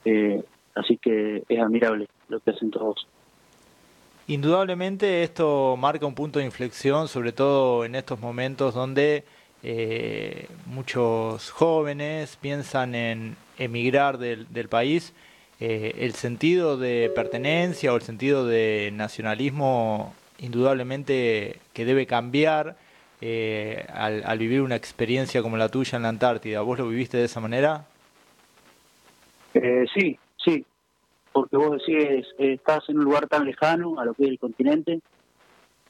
Eh, 0.04 0.42
así 0.74 0.96
que 0.96 1.42
es 1.48 1.60
admirable 1.60 2.06
lo 2.28 2.38
que 2.40 2.50
hacen 2.50 2.70
todos. 2.70 3.06
Indudablemente 4.28 5.24
esto 5.24 5.76
marca 5.76 6.06
un 6.06 6.14
punto 6.14 6.38
de 6.38 6.44
inflexión, 6.44 7.08
sobre 7.08 7.32
todo 7.32 7.84
en 7.84 7.96
estos 7.96 8.20
momentos 8.20 8.74
donde 8.74 9.24
eh, 9.62 10.47
muchos 10.66 11.50
jóvenes 11.50 12.36
piensan 12.40 12.94
en 12.94 13.36
emigrar 13.58 14.18
del, 14.18 14.68
país. 14.68 15.12
Eh, 15.60 15.97
el 15.98 16.14
sentido 16.14 16.78
de 16.78 17.10
pertenencia 17.14 17.92
o 17.92 17.97
el 17.97 18.02
sentido 18.02 18.47
de 18.47 18.90
nacionalismo 18.94 20.14
indudablemente 20.39 21.56
que 21.74 21.84
debe 21.84 22.06
cambiar 22.06 22.76
eh, 23.20 23.84
al, 23.92 24.22
al 24.24 24.39
vivir 24.39 24.62
una 24.62 24.76
experiencia 24.76 25.42
como 25.42 25.58
la 25.58 25.68
tuya 25.68 25.97
en 25.97 26.05
la 26.05 26.08
Antártida. 26.08 26.62
¿Vos 26.62 26.78
lo 26.78 26.89
viviste 26.89 27.18
de 27.18 27.24
esa 27.24 27.40
manera? 27.40 27.84
Eh, 29.55 29.84
sí, 29.94 30.18
sí, 30.44 30.64
porque 31.32 31.56
vos 31.56 31.72
decís, 31.72 32.26
eh, 32.39 32.52
estás 32.55 32.89
en 32.89 32.98
un 32.98 33.05
lugar 33.05 33.26
tan 33.28 33.44
lejano 33.44 33.98
a 33.98 34.05
lo 34.05 34.14
que 34.14 34.24
es 34.24 34.30
el 34.30 34.39
continente, 34.39 35.00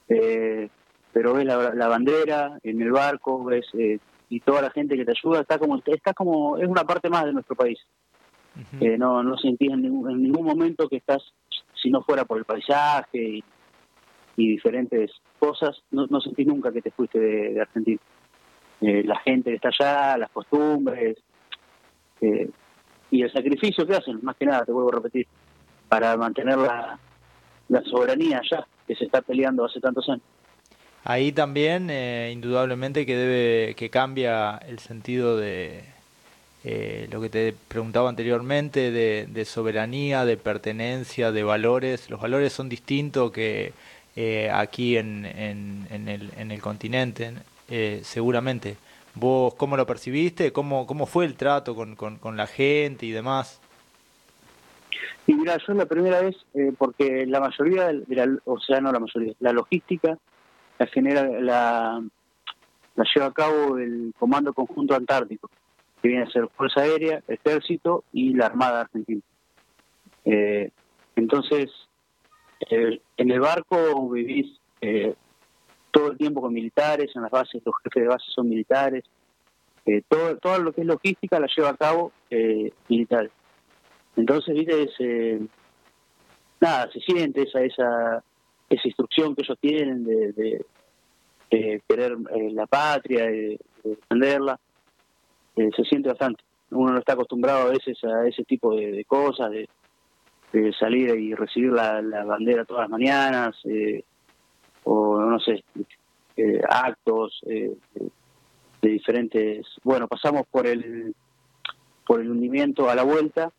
eh, 0.08 0.68
pero 1.12 1.34
ves 1.34 1.44
la, 1.44 1.74
la 1.74 1.89
bandera 1.89 2.58
en 2.62 2.80
el 2.80 2.92
barco, 2.92 3.44
ves 3.44 3.66
eh, 3.74 3.98
y 4.28 4.40
toda 4.40 4.62
la 4.62 4.70
gente 4.70 4.97
que 4.97 5.05
te 5.05 5.12
ayuda, 5.12 5.40
está 5.40 5.58
como, 5.58 5.82
está 5.84 6.14
como, 6.14 6.56
es 6.58 6.68
una 6.68 6.84
parte 6.84 7.10
más 7.10 7.24
de 7.24 7.32
nuestro 7.32 7.56
país. 7.56 7.78
Eh, 8.80 8.98
no, 8.98 9.22
no 9.22 9.36
sentís 9.39 9.70
en 9.70 9.82
ningún, 9.82 10.10
en 10.10 10.22
ningún 10.22 10.44
momento 10.44 10.89
que 10.89 10.97
estás, 10.97 11.22
si 11.74 11.90
no 11.90 12.02
fuera 12.02 12.24
por 12.24 12.39
el 12.39 12.44
paisaje 12.44 13.18
y, 13.18 13.44
y 14.36 14.48
diferentes 14.48 15.10
cosas, 15.39 15.82
no, 15.90 16.06
no 16.08 16.20
sentís 16.20 16.47
nunca 16.47 16.72
que 16.72 16.82
te 16.82 16.90
fuiste 16.90 17.18
de, 17.18 17.55
de 17.55 17.60
Argentina. 17.60 18.00
Eh, 18.80 19.02
la 19.05 19.18
gente 19.20 19.50
que 19.50 19.56
está 19.56 19.68
allá, 19.68 20.18
las 20.18 20.30
costumbres, 20.30 21.18
eh, 22.20 22.50
y 23.10 23.22
el 23.22 23.32
sacrificio 23.32 23.86
que 23.86 23.97
hacen, 23.97 24.20
más 24.22 24.36
que 24.36 24.47
nada, 24.47 24.64
te 24.64 24.72
vuelvo 24.72 24.90
a 24.90 24.97
repetir, 24.97 25.26
para 25.89 26.16
mantener 26.16 26.58
la, 26.58 26.98
la 27.68 27.82
soberanía 27.82 28.39
allá, 28.39 28.66
que 28.86 28.94
se 28.94 29.05
está 29.05 29.22
peleando 29.22 29.64
hace 29.64 29.80
tantos 29.80 30.08
años. 30.08 30.24
Ahí 31.05 31.33
también, 31.33 31.89
eh, 31.91 32.31
indudablemente 32.33 33.07
que 33.07 33.17
debe, 33.17 33.75
que 33.75 33.89
cambia 33.91 34.57
el 34.69 34.79
sentido 34.79 35.37
de 35.37 35.83
eh, 36.62 37.09
lo 37.11 37.23
que 37.23 37.31
te 37.31 37.55
preguntaba 37.69 38.09
anteriormente, 38.11 38.91
de, 38.91 39.45
soberanía, 39.45 40.25
de 40.25 40.37
pertenencia, 40.37 41.33
de 41.33 41.43
valores. 41.43 42.11
Los 42.11 42.20
valores 42.20 42.53
son 42.53 42.69
distintos 42.69 43.33
que 43.33 43.73
eh, 44.15 44.51
aquí 44.53 44.97
en, 44.97 45.25
en, 45.25 45.87
en, 45.91 46.09
el, 46.09 46.31
en 46.37 46.51
el 46.51 46.61
continente, 46.61 47.33
eh, 47.69 48.01
seguramente. 48.05 48.77
¿Vos 49.15 49.55
cómo 49.55 49.77
lo 49.77 49.87
percibiste? 49.87 50.53
¿Cómo, 50.53 50.87
cómo 50.87 51.07
fue 51.07 51.25
el 51.25 51.35
trato 51.35 51.75
con, 51.75 51.97
con, 51.97 52.37
la 52.37 52.47
gente 52.47 53.07
y 53.07 53.11
demás? 53.11 53.61
Y 55.27 55.35
mira, 55.35 55.57
yo 55.67 55.75
la 55.75 55.87
primera 55.87 56.20
vez, 56.20 56.37
eh, 56.55 56.73
porque 56.77 57.27
la 57.27 57.41
mayoría, 57.41 57.91
o 58.45 58.61
sea, 58.61 58.81
no 58.81 58.93
la 58.93 59.01
mayoría, 59.01 59.35
la 59.41 59.53
logística 59.53 60.19
la 60.81 60.86
genera, 60.86 61.25
la, 61.25 62.02
la 62.97 63.05
lleva 63.15 63.26
a 63.26 63.33
cabo 63.33 63.76
el 63.76 64.15
Comando 64.18 64.55
Conjunto 64.55 64.94
Antártico, 64.94 65.50
que 66.00 66.09
viene 66.09 66.25
a 66.25 66.31
ser 66.31 66.49
Fuerza 66.57 66.81
Aérea, 66.81 67.23
Ejército 67.28 68.05
y 68.15 68.33
la 68.33 68.47
Armada 68.47 68.81
Argentina. 68.81 69.20
Eh, 70.25 70.70
entonces, 71.17 71.70
eh, 72.70 72.99
en 73.18 73.31
el 73.31 73.41
barco 73.41 74.09
vivís 74.09 74.59
eh, 74.81 75.15
todo 75.91 76.12
el 76.12 76.17
tiempo 76.17 76.41
con 76.41 76.55
militares, 76.55 77.10
en 77.15 77.23
las 77.23 77.31
bases 77.31 77.60
los 77.62 77.75
jefes 77.84 78.02
de 78.02 78.09
base 78.09 78.25
son 78.34 78.49
militares, 78.49 79.05
eh, 79.84 80.02
todo, 80.09 80.39
todo 80.39 80.60
lo 80.60 80.73
que 80.73 80.81
es 80.81 80.86
logística 80.86 81.39
la 81.39 81.49
lleva 81.55 81.68
a 81.68 81.76
cabo 81.76 82.10
eh, 82.31 82.73
militares. 82.89 83.33
Entonces, 84.17 84.55
viste, 84.55 84.83
es, 84.84 85.41
nada, 86.59 86.91
se 86.91 87.00
siente 87.00 87.42
esa, 87.42 87.60
esa, 87.60 88.25
esa 88.70 88.86
instrucción 88.86 89.34
que 89.34 89.42
ellos 89.42 89.58
tienen 89.60 90.05
de, 90.05 90.65
querer 91.50 92.16
eh, 92.36 92.50
la 92.52 92.66
patria, 92.66 93.24
de, 93.24 93.58
de 93.82 93.90
defenderla, 93.97 94.58
eh, 95.57 95.70
se 95.76 95.84
siente 95.84 96.08
bastante. 96.08 96.42
Uno 96.70 96.92
no 96.92 96.99
está 97.00 97.15
acostumbrado 97.15 97.62
a 97.62 97.73
veces 97.73 98.02
a 98.05 98.26
ese 98.28 98.44
tipo 98.44 98.76
de, 98.76 99.05
cosas, 99.05 99.50
de, 99.50 99.68
salir 100.78 101.10
y 101.18 101.34
recibir 101.34 101.73
la, 101.73 102.00
bandera 102.24 102.65
todas 102.65 102.82
las 102.82 102.90
mañanas, 102.90 103.57
eh, 103.65 104.05
o 104.84 105.18
no 105.18 105.40
sé, 105.40 105.65
actos 106.68 107.40
de 107.44 107.76
diferentes. 108.81 109.66
Bueno, 109.82 110.07
pasamos 110.07 110.47
por 110.47 110.66
el 110.66 111.15
por 112.07 112.20
el 112.20 112.31
hundimiento 112.31 112.89
a 112.89 112.94
la 112.94 113.05
vuelta, 113.05 113.52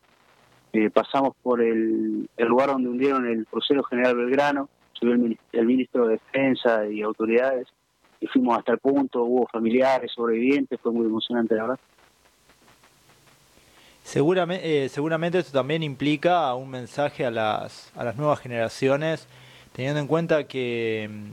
pasamos 0.93 1.35
por 1.41 1.61
el, 1.61 2.29
el 2.35 2.47
lugar 2.47 2.69
donde 2.69 2.89
hundieron 2.89 3.25
el 3.25 3.45
crucero 3.45 3.83
General 3.83 4.15
Belgrano, 4.15 4.69
subió 5.01 5.15
el, 5.15 5.19
mini- 5.19 5.37
el 5.51 5.65
ministro 5.65 6.07
de 6.07 6.13
Defensa 6.13 6.87
y 6.87 7.01
autoridades, 7.01 7.67
y 8.21 8.27
fuimos 8.27 8.57
hasta 8.57 8.71
el 8.73 8.77
punto, 8.77 9.23
hubo 9.23 9.47
familiares, 9.47 10.11
sobrevivientes, 10.15 10.79
fue 10.79 10.91
muy 10.91 11.07
emocionante, 11.07 11.55
la 11.55 11.63
verdad. 11.63 11.79
Seguramente, 14.03 14.89
seguramente 14.89 15.39
esto 15.39 15.51
también 15.51 15.83
implica 15.83 16.53
un 16.55 16.69
mensaje 16.69 17.25
a 17.25 17.31
las, 17.31 17.91
a 17.95 18.03
las 18.03 18.15
nuevas 18.15 18.39
generaciones, 18.39 19.27
teniendo 19.73 19.99
en 19.99 20.07
cuenta 20.07 20.47
que 20.47 21.09
mm, 21.09 21.25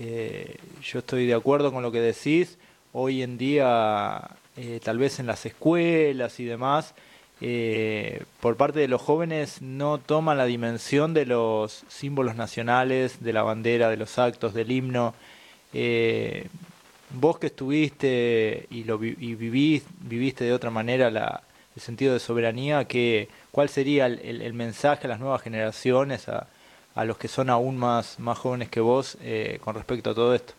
eh, 0.00 0.56
yo 0.82 0.98
estoy 0.98 1.26
de 1.26 1.34
acuerdo 1.34 1.72
con 1.72 1.82
lo 1.82 1.90
que 1.92 2.00
decís, 2.00 2.58
hoy 2.92 3.22
en 3.22 3.38
día 3.38 4.20
eh, 4.56 4.80
tal 4.82 4.98
vez 4.98 5.18
en 5.20 5.26
las 5.26 5.46
escuelas 5.46 6.40
y 6.40 6.44
demás, 6.44 6.94
eh, 7.40 8.24
por 8.40 8.56
parte 8.56 8.80
de 8.80 8.88
los 8.88 9.00
jóvenes 9.00 9.62
no 9.62 9.98
toman 9.98 10.38
la 10.38 10.44
dimensión 10.46 11.14
de 11.14 11.26
los 11.26 11.84
símbolos 11.88 12.34
nacionales, 12.36 13.22
de 13.22 13.32
la 13.32 13.42
bandera, 13.42 13.88
de 13.88 13.96
los 13.96 14.18
actos, 14.18 14.54
del 14.54 14.70
himno. 14.72 15.14
Eh, 15.72 16.46
vos 17.10 17.38
que 17.38 17.46
estuviste 17.48 18.66
y 18.70 18.84
lo 18.84 18.98
vi- 18.98 19.16
y 19.18 19.34
vivís, 19.34 19.84
viviste 20.00 20.44
de 20.44 20.52
otra 20.52 20.70
manera 20.70 21.10
la, 21.10 21.42
el 21.76 21.82
sentido 21.82 22.12
de 22.12 22.20
soberanía, 22.20 22.86
que, 22.86 23.28
¿cuál 23.52 23.68
sería 23.68 24.06
el, 24.06 24.52
mensaje 24.54 25.06
a 25.06 25.08
las 25.10 25.20
nuevas 25.20 25.42
generaciones, 25.42 26.28
a, 26.28 26.48
a 26.94 27.04
los 27.04 27.18
que 27.18 27.28
son 27.28 27.50
aún 27.50 27.76
más, 27.78 28.18
más 28.18 28.36
jóvenes 28.38 28.68
que 28.68 28.80
vos 28.80 29.16
eh, 29.22 29.58
con 29.62 29.74
respecto 29.74 30.10
a 30.10 30.14
todo 30.14 30.34
esto? 30.34 30.54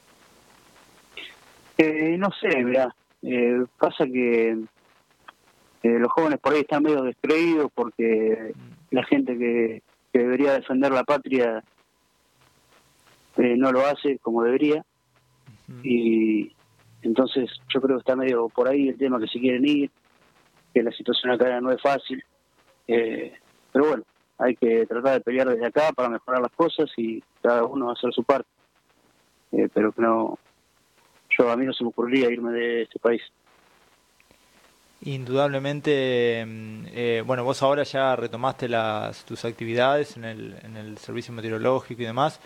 No 2.17 2.29
sé, 2.39 2.49
eh, 3.23 3.63
pasa 3.77 4.05
que 4.05 4.57
eh, 5.83 5.99
los 5.99 6.11
jóvenes 6.11 6.39
por 6.39 6.53
ahí 6.53 6.61
están 6.61 6.83
medio 6.83 7.03
descreídos 7.03 7.71
porque 7.73 8.53
la 8.91 9.03
gente 9.05 9.37
que, 9.37 9.81
que 10.11 10.19
debería 10.19 10.53
defender 10.53 10.91
la 10.91 11.03
patria 11.03 11.63
eh, 13.37 13.55
no 13.57 13.71
lo 13.71 13.85
hace 13.85 14.17
como 14.19 14.43
debería. 14.43 14.83
Y 15.83 16.51
entonces 17.01 17.49
yo 17.73 17.79
creo 17.79 17.97
que 17.97 18.01
está 18.01 18.15
medio 18.15 18.49
por 18.49 18.67
ahí 18.67 18.89
el 18.89 18.97
tema 18.97 19.19
que 19.19 19.27
se 19.27 19.39
quieren 19.39 19.65
ir, 19.67 19.91
que 20.73 20.83
la 20.83 20.91
situación 20.91 21.31
acá 21.31 21.61
no 21.61 21.71
es 21.71 21.81
fácil, 21.81 22.23
eh, 22.87 23.33
pero 23.71 23.87
bueno, 23.87 24.03
hay 24.39 24.55
que 24.55 24.85
tratar 24.87 25.13
de 25.13 25.21
pelear 25.21 25.49
desde 25.49 25.65
acá 25.67 25.91
para 25.93 26.09
mejorar 26.09 26.41
las 26.41 26.51
cosas 26.51 26.89
y 26.97 27.23
cada 27.41 27.63
uno 27.65 27.91
hacer 27.91 28.11
su 28.13 28.23
parte, 28.23 28.49
Eh, 29.51 29.67
pero 29.73 29.91
que 29.91 30.01
no, 30.01 30.37
yo 31.37 31.49
a 31.49 31.55
mí 31.55 31.65
no 31.65 31.73
se 31.73 31.83
me 31.83 31.89
ocurriría 31.89 32.31
irme 32.31 32.51
de 32.51 32.83
este 32.83 32.99
país. 32.99 33.21
Indudablemente, 35.01 36.45
mm, 36.45 36.85
eh, 36.91 37.23
bueno, 37.25 37.43
vos 37.43 37.61
ahora 37.63 37.83
ya 37.83 38.15
retomaste 38.15 38.67
las, 38.67 39.23
tus 39.25 39.45
actividades 39.45 40.17
en 40.17 40.25
el, 40.25 40.55
en 40.63 40.75
el 40.75 40.97
servicio 40.97 41.33
meteorológico 41.33 42.01
y 42.01 42.05
demás. 42.05 42.39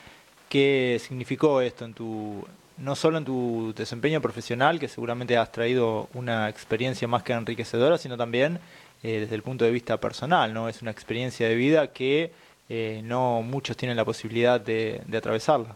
¿Qué 0.49 0.99
significó 0.99 1.61
esto 1.61 1.85
en 1.85 1.93
tu, 1.93 2.45
no 2.77 2.95
solo 2.95 3.17
en 3.17 3.25
tu 3.25 3.73
desempeño 3.75 4.21
profesional, 4.21 4.79
que 4.79 4.87
seguramente 4.87 5.37
has 5.37 5.51
traído 5.51 6.09
una 6.13 6.49
experiencia 6.49 7.07
más 7.07 7.23
que 7.23 7.33
enriquecedora, 7.33 7.97
sino 7.97 8.17
también 8.17 8.59
eh, 9.01 9.21
desde 9.21 9.35
el 9.35 9.41
punto 9.41 9.65
de 9.65 9.71
vista 9.71 9.99
personal, 9.99 10.53
¿no? 10.53 10.69
Es 10.69 10.81
una 10.81 10.91
experiencia 10.91 11.47
de 11.47 11.55
vida 11.55 11.87
que 11.87 12.31
eh, 12.69 13.01
no 13.03 13.41
muchos 13.41 13.75
tienen 13.77 13.97
la 13.97 14.05
posibilidad 14.05 14.61
de, 14.61 15.01
de 15.05 15.17
atravesarla. 15.17 15.75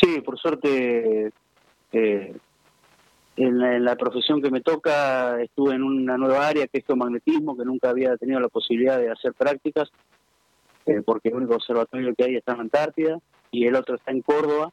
Sí, 0.00 0.20
por 0.20 0.38
suerte, 0.38 1.30
eh, 1.92 2.36
en, 3.36 3.58
la, 3.58 3.76
en 3.76 3.96
profesión 3.98 4.40
que 4.42 4.50
me 4.50 4.60
toca 4.60 5.40
estuve 5.42 5.74
en 5.74 5.82
una 5.82 6.16
nueva 6.16 6.48
área 6.48 6.66
que 6.66 6.78
es 6.78 6.84
geomagnetismo, 6.86 7.56
que 7.56 7.64
nunca 7.64 7.90
había 7.90 8.16
tenido 8.16 8.40
la 8.40 8.48
posibilidad 8.48 8.98
de 8.98 9.10
hacer 9.10 9.34
prácticas, 9.34 9.90
eh, 10.86 11.02
porque 11.04 11.28
el 11.28 11.34
único 11.36 11.54
observatorio 11.54 12.14
que 12.14 12.24
hay 12.24 12.36
está 12.36 12.54
en 12.54 12.60
Antártida 12.60 13.18
y 13.50 13.66
el 13.66 13.74
otro 13.74 13.96
está 13.96 14.10
en 14.10 14.22
Córdoba. 14.22 14.72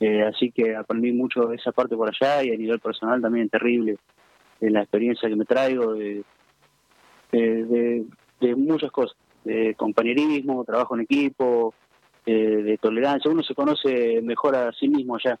Eh, 0.00 0.22
así 0.22 0.50
que 0.50 0.74
aprendí 0.74 1.12
mucho 1.12 1.46
de 1.46 1.56
esa 1.56 1.70
parte 1.70 1.94
por 1.96 2.08
allá 2.08 2.42
y 2.42 2.50
a 2.50 2.56
nivel 2.56 2.80
personal 2.80 3.20
también 3.22 3.48
terrible 3.48 3.98
de 4.60 4.70
la 4.70 4.80
experiencia 4.80 5.28
que 5.28 5.36
me 5.36 5.44
traigo 5.44 5.94
de- 5.94 6.24
de 7.30 8.56
muchas 8.56 8.90
cosas, 8.90 9.16
de 9.44 9.74
compañerismo, 9.76 10.64
trabajo 10.64 10.94
en 10.96 11.02
equipo, 11.02 11.72
eh, 12.26 12.32
de 12.34 12.78
tolerancia. 12.78 13.30
Uno 13.30 13.42
se 13.42 13.54
conoce 13.54 14.20
mejor 14.22 14.56
a 14.56 14.72
sí 14.72 14.88
mismo 14.88 15.16
allá, 15.16 15.38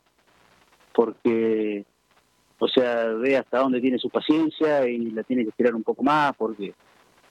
porque, 0.94 1.84
o 2.64 2.68
sea, 2.68 3.06
ve 3.14 3.36
hasta 3.36 3.58
dónde 3.58 3.80
tiene 3.80 3.98
su 3.98 4.08
paciencia 4.08 4.86
y 4.86 5.10
la 5.10 5.24
tiene 5.24 5.42
que 5.42 5.48
estirar 5.48 5.74
un 5.74 5.82
poco 5.82 6.04
más, 6.04 6.32
porque, 6.36 6.72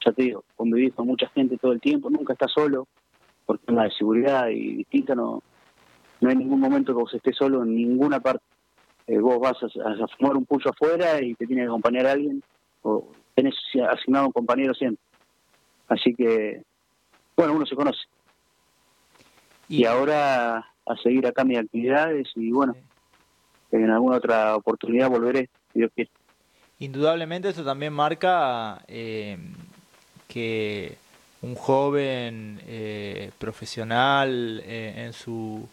ya 0.06 0.12
te 0.12 0.24
digo, 0.24 0.44
convivir 0.58 0.94
con 0.94 1.08
mucha 1.08 1.30
gente 1.30 1.58
todo 1.58 1.72
el 1.72 1.80
tiempo, 1.80 2.10
nunca 2.10 2.34
está 2.34 2.50
solo, 2.50 2.86
por 3.46 3.58
temas 3.60 3.86
de 3.86 3.96
seguridad 3.96 4.50
y 4.50 4.76
distinta, 4.76 5.16
no, 5.16 5.42
no 6.20 6.30
hay 6.30 6.36
ningún 6.36 6.60
momento 6.60 6.94
que 6.94 7.02
vos 7.02 7.14
estés 7.14 7.38
solo 7.38 7.64
en 7.64 7.74
ninguna 7.74 8.20
parte. 8.20 8.44
Eh, 9.08 9.20
vos 9.20 9.40
vas 9.40 9.56
a, 9.64 10.04
a 10.04 10.08
fumar 10.18 10.36
un 10.36 10.46
pulso 10.46 10.68
afuera 10.68 11.22
y 11.22 11.34
te 11.36 11.48
tiene 11.48 11.62
que 11.62 11.70
acompañar 11.70 12.08
a 12.08 12.12
alguien, 12.12 12.44
o 12.82 13.08
tenés 13.34 13.56
asignado 13.90 14.26
un 14.26 14.34
compañero 14.34 14.74
siempre. 14.74 15.02
Así 15.88 16.14
que, 16.14 16.62
bueno, 17.38 17.54
uno 17.54 17.66
se 17.66 17.78
conoce. 17.78 18.02
Y, 19.70 19.86
ahora 19.86 20.58
a 20.86 20.98
seguir 21.02 21.26
acá 21.26 21.46
mis 21.46 21.58
actividades 21.58 22.28
y 22.36 22.52
bueno, 22.52 22.76
en 23.72 23.90
alguna 23.90 24.18
otra 24.18 24.56
oportunidad 24.56 25.10
volveré, 25.10 25.50
si 25.74 25.80
Dios 25.80 25.92
quiere. 25.96 26.12
Indudablemente 26.80 27.50
eso 27.50 27.64
también 27.64 27.94
marca 27.94 28.82
eh, 28.88 29.38
que 30.28 30.98
un 31.42 31.56
joven 31.56 32.60
eh, 32.68 33.32
profesional 33.38 34.62
eh, 34.66 35.06
en 35.06 35.14
su 35.14 35.68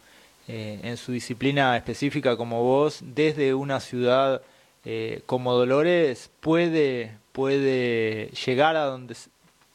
eh, 0.50 0.80
en 0.82 0.96
su 0.96 1.12
disciplina 1.12 1.76
específica 1.76 2.34
como 2.38 2.62
vos, 2.62 3.00
desde 3.02 3.52
una 3.52 3.80
ciudad 3.80 4.40
eh, 4.86 5.20
como 5.26 5.52
Dolores, 5.52 6.30
puede, 6.40 7.18
puede 7.32 8.30
llegar 8.46 8.74
a 8.76 8.84
donde 8.84 9.14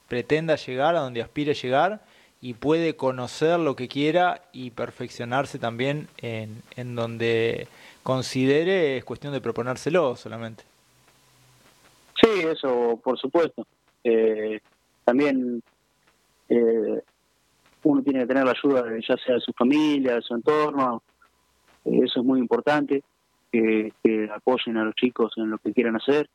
pretenda 0.08 0.56
llegar, 0.56 0.96
a 0.96 1.02
donde 1.02 1.22
aspire 1.22 1.54
llegar, 1.54 2.02
y 2.44 2.56
puede 2.56 2.98
conocer 2.98 3.58
lo 3.58 3.78
que 3.78 3.88
quiera 3.88 4.42
y 4.52 4.72
perfeccionarse 4.72 5.60
también 5.60 6.10
en, 6.18 6.62
en 6.76 6.94
donde 6.94 7.70
considere 8.04 8.98
es 8.98 9.06
cuestión 9.06 9.32
de 9.32 9.40
proponérselo 9.40 10.18
solamente. 10.18 10.66
Sí, 12.22 12.42
eso 12.42 13.00
por 13.02 13.18
supuesto. 13.18 13.66
Eh, 14.04 14.60
también 15.06 15.64
eh, 16.50 17.02
uno 17.84 18.04
tiene 18.04 18.20
que 18.20 18.28
tener 18.28 18.44
la 18.44 18.52
ayuda 18.52 18.84
de, 18.84 19.02
ya 19.08 19.16
sea 19.16 19.36
de 19.36 19.42
su 19.42 19.54
familia, 19.54 20.16
de 20.16 20.22
su 20.22 20.36
entorno. 20.36 21.02
Eh, 21.86 22.02
eso 22.04 22.20
es 22.20 22.26
muy 22.26 22.42
importante, 22.42 23.04
que, 23.54 23.94
apoyen 24.36 24.76
a 24.76 24.84
los 24.84 24.96
chicos 24.96 25.32
en 25.38 25.50
lo 25.50 25.60
que 25.60 25.72
quieran 25.72 25.96
hacer. 25.96 26.30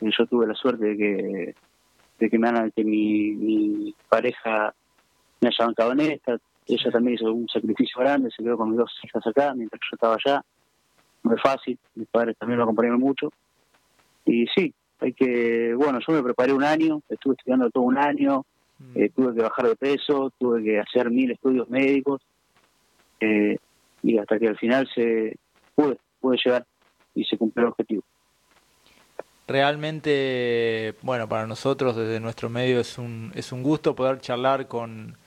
Eh, 0.00 0.10
yo 0.16 0.26
tuve 0.26 0.46
la 0.46 0.54
suerte 0.54 0.84
de 0.84 0.96
que, 0.96 1.54
de 2.20 2.30
que, 2.30 2.38
me 2.38 2.70
que 2.70 2.84
mi, 2.84 3.32
mi 3.32 3.94
pareja 4.08 4.72
me 5.44 5.66
bancado 5.66 5.92
en 5.92 6.00
esta. 6.00 6.38
Ella 6.66 6.90
también 6.90 7.14
hizo 7.14 7.32
un 7.32 7.48
sacrificio 7.48 8.00
grande, 8.00 8.30
se 8.30 8.42
quedó 8.42 8.56
con 8.56 8.70
mis 8.70 8.78
dos 8.78 8.90
hijas 9.02 9.26
acá 9.26 9.54
mientras 9.54 9.80
yo 9.90 9.94
estaba 9.94 10.16
allá. 10.16 10.42
No 11.22 11.34
es 11.34 11.42
fácil, 11.42 11.78
mis 11.94 12.08
padres 12.08 12.36
también 12.38 12.58
lo 12.58 12.64
acompañaron 12.64 13.00
mucho. 13.00 13.32
Y 14.24 14.46
sí, 14.54 14.72
hay 15.00 15.12
que, 15.12 15.74
bueno, 15.74 15.98
yo 16.06 16.14
me 16.14 16.22
preparé 16.22 16.52
un 16.52 16.64
año, 16.64 17.02
estuve 17.08 17.34
estudiando 17.34 17.70
todo 17.70 17.84
un 17.84 17.98
año, 17.98 18.44
eh, 18.94 19.10
tuve 19.14 19.34
que 19.34 19.42
bajar 19.42 19.68
de 19.68 19.76
peso, 19.76 20.32
tuve 20.38 20.62
que 20.62 20.80
hacer 20.80 21.10
mil 21.10 21.30
estudios 21.30 21.68
médicos, 21.68 22.22
eh, 23.20 23.58
y 24.02 24.18
hasta 24.18 24.38
que 24.38 24.48
al 24.48 24.58
final 24.58 24.88
se 24.94 25.36
pude, 25.74 25.98
pude 26.20 26.38
llegar 26.42 26.66
y 27.14 27.24
se 27.24 27.36
cumplió 27.36 27.66
el 27.66 27.72
objetivo. 27.72 28.02
Realmente, 29.46 30.94
bueno, 31.02 31.28
para 31.28 31.46
nosotros 31.46 31.96
desde 31.96 32.18
nuestro 32.18 32.48
medio 32.48 32.80
es 32.80 32.96
un, 32.96 33.30
es 33.34 33.52
un 33.52 33.62
gusto 33.62 33.94
poder 33.94 34.20
charlar 34.20 34.68
con, 34.68 35.18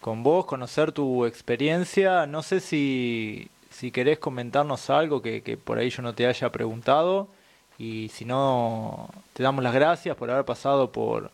con 0.00 0.22
vos, 0.22 0.46
conocer 0.46 0.92
tu 0.92 1.26
experiencia. 1.26 2.26
No 2.26 2.42
sé 2.42 2.60
si, 2.60 3.48
si 3.70 3.90
querés 3.90 4.18
comentarnos 4.18 4.90
algo 4.90 5.22
que, 5.22 5.42
que 5.42 5.56
por 5.56 5.78
ahí 5.78 5.90
yo 5.90 6.02
no 6.02 6.14
te 6.14 6.26
haya 6.26 6.50
preguntado. 6.50 7.28
Y 7.78 8.08
si 8.08 8.24
no, 8.24 9.08
te 9.34 9.42
damos 9.42 9.62
las 9.62 9.74
gracias 9.74 10.16
por 10.16 10.30
haber 10.30 10.44
pasado 10.44 10.90
por, 10.90 11.30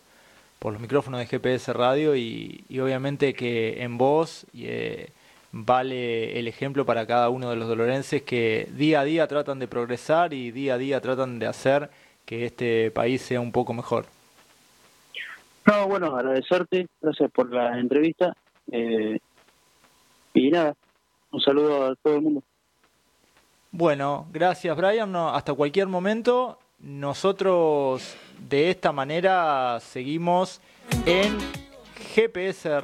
por 0.59 0.73
los 0.73 0.83
micrófonos 0.83 1.21
de 1.21 1.27
GPS 1.27 1.73
Radio 1.73 2.17
y, 2.17 2.65
y 2.69 2.81
obviamente 2.81 3.35
que 3.35 3.83
en 3.83 3.99
vos 3.99 4.47
eh, 4.55 5.11
vale 5.53 6.39
el 6.39 6.49
ejemplo 6.49 6.85
para 6.85 7.07
cada 7.07 7.29
uno 7.31 7.49
de 7.51 7.57
los 7.57 7.69
dolorenses 7.69 8.23
que 8.23 8.69
día 8.73 9.01
a 9.01 9.05
día 9.05 9.27
tratan 9.27 9.59
de 9.59 9.69
progresar 9.69 10.35
y 10.35 10.51
día 10.51 10.75
a 10.75 10.79
día 10.79 11.01
tratan 11.01 11.39
de 11.39 11.47
hacer 11.47 11.91
que 12.27 12.45
este 12.45 12.91
país 12.91 13.23
sea 13.23 13.41
un 13.41 13.53
poco 13.53 13.73
mejor. 13.73 14.07
No, 15.67 15.87
bueno, 15.87 16.15
agradecerte, 16.15 16.87
gracias 17.01 17.31
por 17.31 17.51
la 17.51 17.79
entrevista. 17.79 18.35
Eh, 18.71 19.19
y 20.33 20.51
nada, 20.51 20.75
un 21.31 21.41
saludo 21.41 21.87
a 21.87 21.95
todo 21.97 22.17
el 22.17 22.23
mundo. 22.23 22.43
Bueno, 23.71 24.27
gracias 24.33 24.77
Brian. 24.77 25.15
Hasta 25.17 25.53
cualquier 25.53 25.89
momento. 25.89 26.59
Nosotros 26.79 28.17
de 28.49 28.71
esta 28.71 28.93
manera 28.93 29.81
seguimos 29.81 30.61
en 31.07 31.39
GPS. 32.15 32.81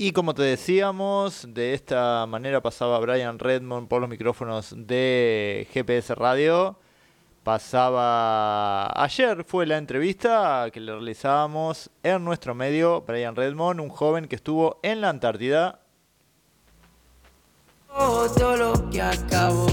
Y 0.00 0.12
como 0.12 0.32
te 0.32 0.42
decíamos, 0.42 1.44
de 1.52 1.74
esta 1.74 2.24
manera 2.26 2.62
pasaba 2.62 3.00
Brian 3.00 3.40
Redmond 3.40 3.88
por 3.88 4.00
los 4.00 4.08
micrófonos 4.08 4.72
de 4.76 5.66
GPS 5.72 6.14
Radio. 6.14 6.78
Pasaba 7.42 8.92
ayer 9.02 9.42
fue 9.42 9.66
la 9.66 9.76
entrevista 9.76 10.68
que 10.72 10.78
le 10.78 10.92
realizábamos 10.92 11.90
en 12.04 12.24
nuestro 12.24 12.54
medio 12.54 13.00
Brian 13.00 13.34
Redmond, 13.34 13.80
un 13.80 13.88
joven 13.88 14.28
que 14.28 14.36
estuvo 14.36 14.78
en 14.84 15.00
la 15.00 15.08
Antártida. 15.08 15.80
todo 17.88 18.56
lo 18.56 18.90
que 18.90 19.02
acabó 19.02 19.66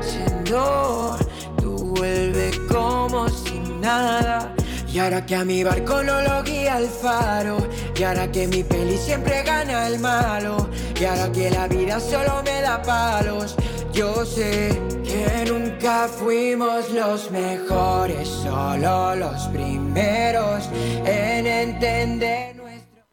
siendo. 0.00 1.18
Tú 1.60 1.92
vuelves 1.96 2.56
como 2.68 3.28
si 3.28 3.58
nada. 3.80 4.54
Y 4.92 4.98
ahora 4.98 5.24
que 5.24 5.34
a 5.34 5.44
mi 5.44 5.64
barco 5.64 6.02
no 6.02 6.20
lo 6.20 6.42
guía 6.42 6.76
el 6.76 6.86
faro. 6.86 7.56
Y 7.96 8.02
ahora 8.02 8.30
que 8.30 8.46
mi 8.46 8.62
peli 8.62 8.98
siempre 8.98 9.42
gana 9.42 9.86
el 9.86 9.98
malo. 9.98 10.68
Y 11.00 11.04
ahora 11.04 11.32
que 11.32 11.50
la 11.50 11.66
vida 11.66 11.98
solo 11.98 12.42
me 12.44 12.60
da 12.60 12.82
palos. 12.82 13.56
Yo 13.92 14.24
sé 14.26 14.80
que 15.04 15.50
nunca 15.50 16.08
fuimos 16.08 16.90
los 16.90 17.30
mejores, 17.30 18.26
solo 18.26 19.14
los 19.16 19.48
primeros 19.48 20.68
en 21.04 21.46
entender 21.46 22.56
nuestro. 22.56 23.04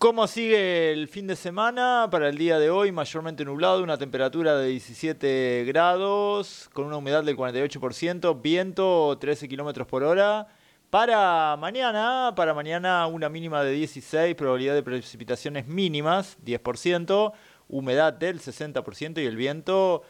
¿Cómo 0.00 0.26
sigue 0.26 0.92
el 0.92 1.08
fin 1.08 1.26
de 1.26 1.36
semana? 1.36 2.08
Para 2.10 2.30
el 2.30 2.38
día 2.38 2.58
de 2.58 2.70
hoy, 2.70 2.90
mayormente 2.90 3.44
nublado, 3.44 3.82
una 3.82 3.98
temperatura 3.98 4.56
de 4.56 4.68
17 4.68 5.64
grados, 5.66 6.70
con 6.72 6.86
una 6.86 6.96
humedad 6.96 7.22
del 7.22 7.36
48%, 7.36 8.40
viento 8.40 9.18
13 9.20 9.46
kilómetros 9.46 9.86
por 9.86 10.02
hora. 10.02 10.46
Para 10.88 11.54
mañana, 11.58 12.32
para 12.34 12.54
mañana 12.54 13.06
una 13.08 13.28
mínima 13.28 13.62
de 13.62 13.72
16, 13.72 14.34
probabilidad 14.36 14.72
de 14.74 14.82
precipitaciones 14.82 15.66
mínimas 15.66 16.38
10%, 16.46 17.34
humedad 17.68 18.14
del 18.14 18.40
60% 18.40 19.22
y 19.22 19.26
el 19.26 19.36
viento 19.36 20.00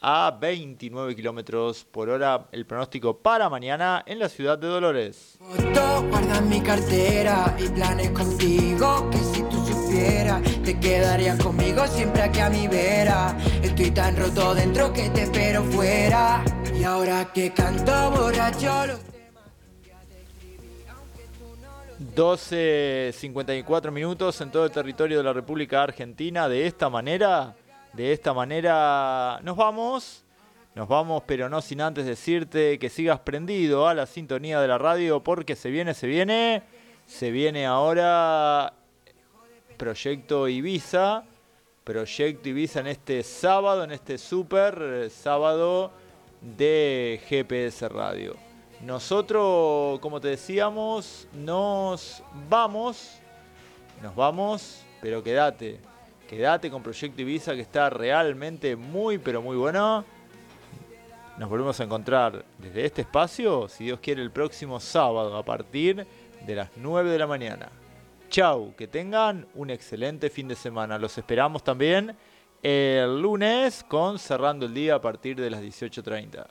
a 0.00 0.36
29 0.40 1.14
kilómetros 1.14 1.84
por 1.84 2.08
hora. 2.08 2.46
El 2.52 2.66
pronóstico 2.66 3.18
para 3.18 3.48
mañana 3.48 4.02
en 4.06 4.18
la 4.18 4.28
ciudad 4.28 4.58
de 4.58 4.68
Dolores. 4.68 5.38
Guarda 6.10 6.40
mi 6.40 6.60
cartera 6.60 7.54
y 7.58 7.68
planes 7.68 8.10
contigo 8.10 9.10
que 9.10 9.18
si 9.18 9.42
tú 9.42 9.66
supieras 9.66 10.42
te 10.64 10.78
quedarías 10.78 11.38
conmigo 11.42 11.86
siempre 11.86 12.22
aquí 12.22 12.40
a 12.40 12.48
mi 12.48 12.66
vera. 12.68 13.36
Estoy 13.62 13.90
tan 13.90 14.16
roto 14.16 14.54
dentro 14.54 14.92
que 14.92 15.10
te 15.10 15.22
espero 15.22 15.62
fuera. 15.64 16.42
Y 16.74 16.84
ahora 16.84 17.30
que 17.32 17.52
canto 17.52 18.10
borracho 18.10 18.86
los 18.86 19.00
12.54 22.16 23.90
minutos 23.90 24.40
en 24.40 24.50
todo 24.50 24.64
el 24.64 24.70
territorio 24.70 25.18
de 25.18 25.24
la 25.24 25.34
República 25.34 25.82
Argentina. 25.82 26.48
De 26.48 26.66
esta 26.66 26.88
manera, 26.88 27.54
de 27.92 28.12
esta 28.12 28.32
manera 28.32 29.40
nos 29.42 29.56
vamos. 29.56 30.24
Nos 30.74 30.86
vamos, 30.86 31.24
pero 31.26 31.48
no 31.48 31.60
sin 31.60 31.80
antes 31.80 32.06
decirte 32.06 32.78
que 32.78 32.88
sigas 32.88 33.18
prendido 33.20 33.88
a 33.88 33.94
la 33.94 34.06
sintonía 34.06 34.60
de 34.60 34.68
la 34.68 34.78
radio 34.78 35.20
porque 35.20 35.56
se 35.56 35.68
viene, 35.70 35.94
se 35.94 36.06
viene. 36.06 36.62
Se 37.06 37.32
viene 37.32 37.66
ahora 37.66 38.72
Proyecto 39.76 40.46
Ibiza. 40.46 41.24
Proyecto 41.82 42.48
Ibiza 42.48 42.80
en 42.80 42.86
este 42.86 43.24
sábado, 43.24 43.82
en 43.82 43.90
este 43.90 44.16
super 44.16 45.10
sábado 45.10 45.90
de 46.40 47.20
GPS 47.28 47.88
Radio. 47.88 48.36
Nosotros, 48.80 49.98
como 49.98 50.20
te 50.20 50.28
decíamos, 50.28 51.26
nos 51.32 52.22
vamos. 52.48 53.18
Nos 54.00 54.14
vamos, 54.14 54.82
pero 55.02 55.22
quédate. 55.22 55.89
Quédate 56.30 56.70
con 56.70 56.80
Proyecto 56.80 57.22
Ibiza 57.22 57.56
que 57.56 57.62
está 57.62 57.90
realmente 57.90 58.76
muy, 58.76 59.18
pero 59.18 59.42
muy 59.42 59.56
bueno. 59.56 60.04
Nos 61.36 61.50
volvemos 61.50 61.80
a 61.80 61.82
encontrar 61.82 62.44
desde 62.56 62.84
este 62.84 63.02
espacio, 63.02 63.68
si 63.68 63.86
Dios 63.86 63.98
quiere, 63.98 64.22
el 64.22 64.30
próximo 64.30 64.78
sábado 64.78 65.36
a 65.36 65.44
partir 65.44 66.06
de 66.46 66.54
las 66.54 66.70
9 66.76 67.10
de 67.10 67.18
la 67.18 67.26
mañana. 67.26 67.68
Chau, 68.28 68.76
que 68.76 68.86
tengan 68.86 69.44
un 69.56 69.70
excelente 69.70 70.30
fin 70.30 70.46
de 70.46 70.54
semana. 70.54 71.00
Los 71.00 71.18
esperamos 71.18 71.64
también 71.64 72.14
el 72.62 73.20
lunes 73.20 73.84
con 73.88 74.16
Cerrando 74.16 74.66
el 74.66 74.74
Día 74.74 74.94
a 74.94 75.00
partir 75.00 75.34
de 75.34 75.50
las 75.50 75.60
18.30. 75.60 76.46